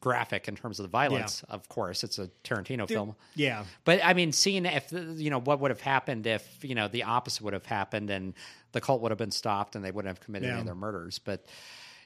graphic 0.00 0.48
in 0.48 0.56
terms 0.56 0.78
of 0.80 0.84
the 0.84 0.88
violence. 0.90 1.42
Of 1.50 1.68
course, 1.68 2.02
it's 2.02 2.18
a 2.18 2.28
Tarantino 2.42 2.88
film. 2.88 3.14
yeah 3.34 3.64
But 3.84 4.00
I 4.02 4.14
mean, 4.14 4.32
seeing 4.32 4.64
if 4.64 4.90
you 4.92 5.28
know 5.30 5.40
what 5.40 5.60
would 5.60 5.70
have 5.70 5.82
happened 5.82 6.26
if 6.26 6.64
you 6.64 6.74
know 6.74 6.88
the 6.88 7.02
opposite 7.04 7.42
would 7.42 7.52
have 7.52 7.66
happened 7.66 8.08
and 8.10 8.32
the 8.72 8.80
cult 8.80 9.02
would 9.02 9.10
have 9.10 9.18
been 9.18 9.30
stopped 9.30 9.76
and 9.76 9.84
they 9.84 9.90
wouldn't 9.90 10.08
have 10.08 10.24
committed 10.24 10.46
Yeah. 10.46 10.52
any 10.54 10.60
of 10.60 10.66
their 10.66 10.74
murders. 10.74 11.18
But 11.18 11.44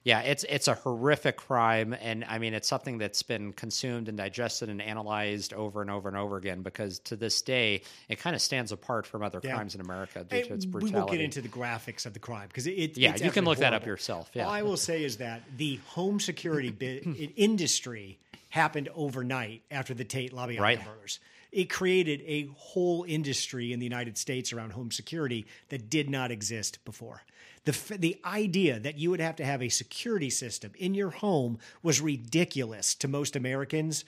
yeah, 0.04 0.20
it's 0.20 0.44
it's 0.44 0.68
a 0.68 0.74
horrific 0.74 1.36
crime, 1.38 1.94
and 2.00 2.24
I 2.28 2.38
mean, 2.38 2.52
it's 2.54 2.68
something 2.68 2.98
that's 2.98 3.22
been 3.22 3.52
consumed 3.54 4.08
and 4.08 4.16
digested 4.18 4.68
and 4.68 4.80
analyzed 4.80 5.52
over 5.54 5.80
and 5.80 5.90
over 5.90 6.08
and 6.08 6.16
over 6.16 6.36
again 6.36 6.60
because 6.62 6.98
to 7.00 7.16
this 7.16 7.40
day, 7.42 7.82
it 8.08 8.18
kind 8.18 8.36
of 8.36 8.42
stands 8.42 8.70
apart 8.70 9.06
from 9.06 9.22
other 9.22 9.40
Yeah. 9.42 9.54
crimes 9.54 9.74
in 9.74 9.80
America 9.80 10.22
due 10.22 10.36
And 10.36 10.46
to 10.48 10.54
its 10.54 10.66
brutality. 10.66 10.94
we 10.94 11.00
won't 11.00 11.10
get 11.10 11.20
into 11.22 11.40
the 11.40 11.48
graphics 11.48 12.04
of 12.06 12.12
the 12.12 12.18
crime 12.20 12.48
because 12.48 12.66
it, 12.66 12.96
Yeah, 12.98 13.16
you 13.16 13.30
can 13.30 13.44
look 13.44 13.58
that 13.58 13.72
up 13.72 13.86
yourself, 13.86 14.30
yeah. 14.34 14.44
All 14.44 14.50
I 14.52 14.62
will 14.62 14.76
say 14.76 15.02
is 15.02 15.16
that 15.16 15.42
the 15.56 15.76
home 15.86 16.20
security 16.20 16.70
bit, 16.70 17.04
industry 17.36 18.18
happened 18.50 18.88
overnight 18.94 19.62
after 19.70 19.94
the 19.94 20.04
Tate 20.04 20.32
LaBianca 20.32 20.60
Right. 20.60 20.84
murders. 20.86 21.18
It 21.50 21.70
created 21.70 22.20
a 22.26 22.48
whole 22.56 23.04
industry 23.08 23.72
in 23.72 23.78
the 23.78 23.86
United 23.86 24.18
States 24.18 24.52
around 24.52 24.72
home 24.72 24.90
security 24.90 25.46
that 25.70 25.88
did 25.88 26.10
not 26.10 26.30
exist 26.30 26.84
before. 26.84 27.22
The, 27.64 27.96
the 27.98 28.20
idea 28.24 28.78
that 28.78 28.98
you 28.98 29.10
would 29.10 29.20
have 29.20 29.36
to 29.36 29.44
have 29.44 29.62
a 29.62 29.68
security 29.70 30.28
system 30.30 30.72
in 30.76 30.94
your 30.94 31.10
home 31.10 31.58
was 31.82 32.00
ridiculous 32.00 32.94
to 32.96 33.08
most 33.08 33.36
Americans 33.36 34.04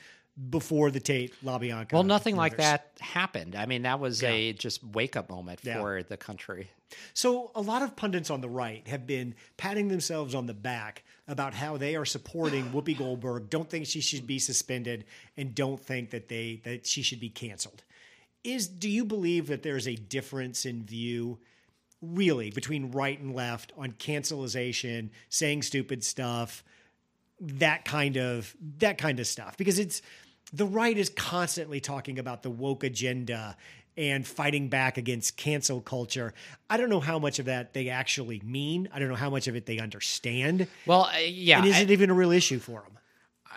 before 0.51 0.91
the 0.91 1.01
Tate 1.01 1.33
LaBianca. 1.43 1.93
well, 1.93 2.03
nothing 2.03 2.37
like 2.37 2.59
that 2.59 2.91
happened. 3.01 3.57
I 3.57 3.65
mean, 3.65 3.83
that 3.83 3.99
was 3.99 4.23
a 4.23 4.53
just 4.53 4.85
wake 4.85 5.17
up 5.17 5.31
moment 5.31 5.61
Yeah. 5.63 5.81
for 5.81 6.03
the 6.03 6.19
country. 6.19 6.69
So, 7.15 7.51
a 7.55 7.63
lot 7.63 7.81
of 7.83 7.97
pundits 7.97 8.29
on 8.31 8.43
the 8.43 8.49
right 8.49 8.87
have 8.87 9.07
been 9.07 9.35
patting 9.57 9.89
themselves 9.89 10.35
on 10.35 10.45
the 10.47 10.55
back 10.55 11.03
about 11.27 11.55
how 11.55 11.79
they 11.79 11.97
are 11.97 12.05
supporting 12.05 12.71
Whoopi 12.71 12.97
Goldberg, 12.97 13.49
don't 13.51 13.69
think 13.69 13.87
she 13.87 14.01
should 14.01 14.27
be 14.27 14.39
suspended, 14.39 15.07
and 15.37 15.55
don't 15.55 15.81
think 15.81 16.11
that 16.11 16.29
they 16.29 16.61
that 16.65 16.87
she 16.87 17.01
should 17.03 17.19
be 17.19 17.31
canceled. 17.31 17.83
Is 18.45 18.69
do 18.69 18.89
you 18.91 19.05
believe 19.07 19.47
that 19.49 19.63
there's 19.63 19.89
a 19.89 19.97
difference 19.97 20.67
in 20.67 20.85
view, 20.85 21.39
really, 22.03 22.51
between 22.51 22.91
right 22.93 23.19
and 23.19 23.35
left 23.35 23.73
on 23.77 23.93
cancelization, 23.93 25.11
saying 25.29 25.63
stupid 25.63 26.05
stuff, 26.05 26.63
that 27.41 27.85
kind 27.85 28.17
of 28.17 28.55
that 28.79 28.99
kind 28.99 29.21
of 29.21 29.27
stuff? 29.27 29.57
Because 29.57 29.79
it's 29.79 30.03
the 30.53 30.67
right 30.67 30.97
is 30.97 31.09
constantly 31.11 31.81
talking 31.81 32.19
about 32.19 32.43
the 32.43 32.51
woke 32.51 32.85
agenda 32.85 33.57
and 33.97 34.27
fighting 34.27 34.69
back 34.69 34.99
against 34.99 35.37
cancel 35.37 35.81
culture. 35.81 36.35
I 36.69 36.77
don't 36.77 36.91
know 36.91 37.01
how 37.01 37.19
much 37.19 37.39
of 37.39 37.47
that 37.47 37.73
they 37.73 37.89
actually 37.89 38.41
mean. 38.45 38.89
I 38.93 38.99
don't 38.99 39.09
know 39.09 39.15
how 39.15 39.31
much 39.31 39.49
of 39.49 39.57
it 39.57 39.67
they 39.67 39.79
understand. 39.79 40.69
Well, 40.85 41.05
uh, 41.13 41.19
yeah. 41.19 41.59
And 41.59 41.67
is 41.67 41.77
I- 41.77 41.81
it 41.81 41.91
even 41.91 42.11
a 42.11 42.15
real 42.15 42.33
issue 42.33 42.59
for 42.59 42.83
them? 42.83 42.93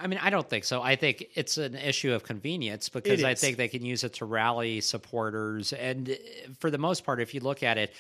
I 0.02 0.08
mean, 0.08 0.20
I 0.22 0.30
don't 0.30 0.50
think 0.50 0.64
so. 0.64 0.82
I 0.82 0.96
think 0.96 1.26
it's 1.36 1.58
an 1.58 1.76
issue 1.76 2.14
of 2.14 2.24
convenience 2.24 2.88
because 2.88 3.22
I 3.22 3.34
think 3.34 3.58
they 3.58 3.68
can 3.68 3.84
use 3.84 4.06
it 4.06 4.14
to 4.16 4.26
rally 4.26 4.80
supporters. 4.80 5.74
And 5.74 6.10
uh, 6.10 6.14
for 6.60 6.72
the 6.72 6.78
most 6.78 7.04
part, 7.04 7.20
if 7.20 7.34
you 7.34 7.42
look 7.42 7.64
at 7.64 7.78
it, 7.78 7.94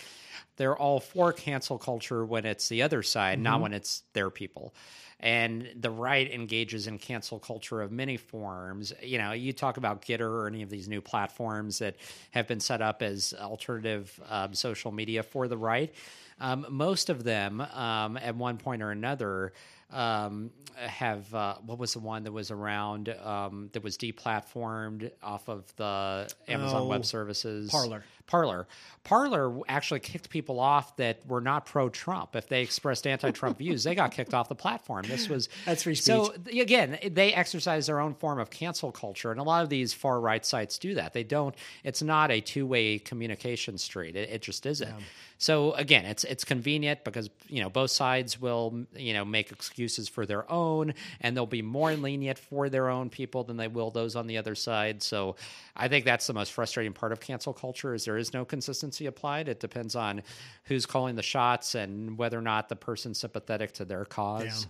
they're 0.59 0.77
all 0.77 0.99
for 0.99 1.33
cancel 1.33 1.79
culture 1.79 2.23
when 2.23 2.45
it's 2.45 2.69
the 2.69 2.83
other 2.83 3.01
side, 3.01 3.37
Mm-hmm. 3.37 3.43
not 3.43 3.61
when 3.61 3.73
it's 3.73 4.03
their 4.13 4.29
people. 4.29 4.75
And 5.21 5.67
the 5.75 5.89
right 5.89 6.31
engages 6.31 6.87
in 6.87 6.97
cancel 6.97 7.39
culture 7.39 7.81
of 7.81 7.91
many 7.91 8.15
forms. 8.17 8.93
You 9.01 9.17
know, 9.17 9.31
you 9.33 9.51
talk 9.51 9.77
about 9.77 10.01
Gettr 10.01 10.21
or 10.21 10.47
any 10.47 10.61
of 10.61 10.69
these 10.69 10.87
new 10.87 11.01
platforms 11.01 11.79
that 11.79 11.95
have 12.31 12.47
been 12.47 12.59
set 12.61 12.81
up 12.81 13.01
as 13.01 13.33
alternative 13.33 14.17
um, 14.29 14.53
social 14.53 14.91
media 14.91 15.23
for 15.23 15.47
the 15.47 15.57
right. 15.57 15.93
Um, 16.39 16.65
most 16.69 17.09
of 17.09 17.23
them, 17.25 17.59
um, 17.59 18.15
at 18.17 18.35
one 18.35 18.57
point 18.57 18.81
or 18.81 18.91
another, 18.91 19.51
um, 19.91 20.51
have 20.77 21.33
uh, 21.33 21.55
what 21.65 21.77
was 21.77 21.93
the 21.93 21.99
one 21.99 22.23
that 22.23 22.31
was 22.31 22.51
around 22.51 23.09
um, 23.23 23.69
that 23.73 23.83
was 23.83 23.97
deplatformed 23.97 25.11
off 25.21 25.49
of 25.49 25.63
the 25.75 26.29
Amazon 26.47 26.81
Oh, 26.83 26.87
Web 26.87 27.05
Services 27.05 27.69
Parler. 27.69 28.03
Parlor. 28.27 28.67
Parler 29.03 29.59
actually 29.67 29.99
kicked 30.01 30.29
people 30.29 30.59
off 30.59 30.95
that 30.97 31.25
were 31.27 31.41
not 31.41 31.65
pro 31.65 31.89
Trump. 31.89 32.35
If 32.35 32.47
they 32.47 32.61
expressed 32.61 33.07
anti 33.07 33.31
Trump 33.31 33.57
views, 33.59 33.83
they 33.83 33.95
got 33.95 34.11
kicked 34.11 34.35
off 34.35 34.47
the 34.49 34.55
platform. 34.55 35.05
This 35.07 35.27
was 35.27 35.49
That's 35.65 35.81
free 35.83 35.95
So 35.95 36.25
speech. 36.25 36.43
th- 36.45 36.61
again, 36.61 36.99
they 37.11 37.33
exercise 37.33 37.87
their 37.87 37.99
own 37.99 38.13
form 38.13 38.37
of 38.39 38.51
cancel 38.51 38.91
culture, 38.91 39.31
and 39.31 39.39
a 39.39 39.43
lot 39.43 39.63
of 39.63 39.69
these 39.69 39.93
far 39.93 40.19
right 40.21 40.45
sites 40.45 40.77
do 40.77 40.93
that. 40.95 41.13
They 41.13 41.23
don't. 41.23 41.55
It's 41.83 42.03
not 42.03 42.29
a 42.29 42.39
two 42.39 42.67
way 42.67 42.99
communication 42.99 43.77
street. 43.79 44.15
It, 44.15 44.29
it 44.29 44.41
just 44.43 44.65
isn't. 44.67 44.93
So 45.39 45.71
again, 45.73 46.05
it's 46.05 46.23
it's 46.25 46.43
convenient 46.43 47.03
because 47.03 47.29
you 47.47 47.63
know 47.63 47.69
both 47.69 47.89
sides 47.91 48.39
will 48.39 48.85
you 48.95 49.13
know 49.13 49.25
make 49.25 49.51
excuses 49.51 49.78
for 50.09 50.25
their 50.25 50.49
own, 50.51 50.93
and 51.21 51.35
they'll 51.35 51.45
be 51.45 51.61
more 51.61 51.93
lenient 51.93 52.37
for 52.37 52.69
their 52.69 52.89
own 52.89 53.09
people 53.09 53.43
than 53.43 53.57
they 53.57 53.67
will 53.67 53.91
those 53.91 54.15
on 54.15 54.27
the 54.27 54.37
other 54.37 54.55
side. 54.55 55.01
So 55.03 55.35
I 55.75 55.87
think 55.87 56.05
that's 56.05 56.27
the 56.27 56.33
most 56.33 56.51
frustrating 56.51 56.93
part 56.93 57.11
of 57.11 57.19
cancel 57.19 57.53
culture 57.53 57.93
is 57.93 58.05
there 58.05 58.17
is 58.17 58.33
no 58.33 58.45
consistency 58.45 59.05
applied. 59.05 59.47
It 59.47 59.59
depends 59.59 59.95
on 59.95 60.23
who's 60.65 60.85
calling 60.85 61.15
the 61.15 61.23
shots 61.23 61.75
and 61.75 62.17
whether 62.17 62.37
or 62.37 62.41
not 62.41 62.69
the 62.69 62.75
person's 62.75 63.19
sympathetic 63.19 63.73
to 63.73 63.85
their 63.85 64.05
cause. 64.05 64.67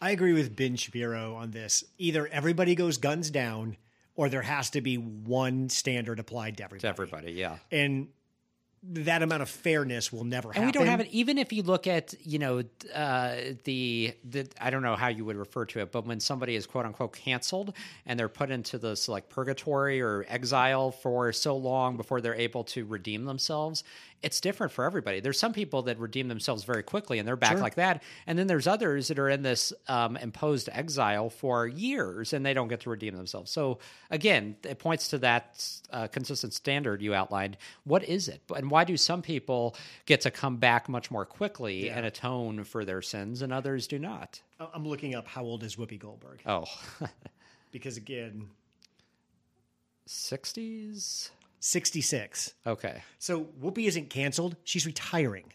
I 0.00 0.10
agree 0.10 0.32
with 0.32 0.56
Ben 0.56 0.76
Shapiro 0.76 1.34
on 1.34 1.50
this. 1.50 1.84
Either 1.98 2.26
everybody 2.26 2.74
goes 2.74 2.96
guns 2.96 3.30
down, 3.30 3.76
or 4.14 4.28
there 4.28 4.42
has 4.42 4.70
to 4.70 4.80
be 4.80 4.96
one 4.96 5.68
standard 5.68 6.18
applied 6.18 6.56
to 6.58 6.64
everybody. 6.64 6.80
To 6.80 6.88
everybody, 6.88 7.32
yeah. 7.32 7.56
And 7.70 8.08
that 8.82 9.22
amount 9.22 9.42
of 9.42 9.50
fairness 9.50 10.10
will 10.10 10.24
never 10.24 10.48
happen. 10.48 10.62
And 10.62 10.68
we 10.68 10.72
don't 10.72 10.86
have 10.86 11.00
it. 11.00 11.08
Even 11.10 11.36
if 11.36 11.52
you 11.52 11.62
look 11.62 11.86
at, 11.86 12.14
you 12.22 12.38
know, 12.38 12.62
uh, 12.94 13.36
the 13.64 14.14
the 14.24 14.48
I 14.60 14.70
don't 14.70 14.82
know 14.82 14.96
how 14.96 15.08
you 15.08 15.24
would 15.26 15.36
refer 15.36 15.66
to 15.66 15.80
it, 15.80 15.92
but 15.92 16.06
when 16.06 16.18
somebody 16.18 16.54
is 16.56 16.66
quote 16.66 16.86
unquote 16.86 17.12
canceled 17.12 17.74
and 18.06 18.18
they're 18.18 18.28
put 18.28 18.50
into 18.50 18.78
this 18.78 19.08
like 19.08 19.28
purgatory 19.28 20.00
or 20.00 20.24
exile 20.28 20.90
for 20.90 21.32
so 21.32 21.56
long 21.56 21.98
before 21.98 22.22
they're 22.22 22.34
able 22.34 22.64
to 22.64 22.86
redeem 22.86 23.26
themselves, 23.26 23.84
it's 24.22 24.40
different 24.40 24.72
for 24.72 24.84
everybody. 24.84 25.20
There's 25.20 25.38
some 25.38 25.52
people 25.52 25.82
that 25.82 25.98
redeem 25.98 26.28
themselves 26.28 26.64
very 26.64 26.82
quickly 26.82 27.18
and 27.18 27.26
they're 27.26 27.36
back 27.36 27.58
like 27.58 27.76
that, 27.76 28.02
and 28.26 28.38
then 28.38 28.46
there's 28.46 28.66
others 28.66 29.08
that 29.08 29.18
are 29.18 29.28
in 29.28 29.42
this 29.42 29.72
um, 29.88 30.16
imposed 30.16 30.68
exile 30.72 31.30
for 31.30 31.66
years 31.66 32.32
and 32.32 32.44
they 32.44 32.52
don't 32.52 32.68
get 32.68 32.80
to 32.80 32.90
redeem 32.90 33.16
themselves. 33.16 33.50
So 33.50 33.78
again, 34.10 34.56
it 34.62 34.78
points 34.78 35.08
to 35.08 35.18
that 35.18 35.64
uh, 35.90 36.08
consistent 36.08 36.52
standard 36.52 37.00
you 37.02 37.14
outlined. 37.14 37.56
What 37.84 38.04
is 38.04 38.28
it, 38.28 38.42
and 38.54 38.70
why 38.70 38.84
do 38.84 38.96
some 38.96 39.22
people 39.22 39.76
get 40.06 40.20
to 40.22 40.30
come 40.30 40.56
back 40.56 40.88
much 40.88 41.10
more 41.10 41.24
quickly 41.24 41.88
and 41.90 42.04
atone 42.04 42.64
for 42.64 42.84
their 42.84 43.02
sins, 43.02 43.42
and 43.42 43.52
others 43.52 43.86
do 43.86 43.98
not? 43.98 44.40
I'm 44.74 44.86
looking 44.86 45.14
up 45.14 45.26
how 45.26 45.42
old 45.42 45.62
is 45.62 45.76
Whoopi 45.76 45.98
Goldberg 45.98 46.40
Oh, 46.44 46.64
because 47.72 47.96
again, 47.96 48.48
60s? 50.06 51.30
66. 51.60 52.54
Okay. 52.66 53.02
So 53.18 53.44
Whoopi 53.62 53.86
isn't 53.86 54.10
canceled; 54.10 54.56
she's 54.64 54.86
retiring. 54.86 55.52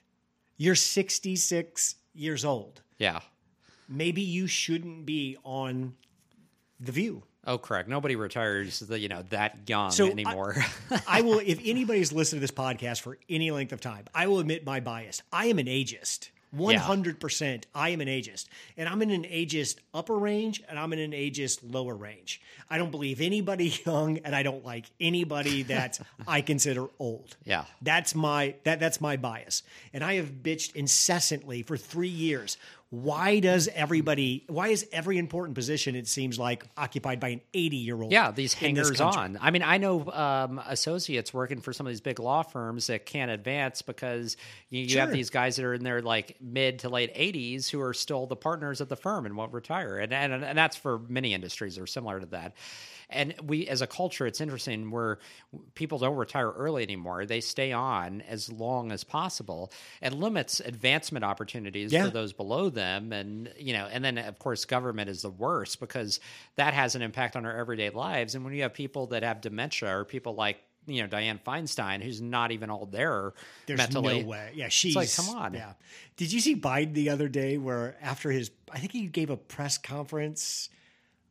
You're 0.58 0.76
66 0.76 1.96
years 2.14 2.46
old. 2.46 2.82
Yeah. 2.98 3.20
Maybe 3.90 4.22
you 4.22 4.48
shouldn't 4.48 5.06
be 5.06 5.38
on 5.44 5.96
The 6.80 6.92
View. 6.94 7.24
Oh, 7.48 7.58
correct. 7.60 7.88
Nobody 7.88 8.16
retires, 8.16 8.80
the, 8.80 8.98
you 8.98 9.08
know, 9.08 9.22
that 9.30 9.60
young 9.70 9.92
So 9.92 10.08
I- 10.08 10.12
anymore. 10.12 10.56
I 11.08 11.22
will, 11.22 11.40
if 11.46 11.60
anybody's 11.64 12.12
listened 12.12 12.38
to 12.38 12.42
this 12.42 12.52
podcast 12.52 13.02
for 13.02 13.20
any 13.30 13.52
length 13.52 13.72
of 13.74 13.82
time, 13.82 14.06
I 14.16 14.26
will 14.28 14.40
admit 14.40 14.66
my 14.66 14.80
bias. 14.80 15.22
I 15.32 15.48
am 15.48 15.60
an 15.60 15.68
ageist. 15.68 16.30
100% 16.56 17.64
I 17.74 17.90
am 17.90 18.02
an 18.02 18.08
ageist. 18.08 18.48
And 18.78 18.88
I'm 18.88 19.02
in 19.02 19.12
an 19.12 19.24
ageist 19.24 19.78
upper 19.94 20.18
range 20.18 20.64
and 20.68 20.80
I'm 20.80 20.94
in 20.94 21.00
an 21.00 21.12
ageist 21.12 21.60
lower 21.64 21.96
range. 21.96 22.42
I 22.70 22.78
don't 22.78 22.92
believe 22.92 23.22
anybody 23.22 23.74
young 23.86 24.20
and 24.20 24.36
I 24.36 24.44
don't 24.44 24.66
like 24.66 24.86
anybody 25.00 25.64
that 25.64 26.00
I 26.28 26.42
consider 26.42 26.88
old. 27.00 27.36
Yeah. 27.46 27.66
That's 27.82 28.16
my 28.16 28.56
that 28.64 28.80
that's 28.80 29.02
my 29.02 29.18
bias. 29.18 29.64
And 29.94 30.04
I 30.04 30.16
have 30.16 30.28
bitched 30.44 30.76
incessantly 30.76 31.64
for 31.64 31.78
3 31.78 32.08
years. 32.08 32.58
Why 32.92 33.40
does 33.40 33.68
everybody 33.74 34.46
why 34.48 34.68
is 34.70 34.88
every 34.92 35.18
important 35.18 35.56
position 35.56 35.96
it 35.96 36.08
seems 36.08 36.38
like 36.38 36.66
occupied 36.78 37.20
by 37.20 37.30
an 37.30 37.42
80-year-old? 37.54 38.12
Yeah, 38.12 38.32
these 38.32 38.54
hangers 38.54 39.02
on 39.02 39.38
I 39.42 39.52
mean, 39.52 39.64
I 39.64 39.78
know 39.78 40.10
um, 40.12 40.62
associates 40.66 41.34
working 41.34 41.62
for 41.62 41.74
some 41.74 41.88
of 41.88 41.92
these 41.92 42.02
big 42.02 42.20
law 42.20 42.44
firms 42.44 42.88
that 42.88 43.06
can't 43.06 43.32
advance 43.32 43.82
because 43.82 44.38
you, 44.70 44.82
you 44.84 45.00
have 45.00 45.12
these 45.12 45.30
guys 45.30 45.56
that 45.56 45.66
are 45.66 45.74
in 45.74 45.84
their 45.84 46.02
like 46.02 46.38
mid 46.40 46.80
to 46.80 46.90
late 46.90 47.14
80s 47.16 47.70
who 47.70 47.82
are 47.82 47.94
still 47.94 48.28
the 48.28 48.36
partners 48.36 48.82
at 48.82 48.90
the 48.90 48.96
firm 48.96 49.26
and 49.26 49.36
won't 49.36 49.52
retire. 49.52 49.98
And, 49.98 50.14
and, 50.14 50.44
and 50.44 50.58
that's 50.58 50.76
for 50.78 51.00
many 51.00 51.34
industries 51.34 51.76
that 51.76 51.82
are 51.82 51.88
similar 51.88 52.20
to 52.20 52.28
that. 52.28 52.54
And 53.10 53.36
we, 53.44 53.68
as 53.68 53.82
a 53.84 53.88
culture, 53.88 54.26
it's 54.26 54.42
interesting 54.42 54.90
where 54.90 55.20
people 55.76 56.00
don't 56.00 56.16
retire 56.16 56.50
early 56.50 56.82
anymore. 56.82 57.26
They 57.26 57.40
stay 57.40 57.72
on 57.72 58.22
as 58.22 58.52
long 58.52 58.92
as 58.92 59.04
possible. 59.04 59.72
It 60.02 60.14
limits 60.14 60.60
advancement 60.60 61.24
opportunities 61.24 61.94
Yeah. 61.94 62.06
for 62.06 62.10
those 62.10 62.34
below 62.34 62.70
them. 62.76 63.12
And, 63.12 63.52
you 63.58 63.74
know, 63.74 63.88
and 63.92 64.06
then 64.06 64.20
of 64.20 64.38
course, 64.38 64.66
government 64.66 65.10
is 65.10 65.24
the 65.24 65.32
worst 65.32 65.80
because 65.80 66.20
that 66.56 66.76
has 66.76 66.94
an 66.94 67.02
impact 67.02 67.36
on 67.36 67.46
our 67.46 67.58
everyday 67.58 67.90
lives. 67.90 68.36
And 68.36 68.46
when 68.46 68.54
you 68.54 68.62
have 68.62 68.74
people 68.74 69.08
that 69.08 69.24
have 69.24 69.42
dementia 69.42 69.98
or 69.98 70.06
people 70.06 70.36
like, 70.36 70.58
you 70.86 71.02
know, 71.02 71.08
Dianne 71.08 71.42
Feinstein, 71.42 72.04
who's 72.04 72.22
not 72.22 72.52
even 72.52 72.70
all 72.70 72.86
there 72.86 73.34
There's 73.66 73.80
mentally. 73.80 74.22
no 74.22 74.28
way. 74.28 74.52
Yeah, 74.54 74.68
she's 74.68 74.96
like, 74.96 75.12
come 75.12 75.30
on. 75.30 75.56
Yeah. 75.56 75.74
Did 76.16 76.32
you 76.32 76.40
see 76.40 76.56
Biden 76.56 76.94
the 76.94 77.10
other 77.10 77.28
day 77.28 77.58
where 77.58 77.98
after 78.04 78.30
his 78.30 78.52
I 78.72 78.78
think 78.78 78.92
he 78.92 79.08
gave 79.08 79.32
a 79.32 79.38
press 79.38 79.80
conference. 79.80 80.70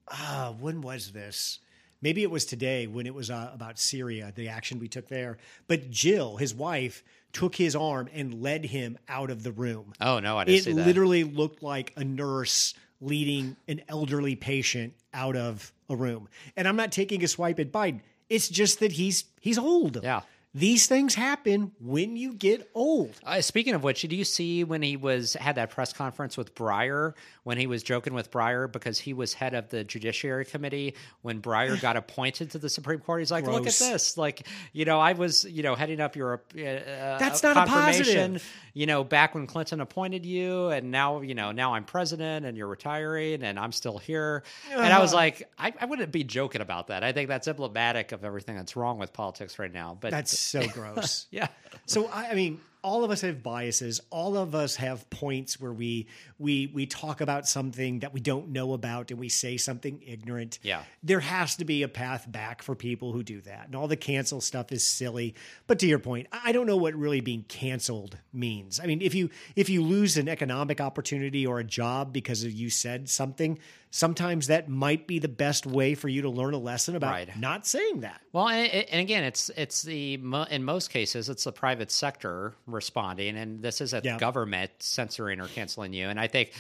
Ah, 0.09 0.55
when 0.59 0.81
was 0.81 1.13
this? 1.13 1.61
Maybe 2.03 2.23
it 2.23 2.31
was 2.31 2.45
today 2.45 2.87
when 2.87 3.07
it 3.07 3.15
was 3.15 3.31
uh, 3.31 3.51
about 3.55 3.79
Syria, 3.79 4.33
the 4.35 4.49
action 4.49 4.79
we 4.79 4.89
took 4.89 5.09
there. 5.09 5.39
But 5.69 5.91
Jill, 5.91 6.37
his 6.37 6.55
wife, 6.55 7.03
took 7.35 7.55
his 7.57 7.77
arm 7.77 8.09
and 8.15 8.41
led 8.43 8.65
him 8.65 8.97
out 9.09 9.31
of 9.31 9.43
the 9.43 9.53
room. 9.53 9.93
Oh, 10.01 10.21
no, 10.21 10.39
I 10.39 10.45
didn't 10.45 10.59
It 10.61 10.65
see 10.65 10.73
that. 10.73 10.87
literally 10.87 11.25
looked 11.25 11.63
like 11.63 11.93
a 11.97 12.05
nurse 12.05 12.73
leading 13.01 13.57
an 13.69 13.83
elderly 13.89 14.37
patient 14.37 14.95
out 15.13 15.37
of 15.37 15.73
a 15.91 15.97
room. 15.97 16.29
And 16.57 16.67
I'm 16.67 16.77
not 16.77 16.93
taking 16.93 17.23
a 17.23 17.29
swipe 17.29 17.59
at 17.61 17.71
Biden. 17.71 18.01
It's 18.31 18.49
just 18.49 18.81
that 18.81 18.93
he's 18.93 19.25
he's 19.41 19.59
old. 19.59 20.01
Yeah. 20.03 20.23
These 20.57 20.87
things 20.87 21.17
happen 21.17 21.73
when 21.81 22.17
you 22.17 22.33
get 22.33 22.71
old. 22.75 23.19
Uh, 23.25 23.41
speaking 23.41 23.75
of 23.75 23.83
which, 23.83 24.03
did 24.03 24.13
you 24.13 24.23
see 24.23 24.63
when 24.63 24.83
he 24.83 24.97
was 24.97 25.35
had 25.35 25.57
that 25.57 25.71
press 25.71 25.93
conference 25.93 26.37
with 26.37 26.55
Breyer 26.55 27.15
when 27.43 27.59
he 27.59 27.67
was 27.67 27.83
joking 27.83 28.15
with 28.15 28.31
Breyer 28.31 28.71
because 28.71 29.01
he 29.01 29.15
was 29.15 29.35
head 29.35 29.55
of 29.55 29.69
the 29.71 29.83
Judiciary 29.83 30.45
Committee 30.45 30.95
when 31.23 31.43
Breyer 31.43 31.81
got 31.81 31.97
appointed 31.97 32.53
to 32.53 32.59
the 32.59 32.69
Supreme 32.69 33.01
Court? 33.01 33.21
He's 33.21 33.33
like, 33.33 33.47
"Look 33.47 33.67
at 33.67 33.75
this! 33.75 34.17
Like, 34.17 34.47
you 34.73 34.85
know, 34.85 35.01
I 35.01 35.15
was, 35.15 35.45
you 35.45 35.65
know, 35.65 35.75
heading 35.75 36.01
up 36.01 36.15
your 36.15 36.35
uh, 36.35 37.19
That's 37.19 37.43
not 37.43 37.57
a 37.57 37.67
positive. 37.67 38.45
You 38.75 38.87
know, 38.87 39.05
back 39.05 39.35
when 39.35 39.47
Clinton 39.47 39.81
appointed 39.81 40.27
you, 40.27 40.69
and 40.69 40.91
now, 40.91 41.21
you 41.21 41.35
know, 41.35 41.53
now 41.53 41.75
I'm 41.75 41.85
president 41.85 42.45
and 42.45 42.57
you're 42.59 42.67
retiring, 42.67 43.43
and 43.45 43.59
I'm 43.59 43.71
still 43.73 43.99
here." 43.99 44.43
And 44.71 44.93
I 44.93 44.99
was 45.01 45.13
Uh-huh. 45.13 45.17
like, 45.23 45.49
I, 45.57 45.73
I 45.81 45.85
wouldn't 45.87 46.11
be 46.13 46.25
joking 46.25 46.61
about 46.61 46.89
that. 46.89 47.05
I 47.05 47.13
think 47.13 47.29
that's 47.29 47.47
emblematic 47.49 48.11
of 48.13 48.25
everything 48.25 48.57
that's 48.57 48.75
wrong 48.75 48.99
with 48.99 49.13
politics 49.13 49.59
right 49.61 49.73
now. 49.73 49.97
But 50.01 50.11
That's 50.11 50.37
so 50.39 50.67
gross. 50.73 51.27
yeah. 51.31 51.47
So 51.87 52.09
I, 52.09 52.31
I 52.31 52.35
mean, 52.35 52.61
all 52.85 53.03
of 53.03 53.11
us 53.11 53.23
have 53.23 53.43
biases. 53.43 54.01
All 54.11 54.37
of 54.37 54.55
us 54.55 54.77
have 54.77 55.09
points 55.09 55.59
where 55.59 55.73
we 55.73 56.07
we 56.39 56.71
we 56.73 56.85
talk 56.85 57.23
about 57.23 57.49
something 57.49 58.01
that 58.01 58.13
we 58.13 58.21
don't 58.21 58.51
know 58.51 58.75
about, 58.75 59.11
and 59.11 59.19
we 59.19 59.31
say 59.31 59.57
something 59.57 60.03
ignorant. 60.07 60.59
Yeah. 60.63 60.83
there 61.03 61.21
has 61.21 61.57
to 61.57 61.65
be 61.65 61.83
a 61.83 61.89
path 61.89 62.31
back 62.31 62.63
for 62.63 62.75
people 62.75 63.13
who 63.13 63.23
do 63.23 63.41
that. 63.41 63.67
And 63.67 63.75
all 63.75 63.89
the 63.89 63.97
cancel 63.97 64.43
stuff 64.43 64.71
is 64.71 64.87
silly. 64.87 65.35
But 65.67 65.79
to 65.79 65.87
your 65.87 65.99
point, 65.99 66.27
I 66.31 66.53
don't 66.53 66.67
know 66.67 66.77
what 66.77 66.95
really 66.95 67.23
being 67.23 67.45
canceled 67.45 68.19
means. 68.33 68.79
I 68.79 68.87
mean, 68.87 69.01
if 69.01 69.15
you 69.15 69.31
if 69.57 69.71
you 69.71 69.83
lose 69.83 70.19
an 70.19 70.29
economic 70.29 70.81
opportunity 70.81 71.47
or 71.47 71.59
a 71.59 71.65
job 71.65 72.13
because 72.13 72.45
of 72.45 72.53
you 72.53 72.69
said 72.69 73.09
something, 73.09 73.59
sometimes 73.95 74.49
that 74.49 74.69
might 74.69 75.07
be 75.07 75.21
the 75.21 75.29
best 75.29 75.67
way 75.67 75.95
for 75.95 76.09
you 76.09 76.23
to 76.23 76.29
learn 76.29 76.53
a 76.53 76.59
lesson 76.59 76.97
about 76.97 77.13
Right. 77.13 77.37
not 77.39 77.65
saying 77.65 78.01
that. 78.01 78.21
Well, 78.33 78.49
and, 78.49 78.69
and 78.69 79.01
again, 79.01 79.23
it's 79.23 79.51
it's 79.57 79.83
the 79.83 80.15
in 80.51 80.65
most 80.65 80.91
cases 80.91 81.29
it's 81.29 81.45
the 81.45 81.53
private 81.53 81.93
sector 81.93 82.55
responding, 82.67 83.37
and 83.37 83.63
this 83.63 83.81
is 83.81 83.95
a 83.95 84.01
Yeah. 84.03 84.19
government 84.19 84.73
censoring 84.81 85.41
or 85.41 85.47
canceling 85.47 85.93
you. 85.93 86.09
And 86.09 86.19
I 86.19 86.27
think 86.27 86.51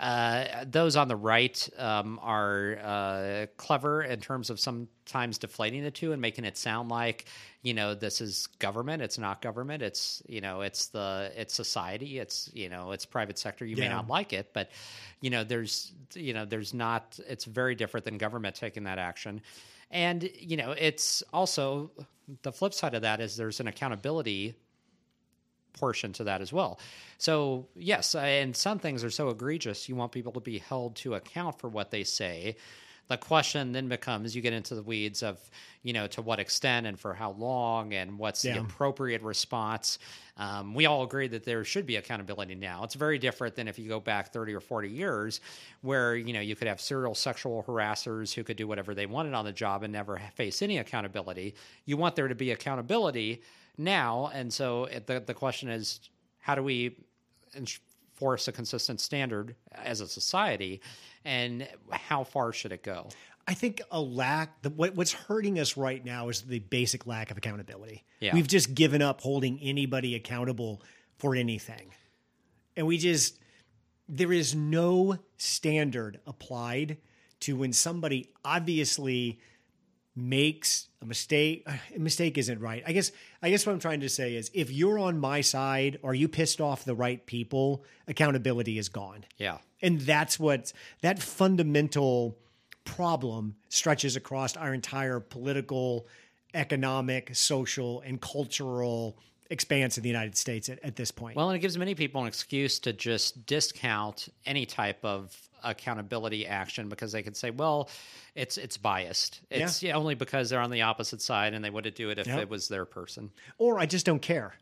uh, 0.00 0.64
those 0.66 0.96
on 0.96 1.08
the 1.08 1.16
right 1.16 1.68
um, 1.76 2.18
are 2.22 2.78
uh, 2.82 3.46
clever 3.58 4.02
in 4.02 4.18
terms 4.18 4.48
of 4.48 4.58
sometimes 4.58 5.36
deflating 5.36 5.82
the 5.82 5.90
two 5.90 6.12
and 6.12 6.22
making 6.22 6.46
it 6.46 6.56
sound 6.56 6.88
like 6.88 7.26
you 7.62 7.74
know 7.74 7.94
this 7.94 8.22
is 8.22 8.46
government. 8.58 9.02
It's 9.02 9.18
not 9.18 9.42
government. 9.42 9.82
It's 9.82 10.22
you 10.26 10.40
know 10.40 10.62
it's 10.62 10.86
the 10.86 11.30
it's 11.36 11.52
society. 11.52 12.18
It's 12.18 12.50
you 12.54 12.70
know 12.70 12.92
it's 12.92 13.04
private 13.04 13.38
sector. 13.38 13.66
You 13.66 13.76
may 13.76 13.88
not 13.88 14.08
like 14.08 14.32
it, 14.32 14.54
but 14.54 14.70
you 15.20 15.28
know 15.28 15.44
there's 15.44 15.92
you 16.14 16.32
know 16.32 16.46
there's 16.46 16.72
not. 16.72 17.20
It's 17.28 17.44
very 17.44 17.74
different 17.74 18.04
than 18.04 18.16
government 18.16 18.54
taking 18.54 18.84
that 18.84 18.98
action. 18.98 19.42
And 19.90 20.30
you 20.38 20.56
know, 20.56 20.72
it's 20.72 21.22
also 21.32 21.90
the 22.42 22.52
flip 22.52 22.72
side 22.72 22.94
of 22.94 23.02
that 23.02 23.20
is 23.20 23.36
there's 23.36 23.60
an 23.60 23.66
accountability 23.66 24.54
portion 25.72 26.12
to 26.14 26.24
that 26.24 26.40
as 26.40 26.52
well. 26.52 26.78
So 27.18 27.66
yes, 27.74 28.14
and 28.14 28.54
some 28.54 28.78
things 28.78 29.04
are 29.04 29.10
so 29.10 29.28
egregious 29.28 29.88
you 29.88 29.96
want 29.96 30.12
people 30.12 30.32
to 30.32 30.40
be 30.40 30.58
held 30.58 30.96
to 30.96 31.14
account 31.14 31.58
for 31.58 31.68
what 31.68 31.90
they 31.90 32.04
say. 32.04 32.56
The 33.08 33.16
question 33.16 33.72
then 33.72 33.88
becomes 33.88 34.36
you 34.36 34.40
get 34.40 34.52
into 34.52 34.76
the 34.76 34.84
weeds 34.84 35.24
of, 35.24 35.40
you 35.82 35.92
know, 35.92 36.06
to 36.06 36.22
what 36.22 36.38
extent 36.38 36.86
and 36.86 36.96
for 36.98 37.12
how 37.12 37.32
long 37.32 37.92
and 37.92 38.16
what's 38.20 38.42
the 38.42 38.60
appropriate 38.60 39.20
response. 39.22 39.98
Um, 40.36 40.74
we 40.74 40.86
all 40.86 41.02
agree 41.02 41.26
that 41.26 41.44
there 41.44 41.64
should 41.64 41.86
be 41.86 41.96
accountability 41.96 42.54
now. 42.54 42.84
It's 42.84 42.94
very 42.94 43.18
different 43.18 43.56
than 43.56 43.66
if 43.66 43.80
you 43.80 43.88
go 43.88 43.98
back 43.98 44.32
30 44.32 44.54
or 44.54 44.60
40 44.60 44.88
years 44.88 45.40
where, 45.80 46.14
you 46.14 46.32
know, 46.32 46.40
you 46.40 46.54
could 46.54 46.68
have 46.68 46.80
serial 46.80 47.16
sexual 47.16 47.64
harassers 47.64 48.32
who 48.32 48.44
could 48.44 48.56
do 48.56 48.68
whatever 48.68 48.94
they 48.94 49.06
wanted 49.06 49.34
on 49.34 49.44
the 49.44 49.52
job 49.52 49.82
and 49.82 49.92
never 49.92 50.20
face 50.36 50.62
any 50.62 50.78
accountability. 50.78 51.56
You 51.86 51.96
want 51.96 52.14
there 52.14 52.28
to 52.28 52.36
be 52.36 52.52
accountability 52.52 53.42
now. 53.80 54.30
And 54.32 54.52
so 54.52 54.84
it, 54.84 55.06
the, 55.06 55.20
the 55.20 55.34
question 55.34 55.68
is, 55.68 56.00
how 56.38 56.54
do 56.54 56.62
we 56.62 56.96
enforce 57.56 58.48
a 58.48 58.52
consistent 58.52 59.00
standard 59.00 59.56
as 59.72 60.00
a 60.00 60.06
society 60.06 60.80
and 61.24 61.66
how 61.90 62.24
far 62.24 62.52
should 62.52 62.72
it 62.72 62.82
go? 62.82 63.08
I 63.46 63.54
think 63.54 63.82
a 63.90 64.00
lack. 64.00 64.62
The, 64.62 64.70
what, 64.70 64.94
what's 64.94 65.12
hurting 65.12 65.58
us 65.58 65.76
right 65.76 66.04
now 66.04 66.28
is 66.28 66.42
the 66.42 66.60
basic 66.60 67.06
lack 67.06 67.30
of 67.30 67.38
accountability. 67.38 68.04
Yeah. 68.20 68.34
We've 68.34 68.46
just 68.46 68.74
given 68.74 69.02
up 69.02 69.20
holding 69.20 69.58
anybody 69.60 70.14
accountable 70.14 70.82
for 71.18 71.34
anything, 71.34 71.92
and 72.76 72.86
we 72.86 72.96
just 72.96 73.40
there 74.08 74.32
is 74.32 74.54
no 74.54 75.18
standard 75.36 76.20
applied 76.26 76.98
to 77.40 77.56
when 77.56 77.72
somebody 77.72 78.30
obviously 78.44 79.40
makes 80.20 80.88
a 81.02 81.06
mistake 81.06 81.66
a 81.66 81.98
mistake 81.98 82.36
isn't 82.36 82.60
right 82.60 82.82
i 82.86 82.92
guess 82.92 83.10
i 83.42 83.48
guess 83.50 83.64
what 83.66 83.72
i'm 83.72 83.78
trying 83.78 84.00
to 84.00 84.08
say 84.08 84.34
is 84.34 84.50
if 84.54 84.70
you're 84.70 84.98
on 84.98 85.18
my 85.18 85.40
side 85.40 85.98
or 86.02 86.14
you 86.14 86.28
pissed 86.28 86.60
off 86.60 86.84
the 86.84 86.94
right 86.94 87.24
people 87.26 87.82
accountability 88.06 88.76
is 88.78 88.88
gone 88.88 89.24
Yeah. 89.38 89.58
and 89.80 90.00
that's 90.00 90.38
what 90.38 90.72
that 91.00 91.18
fundamental 91.22 92.36
problem 92.84 93.56
stretches 93.68 94.16
across 94.16 94.56
our 94.56 94.74
entire 94.74 95.20
political, 95.20 96.06
economic, 96.54 97.34
social, 97.34 98.00
and 98.00 98.20
cultural 98.20 99.16
expanse 99.50 99.96
of 99.96 100.02
the 100.02 100.08
United 100.08 100.36
States 100.36 100.68
at, 100.68 100.78
at 100.84 100.96
this 100.96 101.10
point. 101.10 101.36
Well, 101.36 101.50
and 101.50 101.56
it 101.56 101.60
gives 101.60 101.76
many 101.76 101.94
people 101.94 102.22
an 102.22 102.28
excuse 102.28 102.78
to 102.80 102.92
just 102.92 103.44
discount 103.46 104.28
any 104.46 104.64
type 104.66 105.04
of 105.04 105.36
accountability 105.62 106.46
action 106.46 106.88
because 106.88 107.12
they 107.12 107.22
could 107.22 107.36
say, 107.36 107.50
"Well, 107.50 107.90
it's 108.34 108.56
it's 108.56 108.76
biased. 108.76 109.40
It's 109.50 109.82
yeah, 109.82 109.96
only 109.96 110.14
because 110.14 110.50
they're 110.50 110.60
on 110.60 110.70
the 110.70 110.82
opposite 110.82 111.20
side 111.20 111.52
and 111.54 111.64
they 111.64 111.70
wouldn't 111.70 111.96
do 111.96 112.10
it 112.10 112.18
if 112.18 112.26
Yep. 112.26 112.40
it 112.40 112.48
was 112.48 112.68
their 112.68 112.84
person." 112.84 113.30
or 113.58 113.78
I 113.78 113.86
just 113.86 114.06
don't 114.06 114.22
care. 114.22 114.54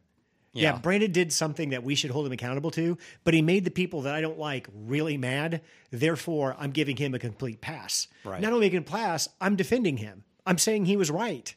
Yeah. 0.55 0.73
Yeah. 0.73 0.79
Brandon 0.79 1.13
did 1.13 1.33
something 1.33 1.71
that 1.71 1.85
we 1.85 1.95
should 1.95 2.11
hold 2.11 2.27
him 2.27 2.33
accountable 2.33 2.71
to, 2.73 2.97
but 3.23 3.35
he 3.35 3.43
made 3.43 3.65
the 3.65 3.71
people 3.71 4.03
that 4.03 4.15
I 4.15 4.21
don't 4.21 4.39
like 4.39 4.67
really 4.75 5.19
mad. 5.19 5.61
Therefore, 5.91 6.57
I'm 6.59 6.71
giving 6.71 6.97
him 6.97 7.15
a 7.15 7.19
complete 7.19 7.61
pass. 7.61 8.09
Right. 8.25 8.41
Not 8.41 8.53
only 8.53 8.75
a 8.75 8.81
pass, 8.81 9.29
I'm 9.41 9.57
defending 9.57 9.99
him. 9.99 10.25
I'm 10.47 10.59
saying 10.59 10.87
he 10.87 10.97
was 10.97 11.11
right. 11.11 11.55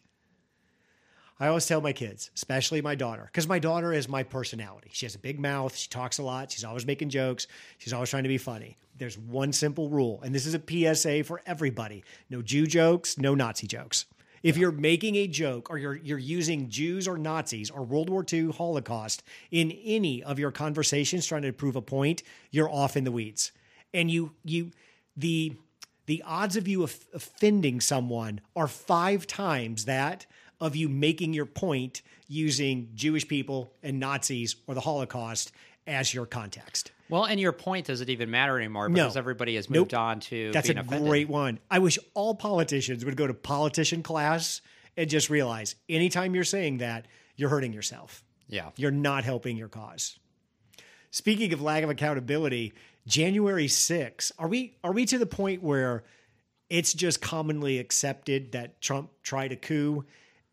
I 1.41 1.47
always 1.47 1.65
tell 1.65 1.81
my 1.81 1.91
kids, 1.91 2.29
especially 2.35 2.83
my 2.83 2.93
daughter, 2.93 3.23
because 3.25 3.47
my 3.47 3.57
daughter 3.57 3.91
is 3.91 4.07
my 4.07 4.21
personality. 4.21 4.91
She 4.93 5.07
has 5.07 5.15
a 5.15 5.19
big 5.19 5.39
mouth. 5.39 5.75
She 5.75 5.89
talks 5.89 6.19
a 6.19 6.23
lot. 6.23 6.51
She's 6.51 6.63
always 6.63 6.85
making 6.85 7.09
jokes. 7.09 7.47
She's 7.79 7.93
always 7.93 8.11
trying 8.11 8.21
to 8.23 8.29
be 8.29 8.37
funny. 8.37 8.77
There's 8.99 9.17
one 9.17 9.51
simple 9.51 9.89
rule, 9.89 10.21
and 10.23 10.35
this 10.35 10.45
is 10.45 10.53
a 10.53 10.61
PSA 10.61 11.23
for 11.23 11.41
everybody 11.47 12.03
no 12.29 12.43
Jew 12.43 12.67
jokes, 12.67 13.17
no 13.17 13.33
Nazi 13.33 13.65
jokes. 13.65 14.05
If 14.43 14.55
you're 14.55 14.71
making 14.71 15.15
a 15.15 15.25
joke 15.25 15.71
or 15.71 15.79
you're 15.79 15.95
you're 15.95 16.19
using 16.19 16.69
Jews 16.69 17.07
or 17.07 17.17
Nazis 17.17 17.71
or 17.71 17.81
World 17.81 18.11
War 18.11 18.23
II 18.31 18.51
Holocaust 18.51 19.23
in 19.49 19.71
any 19.83 20.21
of 20.21 20.37
your 20.37 20.51
conversations 20.51 21.25
trying 21.25 21.41
to 21.41 21.51
prove 21.51 21.75
a 21.75 21.81
point, 21.81 22.21
you're 22.51 22.69
off 22.69 22.95
in 22.95 23.03
the 23.03 23.11
weeds. 23.11 23.51
And 23.95 24.11
you 24.11 24.33
you 24.45 24.69
the 25.17 25.55
the 26.05 26.21
odds 26.23 26.55
of 26.55 26.67
you 26.67 26.83
offending 26.83 27.81
someone 27.81 28.41
are 28.55 28.67
five 28.67 29.25
times 29.25 29.85
that 29.85 30.27
of 30.61 30.75
you 30.75 30.87
making 30.87 31.33
your 31.33 31.45
point 31.45 32.01
using 32.27 32.89
Jewish 32.95 33.27
people 33.27 33.73
and 33.83 33.99
Nazis 33.99 34.55
or 34.67 34.75
the 34.75 34.81
Holocaust 34.81 35.51
as 35.87 36.13
your 36.13 36.25
context. 36.25 36.91
Well, 37.09 37.25
and 37.25 37.39
your 37.39 37.51
point 37.51 37.87
doesn't 37.87 38.09
even 38.09 38.29
matter 38.31 38.57
anymore 38.57 38.87
No. 38.87 38.93
because 39.03 39.17
everybody 39.17 39.55
has 39.55 39.69
Nope. 39.69 39.79
moved 39.81 39.93
on 39.95 40.19
to 40.21 40.51
That's 40.53 40.69
a 40.69 40.73
offended. 40.79 41.09
great 41.09 41.27
one. 41.27 41.59
I 41.69 41.79
wish 41.79 41.99
all 42.13 42.35
politicians 42.35 43.03
would 43.03 43.17
go 43.17 43.27
to 43.27 43.33
politician 43.33 44.01
class 44.03 44.61
and 44.95 45.09
just 45.09 45.29
realize 45.29 45.75
anytime 45.89 46.35
you're 46.35 46.43
saying 46.45 46.77
that, 46.77 47.07
you're 47.35 47.49
hurting 47.49 47.73
yourself. 47.73 48.23
Yeah. 48.47 48.69
You're 48.77 48.91
not 48.91 49.23
helping 49.25 49.57
your 49.57 49.67
cause. 49.67 50.19
Speaking 51.09 51.51
of 51.51 51.61
lack 51.61 51.83
of 51.83 51.89
accountability, 51.89 52.73
January 53.07 53.67
6th, 53.67 54.31
are 54.37 54.47
we 54.47 54.77
are 54.83 54.93
we 54.93 55.05
to 55.07 55.17
the 55.17 55.25
point 55.25 55.63
where 55.63 56.03
it's 56.69 56.93
just 56.93 57.21
commonly 57.21 57.79
accepted 57.79 58.53
that 58.53 58.79
Trump 58.79 59.09
tried 59.23 59.51
a 59.51 59.55
coup 59.57 60.05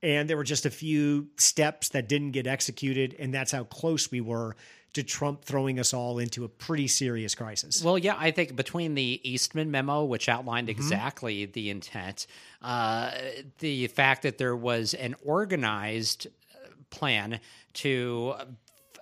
and 0.02 0.28
there 0.30 0.36
were 0.36 0.44
just 0.44 0.66
a 0.66 0.70
few 0.70 1.28
steps 1.36 1.88
that 1.90 2.08
didn't 2.08 2.30
get 2.32 2.46
executed 2.46 3.16
and 3.18 3.32
that's 3.34 3.52
how 3.52 3.64
close 3.64 4.10
we 4.10 4.20
were 4.20 4.56
to 4.94 5.02
Trump 5.02 5.44
throwing 5.44 5.78
us 5.78 5.92
all 5.92 6.18
into 6.18 6.44
a 6.44 6.48
pretty 6.48 6.88
serious 6.88 7.34
crisis. 7.34 7.84
Well, 7.84 7.98
yeah, 7.98 8.14
I 8.18 8.30
think 8.30 8.56
between 8.56 8.94
the 8.94 9.20
Eastman 9.22 9.70
memo, 9.70 10.04
which 10.04 10.26
Mm-hmm. 10.26 10.38
outlined 10.38 10.68
exactly 10.70 11.44
the 11.44 11.68
intent, 11.68 12.26
uh, 12.62 13.10
the 13.58 13.86
fact 13.88 14.22
that 14.22 14.38
there 14.38 14.56
was 14.56 14.94
an 14.94 15.14
organized 15.24 16.26
uh, 16.54 16.68
plan 16.90 17.38
to 17.74 18.34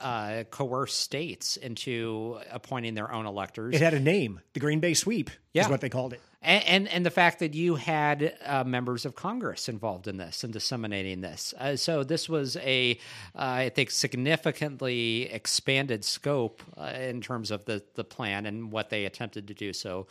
uh, 0.01 0.43
coerce 0.51 0.93
states 0.95 1.57
into 1.57 2.39
appointing 2.51 2.95
their 2.95 3.11
own 3.13 3.25
electors, 3.27 3.75
It 3.75 3.81
had 3.81 3.95
a 3.95 4.01
name, 4.01 4.41
the 4.55 4.61
Green 4.61 4.81
Bay 4.81 4.93
Sweep 4.95 5.31
is 5.55 5.69
what 5.69 5.81
they 5.81 5.89
called 5.89 6.13
it. 6.13 6.21
And, 6.47 6.65
and 6.65 6.89
and 6.89 7.05
the 7.05 7.11
fact 7.11 7.41
that 7.41 7.55
you 7.55 7.75
had 7.75 8.39
uh, 8.47 8.65
members 8.65 9.05
of 9.05 9.15
Congress 9.15 9.69
involved 9.69 10.07
in 10.07 10.17
this 10.17 10.45
and 10.45 10.53
disseminating 10.53 11.21
this. 11.21 11.53
Uh, 11.59 11.77
so 11.77 12.05
this 12.05 12.29
was 12.29 12.57
a, 12.59 12.93
uh, 13.35 13.67
I 13.67 13.69
think, 13.69 13.91
significantly 13.91 15.25
expanded 15.33 16.05
scope 16.05 16.63
uh, 16.79 16.85
in 16.85 17.21
terms 17.21 17.51
of 17.51 17.65
the 17.65 17.83
the 17.95 18.05
plan 18.05 18.47
and 18.47 18.73
what 18.73 18.89
they 18.91 19.05
attempted 19.05 19.49
to 19.49 19.55
do. 19.55 19.73
So. 19.73 20.07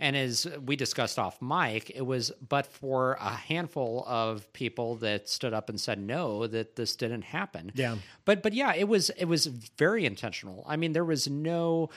And 0.00 0.16
as 0.16 0.48
we 0.66 0.74
discussed 0.74 1.16
off 1.16 1.40
mic, 1.40 1.90
it 1.90 2.04
was 2.04 2.32
but 2.48 2.66
for 2.66 3.12
a 3.20 3.30
handful 3.30 4.04
of 4.08 4.52
people 4.52 4.96
that 4.96 5.28
stood 5.28 5.54
up 5.54 5.68
and 5.68 5.80
said 5.80 6.00
no, 6.00 6.48
that 6.48 6.74
this 6.74 6.96
didn't 6.96 7.22
happen. 7.22 7.70
Yeah. 7.76 7.96
But 8.24 8.42
but 8.42 8.52
yeah, 8.52 8.74
it 8.74 8.88
was 8.88 9.10
it 9.10 9.26
was 9.26 9.46
very 9.46 10.04
intentional. 10.04 10.64
I 10.66 10.76
mean, 10.76 10.92
there 10.92 11.04
was 11.04 11.28
no. 11.28 11.90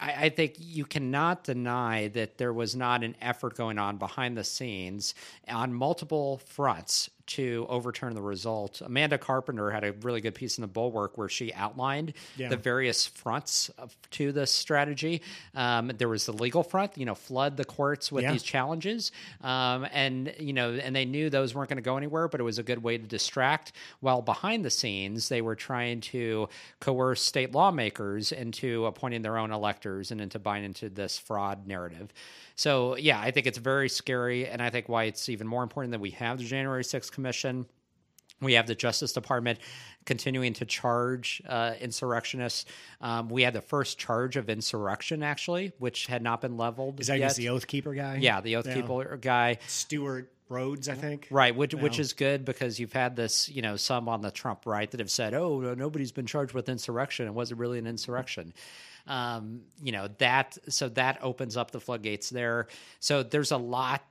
I, 0.00 0.30
think 0.30 0.54
you 0.58 0.86
cannot 0.86 1.44
deny 1.44 2.08
that 2.08 2.38
there 2.38 2.52
was 2.52 2.74
not 2.74 3.04
an 3.04 3.14
effort 3.20 3.56
going 3.56 3.78
on 3.78 3.98
behind 3.98 4.36
the 4.36 4.44
scenes 4.44 5.14
on 5.48 5.74
multiple 5.74 6.38
fronts 6.38 7.10
to 7.30 7.66
overturn 7.68 8.14
the 8.14 8.22
result. 8.22 8.80
Amanda 8.80 9.18
Carpenter 9.18 9.70
had 9.70 9.84
a 9.84 9.92
really 9.92 10.20
good 10.20 10.34
piece 10.34 10.58
in 10.58 10.62
the 10.62 10.68
Bulwark 10.68 11.16
where 11.16 11.28
she 11.28 11.52
outlined 11.54 12.12
Yeah. 12.36 12.48
the 12.48 12.56
various 12.56 13.06
fronts 13.06 13.68
of, 13.78 13.94
to 14.12 14.32
this 14.32 14.50
strategy. 14.50 15.22
Um, 15.54 15.92
there 15.96 16.08
was 16.08 16.26
the 16.26 16.32
legal 16.32 16.62
front, 16.62 16.98
you 16.98 17.04
know, 17.06 17.14
flood 17.14 17.56
the 17.56 17.64
courts 17.64 18.10
with 18.10 18.24
Yeah. 18.24 18.32
these 18.32 18.42
challenges, 18.42 19.12
um, 19.42 19.86
and 19.92 20.34
you 20.38 20.52
know, 20.52 20.72
and 20.72 20.94
they 20.94 21.04
knew 21.04 21.30
those 21.30 21.54
weren't 21.54 21.68
going 21.68 21.76
to 21.76 21.82
go 21.82 21.96
anywhere, 21.96 22.26
but 22.28 22.40
it 22.40 22.44
was 22.44 22.58
a 22.58 22.62
good 22.64 22.82
way 22.82 22.98
to 22.98 23.06
distract. 23.06 23.72
While 24.00 24.22
behind 24.22 24.64
the 24.64 24.70
scenes, 24.70 25.28
they 25.28 25.40
were 25.40 25.56
trying 25.56 26.00
to 26.12 26.48
coerce 26.80 27.22
state 27.22 27.52
lawmakers 27.52 28.32
into 28.32 28.86
appointing 28.86 29.22
their 29.22 29.38
own 29.38 29.52
electors 29.52 30.10
and 30.10 30.20
into 30.20 30.38
buying 30.38 30.64
into 30.64 30.88
this 30.88 31.18
fraud 31.18 31.66
narrative. 31.66 32.12
So, 32.60 32.94
yeah, 32.94 33.18
I 33.18 33.30
think 33.30 33.46
it's 33.46 33.56
very 33.56 33.88
scary, 33.88 34.46
and 34.46 34.60
I 34.60 34.68
think 34.68 34.86
why 34.86 35.04
it's 35.04 35.30
even 35.30 35.46
more 35.46 35.62
important 35.62 35.92
that 35.92 36.00
we 36.00 36.10
have 36.10 36.36
the 36.36 36.44
January 36.44 36.84
6th 36.84 37.10
commission 37.10 37.64
We 38.42 38.52
have 38.52 38.66
the 38.66 38.74
Justice 38.74 39.14
Department 39.14 39.60
continuing 40.04 40.52
to 40.52 40.66
charge 40.66 41.40
uh, 41.48 41.72
insurrectionists. 41.80 42.66
Um, 43.00 43.30
we 43.30 43.44
had 43.44 43.54
the 43.54 43.62
first 43.62 43.98
charge 43.98 44.36
of 44.36 44.50
insurrection, 44.50 45.22
actually, 45.22 45.72
which 45.78 46.04
had 46.06 46.22
not 46.22 46.42
been 46.42 46.58
leveled. 46.58 47.00
Is 47.00 47.06
that 47.06 47.18
yet. 47.18 47.28
just 47.28 47.38
the 47.38 47.48
Oath 47.48 47.66
Keeper 47.66 47.94
guy? 47.94 48.16
Yeah, 48.16 48.42
the 48.42 48.56
Oath 48.56 48.66
Yeah. 48.66 48.74
Keeper 48.74 49.16
guy. 49.16 49.56
Stewart 49.66 50.30
Rhodes, 50.50 50.90
I 50.90 50.96
think. 50.96 51.28
Right, 51.30 51.56
which 51.56 51.74
which 51.74 51.98
is 51.98 52.12
good 52.12 52.44
because 52.44 52.78
you've 52.78 52.92
had 52.92 53.16
this, 53.16 53.48
you 53.48 53.62
know, 53.62 53.76
some 53.76 54.06
on 54.06 54.20
the 54.20 54.30
Trump 54.30 54.66
right 54.66 54.90
that 54.90 55.00
have 55.00 55.10
said, 55.10 55.32
"Oh, 55.32 55.60
nobody's 55.74 56.12
been 56.12 56.26
charged 56.26 56.52
with 56.52 56.68
insurrection. 56.68 57.26
It 57.26 57.32
wasn't 57.32 57.60
really 57.60 57.78
an 57.78 57.86
insurrection." 57.86 58.52
Um, 59.06 59.62
you 59.82 59.92
know 59.92 60.08
that, 60.18 60.58
so 60.68 60.88
that 60.90 61.18
opens 61.22 61.56
up 61.56 61.70
the 61.70 61.80
floodgates 61.80 62.30
there. 62.30 62.68
So 63.00 63.22
there's 63.22 63.50
a 63.50 63.56
lot 63.56 64.02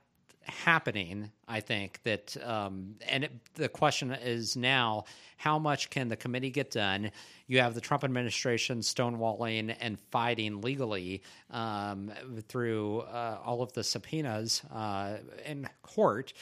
happening. 0.42 1.30
I 1.46 1.60
think 1.60 2.00
that, 2.04 2.36
um, 2.44 2.96
and 3.08 3.24
it, 3.24 3.32
the 3.54 3.68
question 3.68 4.10
is 4.12 4.56
now, 4.56 5.04
how 5.36 5.58
much 5.58 5.90
can 5.90 6.08
the 6.08 6.16
committee 6.16 6.50
get 6.50 6.70
done? 6.70 7.10
You 7.46 7.60
have 7.60 7.74
the 7.74 7.80
Trump 7.80 8.04
administration 8.04 8.80
stonewalling 8.80 9.74
and 9.80 9.98
fighting 10.10 10.60
legally 10.60 11.22
um, 11.50 12.12
through 12.48 13.00
uh, 13.00 13.38
all 13.44 13.62
of 13.62 13.72
the 13.72 13.84
subpoenas 13.84 14.62
uh, 14.72 15.16
in 15.46 15.68
court. 15.82 16.32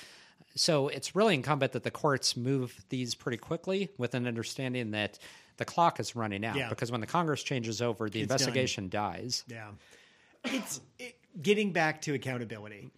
So 0.55 0.89
it's 0.89 1.15
really 1.15 1.35
incumbent 1.35 1.73
that 1.73 1.85
the 1.85 1.91
courts 1.91 2.37
move 2.37 2.85
these 2.89 3.15
pretty 3.15 3.39
quickly 3.39 3.91
with 3.99 4.15
an 4.15 4.27
understanding 4.27 4.91
that 4.93 5.19
the 5.59 5.65
clock 5.65 6.01
is 6.01 6.17
running 6.17 6.45
out. 6.45 6.57
Yeah. 6.57 6.69
Because 6.71 6.91
when 6.91 7.01
the 7.01 7.07
Congress 7.07 7.43
changes 7.43 7.83
over, 7.83 8.09
the 8.09 8.21
It's 8.23 8.29
done. 8.29 8.35
investigation 8.37 8.89
dies. 8.89 9.45
Yeah. 9.47 9.69
It's 10.45 10.81
it, 10.99 11.17
getting 11.43 11.73
back 11.73 12.01
to 12.03 12.15
accountability. 12.15 12.91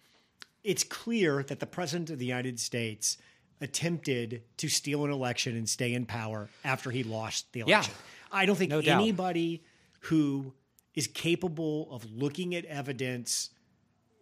It's 0.63 0.83
clear 0.83 1.43
that 1.43 1.59
the 1.59 1.65
president 1.65 2.09
of 2.11 2.19
the 2.19 2.25
United 2.25 2.59
States 2.59 3.17
attempted 3.59 4.43
to 4.57 4.69
steal 4.69 5.03
an 5.05 5.11
election 5.11 5.55
and 5.57 5.67
stay 5.67 5.93
in 5.93 6.05
power 6.05 6.49
after 6.63 6.89
he 6.91 7.03
lost 7.03 7.51
the 7.53 7.61
election. 7.61 7.93
Yeah. 7.93 8.37
I 8.39 8.45
don't 8.45 8.55
think 8.55 8.69
No 8.71 8.81
doubt. 8.81 9.01
anybody 9.01 9.63
who 10.01 10.53
is 10.95 11.07
capable 11.07 11.87
of 11.91 12.05
looking 12.11 12.55
at 12.55 12.65
evidence 12.65 13.49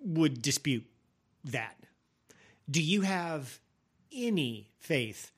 would 0.01 0.41
dispute 0.41 0.85
that. 1.45 1.75
Do 2.69 2.81
you 2.81 3.01
have 3.01 3.59
any 4.13 4.71
faith 4.79 5.31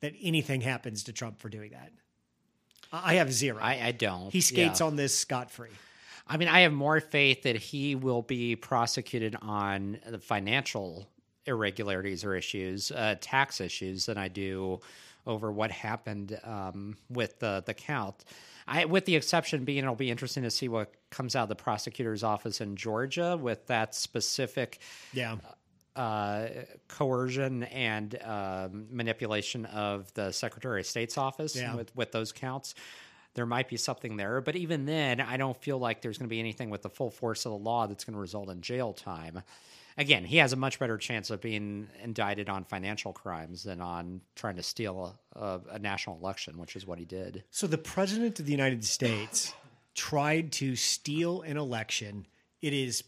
that 0.00 0.12
anything 0.20 0.60
happens 0.62 1.04
to 1.04 1.12
Trump 1.12 1.38
for 1.40 1.48
doing 1.48 1.70
that? 1.70 1.92
I 2.92 3.14
have 3.14 3.32
zero. 3.32 3.58
I, 3.60 3.80
I 3.88 3.92
don't. 3.92 4.30
he 4.32 4.40
skates 4.40 4.80
Yeah. 4.80 4.86
on 4.86 4.96
this 4.96 5.16
scot 5.18 5.50
free. 5.50 5.70
I 6.26 6.36
mean, 6.36 6.48
I 6.48 6.60
have 6.60 6.72
more 6.72 7.00
faith 7.00 7.42
that 7.42 7.56
he 7.56 7.94
will 7.94 8.22
be 8.22 8.54
prosecuted 8.56 9.36
on 9.42 9.98
the 10.06 10.18
financial 10.18 11.08
irregularities 11.46 12.24
or 12.24 12.34
issues, 12.36 12.90
uh, 12.92 13.16
tax 13.20 13.60
issues, 13.60 14.06
than 14.06 14.16
I 14.18 14.28
do 14.28 14.80
over 15.26 15.50
what 15.52 15.70
happened 15.70 16.38
um, 16.44 16.96
with 17.10 17.38
the 17.40 17.62
the 17.66 17.74
count. 17.74 18.24
I, 18.66 18.84
with 18.84 19.04
the 19.06 19.16
exception 19.16 19.64
being, 19.64 19.78
it'll 19.78 19.96
be 19.96 20.10
interesting 20.10 20.44
to 20.44 20.50
see 20.50 20.68
what 20.68 20.92
comes 21.10 21.34
out 21.34 21.44
of 21.44 21.48
the 21.48 21.56
prosecutor's 21.56 22.22
office 22.22 22.60
in 22.60 22.76
Georgia 22.76 23.36
with 23.36 23.66
that 23.66 23.94
specific 23.94 24.78
Yeah. 25.12 25.32
uh, 25.34 25.36
coercion 26.88 27.64
and 27.64 28.18
um, 28.22 28.86
manipulation 28.90 29.66
of 29.66 30.12
the 30.14 30.32
Secretary 30.32 30.80
of 30.80 30.86
State's 30.86 31.18
office 31.18 31.56
Yeah. 31.56 31.74
with, 31.74 31.94
with 31.96 32.12
those 32.12 32.32
counts. 32.32 32.74
There 33.34 33.46
might 33.46 33.68
be 33.68 33.78
something 33.78 34.16
there, 34.18 34.42
but 34.42 34.56
even 34.56 34.84
then, 34.84 35.18
I 35.20 35.38
don't 35.38 35.56
feel 35.56 35.78
like 35.78 36.02
there's 36.02 36.18
going 36.18 36.28
to 36.28 36.30
be 36.30 36.38
anything 36.40 36.68
with 36.68 36.82
the 36.82 36.90
full 36.90 37.10
force 37.10 37.46
of 37.46 37.52
the 37.52 37.58
law 37.58 37.86
that's 37.86 38.04
going 38.04 38.14
to 38.14 38.20
result 38.20 38.50
in 38.50 38.60
jail 38.60 38.92
time. 38.92 39.42
Again, 39.96 40.24
he 40.24 40.36
has 40.38 40.52
a 40.52 40.56
much 40.56 40.78
better 40.78 40.98
chance 40.98 41.30
of 41.30 41.40
being 41.40 41.88
indicted 42.02 42.48
on 42.50 42.64
financial 42.64 43.12
crimes 43.12 43.62
than 43.62 43.80
on 43.80 44.20
trying 44.36 44.56
to 44.56 44.62
steal 44.62 45.14
a, 45.34 45.60
a 45.70 45.78
national 45.78 46.18
election, 46.18 46.58
which 46.58 46.76
is 46.76 46.86
what 46.86 46.98
he 46.98 47.04
did. 47.06 47.44
So 47.50 47.66
the 47.66 47.78
president 47.78 48.38
of 48.38 48.44
the 48.46 48.52
United 48.52 48.84
States 48.84 49.52
tried 49.94 50.52
to 50.52 50.76
steal 50.76 51.40
an 51.42 51.56
election. 51.56 52.26
It 52.60 52.72
is 52.74 53.04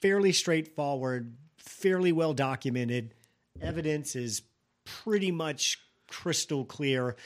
fairly 0.00 0.32
straightforward, 0.32 1.36
fairly 1.60 2.12
well 2.12 2.32
documented. 2.34 3.14
Evidence 3.60 4.16
is 4.16 4.42
pretty 4.84 5.30
much 5.30 5.78
crystal 6.08 6.64
clear. 6.64 7.16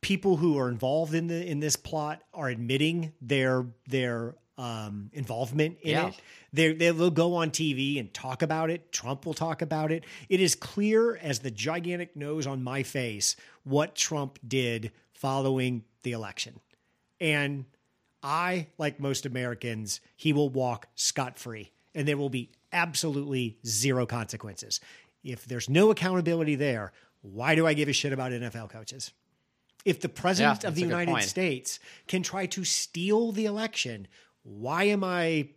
People 0.00 0.36
who 0.36 0.58
are 0.58 0.68
involved 0.68 1.14
in 1.14 1.26
the 1.26 1.44
in 1.46 1.60
this 1.60 1.76
plot 1.76 2.22
are 2.34 2.48
admitting 2.48 3.12
their 3.20 3.66
their 3.88 4.34
um, 4.58 5.10
involvement 5.12 5.78
in 5.82 5.90
Yeah. 5.90 6.08
it. 6.08 6.20
They 6.52 6.72
they'll 6.72 7.10
go 7.10 7.34
on 7.34 7.50
TV 7.50 7.98
and 8.00 8.12
talk 8.12 8.42
about 8.42 8.70
it. 8.70 8.90
Trump 8.92 9.26
will 9.26 9.34
talk 9.34 9.62
about 9.62 9.92
it. 9.92 10.04
It 10.28 10.40
is 10.40 10.54
clear 10.54 11.16
as 11.16 11.40
the 11.40 11.50
gigantic 11.50 12.16
nose 12.16 12.46
on 12.46 12.62
my 12.62 12.82
face 12.82 13.36
what 13.64 13.94
Trump 13.94 14.38
did 14.46 14.92
following 15.12 15.84
the 16.02 16.12
election. 16.12 16.60
And 17.20 17.64
I, 18.22 18.68
like 18.78 18.98
most 19.00 19.26
Americans, 19.26 20.00
he 20.16 20.32
will 20.32 20.48
walk 20.48 20.88
scot 20.94 21.38
free 21.38 21.70
and 21.94 22.06
there 22.06 22.16
will 22.16 22.28
be 22.30 22.50
absolutely 22.76 23.56
zero 23.66 24.06
consequences. 24.06 24.80
If 25.24 25.46
there's 25.46 25.68
no 25.68 25.90
accountability 25.90 26.54
there, 26.54 26.92
why 27.22 27.54
do 27.56 27.66
I 27.66 27.74
give 27.74 27.88
a 27.88 27.92
shit 27.92 28.12
about 28.12 28.30
NFL 28.30 28.70
coaches? 28.70 29.12
If 29.84 30.00
the 30.00 30.08
president 30.08 30.62
Yeah, 30.62 30.68
of 30.68 30.74
the 30.74 30.82
United 30.82 31.12
point. 31.12 31.24
States 31.24 31.80
can 32.06 32.22
try 32.22 32.46
to 32.46 32.64
steal 32.64 33.32
the 33.32 33.46
election, 33.46 34.06
why 34.42 34.84
am 34.84 35.02
I, 35.02 35.48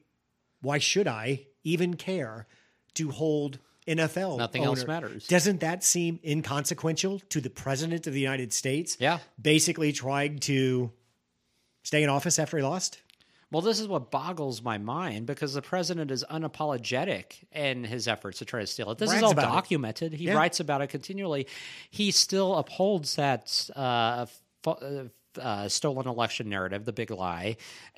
why 0.61 0.77
should 0.77 1.07
I 1.07 1.47
even 1.63 1.95
care 1.95 2.47
to 2.95 3.11
hold 3.11 3.59
NFL? 3.87 4.37
Nothing 4.37 4.63
else 4.63 4.85
matters. 4.85 5.27
Doesn't 5.27 5.59
that 5.61 5.83
seem 5.83 6.19
inconsequential 6.23 7.19
to 7.29 7.41
the 7.41 7.49
president 7.49 8.07
of 8.07 8.13
the 8.13 8.19
United 8.19 8.53
States? 8.53 8.97
Yeah. 8.99 9.19
Basically 9.41 9.91
trying 9.91 10.39
to 10.39 10.91
stay 11.83 12.03
in 12.03 12.09
office 12.09 12.39
after 12.39 12.57
he 12.57 12.63
lost? 12.63 12.99
Well, 13.51 13.61
this 13.61 13.79
is 13.79 13.87
what 13.87 14.11
boggles 14.11 14.61
my 14.61 14.77
mind 14.77 15.25
because 15.25 15.53
the 15.55 15.61
president 15.61 16.11
is 16.11 16.23
unapologetic 16.29 17.43
in 17.51 17.83
his 17.83 18.07
efforts 18.07 18.37
to 18.39 18.45
try 18.45 18.59
to 18.59 18.67
steal 18.67 18.91
it. 18.91 18.97
This 18.99 19.11
is 19.11 19.23
all 19.23 19.31
about 19.31 19.45
it. 19.49 19.55
documented. 19.55 20.13
He 20.13 20.25
Yeah. 20.25 20.35
writes 20.35 20.59
about 20.59 20.81
it 20.81 20.87
continually. 20.87 21.47
He 21.89 22.11
still 22.11 22.55
upholds 22.57 23.15
that 23.15 23.69
uh, 23.75 24.27
fu- 24.63 25.09
uh, 25.37 25.57
uh, 25.59 25.67
stolen 25.67 26.07
election 26.07 26.49
narrative, 26.49 26.85
the 26.85 26.93
big 26.93 27.11
lie. 27.11 27.57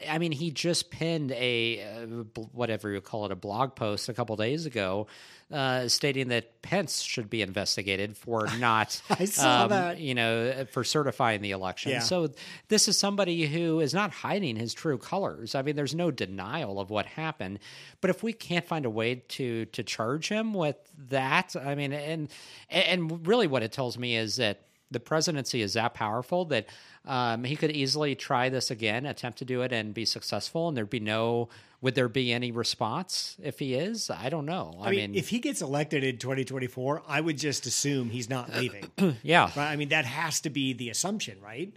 I 0.09 0.17
mean, 0.17 0.31
he 0.31 0.51
just 0.51 0.89
pinned 0.89 1.31
a 1.31 1.81
uh, 1.81 2.05
whatever 2.51 2.89
you 2.89 3.01
call 3.01 3.25
it, 3.25 3.31
a 3.31 3.35
blog 3.35 3.75
post 3.75 4.09
a 4.09 4.13
couple 4.13 4.35
days 4.35 4.65
ago. 4.65 5.07
Uh, 5.51 5.89
stating 5.89 6.29
that 6.29 6.61
Pence 6.61 7.01
should 7.01 7.29
be 7.29 7.41
investigated 7.41 8.15
for 8.15 8.47
not, 8.59 9.01
I 9.09 9.25
saw 9.25 9.63
um, 9.63 9.69
that. 9.69 9.99
you 9.99 10.15
know, 10.15 10.65
for 10.71 10.85
certifying 10.85 11.41
the 11.41 11.51
election. 11.51 11.91
Yeah. 11.91 11.99
So 11.99 12.29
this 12.69 12.87
is 12.87 12.97
somebody 12.97 13.45
who 13.47 13.81
is 13.81 13.93
not 13.93 14.11
hiding 14.11 14.55
his 14.55 14.73
true 14.73 14.97
colors. 14.97 15.53
I 15.53 15.61
mean, 15.61 15.75
there's 15.75 15.93
no 15.93 16.09
denial 16.09 16.79
of 16.79 16.89
what 16.89 17.05
happened. 17.05 17.59
But 17.99 18.11
if 18.11 18.23
we 18.23 18.31
can't 18.31 18.65
find 18.65 18.85
a 18.85 18.89
way 18.89 19.15
to 19.15 19.65
to 19.65 19.83
charge 19.83 20.29
him 20.29 20.53
with 20.53 20.77
that, 21.09 21.55
I 21.61 21.75
mean, 21.75 21.91
and 21.91 22.29
and 22.69 23.27
really, 23.27 23.47
what 23.47 23.61
it 23.61 23.73
tells 23.73 23.97
me 23.97 24.15
is 24.15 24.37
that 24.37 24.61
the 24.91 24.99
presidency 24.99 25.61
is 25.61 25.73
that 25.73 25.93
powerful 25.93 26.45
that 26.45 26.67
um, 27.05 27.43
he 27.43 27.55
could 27.55 27.71
easily 27.71 28.13
try 28.13 28.49
this 28.49 28.69
again, 28.69 29.05
attempt 29.05 29.39
to 29.39 29.45
do 29.45 29.61
it, 29.61 29.71
and 29.71 29.93
be 29.93 30.05
successful, 30.05 30.67
and 30.67 30.77
there'd 30.77 30.89
be 30.89 30.99
no. 30.99 31.49
Would 31.81 31.95
there 31.95 32.09
be 32.09 32.31
any 32.31 32.51
response 32.51 33.37
if 33.41 33.57
he 33.57 33.73
is? 33.73 34.11
I 34.11 34.29
don't 34.29 34.45
know. 34.45 34.77
I, 34.79 34.89
I 34.89 34.91
mean, 34.91 35.15
if 35.15 35.29
he 35.29 35.39
gets 35.39 35.63
elected 35.63 36.03
in 36.03 36.17
2024, 36.17 37.01
I 37.07 37.19
would 37.19 37.39
just 37.39 37.65
assume 37.65 38.11
he's 38.11 38.29
not 38.29 38.53
leaving. 38.53 38.85
yeah, 39.23 39.49
right? 39.55 39.71
I 39.71 39.75
mean, 39.77 39.89
that 39.89 40.05
has 40.05 40.41
to 40.41 40.51
be 40.51 40.73
the 40.73 40.89
assumption, 40.89 41.41
right? 41.41 41.73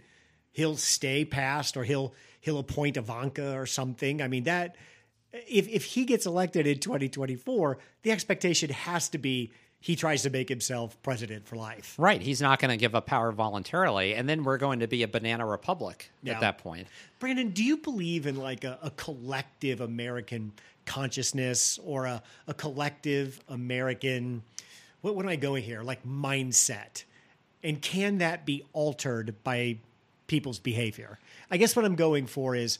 He'll 0.51 0.77
stay 0.77 1.25
past 1.25 1.75
or 1.75 1.83
he'll 1.83 2.13
he'll 2.39 2.59
appoint 2.59 2.97
Ivanka 2.97 3.57
or 3.57 3.65
something. 3.65 4.21
I 4.21 4.27
mean, 4.27 4.43
that 4.43 4.75
if 5.33 5.67
if 5.67 5.85
he 5.85 6.05
gets 6.05 6.27
elected 6.27 6.67
in 6.67 6.79
2024, 6.79 7.79
the 8.03 8.11
expectation 8.11 8.69
has 8.69 9.09
to 9.09 9.17
be 9.17 9.51
he 9.85 9.95
tries 9.95 10.23
to 10.23 10.31
make 10.31 10.49
himself 10.49 10.99
president 11.03 11.47
for 11.47 11.57
life. 11.57 11.93
Right. 11.99 12.19
He's 12.19 12.41
not 12.41 12.57
going 12.57 12.71
to 12.71 12.75
give 12.77 12.95
up 12.95 13.05
power 13.05 13.31
voluntarily. 13.31 14.15
And 14.15 14.27
then 14.27 14.43
we're 14.43 14.57
going 14.57 14.79
to 14.79 14.87
be 14.87 15.03
a 15.03 15.07
banana 15.07 15.45
republic 15.45 16.09
Yeah. 16.23 16.33
at 16.33 16.39
that 16.39 16.57
point. 16.57 16.87
Brandon, 17.19 17.51
do 17.51 17.63
you 17.63 17.77
believe 17.77 18.25
in 18.25 18.35
like 18.35 18.63
a, 18.63 18.79
a 18.81 18.89
collective 18.89 19.81
American 19.81 20.53
consciousness 20.87 21.77
or 21.83 22.05
a, 22.05 22.23
a 22.47 22.53
collective 22.55 23.39
American, 23.47 24.41
what, 25.01 25.15
what 25.15 25.23
am 25.23 25.29
I 25.29 25.35
going 25.35 25.61
here? 25.61 25.83
Like 25.83 26.03
mindset? 26.03 27.03
And 27.61 27.79
can 27.79 28.17
that 28.17 28.43
be 28.43 28.63
altered 28.73 29.35
by 29.43 29.77
people's 30.25 30.57
behavior? 30.57 31.19
I 31.51 31.57
guess 31.57 31.75
what 31.75 31.85
I'm 31.85 31.95
going 31.95 32.25
for 32.25 32.55
is 32.55 32.79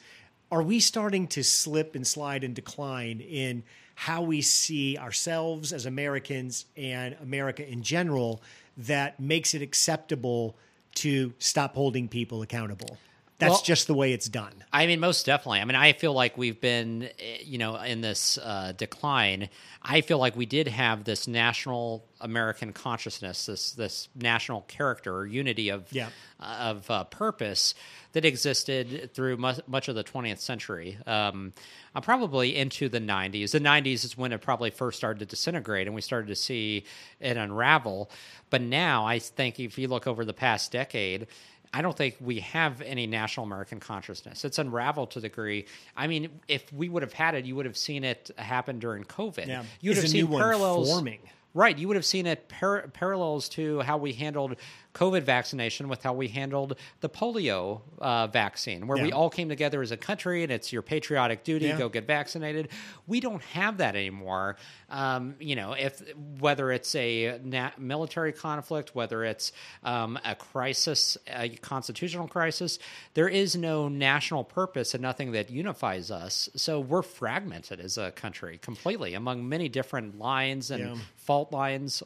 are 0.51 0.63
we 0.63 0.79
starting 0.79 1.27
to 1.27 1.43
slip 1.43 1.93
and 1.93 2.07
slide 2.07 2.43
and 2.43 2.55
decline 2.55 3.19
in 3.19 3.61
how 3.95 4.21
we 4.21 4.41
see 4.41 4.97
ourselves 4.97 5.73
as 5.73 5.85
Americans 5.85 6.65
and 6.75 7.15
America 7.21 7.67
in 7.67 7.81
general 7.81 8.41
that 8.77 9.19
makes 9.19 9.53
it 9.53 9.61
acceptable 9.61 10.55
to 10.95 11.33
stop 11.39 11.75
holding 11.75 12.07
people 12.07 12.41
accountable? 12.41 12.97
That's 13.37 13.51
Well- 13.51 13.61
just 13.63 13.87
the 13.87 13.93
way 13.93 14.13
it's 14.13 14.29
done. 14.29 14.63
I 14.71 14.87
mean, 14.87 15.01
most 15.01 15.25
definitely. 15.25 15.59
I 15.59 15.65
mean, 15.65 15.75
I 15.75 15.91
feel 15.91 16.13
like 16.13 16.37
we've 16.37 16.59
been, 16.61 17.09
eh, 17.19 17.39
you 17.43 17.57
know, 17.57 17.75
in 17.75 17.99
this 17.99 18.37
uh, 18.37 18.71
decline. 18.77 19.49
I 19.81 19.99
feel 20.01 20.19
like 20.19 20.37
we 20.37 20.45
did 20.45 20.69
have 20.69 21.03
this 21.03 21.27
national 21.27 22.05
American 22.21 22.71
consciousness, 22.71 23.45
this 23.45 23.71
this 23.71 24.07
national 24.15 24.61
character 24.61 25.13
or 25.13 25.25
unity 25.25 25.67
of 25.69 25.91
Yeah. 25.91 26.09
of 26.39 26.89
uh, 26.89 27.03
purpose 27.05 27.73
that 28.13 28.23
existed 28.23 29.13
through 29.13 29.35
much, 29.35 29.59
much 29.67 29.89
of 29.89 29.95
the 29.95 30.03
20th 30.03 30.39
century. 30.39 30.97
Um, 31.05 31.51
uh, 31.93 31.99
probably 32.01 32.55
into 32.55 32.87
the 32.87 32.99
90s. 33.01 33.51
The 33.51 33.59
90s 33.59 34.05
is 34.05 34.17
when 34.17 34.31
it 34.31 34.41
probably 34.41 34.69
first 34.69 34.97
started 34.97 35.19
to 35.19 35.25
disintegrate, 35.25 35.87
and 35.87 35.95
we 35.95 36.01
started 36.01 36.27
to 36.27 36.35
see 36.37 36.85
it 37.19 37.35
unravel. 37.35 38.09
But 38.49 38.61
now, 38.61 39.05
I 39.05 39.19
think 39.19 39.59
if 39.59 39.77
you 39.77 39.89
look 39.89 40.07
over 40.07 40.23
the 40.23 40.33
past 40.33 40.71
decade. 40.71 41.27
I 41.73 41.81
don't 41.81 41.95
think 41.95 42.15
we 42.19 42.39
have 42.39 42.81
any 42.81 43.07
national 43.07 43.45
American 43.45 43.79
consciousness. 43.79 44.45
It's 44.45 44.59
unraveled 44.59 45.11
to 45.11 45.19
the 45.19 45.29
degree. 45.29 45.65
I 45.95 46.07
mean, 46.07 46.29
if 46.47 46.71
we 46.71 46.89
would 46.89 47.03
have 47.03 47.13
had 47.13 47.35
it, 47.35 47.45
you 47.45 47.55
would 47.55 47.65
have 47.65 47.77
seen 47.77 48.03
it 48.03 48.31
happen 48.37 48.79
during 48.79 49.03
COVID. 49.03 49.47
Yeah. 49.47 49.63
You 49.81 49.91
would 49.91 49.97
Is 49.97 50.03
have 50.03 50.11
seen 50.11 50.27
parallels 50.27 50.89
forming. 50.89 51.19
Right. 51.53 51.77
You 51.77 51.87
would 51.87 51.95
have 51.95 52.05
seen 52.05 52.25
it 52.25 52.49
par- 52.49 52.89
parallels 52.93 53.47
to 53.49 53.79
how 53.81 53.97
we 53.97 54.11
handled 54.13 54.57
COVID 54.95 55.23
vaccination 55.23 55.89
with 55.89 56.01
how 56.01 56.13
we 56.13 56.29
handled 56.29 56.77
the 57.01 57.09
polio 57.09 57.81
uh, 57.99 58.27
vaccine, 58.27 58.87
where 58.87 59.03
we 59.03 59.11
all 59.11 59.29
came 59.29 59.49
together 59.49 59.81
as 59.81 59.91
a 59.91 59.97
country 59.97 60.41
and 60.43 60.51
it's 60.51 60.71
your 60.71 60.81
patriotic 60.81 61.43
duty, 61.43 61.65
Yeah. 61.67 61.77
go 61.77 61.89
get 61.89 62.07
vaccinated. 62.07 62.69
We 63.05 63.19
don't 63.19 63.43
have 63.43 63.77
that 63.79 63.95
anymore. 63.95 64.55
Um, 64.89 65.35
you 65.39 65.55
know, 65.57 65.73
if 65.73 66.01
whether 66.39 66.71
it's 66.71 66.95
a 66.95 67.39
na- 67.43 67.71
military 67.77 68.31
conflict, 68.31 68.95
whether 68.95 69.23
it's 69.25 69.51
um, 69.83 70.17
a 70.23 70.33
crisis, 70.33 71.17
a 71.27 71.49
constitutional 71.49 72.27
crisis, 72.29 72.79
there 73.15 73.27
is 73.27 73.55
no 73.57 73.89
national 73.89 74.43
purpose 74.45 74.93
and 74.93 75.01
nothing 75.01 75.33
that 75.33 75.49
unifies 75.49 76.09
us. 76.09 76.49
So 76.55 76.79
we're 76.79 77.01
fragmented 77.01 77.79
as 77.81 77.97
a 77.97 78.11
country 78.11 78.57
completely 78.61 79.13
among 79.13 79.47
many 79.49 79.67
different 79.67 80.17
lines 80.17 80.71
and 80.71 80.83
Yeah. 80.85 80.95
fault 81.17 81.51
lines 81.51 82.01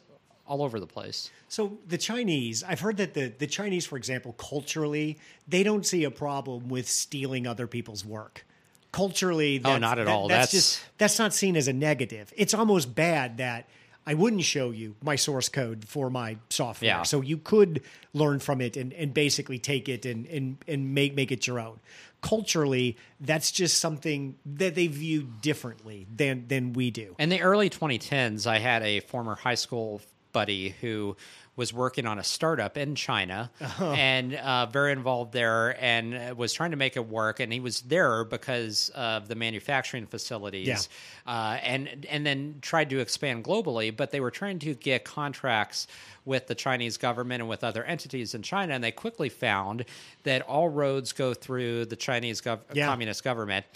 all 0.50 0.62
over 0.64 0.80
the 0.80 0.86
place. 0.86 1.30
So 1.48 1.78
the 1.86 1.96
Chinese, 1.96 2.64
I've 2.64 2.80
heard 2.80 2.96
that 2.96 3.14
the, 3.14 3.32
the 3.38 3.46
Chinese, 3.46 3.86
for 3.86 3.96
example, 3.96 4.32
culturally, 4.32 5.16
they 5.46 5.62
don't 5.62 5.86
see 5.86 6.02
a 6.04 6.10
problem 6.10 6.68
with 6.68 6.88
stealing 6.88 7.46
other 7.46 7.66
people's 7.68 8.04
work. 8.04 8.44
Culturally, 8.92 9.58
oh, 9.58 9.62
that's, 9.62 9.74
Oh, 9.76 9.78
not 9.78 9.98
at 10.00 10.06
that- 10.06 10.10
all. 10.12 10.26
That's, 10.28 10.50
That's- 10.50 10.52
just 10.52 10.80
that's 10.98 11.18
not 11.20 11.32
seen 11.32 11.56
as 11.56 11.68
a 11.68 11.72
negative. 11.72 12.32
It's 12.36 12.52
almost 12.54 12.92
bad 12.94 13.36
that 13.38 13.68
I 14.04 14.14
wouldn't 14.14 14.42
show 14.42 14.70
you 14.70 14.96
my 15.04 15.14
source 15.14 15.48
code 15.48 15.84
for 15.86 16.10
my 16.10 16.38
software. 16.48 16.88
Yeah. 16.88 17.02
So 17.04 17.20
you 17.20 17.36
could 17.38 17.82
learn 18.12 18.40
from 18.40 18.60
it 18.60 18.76
and, 18.76 18.92
and 18.94 19.14
basically 19.14 19.60
take 19.60 19.88
it 19.88 20.04
and, 20.04 20.26
and, 20.26 20.56
and 20.66 20.92
make 20.94 21.14
make 21.14 21.30
it 21.30 21.46
your 21.46 21.60
own. 21.60 21.78
Culturally, 22.22 22.96
that's 23.20 23.50
just 23.52 23.78
something 23.80 24.34
that 24.44 24.74
they 24.74 24.88
view 24.88 25.28
differently 25.40 26.06
than 26.14 26.46
than 26.48 26.72
we 26.72 26.90
do. 26.90 27.14
In 27.18 27.28
the 27.28 27.40
early 27.40 27.70
2010s, 27.70 28.46
I 28.46 28.58
had 28.58 28.82
a 28.82 29.00
former 29.00 29.36
high 29.36 29.54
school 29.54 30.00
buddy 30.32 30.70
who 30.80 31.16
was 31.56 31.72
working 31.74 32.06
on 32.06 32.18
a 32.18 32.24
startup 32.24 32.78
in 32.78 32.94
China 32.94 33.50
and 33.78 34.34
uh, 34.34 34.64
very 34.66 34.92
involved 34.92 35.32
there 35.34 35.76
and 35.82 36.36
was 36.38 36.54
trying 36.54 36.70
to 36.70 36.76
make 36.76 36.96
it 36.96 37.06
work. 37.06 37.38
And 37.38 37.52
he 37.52 37.60
was 37.60 37.82
there 37.82 38.24
because 38.24 38.88
of 38.94 39.28
the 39.28 39.34
manufacturing 39.34 40.06
facilities 40.06 40.66
Yeah. 40.68 40.78
uh, 41.26 41.58
and, 41.62 42.06
and 42.08 42.24
then 42.24 42.56
tried 42.62 42.88
to 42.90 43.00
expand 43.00 43.44
globally. 43.44 43.94
But 43.94 44.10
they 44.10 44.20
were 44.20 44.30
trying 44.30 44.58
to 44.60 44.74
get 44.74 45.04
contracts 45.04 45.86
with 46.24 46.46
the 46.46 46.54
Chinese 46.54 46.96
government 46.96 47.40
and 47.42 47.48
with 47.50 47.62
other 47.64 47.84
entities 47.84 48.34
in 48.34 48.40
China. 48.42 48.72
And 48.74 48.82
they 48.82 48.92
quickly 48.92 49.28
found 49.28 49.84
that 50.22 50.42
all 50.42 50.68
roads 50.68 51.12
go 51.12 51.34
through 51.34 51.86
the 51.86 51.96
Chinese 51.96 52.40
gov- 52.40 52.60
Yeah. 52.72 52.86
communist 52.86 53.22
government 53.24 53.66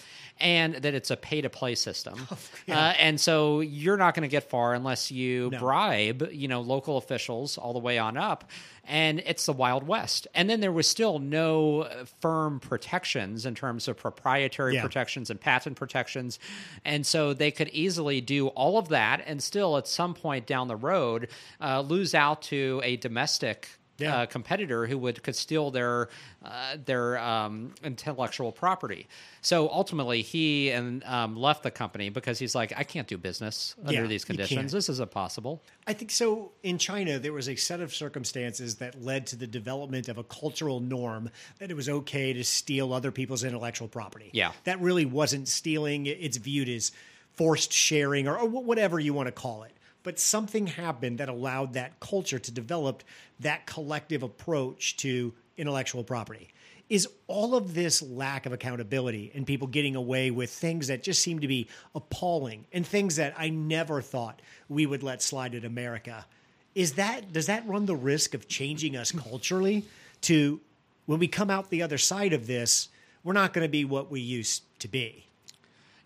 and 0.41 0.74
that 0.74 0.95
it's 0.95 1.11
a 1.11 1.16
pay 1.16 1.41
to 1.41 1.49
play 1.49 1.74
system. 1.74 2.26
uh, 2.68 2.72
and 2.72 3.20
so 3.20 3.61
you're 3.61 3.97
not 3.97 4.14
going 4.14 4.22
to 4.22 4.28
get 4.28 4.51
far 4.51 4.74
unless 4.74 5.11
you 5.11 5.51
No. 5.53 5.59
bribe, 5.59 6.28
you 6.32 6.49
know, 6.49 6.61
local 6.61 6.97
officials 6.97 7.57
all 7.57 7.72
the 7.72 7.78
way 7.78 7.99
on 7.99 8.16
up. 8.16 8.51
And 8.87 9.20
it's 9.24 9.47
the 9.47 9.53
Wild 9.53 9.87
West. 9.87 10.26
And 10.35 10.51
then 10.51 10.61
there 10.61 10.72
was 10.72 10.87
still 10.87 11.18
no 11.18 11.82
uh, 11.82 12.05
firm 12.20 12.61
protections 12.61 13.47
in 13.47 13.55
terms 13.55 13.89
of 13.89 13.97
proprietary 13.97 14.74
Yeah. 14.74 14.82
protections 14.82 15.30
and 15.30 15.41
patent 15.41 15.76
protections. 15.76 16.39
And 16.85 17.07
so 17.07 17.32
they 17.32 17.51
could 17.51 17.68
easily 17.68 18.20
do 18.20 18.49
all 18.49 18.76
of 18.76 18.89
that 18.89 19.22
and 19.26 19.43
still, 19.43 19.76
at 19.78 19.87
some 19.89 20.14
point 20.14 20.47
down 20.47 20.68
the 20.68 20.76
road, 20.76 21.28
uh, 21.61 21.80
lose 21.80 22.14
out 22.14 22.43
to 22.43 22.80
a 22.85 22.97
domestic 22.97 23.68
Yeah. 23.99 24.23
uh, 24.23 24.27
competitor 24.27 24.87
who 24.87 24.99
would 24.99 25.23
could 25.23 25.37
steal 25.37 25.71
their 25.71 26.09
uh, 26.45 26.77
their 26.85 27.17
um, 27.19 27.75
intellectual 27.83 28.51
property. 28.51 29.07
So 29.41 29.69
ultimately, 29.69 30.23
he 30.23 30.71
and 30.71 31.05
um, 31.05 31.37
left 31.37 31.63
the 31.63 31.71
company 31.71 32.09
because 32.09 32.39
he's 32.39 32.55
like, 32.55 32.73
I 32.77 32.83
can't 32.83 33.07
do 33.07 33.17
business 33.17 33.75
under 33.85 34.03
Yeah, 34.03 34.07
these 34.07 34.25
conditions. 34.25 34.73
This 34.73 34.89
is 34.89 35.01
impossible. 35.01 35.63
I 35.87 35.93
think 35.93 36.11
so. 36.11 36.51
In 36.63 36.79
China, 36.79 37.19
there 37.19 37.33
was 37.33 37.49
a 37.49 37.55
set 37.57 37.81
of 37.81 37.95
circumstances 37.95 38.77
that 38.77 39.03
led 39.03 39.27
to 39.29 39.37
the 39.37 39.47
development 39.47 40.09
of 40.09 40.19
a 40.19 40.25
cultural 40.25 40.81
norm 40.81 41.31
that 41.59 41.71
it 41.71 41.75
was 41.75 41.89
okay 41.89 42.33
to 42.33 42.43
steal 42.43 42.93
other 42.93 43.13
people's 43.13 43.45
intellectual 43.45 43.87
property. 43.87 44.31
Yeah. 44.33 44.53
That 44.65 44.81
really 44.81 45.05
wasn't 45.05 45.47
stealing. 45.47 46.07
It's 46.07 46.39
viewed 46.39 46.69
as 46.69 46.91
forced 47.35 47.73
sharing 47.73 48.29
or, 48.29 48.39
or 48.39 48.49
whatever 48.49 48.99
you 48.99 49.13
want 49.13 49.27
to 49.27 49.33
call 49.33 49.65
it. 49.65 49.73
But 50.05 50.21
something 50.21 50.69
happened 50.69 51.19
that 51.19 51.29
allowed 51.29 51.73
that 51.73 51.99
culture 51.99 52.39
to 52.39 52.53
develop 52.53 53.03
that 53.41 53.67
collective 53.67 54.23
approach 54.23 54.97
to 54.99 55.33
intellectual 55.57 56.05
property. 56.05 56.51
Is 56.91 57.09
all 57.27 57.55
of 57.55 57.75
this 57.75 58.03
lack 58.03 58.45
of 58.45 58.53
accountability 58.53 59.33
and 59.35 59.47
people 59.47 59.67
getting 59.67 59.97
away 59.97 60.31
with 60.31 60.51
things 60.51 60.89
that 60.89 61.03
just 61.03 61.23
seem 61.23 61.41
to 61.41 61.49
be 61.49 61.67
appalling 61.95 62.67
and 62.73 62.87
things 62.87 63.17
that 63.17 63.35
I 63.39 63.49
never 63.49 64.03
thought 64.03 64.43
we 64.69 64.85
would 64.85 65.03
let 65.03 65.23
slide 65.23 65.55
in 65.55 65.65
America? 65.65 66.27
Is 66.75 66.93
that 66.93 67.33
does 67.33 67.47
that 67.47 67.67
run 67.67 67.87
the 67.87 67.97
risk 67.97 68.35
of 68.35 68.47
changing 68.47 68.97
us 68.97 69.11
culturally 69.11 69.85
to 70.23 70.61
when 71.07 71.19
we 71.19 71.29
come 71.29 71.49
out 71.49 71.71
the 71.71 71.83
other 71.83 71.99
side 71.99 72.35
of 72.35 72.47
this, 72.47 72.89
we're 73.23 73.33
not 73.33 73.55
going 73.55 73.65
to 73.65 73.71
be 73.71 73.87
what 73.87 74.11
we 74.11 74.21
used 74.21 74.63
to 74.81 74.89
be? 74.89 75.27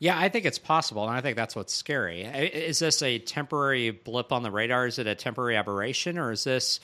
Yeah, 0.01 0.19
I 0.19 0.29
think 0.29 0.45
it's 0.45 0.59
possible, 0.59 1.07
and 1.09 1.17
I 1.17 1.21
think 1.21 1.37
that's 1.37 1.57
what's 1.57 1.75
scary. 1.75 2.23
Is 2.23 2.79
this 2.79 3.03
a 3.03 3.19
temporary 3.19 3.91
blip 3.91 4.33
on 4.33 4.43
the 4.43 4.51
radar? 4.51 4.87
Is 4.87 4.99
it 4.99 5.07
a 5.07 5.15
temporary 5.15 5.57
aberration, 5.57 6.19
or 6.19 6.31
is 6.31 6.45
this 6.45 6.79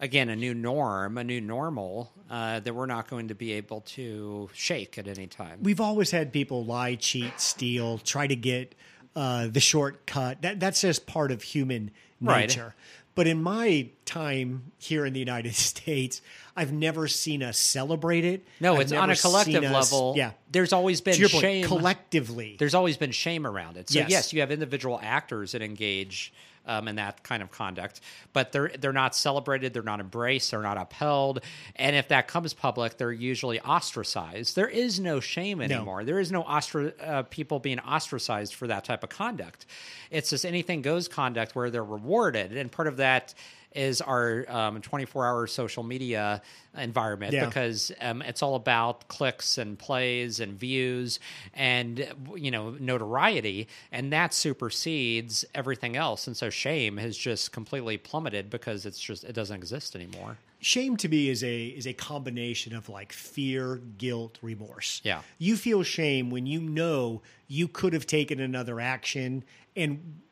again 0.00 0.30
a 0.30 0.36
new 0.36 0.54
norm, 0.54 1.18
a 1.18 1.24
new 1.24 1.40
normal 1.40 2.10
uh, 2.30 2.60
that 2.60 2.74
we're 2.74 2.86
not 2.86 3.08
going 3.08 3.28
to 3.28 3.34
be 3.34 3.52
able 3.52 3.82
to 3.82 4.48
shake 4.54 4.96
at 4.96 5.08
any 5.08 5.26
time? 5.26 5.58
We've 5.62 5.80
always 5.80 6.10
had 6.10 6.32
people 6.32 6.64
lie, 6.64 6.94
cheat, 6.94 7.38
steal, 7.38 7.98
try 7.98 8.26
to 8.26 8.36
get 8.36 8.74
uh, 9.14 9.48
the 9.48 9.60
shortcut. 9.60 10.40
That 10.40 10.58
that's 10.58 10.80
just 10.80 11.06
part 11.06 11.32
of 11.32 11.42
human 11.42 11.90
nature. 12.20 12.62
Right. 12.64 12.72
But 13.14 13.26
in 13.28 13.40
my 13.42 13.88
time 14.06 14.72
here 14.78 15.06
in 15.06 15.12
the 15.12 15.20
United 15.20 15.54
States, 15.70 16.20
I've 16.56 16.72
never 16.72 17.06
seen 17.08 17.42
us 17.42 17.58
celebrate 17.58 18.24
it. 18.24 18.44
no, 18.60 18.74
I've 18.74 18.80
it's 18.82 18.92
on 18.92 19.10
a 19.10 19.16
collective 19.16 19.62
us- 19.64 19.92
level. 19.92 20.14
Yeah. 20.16 20.32
there's 20.50 20.72
always 20.72 21.00
been 21.00 21.18
your 21.18 21.28
point, 21.28 21.42
shame. 21.42 21.64
collectively. 21.66 22.56
there's 22.58 22.74
always 22.74 22.96
been 22.96 23.12
shame 23.12 23.46
around 23.46 23.76
it. 23.76 23.90
So 23.90 23.98
yes, 24.00 24.10
Yes. 24.10 24.32
you 24.32 24.40
have 24.40 24.50
individual 24.50 24.98
actors 25.02 25.52
that 25.52 25.62
engage 25.62 26.32
um, 26.66 26.88
in 26.88 26.96
that 26.96 27.22
kind 27.22 27.42
of 27.42 27.50
conduct, 27.50 28.00
but 28.32 28.52
they're 28.52 28.70
they're 28.78 28.92
not 28.92 29.14
celebrated, 29.14 29.72
they're 29.74 29.82
not 29.82 30.00
embraced, 30.00 30.50
they're 30.50 30.62
not 30.62 30.76
upheld, 30.78 31.40
and 31.76 31.96
if 31.96 32.08
that 32.08 32.28
comes 32.28 32.54
public, 32.54 32.96
they're 32.98 33.12
usually 33.12 33.60
ostracized. 33.60 34.56
There 34.56 34.68
is 34.68 35.00
no 35.00 35.20
shame 35.20 35.60
anymore. 35.60 36.04
There 36.04 36.18
is 36.18 36.32
no 36.32 36.42
ostra- 36.42 36.92
uh, 37.00 37.22
people 37.24 37.58
being 37.58 37.80
ostracized 37.80 38.54
for 38.54 38.66
that 38.66 38.84
type 38.84 39.02
of 39.02 39.10
conduct. 39.10 39.66
It's 40.10 40.30
just 40.30 40.44
anything 40.44 40.82
goes 40.82 41.08
conduct 41.08 41.54
where 41.54 41.70
they're 41.70 41.84
rewarded, 41.84 42.56
and 42.56 42.70
part 42.70 42.88
of 42.88 42.98
that 42.98 43.34
is 43.74 44.00
our 44.00 44.44
um, 44.48 44.80
24-hour 44.80 45.46
social 45.46 45.82
media 45.82 46.40
environment 46.76 47.32
Yeah. 47.32 47.46
because 47.46 47.92
um, 48.00 48.22
it's 48.22 48.42
all 48.42 48.54
about 48.54 49.08
clicks 49.08 49.58
and 49.58 49.78
plays 49.78 50.40
and 50.40 50.58
views 50.58 51.18
and 51.52 52.08
you 52.36 52.50
know 52.50 52.70
notoriety 52.80 53.68
and 53.92 54.12
that 54.12 54.32
supersedes 54.34 55.44
everything 55.54 55.96
else 55.96 56.26
and 56.26 56.36
so 56.36 56.50
shame 56.50 56.96
has 56.96 57.16
just 57.16 57.52
completely 57.52 57.96
plummeted 57.96 58.50
because 58.50 58.86
it's 58.86 58.98
just 58.98 59.24
it 59.24 59.32
doesn't 59.32 59.56
exist 59.56 59.94
anymore 59.94 60.36
Shame 60.60 60.96
to 60.98 61.10
me 61.10 61.28
is 61.28 61.44
a 61.44 61.66
is 61.66 61.86
a 61.86 61.92
combination 61.92 62.74
of 62.74 62.88
like 62.88 63.12
fear, 63.12 63.82
guilt, 63.98 64.38
remorse. 64.40 65.02
Yeah. 65.04 65.20
You 65.36 65.56
feel 65.58 65.82
shame 65.82 66.30
when 66.30 66.46
you 66.46 66.58
know 66.58 67.20
you 67.48 67.68
could 67.68 67.92
have 67.92 68.06
taken 68.06 68.40
another 68.40 68.80
action 68.80 69.44
and 69.76 70.22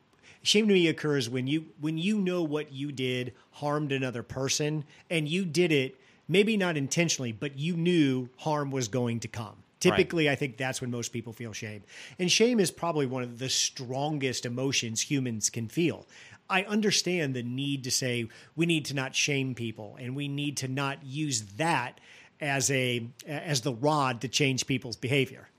shame 0.43 0.67
to 0.67 0.73
me 0.73 0.87
occurs 0.87 1.29
when 1.29 1.47
you 1.47 1.65
when 1.79 1.97
you 1.97 2.19
know 2.19 2.43
what 2.43 2.71
you 2.71 2.91
did 2.91 3.33
harmed 3.51 3.91
another 3.91 4.21
person 4.23 4.83
and 5.09 5.27
you 5.27 5.45
did 5.45 5.71
it 5.71 5.95
maybe 6.27 6.55
not 6.55 6.77
intentionally 6.77 7.31
but 7.31 7.57
you 7.57 7.75
knew 7.75 8.29
harm 8.37 8.71
was 8.71 8.87
going 8.87 9.19
to 9.21 9.27
come. 9.27 9.55
Typically, 9.79 10.29
I 10.29 10.35
think 10.35 10.55
that's 10.55 10.79
when 10.79 10.91
most 10.91 11.09
people 11.09 11.33
feel 11.33 11.51
shame. 11.51 11.83
And 12.17 12.31
shame 12.31 12.61
is 12.61 12.71
probably 12.71 13.05
one 13.05 13.21
of 13.21 13.37
the 13.37 13.49
strongest 13.49 14.45
emotions 14.45 15.01
humans 15.01 15.49
can 15.49 15.67
feel. 15.67 16.07
I 16.49 16.63
understand 16.63 17.33
the 17.33 17.43
need 17.43 17.83
to 17.83 17.91
say 17.91 18.29
we 18.55 18.65
need 18.65 18.85
to 18.85 18.93
not 18.93 19.13
shame 19.13 19.55
people 19.55 19.97
and 19.99 20.15
we 20.15 20.29
need 20.29 20.57
to 20.57 20.69
not 20.69 21.03
use 21.03 21.41
that 21.57 21.99
as 22.39 22.71
a 22.71 23.07
as 23.27 23.61
the 23.61 23.73
rod 23.73 24.21
to 24.21 24.27
change 24.27 24.67
people's 24.67 24.95
behavior. 24.95 25.49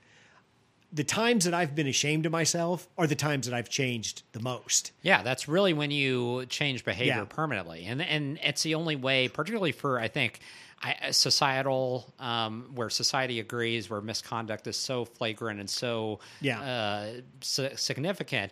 The 0.95 1.03
times 1.03 1.43
that 1.45 1.53
I've 1.53 1.75
been 1.75 1.87
ashamed 1.87 2.25
of 2.25 2.31
myself 2.31 2.87
are 2.97 3.05
the 3.05 3.15
times 3.15 3.47
that 3.47 3.53
I've 3.53 3.69
changed 3.69 4.23
the 4.31 4.39
most. 4.39 4.91
Yeah, 5.01 5.21
that's 5.23 5.47
really 5.47 5.73
when 5.73 5.91
you 5.91 6.45
change 6.47 6.83
behavior 6.85 7.13
Yeah. 7.13 7.25
permanently, 7.25 7.85
and 7.85 8.01
and 8.01 8.39
it's 8.41 8.63
the 8.63 8.75
only 8.75 8.95
way, 8.95 9.27
particularly 9.27 9.73
for 9.73 9.99
I 9.99 10.07
think 10.07 10.39
I, 10.81 11.11
societal, 11.11 12.13
um, 12.19 12.71
where 12.75 12.89
society 12.89 13.39
agrees, 13.39 13.89
where 13.89 14.01
misconduct 14.01 14.67
is 14.67 14.77
so 14.77 15.05
flagrant 15.05 15.59
and 15.59 15.69
so 15.69 16.19
Yeah. 16.41 16.61
uh, 16.61 17.21
si- 17.41 17.75
significant. 17.75 18.51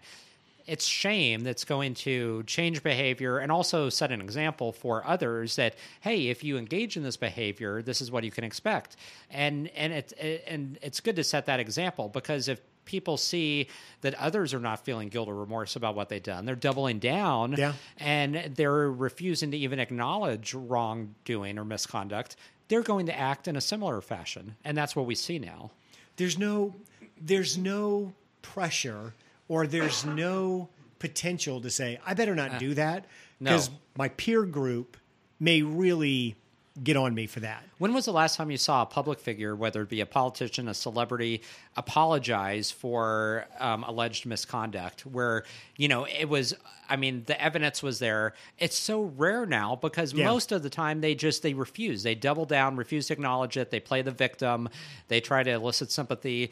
It's 0.66 0.86
shame 0.86 1.42
that's 1.42 1.66
going 1.66 1.94
to 1.96 2.44
change 2.44 2.84
behavior 2.84 3.38
and 3.40 3.52
also 3.52 3.90
set 3.90 4.12
an 4.12 4.22
example 4.22 4.72
for 4.72 5.06
others 5.06 5.56
that 5.58 5.76
hey, 6.02 6.28
if 6.30 6.44
you 6.44 6.58
engage 6.58 6.96
in 6.98 7.04
this 7.04 7.18
behavior, 7.18 7.82
this 7.82 8.00
is 8.02 8.12
what 8.12 8.24
you 8.24 8.32
can 8.32 8.44
expect, 8.44 8.96
and 9.30 9.68
and 9.70 9.92
it's 9.94 10.14
and 10.48 10.78
it's 10.82 11.00
good 11.00 11.16
to 11.18 11.24
set 11.24 11.46
that 11.48 11.60
example 11.60 12.08
because 12.10 12.48
if 12.48 12.62
people 12.86 13.16
see 13.16 13.68
that 14.02 14.14
others 14.16 14.54
are 14.54 14.60
not 14.60 14.84
feeling 14.84 15.08
guilt 15.08 15.30
or 15.30 15.36
remorse 15.36 15.76
about 15.78 15.96
what 15.96 16.10
they've 16.10 16.22
done, 16.24 16.46
they're 16.46 16.54
doubling 16.56 17.00
down, 17.00 17.56
Yeah. 17.58 17.74
and 17.98 18.36
they're 18.56 18.92
refusing 18.92 19.52
to 19.52 19.58
even 19.58 19.80
acknowledge 19.80 20.54
wrongdoing 20.54 21.58
or 21.58 21.64
misconduct. 21.64 22.36
They're 22.68 22.82
going 22.84 23.06
to 23.06 23.18
act 23.18 23.48
in 23.48 23.56
a 23.56 23.62
similar 23.62 24.02
fashion, 24.02 24.56
and 24.66 24.78
that's 24.78 24.96
what 24.96 25.06
we 25.06 25.16
see 25.16 25.40
now. 25.40 25.72
there's 26.18 26.38
no 26.38 26.74
there's 27.22 27.58
no 27.58 28.14
pressure 28.42 29.14
or 29.54 29.68
there's 29.68 30.04
no 30.04 30.68
potential 30.98 31.62
to 31.62 31.70
say 31.70 32.00
I 32.06 32.16
better 32.16 32.34
not 32.34 32.56
uh, 32.56 32.58
do 32.58 32.74
that 32.74 33.06
because 33.38 33.70
no. 33.70 33.76
my 33.96 34.10
peer 34.10 34.46
group 34.46 34.98
may 35.40 35.62
really 35.62 36.36
get 36.82 36.98
on 36.98 37.14
me 37.14 37.28
for 37.28 37.40
that. 37.42 37.64
When 37.78 37.94
was 37.94 38.06
the 38.06 38.12
last 38.14 38.36
time 38.36 38.50
you 38.50 38.58
saw 38.58 38.82
a 38.82 38.86
public 38.86 39.20
figure, 39.20 39.56
whether 39.56 39.82
it 39.84 39.90
be 39.90 40.02
a 40.02 40.06
politician, 40.08 40.68
a 40.68 40.74
celebrity, 40.74 41.42
apologize 41.78 42.72
for 42.72 43.46
um, 43.60 43.84
alleged 43.84 44.26
misconduct? 44.26 45.06
Where 45.06 45.44
you 45.78 45.88
know 45.88 46.06
it 46.08 46.28
was, 46.30 46.56
I 46.90 46.96
mean, 46.96 47.24
the 47.28 47.40
evidence 47.40 47.84
was 47.84 48.00
there. 48.00 48.34
It's 48.58 48.78
so 48.78 49.04
rare 49.04 49.46
now 49.46 49.76
because 49.76 50.14
Yeah. 50.14 50.26
most 50.26 50.52
of 50.52 50.64
the 50.64 50.70
time 50.70 51.02
they 51.02 51.14
just 51.14 51.44
they 51.44 51.54
refuse. 51.54 52.02
They 52.04 52.16
double 52.16 52.46
down, 52.46 52.76
refuse 52.76 53.08
to 53.08 53.14
acknowledge 53.14 53.56
it. 53.58 53.70
They 53.70 53.80
play 53.80 54.02
the 54.02 54.12
victim. 54.12 54.70
They 55.10 55.22
try 55.22 55.44
to 55.44 55.52
elicit 55.52 55.92
sympathy. 55.92 56.50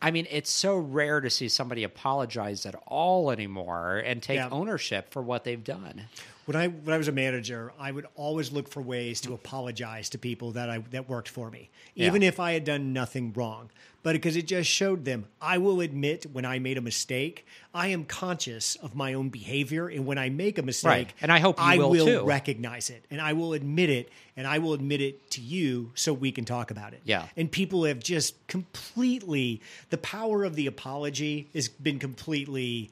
I 0.00 0.10
mean, 0.10 0.26
it's 0.30 0.50
so 0.50 0.76
rare 0.76 1.20
to 1.20 1.30
see 1.30 1.48
somebody 1.48 1.82
apologize 1.82 2.66
at 2.66 2.74
all 2.86 3.30
anymore 3.30 3.98
and 4.04 4.22
take 4.22 4.36
Yeah. 4.36 4.48
ownership 4.50 5.10
for 5.10 5.22
what 5.22 5.44
they've 5.44 5.64
done. 5.64 6.02
When 6.46 6.56
I 6.56 6.66
when 6.68 6.92
I 6.92 6.98
was 6.98 7.08
a 7.08 7.12
manager, 7.12 7.72
I 7.78 7.92
would 7.92 8.06
always 8.16 8.50
look 8.50 8.68
for 8.68 8.82
ways 8.82 9.20
to 9.22 9.32
apologize 9.34 10.10
to 10.10 10.18
people 10.18 10.52
that 10.52 10.68
I 10.68 10.78
that 10.90 11.08
worked 11.08 11.28
for 11.28 11.50
me, 11.50 11.70
Yeah. 11.94 12.06
even 12.06 12.22
if 12.22 12.40
I 12.40 12.52
had 12.52 12.64
done 12.64 12.92
nothing 12.92 13.32
wrong. 13.32 13.70
But 14.02 14.14
because 14.14 14.34
it 14.34 14.48
just 14.48 14.68
showed 14.68 15.04
them, 15.04 15.26
I 15.40 15.58
will 15.58 15.80
admit 15.80 16.26
when 16.32 16.44
I 16.44 16.58
made 16.58 16.76
a 16.76 16.80
mistake. 16.80 17.46
I 17.72 17.86
am 17.88 18.04
conscious 18.04 18.74
of 18.74 18.96
my 18.96 19.14
own 19.14 19.28
behavior, 19.28 19.86
and 19.86 20.04
when 20.04 20.18
I 20.18 20.28
make 20.28 20.58
a 20.58 20.62
mistake, 20.62 20.88
Right. 20.90 21.12
And 21.20 21.30
I 21.30 21.38
hope 21.38 21.58
you 21.58 21.64
I 21.64 21.76
will, 21.78 22.04
too. 22.04 22.24
recognize 22.24 22.90
it, 22.90 23.04
and 23.12 23.20
I 23.20 23.32
will 23.34 23.52
admit 23.52 23.90
it, 23.90 24.08
and 24.36 24.44
I 24.44 24.58
will 24.58 24.72
admit 24.72 25.00
it 25.00 25.30
to 25.30 25.40
you, 25.40 25.92
so 25.94 26.12
we 26.12 26.32
can 26.32 26.44
talk 26.44 26.72
about 26.72 26.92
it. 26.94 27.02
Yeah. 27.04 27.28
And 27.36 27.48
people 27.48 27.84
have 27.84 28.00
just 28.00 28.34
completely 28.48 29.60
the 29.90 29.98
power 29.98 30.42
of 30.42 30.56
the 30.56 30.66
apology 30.66 31.46
has 31.54 31.68
been 31.68 32.00
completely 32.00 32.90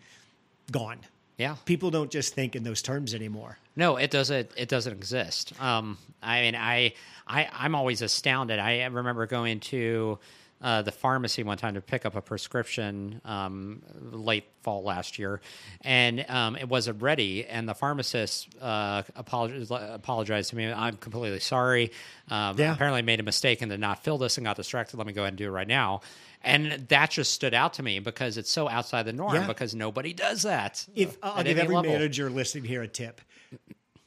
gone. 0.70 0.98
Yeah. 1.40 1.56
People 1.64 1.90
don't 1.90 2.10
just 2.10 2.34
think 2.34 2.54
in 2.54 2.64
those 2.64 2.82
terms 2.82 3.14
anymore. 3.14 3.56
No, 3.74 3.96
it 3.96 4.10
doesn't. 4.10 4.50
It 4.58 4.68
doesn't 4.68 4.92
exist. 4.92 5.54
Um, 5.58 5.96
I 6.22 6.42
mean, 6.42 6.54
I, 6.54 6.92
I, 7.26 7.48
I'm 7.50 7.74
always 7.74 8.02
astounded. 8.02 8.58
I 8.58 8.84
remember 8.84 9.24
going 9.26 9.60
to 9.60 10.18
uh, 10.62 10.82
the 10.82 10.92
pharmacy 10.92 11.42
one 11.42 11.56
time 11.56 11.74
to 11.74 11.80
pick 11.80 12.04
up 12.04 12.14
a 12.16 12.20
prescription 12.20 13.20
um, 13.24 13.82
late 14.12 14.44
fall 14.62 14.82
last 14.82 15.18
year, 15.18 15.40
and 15.80 16.24
um, 16.28 16.56
it 16.56 16.68
wasn't 16.68 17.00
ready. 17.02 17.46
And 17.46 17.68
the 17.68 17.74
pharmacist 17.74 18.48
uh, 18.60 19.02
apologized, 19.16 19.70
apologized 19.70 20.50
to 20.50 20.56
me. 20.56 20.70
I'm 20.70 20.96
completely 20.96 21.40
sorry. 21.40 21.92
Um, 22.28 22.56
Yeah. 22.58 22.74
Apparently, 22.74 23.02
made 23.02 23.20
a 23.20 23.22
mistake 23.22 23.62
and 23.62 23.70
did 23.70 23.80
not 23.80 24.04
fill 24.04 24.18
this 24.18 24.36
and 24.36 24.44
got 24.44 24.56
distracted. 24.56 24.96
Let 24.96 25.06
me 25.06 25.12
go 25.12 25.22
ahead 25.22 25.32
and 25.32 25.38
do 25.38 25.46
it 25.46 25.50
right 25.50 25.68
now. 25.68 26.02
And 26.42 26.86
that 26.88 27.10
just 27.10 27.32
stood 27.32 27.52
out 27.52 27.74
to 27.74 27.82
me 27.82 27.98
because 27.98 28.38
it's 28.38 28.50
so 28.50 28.68
outside 28.68 29.02
the 29.02 29.12
norm. 29.12 29.34
Yeah. 29.34 29.46
Because 29.46 29.74
nobody 29.74 30.12
does 30.12 30.42
that. 30.42 30.86
If 30.94 31.18
I'll 31.22 31.42
give 31.42 31.58
every 31.58 31.74
level. 31.74 31.92
manager 31.92 32.30
listening 32.30 32.64
here 32.64 32.82
a 32.82 32.88
tip. 32.88 33.20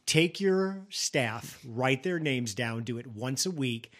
Take 0.06 0.42
your 0.42 0.82
staff, 0.90 1.60
write 1.66 2.04
their 2.04 2.20
names 2.20 2.54
down, 2.54 2.84
do 2.84 2.98
it 2.98 3.08
once 3.08 3.46
a 3.46 3.52
week, 3.52 3.92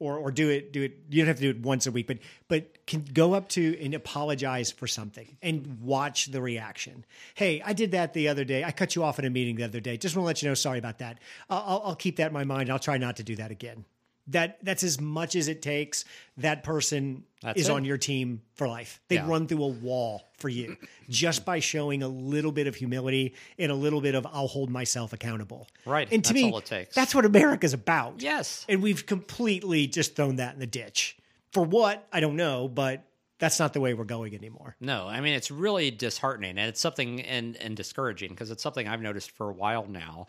or 0.00 0.16
or 0.16 0.32
do 0.32 0.48
it 0.48 0.72
do 0.72 0.82
it. 0.82 0.98
You 1.08 1.22
don't 1.22 1.28
have 1.28 1.36
to 1.36 1.42
do 1.42 1.50
it 1.50 1.60
once 1.60 1.86
a 1.86 1.92
week, 1.92 2.08
but 2.08 2.18
but 2.48 2.86
can 2.86 3.04
go 3.04 3.34
up 3.34 3.48
to 3.50 3.80
and 3.80 3.94
apologize 3.94 4.72
for 4.72 4.88
something 4.88 5.36
and 5.40 5.80
watch 5.80 6.26
the 6.26 6.42
reaction. 6.42 7.04
Hey, 7.34 7.62
I 7.64 7.72
did 7.72 7.92
that 7.92 8.14
the 8.14 8.28
other 8.28 8.44
day. 8.44 8.64
I 8.64 8.72
cut 8.72 8.96
you 8.96 9.04
off 9.04 9.20
in 9.20 9.24
a 9.24 9.30
meeting 9.30 9.54
the 9.56 9.64
other 9.64 9.80
day. 9.80 9.96
Just 9.96 10.16
want 10.16 10.24
to 10.24 10.26
let 10.26 10.42
you 10.42 10.48
know. 10.48 10.54
Sorry 10.54 10.78
about 10.78 10.98
that. 10.98 11.18
I'll, 11.48 11.82
I'll, 11.84 11.94
keep 11.94 12.16
that 12.16 12.28
in 12.28 12.32
my 12.32 12.44
mind. 12.44 12.70
I'll 12.70 12.78
try 12.78 12.98
not 12.98 13.16
to 13.16 13.22
do 13.22 13.36
that 13.36 13.50
again. 13.50 13.84
That 14.30 14.58
that's 14.62 14.82
as 14.82 15.00
much 15.00 15.36
as 15.36 15.48
it 15.48 15.60
takes. 15.62 16.04
That 16.38 16.62
person 16.64 17.24
That's 17.42 17.60
is 17.60 17.68
it. 17.68 17.72
on 17.72 17.84
your 17.84 17.98
team 17.98 18.42
for 18.54 18.68
life. 18.68 19.00
They 19.08 19.16
Yeah. 19.16 19.28
run 19.28 19.46
through 19.46 19.62
a 19.64 19.68
wall 19.68 20.22
for 20.38 20.48
you 20.48 20.76
just 21.08 21.44
by 21.44 21.60
showing 21.60 22.02
a 22.02 22.08
little 22.08 22.52
bit 22.52 22.66
of 22.66 22.74
humility 22.76 23.34
and 23.58 23.70
a 23.72 23.74
little 23.74 24.00
bit 24.00 24.14
of 24.14 24.26
I'll 24.26 24.46
hold 24.48 24.70
myself 24.70 25.12
accountable. 25.12 25.68
Right. 25.84 26.08
And 26.12 26.24
to 26.24 26.32
That's 26.32 26.42
me, 26.42 26.50
all 26.50 26.58
it 26.58 26.66
takes. 26.66 26.94
that's 26.94 27.14
what 27.14 27.24
America's 27.24 27.72
about. 27.74 28.22
Yes. 28.22 28.64
And 28.68 28.82
we've 28.82 29.04
completely 29.06 29.86
just 29.86 30.16
thrown 30.16 30.36
that 30.36 30.54
in 30.54 30.60
the 30.60 30.66
ditch. 30.66 31.16
For 31.52 31.64
what? 31.64 32.06
I 32.12 32.20
don't 32.20 32.36
know, 32.36 32.68
but 32.68 33.04
that's 33.38 33.58
not 33.58 33.72
the 33.72 33.80
way 33.80 33.94
we're 33.94 34.04
going 34.04 34.34
anymore. 34.34 34.76
No, 34.80 35.08
I 35.08 35.20
mean 35.22 35.32
it's 35.34 35.50
really 35.50 35.90
disheartening, 35.90 36.50
and 36.58 36.68
it's 36.68 36.80
something 36.80 37.22
and 37.22 37.56
and 37.56 37.74
discouraging 37.76 38.30
because 38.30 38.50
it's 38.50 38.62
something 38.62 38.86
I've 38.86 39.00
noticed 39.00 39.30
for 39.32 39.48
a 39.48 39.52
while 39.52 39.86
now, 39.86 40.26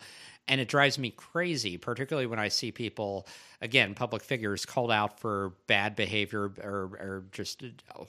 and 0.48 0.60
it 0.60 0.68
drives 0.68 0.98
me 0.98 1.10
crazy, 1.10 1.76
particularly 1.78 2.26
when 2.26 2.38
I 2.38 2.48
see 2.48 2.72
people, 2.72 3.26
again, 3.60 3.94
public 3.94 4.22
figures 4.22 4.66
called 4.66 4.90
out 4.90 5.20
for 5.20 5.52
bad 5.66 5.94
behavior 5.96 6.52
or, 6.62 6.90
or 7.00 7.24
just 7.32 7.62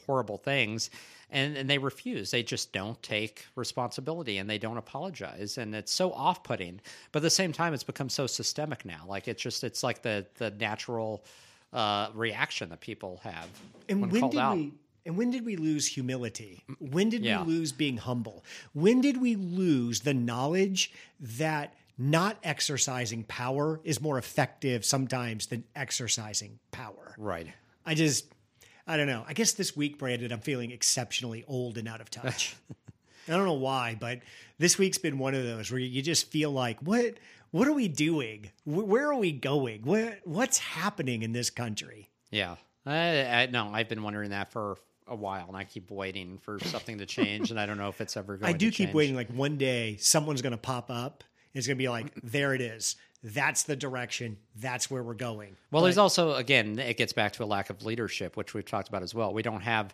horrible 0.05 0.37
things, 0.37 0.89
and 1.29 1.55
and 1.57 1.69
they 1.69 1.77
refuse. 1.77 2.31
They 2.31 2.43
just 2.43 2.73
don't 2.73 3.01
take 3.03 3.45
responsibility 3.55 4.37
and 4.39 4.49
they 4.49 4.57
don't 4.57 4.77
apologize, 4.77 5.57
and 5.57 5.73
it's 5.75 5.93
so 5.93 6.11
off-putting. 6.11 6.81
But 7.11 7.19
at 7.19 7.23
the 7.23 7.29
same 7.29 7.53
time, 7.53 7.73
it's 7.73 7.83
become 7.83 8.09
so 8.09 8.27
systemic 8.27 8.83
now. 8.85 9.05
Like 9.07 9.27
it's 9.27 9.41
just 9.41 9.63
it's 9.63 9.83
like 9.83 10.01
the 10.01 10.25
the 10.35 10.51
natural. 10.51 11.23
Uh, 11.71 12.07
reaction 12.13 12.69
that 12.69 12.79
people 12.81 13.19
have 13.23 13.47
And 13.89 13.99
when, 14.01 14.11
when 14.11 14.21
called 14.21 14.31
did 14.33 14.39
out. 14.39 14.57
we 14.57 14.73
and 15.07 15.17
when 15.17 15.31
did 15.31 15.43
we 15.43 15.55
lose 15.55 15.87
humility? 15.87 16.63
When 16.77 17.09
did 17.09 17.23
Yeah. 17.25 17.41
we 17.43 17.51
lose 17.51 17.71
being 17.71 17.97
humble? 17.97 18.45
When 18.73 19.01
did 19.01 19.19
we 19.19 19.35
lose 19.35 20.01
the 20.01 20.13
knowledge 20.13 20.91
that 21.19 21.73
not 21.97 22.37
exercising 22.43 23.23
power 23.23 23.79
is 23.83 24.01
more 24.01 24.17
effective 24.17 24.83
sometimes 24.83 25.47
than 25.47 25.63
exercising 25.75 26.59
power? 26.71 27.15
Right. 27.17 27.47
I 27.85 27.95
just 27.95 28.33
I 28.85 28.97
don't 28.97 29.07
know. 29.07 29.23
I 29.27 29.33
guess 29.33 29.53
this 29.53 29.75
week, 29.75 29.97
Brandon, 29.97 30.31
I'm 30.31 30.39
feeling 30.39 30.71
exceptionally 30.71 31.45
old 31.47 31.77
and 31.77 31.87
out 31.87 32.01
of 32.01 32.09
touch. 32.09 32.55
I 33.27 33.31
don't 33.31 33.45
know 33.45 33.53
why, 33.53 33.95
but 33.97 34.19
this 34.57 34.77
week's 34.77 34.97
been 34.97 35.17
one 35.17 35.33
of 35.33 35.43
those 35.43 35.71
where 35.71 35.79
you 35.79 36.01
just 36.01 36.29
feel 36.29 36.51
like, 36.51 36.79
what 36.81 37.15
what 37.51 37.67
are 37.67 37.73
we 37.73 37.87
doing? 37.87 38.51
Where 38.65 39.09
are 39.09 39.15
we 39.15 39.31
going? 39.31 39.83
What 39.83 40.19
what's 40.25 40.57
happening 40.57 41.21
in 41.21 41.31
this 41.31 41.49
country? 41.49 42.09
Yeah. 42.31 42.55
I, 42.85 43.23
I 43.23 43.45
no, 43.45 43.69
I've 43.71 43.87
been 43.87 44.03
wondering 44.03 44.31
that 44.31 44.51
for 44.51 44.77
a 45.07 45.15
while, 45.15 45.47
and 45.47 45.55
I 45.55 45.63
keep 45.63 45.91
waiting 45.91 46.37
for 46.39 46.59
something 46.59 46.97
to 46.97 47.05
change, 47.05 47.51
and 47.51 47.59
I 47.59 47.65
don't 47.65 47.77
know 47.77 47.89
if 47.89 48.01
it's 48.01 48.17
ever 48.17 48.37
going. 48.37 48.51
To. 48.51 48.55
I 48.55 48.57
do 48.57 48.71
keep 48.71 48.93
waiting. 48.93 49.15
Like 49.15 49.29
one 49.29 49.57
day, 49.57 49.97
someone's 49.99 50.41
going 50.41 50.51
to 50.51 50.57
pop 50.57 50.89
up. 50.89 51.23
It's 51.53 51.67
going 51.67 51.77
to 51.77 51.81
be 51.81 51.89
like, 51.89 52.13
there 52.23 52.53
it 52.53 52.61
is. 52.61 52.95
That's 53.23 53.63
the 53.63 53.75
direction. 53.75 54.37
That's 54.55 54.91
where 54.91 55.01
we're 55.01 55.13
going. 55.13 55.55
Well, 55.71 55.83
there's 55.83 55.97
also 55.97 56.33
again, 56.33 56.77
it 56.77 56.97
gets 56.97 57.13
back 57.13 57.33
to 57.33 57.43
a 57.43 57.45
lack 57.45 57.69
of 57.69 57.85
leadership, 57.85 58.35
which 58.35 58.53
we've 58.53 58.65
talked 58.65 58.89
about 58.89 59.01
as 59.03 59.15
well. 59.15 59.33
We 59.33 59.43
don't 59.43 59.61
have 59.61 59.93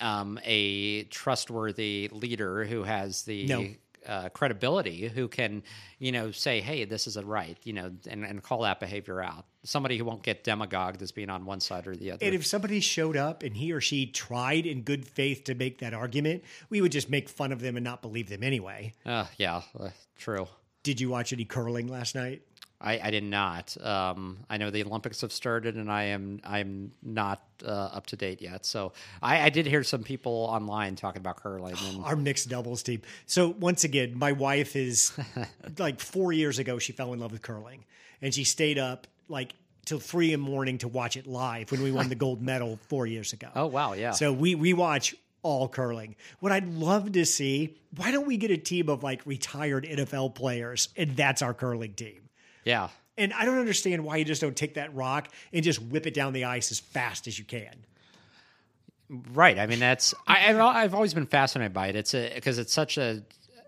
um, 0.00 0.38
a 0.44 1.02
trustworthy 1.04 2.08
leader 2.12 2.64
who 2.64 2.82
has 2.84 3.22
the. 3.22 3.46
No. 3.46 3.66
Uh, 4.06 4.30
credibility 4.30 5.08
who 5.08 5.28
can 5.28 5.62
you 5.98 6.10
know 6.10 6.30
say 6.30 6.62
hey 6.62 6.86
this 6.86 7.06
is 7.06 7.18
a 7.18 7.22
right 7.22 7.58
you 7.64 7.74
know 7.74 7.92
and, 8.08 8.24
and 8.24 8.42
call 8.42 8.62
that 8.62 8.80
behavior 8.80 9.20
out 9.20 9.44
somebody 9.62 9.98
who 9.98 10.06
won't 10.06 10.22
get 10.22 10.42
demagogued 10.42 11.02
as 11.02 11.12
being 11.12 11.28
on 11.28 11.44
one 11.44 11.60
side 11.60 11.86
or 11.86 11.94
the 11.94 12.12
other 12.12 12.24
And 12.24 12.34
if 12.34 12.46
somebody 12.46 12.80
showed 12.80 13.14
up 13.14 13.42
and 13.42 13.54
he 13.54 13.72
or 13.72 13.80
she 13.82 14.06
tried 14.06 14.64
in 14.64 14.84
good 14.84 15.06
faith 15.06 15.44
to 15.44 15.54
make 15.54 15.80
that 15.80 15.92
argument, 15.92 16.44
we 16.70 16.80
would 16.80 16.92
just 16.92 17.10
make 17.10 17.28
fun 17.28 17.52
of 17.52 17.60
them 17.60 17.76
and 17.76 17.84
not 17.84 18.00
believe 18.00 18.30
them 18.30 18.42
anyway. 18.42 18.94
uh, 19.04 19.26
yeah 19.36 19.60
uh, 19.78 19.90
true 20.16 20.48
Did 20.82 21.00
you 21.00 21.10
watch 21.10 21.32
any 21.32 21.44
curling 21.44 21.88
last 21.88 22.14
night? 22.14 22.42
I, 22.82 22.98
I 22.98 23.10
did 23.10 23.24
not. 23.24 23.76
Um, 23.84 24.38
I 24.48 24.56
know 24.56 24.70
the 24.70 24.82
Olympics 24.82 25.20
have 25.20 25.32
started, 25.32 25.76
and 25.76 25.92
I 25.92 26.04
am 26.04 26.40
I'm 26.44 26.92
not 27.02 27.42
uh, 27.62 27.68
up 27.68 28.06
to 28.06 28.16
date 28.16 28.40
yet. 28.40 28.64
So 28.64 28.94
I, 29.22 29.42
I 29.42 29.50
did 29.50 29.66
hear 29.66 29.84
some 29.84 30.02
people 30.02 30.32
online 30.50 30.96
talking 30.96 31.20
about 31.20 31.36
curling. 31.36 31.76
And, 31.88 32.02
Our 32.02 32.16
mixed 32.16 32.48
doubles 32.48 32.82
team. 32.82 33.02
So 33.26 33.50
once 33.50 33.84
again, 33.84 34.16
my 34.16 34.32
wife 34.32 34.76
is 34.76 35.12
like 35.78 36.00
four 36.00 36.32
years 36.32 36.58
ago, 36.58 36.78
she 36.78 36.92
fell 36.92 37.12
in 37.12 37.20
love 37.20 37.32
with 37.32 37.42
curling 37.42 37.84
and 38.22 38.34
she 38.34 38.44
stayed 38.44 38.78
up 38.78 39.06
like 39.28 39.54
till 39.84 39.98
three 39.98 40.32
in 40.32 40.40
the 40.42 40.50
morning 40.50 40.78
to 40.78 40.88
watch 40.88 41.16
it 41.16 41.26
live 41.26 41.70
when 41.70 41.82
we 41.82 41.90
won 41.92 42.08
the 42.08 42.14
gold 42.14 42.40
medal 42.40 42.78
four 42.88 43.06
years 43.06 43.32
ago. 43.32 43.48
Oh 43.56 43.66
wow, 43.66 43.92
yeah. 43.92 44.12
So 44.12 44.32
we 44.32 44.54
we 44.54 44.72
watch 44.72 45.14
all 45.42 45.68
curling. 45.68 46.16
What 46.40 46.52
I'd 46.52 46.68
love 46.68 47.12
to 47.12 47.24
see, 47.24 47.76
why 47.96 48.10
don't 48.10 48.26
we 48.26 48.36
get 48.36 48.50
a 48.50 48.56
team 48.56 48.88
of 48.88 49.02
like 49.02 49.24
retired 49.26 49.84
NFL 49.84 50.34
players 50.34 50.88
and 50.96 51.16
that's 51.16 51.42
our 51.42 51.54
curling 51.54 51.94
team? 51.94 52.28
yeah. 52.64 52.88
And 53.18 53.34
I 53.34 53.44
don't 53.44 53.58
understand 53.58 54.02
why 54.02 54.16
you 54.16 54.24
just 54.24 54.40
don't 54.40 54.56
take 54.56 54.74
that 54.74 54.94
rock 54.94 55.28
and 55.52 55.62
just 55.62 55.82
whip 55.82 56.06
it 56.06 56.14
down 56.14 56.32
the 56.32 56.44
ice 56.44 56.70
as 56.70 56.80
fast 56.80 57.26
as 57.26 57.38
you 57.38 57.44
can. 57.44 57.74
Right. 59.32 59.58
I 59.58 59.66
mean, 59.66 59.78
that's 59.78 60.14
I, 60.26 60.54
I've 60.54 60.94
always 60.94 61.12
been 61.12 61.26
fascinated 61.26 61.74
by 61.74 61.88
it. 61.88 61.96
It's 61.96 62.14
a 62.14 62.32
because 62.34 62.58
it's 62.58 62.72
such 62.72 62.96
a 62.96 63.22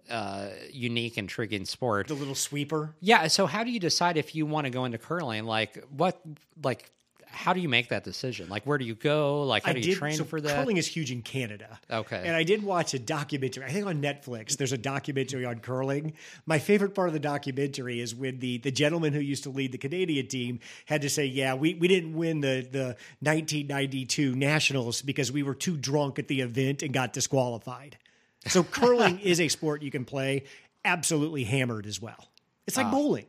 uh, 0.08 0.48
unique, 0.70 1.18
intriguing 1.18 1.64
sport. 1.64 2.08
The 2.08 2.14
little 2.14 2.34
sweeper. 2.34 2.94
Yeah. 3.00 3.26
So, 3.26 3.46
how 3.46 3.64
do 3.64 3.70
you 3.70 3.80
decide 3.80 4.16
if 4.16 4.34
you 4.34 4.46
want 4.46 4.66
to 4.66 4.70
go 4.70 4.84
into 4.84 4.98
curling? 4.98 5.44
Like, 5.44 5.84
what? 5.90 6.20
Like, 6.62 6.90
how 7.32 7.52
do 7.52 7.60
you 7.60 7.68
make 7.68 7.88
that 7.88 8.04
decision? 8.04 8.48
Like, 8.48 8.64
where 8.64 8.78
do 8.78 8.84
you 8.84 8.94
go? 8.94 9.42
Like, 9.42 9.64
how 9.64 9.70
I 9.70 9.72
do 9.74 9.80
you 9.80 9.86
did 9.86 9.96
train 9.96 10.16
so 10.16 10.24
for 10.24 10.40
that? 10.40 10.54
curling 10.54 10.76
is 10.76 10.86
huge 10.86 11.10
in 11.10 11.22
Canada. 11.22 11.80
Okay. 11.90 12.22
And 12.24 12.36
I 12.36 12.42
did 12.42 12.62
watch 12.62 12.94
a 12.94 12.98
documentary. 12.98 13.64
I 13.64 13.70
think 13.70 13.86
on 13.86 14.02
Netflix. 14.02 14.56
There's 14.56 14.72
a 14.72 14.78
documentary 14.78 15.44
on 15.44 15.60
curling. 15.60 16.12
My 16.46 16.58
favorite 16.58 16.94
part 16.94 17.08
of 17.08 17.14
the 17.14 17.20
documentary 17.20 18.00
is 18.00 18.14
when 18.14 18.38
the 18.38 18.58
the 18.58 18.70
gentleman 18.70 19.12
who 19.12 19.20
used 19.20 19.44
to 19.44 19.50
lead 19.50 19.72
the 19.72 19.78
Canadian 19.78 20.26
team 20.26 20.60
had 20.86 21.02
to 21.02 21.10
say, 21.10 21.24
"Yeah, 21.24 21.54
we, 21.54 21.74
we 21.74 21.88
didn't 21.88 22.14
win 22.14 22.40
the 22.40 22.66
the 22.70 22.96
1992 23.20 24.36
Nationals 24.36 25.02
because 25.02 25.32
we 25.32 25.42
were 25.42 25.54
too 25.54 25.76
drunk 25.76 26.18
at 26.18 26.28
the 26.28 26.42
event 26.42 26.82
and 26.82 26.92
got 26.92 27.12
disqualified." 27.12 27.96
So 28.46 28.62
curling 28.78 29.18
is 29.20 29.40
a 29.40 29.48
sport 29.48 29.82
you 29.82 29.90
can 29.90 30.04
play 30.04 30.44
absolutely 30.84 31.44
hammered 31.44 31.86
as 31.86 32.00
well. 32.00 32.28
It's 32.66 32.76
like 32.76 32.86
ah. 32.86 32.90
bowling. 32.90 33.26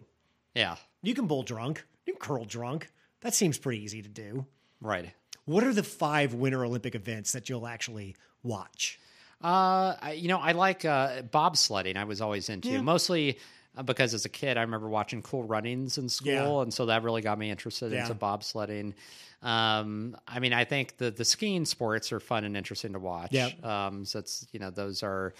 yeah. 0.53 0.75
You 1.01 1.13
can 1.13 1.27
bowl 1.27 1.43
drunk. 1.43 1.83
You 2.05 2.13
can 2.13 2.19
curl 2.19 2.45
drunk. 2.45 2.89
That 3.23 3.33
seems 3.33 3.57
pretty 3.57 3.81
easy 3.83 4.01
to 4.01 4.09
do. 4.09 4.45
Right. 4.79 5.11
What 5.45 5.63
are 5.63 5.73
the 5.73 5.83
five 5.83 6.33
Winter 6.33 6.63
Olympic 6.63 6.93
events 6.95 7.31
that 7.33 7.49
you'll 7.49 7.67
actually 7.67 8.15
watch? 8.43 8.99
Uh, 9.43 9.95
I, 10.01 10.11
you 10.13 10.27
know, 10.29 10.39
I 10.39 10.53
like 10.53 10.85
uh, 10.85 11.23
bobsledding. 11.23 11.97
I 11.97 12.03
was 12.05 12.21
always 12.21 12.47
into 12.49 12.81
mostly 12.81 13.39
uh, 13.77 13.83
because 13.83 14.13
as 14.13 14.23
a 14.23 14.29
kid, 14.29 14.55
I 14.57 14.61
remember 14.61 14.87
watching 14.87 15.21
Cool 15.21 15.43
Runnings 15.43 15.97
in 15.97 16.07
school, 16.07 16.31
Yeah. 16.31 16.61
and 16.61 16.73
so 16.73 16.85
that 16.85 17.03
really 17.03 17.21
got 17.21 17.37
me 17.37 17.49
interested 17.49 17.91
Yeah. 17.91 18.03
into 18.03 18.15
bobsledding. 18.15 18.93
Um, 19.41 20.15
I 20.27 20.39
mean, 20.39 20.53
I 20.53 20.63
think 20.63 20.95
the 20.97 21.11
the 21.11 21.25
skiing 21.25 21.65
sports 21.65 22.13
are 22.13 22.21
fun 22.21 22.45
and 22.45 22.55
interesting 22.55 22.93
to 22.93 22.99
watch. 22.99 23.33
Yep. 23.33 23.65
Um, 23.65 24.05
so 24.05 24.19
it's 24.19 24.47
you 24.53 24.59
know 24.61 24.69
those 24.69 25.03
are, 25.03 25.33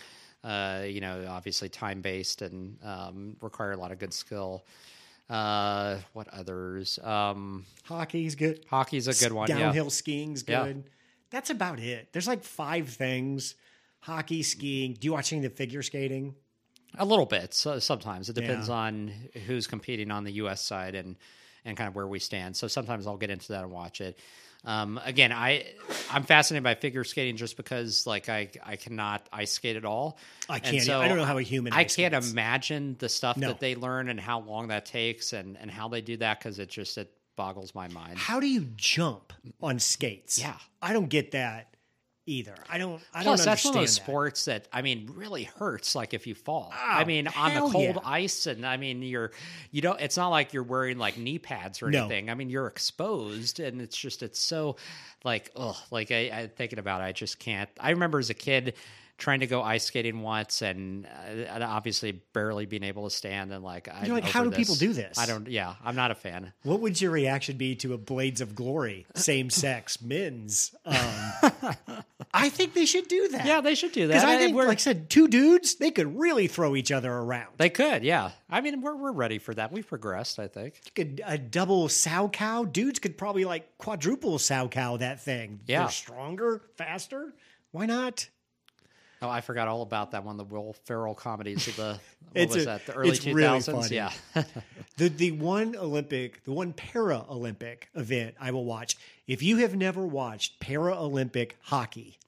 uh, 0.43 0.84
you 0.86 0.99
know, 0.99 1.25
obviously 1.29 1.69
time 1.69 2.01
based 2.01 2.41
and 2.41 2.77
um, 2.84 3.38
require 3.41 3.71
a 3.71 3.77
lot 3.77 3.93
of 3.93 3.99
good 3.99 4.13
skill. 4.13 4.65
Uh, 5.34 5.99
what 6.13 6.27
others? 6.29 6.99
Um, 6.99 7.65
Hockey's 7.86 8.36
good. 8.36 8.65
hockey's 8.69 9.07
a 9.07 9.13
good 9.13 9.34
one. 9.34 9.49
yeah. 9.49 9.57
Downhill 9.59 9.89
skiing's 9.89 10.43
Yeah. 10.47 10.65
good. 10.65 10.84
That's 11.31 11.49
about 11.49 11.79
it. 11.79 12.09
There's 12.13 12.27
like 12.27 12.43
five 12.43 12.89
things: 12.89 13.55
hockey, 13.99 14.43
skiing. 14.43 14.93
Do 14.93 15.05
you 15.07 15.13
watch 15.13 15.34
any 15.34 15.43
of 15.45 15.51
the 15.51 15.57
figure 15.57 15.81
skating? 15.81 16.36
A 16.99 17.05
little 17.05 17.25
bit. 17.25 17.55
So 17.55 17.79
sometimes 17.79 18.29
it 18.29 18.34
depends 18.34 18.67
Yeah. 18.67 18.75
on 18.75 19.11
who's 19.47 19.65
competing 19.65 20.11
on 20.11 20.23
the 20.23 20.34
U.S. 20.34 20.61
side 20.61 20.93
and 20.93 21.15
and 21.65 21.75
kind 21.77 21.88
of 21.88 21.95
where 21.95 22.07
we 22.07 22.19
stand. 22.19 22.55
So 22.55 22.67
sometimes 22.67 23.07
I'll 23.07 23.17
get 23.17 23.29
into 23.31 23.47
that 23.53 23.63
and 23.63 23.71
watch 23.71 24.01
it. 24.01 24.19
Um, 24.66 24.99
again, 25.03 25.32
I 25.32 25.66
I'm 26.09 26.24
fascinated 26.24 26.64
by 26.64 26.76
figure 26.76 27.03
skating 27.03 27.36
just 27.36 27.57
because 27.57 28.07
like 28.07 28.30
I 28.30 28.49
I 28.64 28.78
cannot 28.78 29.28
ice 29.34 29.51
skate 29.51 29.76
at 29.76 29.84
all. 29.86 30.18
I 30.47 30.59
can't. 30.59 30.89
I 30.89 31.07
don't 31.07 31.18
know 31.18 31.26
how 31.26 31.38
a 31.38 31.41
human. 31.41 31.74
I 31.74 31.84
can't 31.84 32.14
skates. 32.14 32.32
imagine 32.32 32.95
the 32.99 33.09
stuff 33.09 33.36
No. 33.36 33.49
that 33.49 33.59
they 33.59 33.76
learn 33.76 34.07
and 34.09 34.20
how 34.20 34.39
long 34.39 34.70
that 34.70 34.86
takes 34.86 35.34
and 35.34 35.57
and 35.57 35.70
how 35.70 35.89
they 35.89 36.01
do 36.01 36.16
that 36.18 36.39
because 36.39 36.59
it 36.59 36.70
just 36.70 36.97
it 36.97 37.11
boggles 37.36 37.76
my 37.76 37.88
mind. 37.89 38.18
How 38.18 38.39
do 38.39 38.47
you 38.47 38.68
jump 38.76 39.34
on 39.61 39.80
skates? 39.80 40.39
Yeah. 40.39 40.55
I 40.82 40.93
don't 40.93 41.09
get 41.09 41.32
that 41.32 41.72
either. 42.26 42.55
I 42.69 42.78
don't. 42.78 43.01
I 43.13 43.24
Plus, 43.24 43.39
don't 43.39 43.45
that's 43.45 43.65
one 43.65 43.71
understand 43.71 43.76
of 43.76 43.82
those 43.82 43.95
that. 43.97 44.03
sports 44.03 44.45
that 44.45 44.67
I 44.71 44.82
mean 44.82 45.11
really 45.15 45.43
hurts. 45.43 45.95
Like 45.95 46.13
if 46.13 46.28
you 46.28 46.36
fall, 46.36 46.71
oh, 46.74 46.78
I 46.80 47.03
mean 47.05 47.28
on 47.28 47.53
the 47.53 47.59
cold 47.61 47.95
yeah. 47.95 47.99
ice, 48.03 48.47
and 48.47 48.65
I 48.65 48.78
mean 48.78 49.01
you're 49.01 49.32
you 49.71 49.82
don't. 49.82 49.99
It's 49.99 50.17
not 50.17 50.30
like 50.30 50.53
you're 50.53 50.63
wearing 50.63 50.97
like 50.97 51.17
knee 51.17 51.39
pads 51.39 51.82
or 51.82 51.89
No. 51.89 51.99
anything. 52.05 52.30
I 52.30 52.36
mean 52.36 52.49
you're 52.49 52.67
exposed, 52.67 53.59
and 53.59 53.82
it's 53.82 53.97
just 53.97 54.24
it's 54.24 54.39
so 54.39 54.78
like 55.24 55.51
oh 55.55 55.78
like 55.91 56.11
I, 56.11 56.30
I 56.34 56.51
thinking 56.55 56.80
about 56.80 57.01
it, 57.01 57.05
I 57.05 57.11
just 57.11 57.39
can't. 57.39 57.69
I 57.80 57.91
remember 57.91 58.19
as 58.19 58.30
a 58.30 58.34
kid 58.36 58.76
trying 59.18 59.39
to 59.41 59.47
go 59.47 59.61
ice 59.61 59.86
skating 59.86 60.22
once, 60.22 60.61
and, 60.61 61.05
uh, 61.05 61.09
and 61.30 61.64
obviously 61.64 62.11
barely 62.34 62.66
being 62.66 62.84
able 62.84 63.03
to 63.09 63.16
stand, 63.16 63.51
and 63.53 63.64
like 63.64 63.88
I 63.88 64.05
You're 64.05 64.16
like, 64.16 64.24
how 64.26 64.43
do 64.43 64.51
people 64.51 64.76
do 64.76 64.91
this? 64.93 65.18
I 65.18 65.26
don't. 65.26 65.47
Yeah, 65.47 65.76
I'm 65.84 65.95
not 65.95 66.11
a 66.11 66.16
fan. 66.16 66.51
What 66.64 66.80
would 66.82 66.99
your 66.99 67.11
reaction 67.11 67.57
be 67.57 67.76
to 67.78 67.93
a 67.93 67.97
Blades 67.97 68.41
of 68.41 68.55
Glory 68.55 69.05
same 69.16 69.49
sex 69.51 70.01
men's? 70.01 70.74
Um, 70.86 70.95
I 72.34 72.49
think 72.49 72.74
they 72.74 72.86
should 72.86 73.07
do 73.07 73.28
that. 73.30 73.45
Yeah, 73.45 73.61
they 73.61 73.76
should 73.76 73.91
do 73.91 74.07
that. 74.07 74.14
Because 74.14 74.24
I 74.28 74.32
And 74.34 74.39
think, 74.41 74.55
we're- 74.55 74.68
like 74.68 74.80
I 74.80 74.82
said, 74.82 75.09
two 75.09 75.28
dudes, 75.28 75.76
they 75.76 75.91
could 75.91 76.18
really 76.18 76.47
throw 76.47 76.76
each 76.76 76.91
other 76.91 77.11
around. 77.14 77.49
they 77.57 77.70
could. 77.70 78.03
Yeah, 78.03 78.32
I 78.49 78.61
mean 78.61 78.82
we're 78.82 78.95
we're 78.95 79.11
ready 79.11 79.38
for 79.38 79.53
that. 79.53 79.72
We've 79.72 79.88
progressed. 79.88 80.39
I 80.39 80.47
think. 80.47 80.82
could 80.95 81.22
a 81.26 81.38
double 81.38 81.88
salchow. 81.88 82.72
Dudes 82.72 82.99
could 82.99 83.18
probably 83.18 83.45
like 83.45 83.78
quadruple 83.78 84.38
salchow 84.39 84.97
that 84.99 85.22
thing. 85.22 85.59
Yeah. 85.68 85.82
They're 85.82 85.89
stronger, 85.91 86.61
faster. 86.78 87.34
Why 87.72 87.86
not? 87.86 88.28
Oh, 89.24 89.30
I 89.30 89.39
forgot 89.41 89.67
all 89.69 89.82
about 89.82 90.11
that 90.11 90.26
one. 90.26 90.36
The 90.38 90.43
Will 90.43 90.74
Ferrell 90.86 91.15
comedies 91.15 91.67
of 91.69 91.76
the 91.78 91.99
what 92.34 92.49
was 92.49 92.63
a- 92.63 92.65
that? 92.65 92.86
The 92.86 92.93
early 92.93 93.15
two 93.15 93.39
thousands. 93.39 93.89
really 93.89 93.95
yeah, 93.95 94.11
The 94.97 95.07
the 95.09 95.32
one 95.32 95.76
Olympic, 95.76 96.43
the 96.43 96.51
one 96.51 96.74
para 96.74 97.24
Olympic 97.30 97.89
event 97.95 98.36
I 98.39 98.51
will 98.51 98.65
watch. 98.65 98.97
If 99.26 99.41
you 99.41 99.57
have 99.57 99.76
never 99.76 100.05
watched 100.05 100.59
para 100.59 100.93
Olympic 100.95 101.57
hockey, 101.61 102.19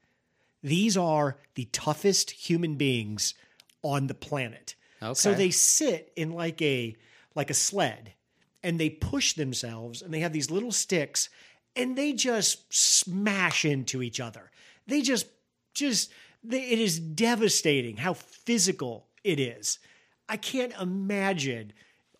these 0.63 0.95
are 0.95 1.37
the 1.55 1.65
toughest 1.65 2.31
human 2.31 2.75
beings 2.75 3.33
on 3.83 4.07
the 4.07 4.15
planet. 4.15 4.75
Okay. 5.03 5.13
So 5.13 5.33
they 5.33 5.51
sit 5.51 6.13
in 6.15 6.31
like 6.31 6.61
a 6.61 6.95
like 7.35 7.49
a 7.49 7.53
sled 7.53 8.13
and 8.63 8.79
they 8.79 8.89
push 8.89 9.33
themselves 9.33 10.01
and 10.01 10.13
they 10.13 10.21
have 10.21 10.33
these 10.33 10.49
little 10.49 10.71
sticks 10.71 11.29
and 11.75 11.97
they 11.97 12.13
just 12.13 12.73
smash 12.73 13.65
into 13.65 14.01
each 14.01 14.19
other. 14.21 14.49
They 14.87 15.01
just 15.01 15.27
just 15.73 16.11
it 16.51 16.79
is 16.79 16.99
devastating 16.99 17.97
how 17.97 18.13
physical 18.13 19.07
it 19.23 19.39
is. 19.39 19.79
I 20.29 20.37
can't 20.37 20.73
imagine 20.79 21.73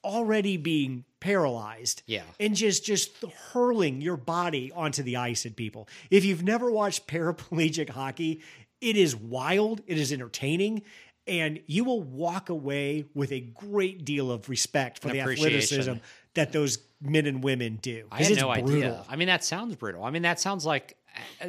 already 0.03 0.57
being 0.57 1.03
paralyzed 1.19 2.03
Yeah. 2.05 2.21
and 2.39 2.55
just 2.55 2.85
just 2.85 3.11
hurling 3.51 4.01
your 4.01 4.17
body 4.17 4.71
onto 4.71 5.01
the 5.01 5.15
ice 5.17 5.45
at 5.45 5.55
people. 5.55 5.87
If 6.11 6.23
you've 6.23 6.43
never 6.43 6.69
watched 6.69 7.07
paraplegic 7.07 7.89
hockey, 7.89 8.41
it 8.81 8.95
is 8.97 9.15
wild, 9.15 9.81
it 9.87 9.97
is 9.97 10.11
entertaining, 10.13 10.83
and 11.25 11.59
you 11.65 11.83
will 11.83 12.03
walk 12.03 12.49
away 12.49 13.05
with 13.15 13.31
a 13.31 13.39
great 13.39 14.05
deal 14.05 14.29
of 14.31 14.47
respect 14.49 14.99
for 14.99 15.09
the 15.09 15.21
athleticism 15.21 15.93
that 16.35 16.51
those 16.51 16.77
men 17.01 17.25
and 17.25 17.43
women 17.43 17.79
do. 17.81 18.05
I 18.11 18.21
had 18.23 18.37
no 18.37 18.53
brutal. 18.53 18.75
idea. 18.75 19.03
I 19.09 19.15
mean, 19.15 19.27
that 19.29 19.43
sounds 19.43 19.75
brutal. 19.75 20.03
I 20.03 20.11
mean, 20.11 20.21
that 20.21 20.39
sounds 20.39 20.65
like 20.65 20.97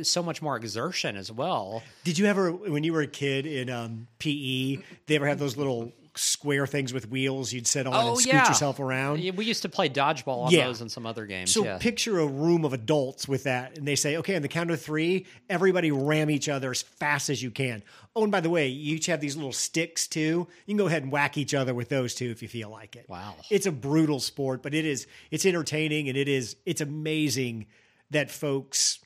so 0.03 0.23
much 0.23 0.43
more 0.43 0.57
exertion 0.57 1.17
as 1.17 1.31
well. 1.33 1.83
Did 2.05 2.19
you 2.19 2.27
ever, 2.27 2.53
when 2.53 2.85
you 2.85 2.93
were 2.93 3.03
a 3.03 3.07
kid 3.07 3.47
in 3.47 3.71
um, 3.71 4.07
PE, 4.19 4.79
they 5.07 5.17
ever 5.17 5.27
have 5.27 5.39
those 5.39 5.57
little 5.57 5.93
square 6.19 6.67
things 6.67 6.95
with 6.95 7.11
wheels 7.11 7.53
you'd 7.53 7.67
sit 7.67 7.87
on 7.87 7.95
and 8.09 8.19
scoot 8.19 8.33
yourself 8.33 8.81
around? 8.81 9.21
Oh, 9.23 9.33
We 9.33 9.45
used 9.45 9.61
to 9.63 9.69
play 9.69 9.91
dodgeball 9.91 10.47
on 10.47 10.51
Yeah. 10.51 10.67
those 10.67 10.81
and 10.81 10.91
some 10.91 11.05
other 11.05 11.27
games. 11.27 11.53
So 11.53 11.63
yeah. 11.65 11.77
picture 11.77 12.19
a 12.21 12.27
room 12.27 12.65
of 12.65 12.73
adults 12.73 13.29
with 13.29 13.45
that, 13.45 13.77
and 13.77 13.87
they 13.87 13.97
say, 13.97 14.17
"Okay, 14.17 14.35
on 14.35 14.41
the 14.41 14.49
count 14.49 14.71
of 14.71 14.81
three, 14.81 15.27
everybody 15.51 15.91
ram 15.91 16.31
each 16.31 16.49
other 16.49 16.71
as 16.71 16.81
fast 16.81 17.29
as 17.29 17.43
you 17.43 17.51
can." 17.51 17.83
Oh, 18.15 18.23
and 18.23 18.33
by 18.33 18.41
the 18.41 18.49
way, 18.49 18.67
you 18.69 18.97
each 18.97 19.07
have 19.07 19.21
these 19.21 19.37
little 19.37 19.53
sticks 19.53 20.07
too. 20.07 20.49
You 20.65 20.73
can 20.73 20.79
go 20.79 20.87
ahead 20.87 21.03
and 21.03 21.13
whack 21.13 21.37
each 21.37 21.53
other 21.53 21.75
with 21.75 21.91
those 21.91 22.15
too 22.15 22.31
if 22.31 22.41
you 22.41 22.49
feel 22.49 22.71
like 22.71 22.97
it. 22.97 23.05
Wow. 23.11 23.35
it's 23.51 23.67
a 23.67 23.73
brutal 23.73 24.19
sport, 24.21 24.63
but 24.63 24.73
it 24.73 24.87
is 24.87 25.07
it's 25.31 25.45
entertaining 25.45 26.09
and 26.09 26.17
it 26.17 26.29
is 26.29 26.57
it's 26.65 26.81
amazing 26.81 27.67
that 28.11 28.31
folks 28.31 29.01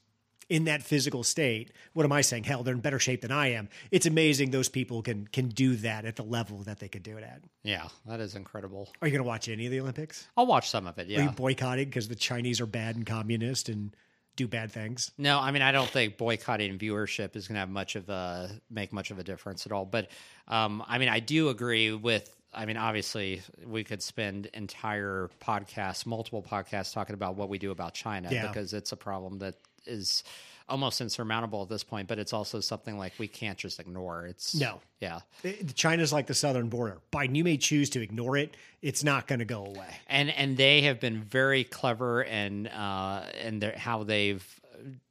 in 0.50 0.64
that 0.64 0.82
physical 0.82 1.22
state. 1.22 1.70
What 1.94 2.04
am 2.04 2.12
I 2.12 2.20
saying? 2.20 2.44
Hell, 2.44 2.62
they're 2.62 2.74
in 2.74 2.80
better 2.80 2.98
shape 2.98 3.22
than 3.22 3.30
I 3.32 3.52
am. 3.52 3.70
It's 3.90 4.04
amazing 4.04 4.50
those 4.50 4.68
people 4.68 5.00
can 5.00 5.26
can 5.28 5.48
do 5.48 5.76
that 5.76 6.04
at 6.04 6.16
the 6.16 6.24
level 6.24 6.58
that 6.64 6.78
they 6.80 6.88
could 6.88 7.02
do 7.02 7.16
it 7.16 7.24
at. 7.24 7.40
yeah, 7.62 7.88
that 8.06 8.20
is 8.20 8.34
incredible. 8.34 8.90
Are 9.00 9.08
you 9.08 9.12
going 9.12 9.22
to 9.24 9.28
watch 9.28 9.48
any 9.48 9.64
of 9.64 9.72
the 9.72 9.80
Olympics? 9.80 10.28
I'll 10.36 10.46
watch 10.46 10.68
some 10.68 10.86
of 10.86 10.98
it. 10.98 11.06
Yeah. 11.06 11.20
Are 11.20 11.22
you 11.22 11.30
boycotting 11.30 11.86
because 11.86 12.08
the 12.08 12.14
Chinese 12.16 12.60
are 12.60 12.66
bad 12.66 12.96
and 12.96 13.06
communist 13.06 13.68
and 13.70 13.94
do 14.36 14.46
bad 14.48 14.70
things? 14.72 15.10
No, 15.16 15.38
I 15.38 15.50
mean 15.52 15.62
I 15.62 15.72
don't 15.72 15.88
think 15.88 16.18
boycotting 16.18 16.78
viewership 16.78 17.36
is 17.36 17.46
going 17.48 17.54
to 17.54 17.60
have 17.60 17.70
much 17.70 17.96
of 17.96 18.08
a 18.08 18.50
make 18.70 18.92
much 18.92 19.10
of 19.10 19.18
a 19.18 19.24
difference 19.24 19.64
at 19.66 19.72
all. 19.72 19.86
But 19.86 20.10
um, 20.48 20.82
I 20.86 20.98
mean 20.98 21.08
I 21.08 21.20
do 21.20 21.48
agree 21.48 21.92
with. 21.92 22.28
I 22.52 22.66
mean 22.66 22.76
obviously 22.76 23.42
we 23.64 23.84
could 23.84 24.02
spend 24.02 24.46
entire 24.54 25.30
podcasts, 25.40 26.04
multiple 26.04 26.42
podcasts, 26.42 26.92
talking 26.92 27.14
about 27.14 27.36
what 27.36 27.48
we 27.48 27.58
do 27.58 27.70
about 27.70 27.94
China 27.94 28.28
Yeah. 28.32 28.48
because 28.48 28.72
it's 28.74 28.90
a 28.90 28.96
problem 28.96 29.38
that 29.38 29.54
is 29.86 30.22
almost 30.68 31.00
insurmountable 31.00 31.62
at 31.62 31.68
this 31.68 31.82
point, 31.82 32.06
but 32.06 32.18
it's 32.18 32.32
also 32.32 32.60
something 32.60 32.96
like 32.96 33.12
we 33.18 33.26
can't 33.26 33.58
just 33.58 33.80
ignore. 33.80 34.26
It's 34.26 34.54
No. 34.54 34.80
yeah. 35.00 35.20
It- 35.42 35.74
China's 35.74 36.12
like 36.12 36.28
the 36.28 36.34
southern 36.34 36.68
border. 36.68 36.98
Biden, 37.12 37.34
you 37.34 37.42
may 37.42 37.56
choose 37.56 37.90
to 37.90 38.00
ignore 38.00 38.36
it. 38.36 38.56
It's 38.80 39.02
not 39.02 39.26
going 39.26 39.40
to 39.40 39.44
go 39.44 39.64
away. 39.66 39.96
and 40.06 40.30
and 40.30 40.56
they 40.56 40.82
have 40.82 41.00
been 41.00 41.22
very 41.22 41.64
clever 41.64 42.22
and 42.24 42.68
uh, 42.68 43.24
their, 43.52 43.76
how 43.76 44.04
they've 44.04 44.59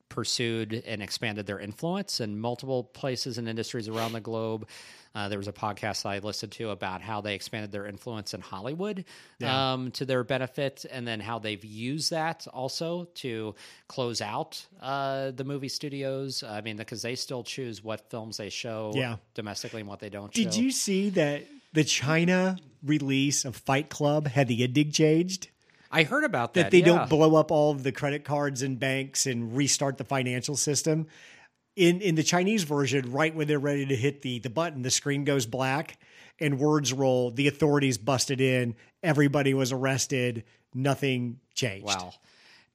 pursued 0.10 0.84
and 0.86 1.02
expanded 1.02 1.45
their 1.45 1.60
influence 1.60 2.19
in 2.19 2.40
multiple 2.40 2.84
places 2.84 3.38
and 3.38 3.48
industries 3.48 3.88
around 3.88 4.14
the 4.14 4.19
globe. 4.22 4.68
Uh, 5.15 5.27
there 5.27 5.40
was 5.40 5.48
a 5.48 5.53
podcast 5.53 6.06
I 6.06 6.19
listened 6.19 6.52
to 6.53 6.69
about 6.69 7.02
how 7.02 7.19
they 7.22 7.34
expanded 7.34 7.72
their 7.72 7.88
influence 7.88 8.34
in 8.36 8.41
Hollywood 8.41 9.06
um, 9.44 9.90
to 9.91 10.06
their 10.06 10.23
benefit, 10.23 10.86
and 10.91 11.07
then 11.07 11.19
how 11.19 11.40
they've 11.40 11.64
used 11.65 12.11
that 12.11 12.45
also 12.53 13.06
to 13.15 13.56
close 13.88 14.22
out 14.22 14.64
uh, 14.81 15.31
the 15.31 15.44
movie 15.44 15.68
studios. 15.69 16.44
I 16.44 16.61
mean, 16.61 16.77
because 16.77 17.02
they 17.02 17.15
still 17.15 17.44
choose 17.44 17.84
what 17.84 18.10
films 18.11 18.38
they 18.38 18.49
show 18.49 18.91
Yeah. 18.95 19.15
domestically 19.34 19.80
and 19.81 19.90
what 19.90 19.99
they 19.99 20.10
don't. 20.10 20.31
Did 20.31 20.53
show. 20.53 20.61
you 20.61 20.72
see 20.72 21.10
that 21.11 21.44
the 21.73 21.84
China 21.84 22.57
release 22.84 23.45
of 23.45 23.56
Fight 23.56 23.90
Club 23.90 24.27
had 24.27 24.48
the 24.48 24.64
ending 24.64 24.91
changed? 24.91 25.49
I 25.91 26.03
heard 26.03 26.24
about 26.24 26.53
that. 26.53 26.64
That 26.64 26.72
they 26.72 26.80
yeah. 26.80 26.86
don't 26.86 27.10
blow 27.10 27.36
up 27.36 27.52
all 27.52 27.72
of 27.72 27.84
the 27.84 27.91
credit 27.91 28.24
cards 28.24 28.61
and 28.61 28.80
banks 28.80 29.26
and 29.26 29.56
restart 29.56 29.98
the 29.98 30.03
financial 30.03 30.56
system. 30.56 31.07
In 31.76 32.02
in 32.02 32.16
the 32.16 32.24
Chinese 32.24 32.64
version, 32.64 33.11
right 33.11 33.34
when 33.34 33.48
they're 33.48 33.60
ready 33.60 33.86
to 33.86 33.95
hit 33.95 34.22
the 34.22 34.40
the 34.40 34.49
button, 34.49 34.82
the 34.82 34.91
screen 34.91 35.24
goes 35.24 35.45
black 35.45 35.98
and 36.40 36.60
words 36.60 36.94
roll. 36.94 37.32
The 37.32 37.48
authorities 37.48 37.98
busted 37.98 38.41
in. 38.41 38.76
Everybody 39.02 39.53
was 39.53 39.72
arrested. 39.72 40.44
Nothing 40.74 41.40
changed. 41.53 41.88
Wow. 41.88 42.14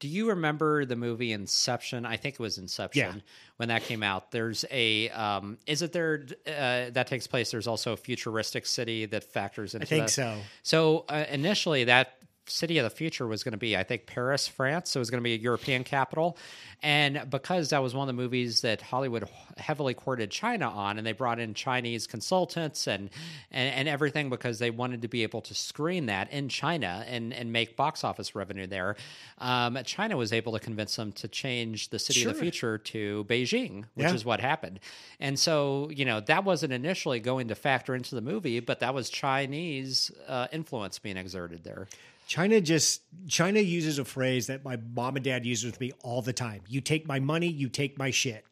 Do 0.01 0.09
you 0.09 0.31
remember 0.31 0.85
the 0.85 0.97
movie 0.97 1.33
Inception? 1.33 2.05
I 2.05 2.17
think 2.17 2.35
it 2.35 2.41
was 2.41 2.59
Inception 2.59 3.17
Yeah. 3.17 3.21
when 3.57 3.69
that 3.69 3.85
came 3.85 4.03
out. 4.03 4.33
There's 4.33 4.65
a 4.71 5.09
um, 5.11 5.59
is 5.67 5.83
it 5.83 5.93
there 5.93 6.27
uh, 6.47 6.91
that 6.91 7.07
takes 7.07 7.27
place? 7.27 7.51
There's 7.51 7.67
also 7.69 7.93
a 7.93 7.97
futuristic 7.97 8.67
city 8.67 9.07
that 9.07 9.25
factors 9.25 9.75
into. 9.75 9.87
I 9.87 9.89
think 9.89 10.07
that. 10.07 10.11
so. 10.11 10.39
So 10.63 11.05
uh, 11.09 11.25
initially, 11.31 11.85
that 11.85 12.19
city 12.47 12.79
of 12.79 12.85
the 12.85 12.91
future 12.91 13.27
was 13.27 13.43
going 13.43 13.53
to 13.53 13.59
be, 13.59 13.77
I 13.77 13.83
think, 13.83 14.07
Paris, 14.07 14.47
France. 14.49 14.91
So 14.91 14.99
it 14.99 15.03
was 15.03 15.11
going 15.11 15.23
to 15.23 15.25
be 15.25 15.35
a 15.35 15.39
European 15.39 15.85
capital, 15.85 16.37
and 16.83 17.25
because 17.31 17.71
that 17.71 17.83
was 17.83 17.95
one 17.95 18.09
of 18.09 18.15
the 18.17 18.23
movies 18.23 18.61
that 18.63 18.83
Hollywood 18.83 19.29
heavily 19.57 19.95
courted 19.95 20.31
China 20.31 20.69
on, 20.69 20.99
and 20.99 21.07
they 21.07 21.13
brought 21.13 21.39
in 21.39 21.55
Chinese 21.55 22.07
consultants 22.07 22.87
and 22.87 23.11
and, 23.51 23.75
and 23.75 23.89
everything 23.89 24.31
because 24.31 24.59
they 24.59 24.71
wanted 24.71 25.03
to 25.03 25.09
be 25.09 25.23
able 25.23 25.41
to 25.43 25.55
screen 25.55 26.07
that 26.07 26.31
in 26.33 26.49
China 26.49 27.05
and 27.09 27.33
and 27.33 27.53
make 27.53 27.77
box 27.77 28.05
office 28.05 28.35
revenue 28.35 28.67
there. 28.67 28.97
Um, 29.39 29.79
China 29.85 30.17
was 30.17 30.33
able 30.33 30.53
to 30.53 30.61
convince 30.61 30.97
them 30.97 31.13
to 31.13 31.29
change 31.29 31.91
the 31.91 31.99
city 31.99 32.23
of 32.25 32.35
the 32.35 32.41
future 32.41 32.79
to 32.79 33.25
Beijing, 33.29 33.85
which 33.95 34.07
Yeah. 34.07 34.15
is 34.15 34.25
what 34.25 34.41
happened. 34.41 34.81
And 35.21 35.39
so, 35.39 35.91
you 35.91 36.05
know, 36.05 36.21
that 36.21 36.45
wasn't 36.45 36.73
initially 36.73 37.21
going 37.21 37.49
to 37.49 37.55
factor 37.55 37.95
into 37.95 38.15
the 38.15 38.21
movie, 38.21 38.61
but 38.61 38.81
that 38.81 38.95
was 38.95 39.11
Chinese 39.11 40.11
uh, 40.29 40.47
influence 40.53 40.99
being 40.99 41.17
exerted 41.17 41.65
there. 41.65 41.89
China 42.27 42.61
just 42.61 43.03
China 43.29 43.61
uses 43.61 43.99
a 43.99 44.05
phrase 44.05 44.47
that 44.47 44.65
my 44.65 44.77
mom 44.95 45.17
and 45.17 45.25
dad 45.25 45.45
uses 45.45 45.65
with 45.65 45.81
me 45.81 45.93
all 46.03 46.23
the 46.23 46.33
time. 46.33 46.63
You 46.69 46.81
take 46.81 47.07
my 47.07 47.21
money, 47.21 47.49
you 47.49 47.69
take 47.69 47.99
my 47.99 48.11
shit. 48.11 48.45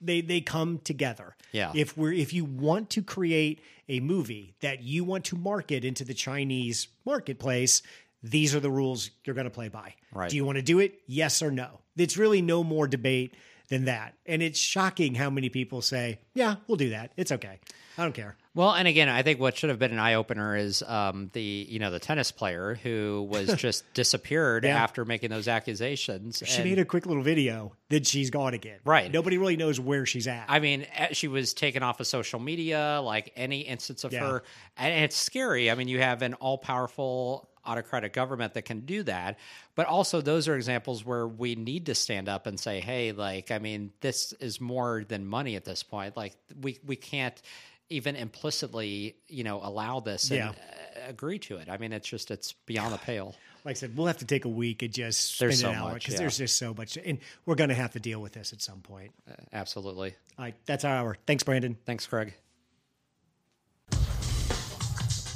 They 0.00 0.20
they 0.20 0.40
come 0.40 0.78
together. 0.78 1.36
Yeah. 1.52 1.72
If 1.74 1.96
we're 1.96 2.12
if 2.12 2.32
you 2.32 2.44
want 2.44 2.90
to 2.90 3.02
create 3.02 3.60
a 3.88 4.00
movie 4.00 4.54
that 4.60 4.82
you 4.82 5.04
want 5.04 5.24
to 5.26 5.36
market 5.36 5.84
into 5.84 6.04
the 6.04 6.14
Chinese 6.14 6.88
marketplace, 7.04 7.82
these 8.22 8.54
are 8.54 8.60
the 8.60 8.70
rules 8.70 9.10
you're 9.24 9.34
going 9.34 9.44
to 9.44 9.50
play 9.50 9.68
by. 9.68 9.94
Right. 10.12 10.30
Do 10.30 10.36
you 10.36 10.44
want 10.44 10.56
to 10.56 10.62
do 10.62 10.78
it? 10.78 11.00
Yes 11.06 11.42
or 11.42 11.50
no. 11.50 11.80
It's 11.96 12.16
really 12.16 12.42
no 12.42 12.62
more 12.62 12.86
debate 12.86 13.34
than 13.68 13.84
that. 13.86 14.14
And 14.26 14.42
it's 14.42 14.58
shocking 14.58 15.14
how 15.14 15.30
many 15.30 15.48
people 15.48 15.82
say, 15.82 16.20
"Yeah, 16.34 16.56
we'll 16.66 16.76
do 16.76 16.90
that. 16.90 17.12
It's 17.16 17.32
okay. 17.32 17.58
I 17.96 18.02
don't 18.02 18.14
care." 18.14 18.36
Well, 18.54 18.72
and 18.72 18.88
again, 18.88 19.08
I 19.08 19.22
think 19.22 19.38
what 19.38 19.56
should 19.56 19.70
have 19.70 19.78
been 19.78 19.92
an 19.92 19.98
eye 20.00 20.14
opener 20.14 20.56
is 20.56 20.82
um, 20.82 21.30
the 21.32 21.42
you 21.68 21.78
know 21.78 21.90
the 21.90 21.98
tennis 22.00 22.32
player 22.32 22.74
who 22.82 23.26
was 23.30 23.54
just 23.56 23.84
disappeared 23.94 24.64
Yeah. 24.64 24.82
after 24.82 25.04
making 25.04 25.30
those 25.30 25.46
accusations. 25.48 26.42
She 26.44 26.60
and- 26.62 26.64
made 26.70 26.78
a 26.78 26.84
quick 26.84 27.06
little 27.06 27.22
video 27.22 27.72
that 27.90 28.06
she's 28.06 28.30
gone 28.30 28.54
again. 28.54 28.78
Right. 28.84 29.10
Nobody 29.12 29.38
really 29.38 29.56
knows 29.56 29.78
where 29.80 30.04
she's 30.06 30.26
at. 30.26 30.44
I 30.48 30.58
mean, 30.60 30.86
eh, 30.94 31.08
she 31.12 31.28
was 31.28 31.54
taken 31.54 31.82
off 31.82 32.00
of 32.00 32.06
social 32.06 32.40
media, 32.40 33.00
like 33.02 33.32
any 33.36 33.60
instance 33.60 34.04
of 34.04 34.12
Yeah. 34.12 34.20
her. 34.28 34.42
And 34.76 35.04
it's 35.04 35.16
scary. 35.16 35.70
I 35.70 35.74
mean, 35.74 35.88
you 35.88 36.00
have 36.00 36.22
an 36.22 36.34
all 36.34 36.58
powerful 36.58 37.47
autocratic 37.66 38.12
government 38.12 38.54
that 38.54 38.62
can 38.62 38.80
do 38.80 39.02
that. 39.04 39.38
But 39.74 39.86
also, 39.86 40.20
those 40.20 40.48
are 40.48 40.54
examples 40.56 41.04
where 41.04 41.26
we 41.26 41.54
need 41.54 41.86
to 41.86 41.94
stand 41.94 42.28
up 42.28 42.46
and 42.46 42.58
say, 42.58 42.80
hey, 42.80 43.12
like, 43.12 43.50
I 43.50 43.58
mean, 43.58 43.92
this 44.00 44.32
is 44.34 44.60
more 44.60 45.04
than 45.06 45.26
money 45.26 45.56
at 45.56 45.64
this 45.64 45.82
point. 45.82 46.16
Like, 46.16 46.34
we, 46.60 46.78
we 46.86 46.96
can't 46.96 47.40
even 47.90 48.16
implicitly, 48.16 49.16
you 49.28 49.44
know, 49.44 49.60
allow 49.62 50.00
this 50.00 50.30
and 50.30 50.38
Yeah. 50.38 50.48
uh, 50.50 51.08
agree 51.08 51.38
to 51.40 51.56
it. 51.56 51.68
I 51.70 51.78
mean, 51.78 51.92
it's 51.92 52.06
just, 52.08 52.30
it's 52.30 52.52
beyond 52.66 52.92
the 52.92 52.98
pale. 53.06 53.34
like 53.64 53.76
I 53.76 53.78
said, 53.78 53.96
we'll 53.96 54.06
have 54.08 54.18
to 54.18 54.26
take 54.26 54.44
a 54.44 54.48
week 54.50 54.82
and 54.82 54.92
just 54.92 55.36
spend 55.36 55.50
There's 55.52 55.62
an 55.62 55.74
so 55.74 55.78
hour 55.80 55.94
because 55.94 56.14
yeah. 56.14 56.20
there's 56.20 56.38
just 56.38 56.56
so 56.58 56.74
much, 56.74 56.98
and 57.02 57.18
we're 57.46 57.54
going 57.54 57.70
to 57.70 57.74
have 57.74 57.92
to 57.92 58.00
deal 58.00 58.20
with 58.20 58.32
this 58.32 58.52
at 58.52 58.60
some 58.60 58.80
point. 58.80 59.12
Absolutely. 59.52 60.14
All 60.38 60.44
right, 60.44 60.54
that's 60.66 60.84
our 60.84 60.94
hour. 60.94 61.16
Thanks, 61.26 61.42
Brandon. 61.44 61.76
Thanks, 61.86 62.06
Craig. 62.06 62.34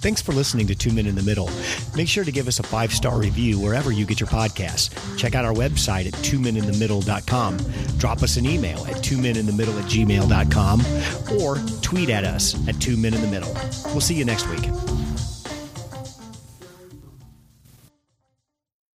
Thanks 0.03 0.20
for 0.20 0.33
listening 0.33 0.66
to 0.66 0.74
Two 0.74 0.93
Men 0.93 1.07
in 1.07 1.15
the 1.15 1.23
Middle. 1.23 1.49
Make 1.97 2.09
sure 2.09 2.24
to 2.24 2.33
give 2.33 2.49
us 2.49 2.59
a 2.59 2.65
five 2.65 2.93
star 2.93 3.19
review 3.19 3.61
wherever 3.61 3.93
you 3.93 4.05
get 4.05 4.19
your 4.19 4.29
podcasts. 4.29 4.91
Check 5.16 5.37
out 5.37 5.45
our 5.45 5.55
website 5.55 6.07
at 6.07 6.15
twomeninthemiddle.com. 6.15 7.59
Drop 7.99 8.23
us 8.23 8.37
an 8.37 8.45
email 8.45 8.85
at 8.87 8.97
twomeninthemiddle 8.97 9.81
at 9.81 9.89
gmail.com 9.89 11.41
or 11.41 11.57
tweet 11.83 12.11
at 12.11 12.24
us 12.24 12.57
at 12.69 12.81
two 12.81 12.97
men 12.97 13.15
in 13.15 13.20
the 13.20 13.29
middle. 13.29 13.55
We'll 13.93 14.01
see 14.01 14.15
you 14.15 14.24
next 14.24 14.49
week. 14.49 15.02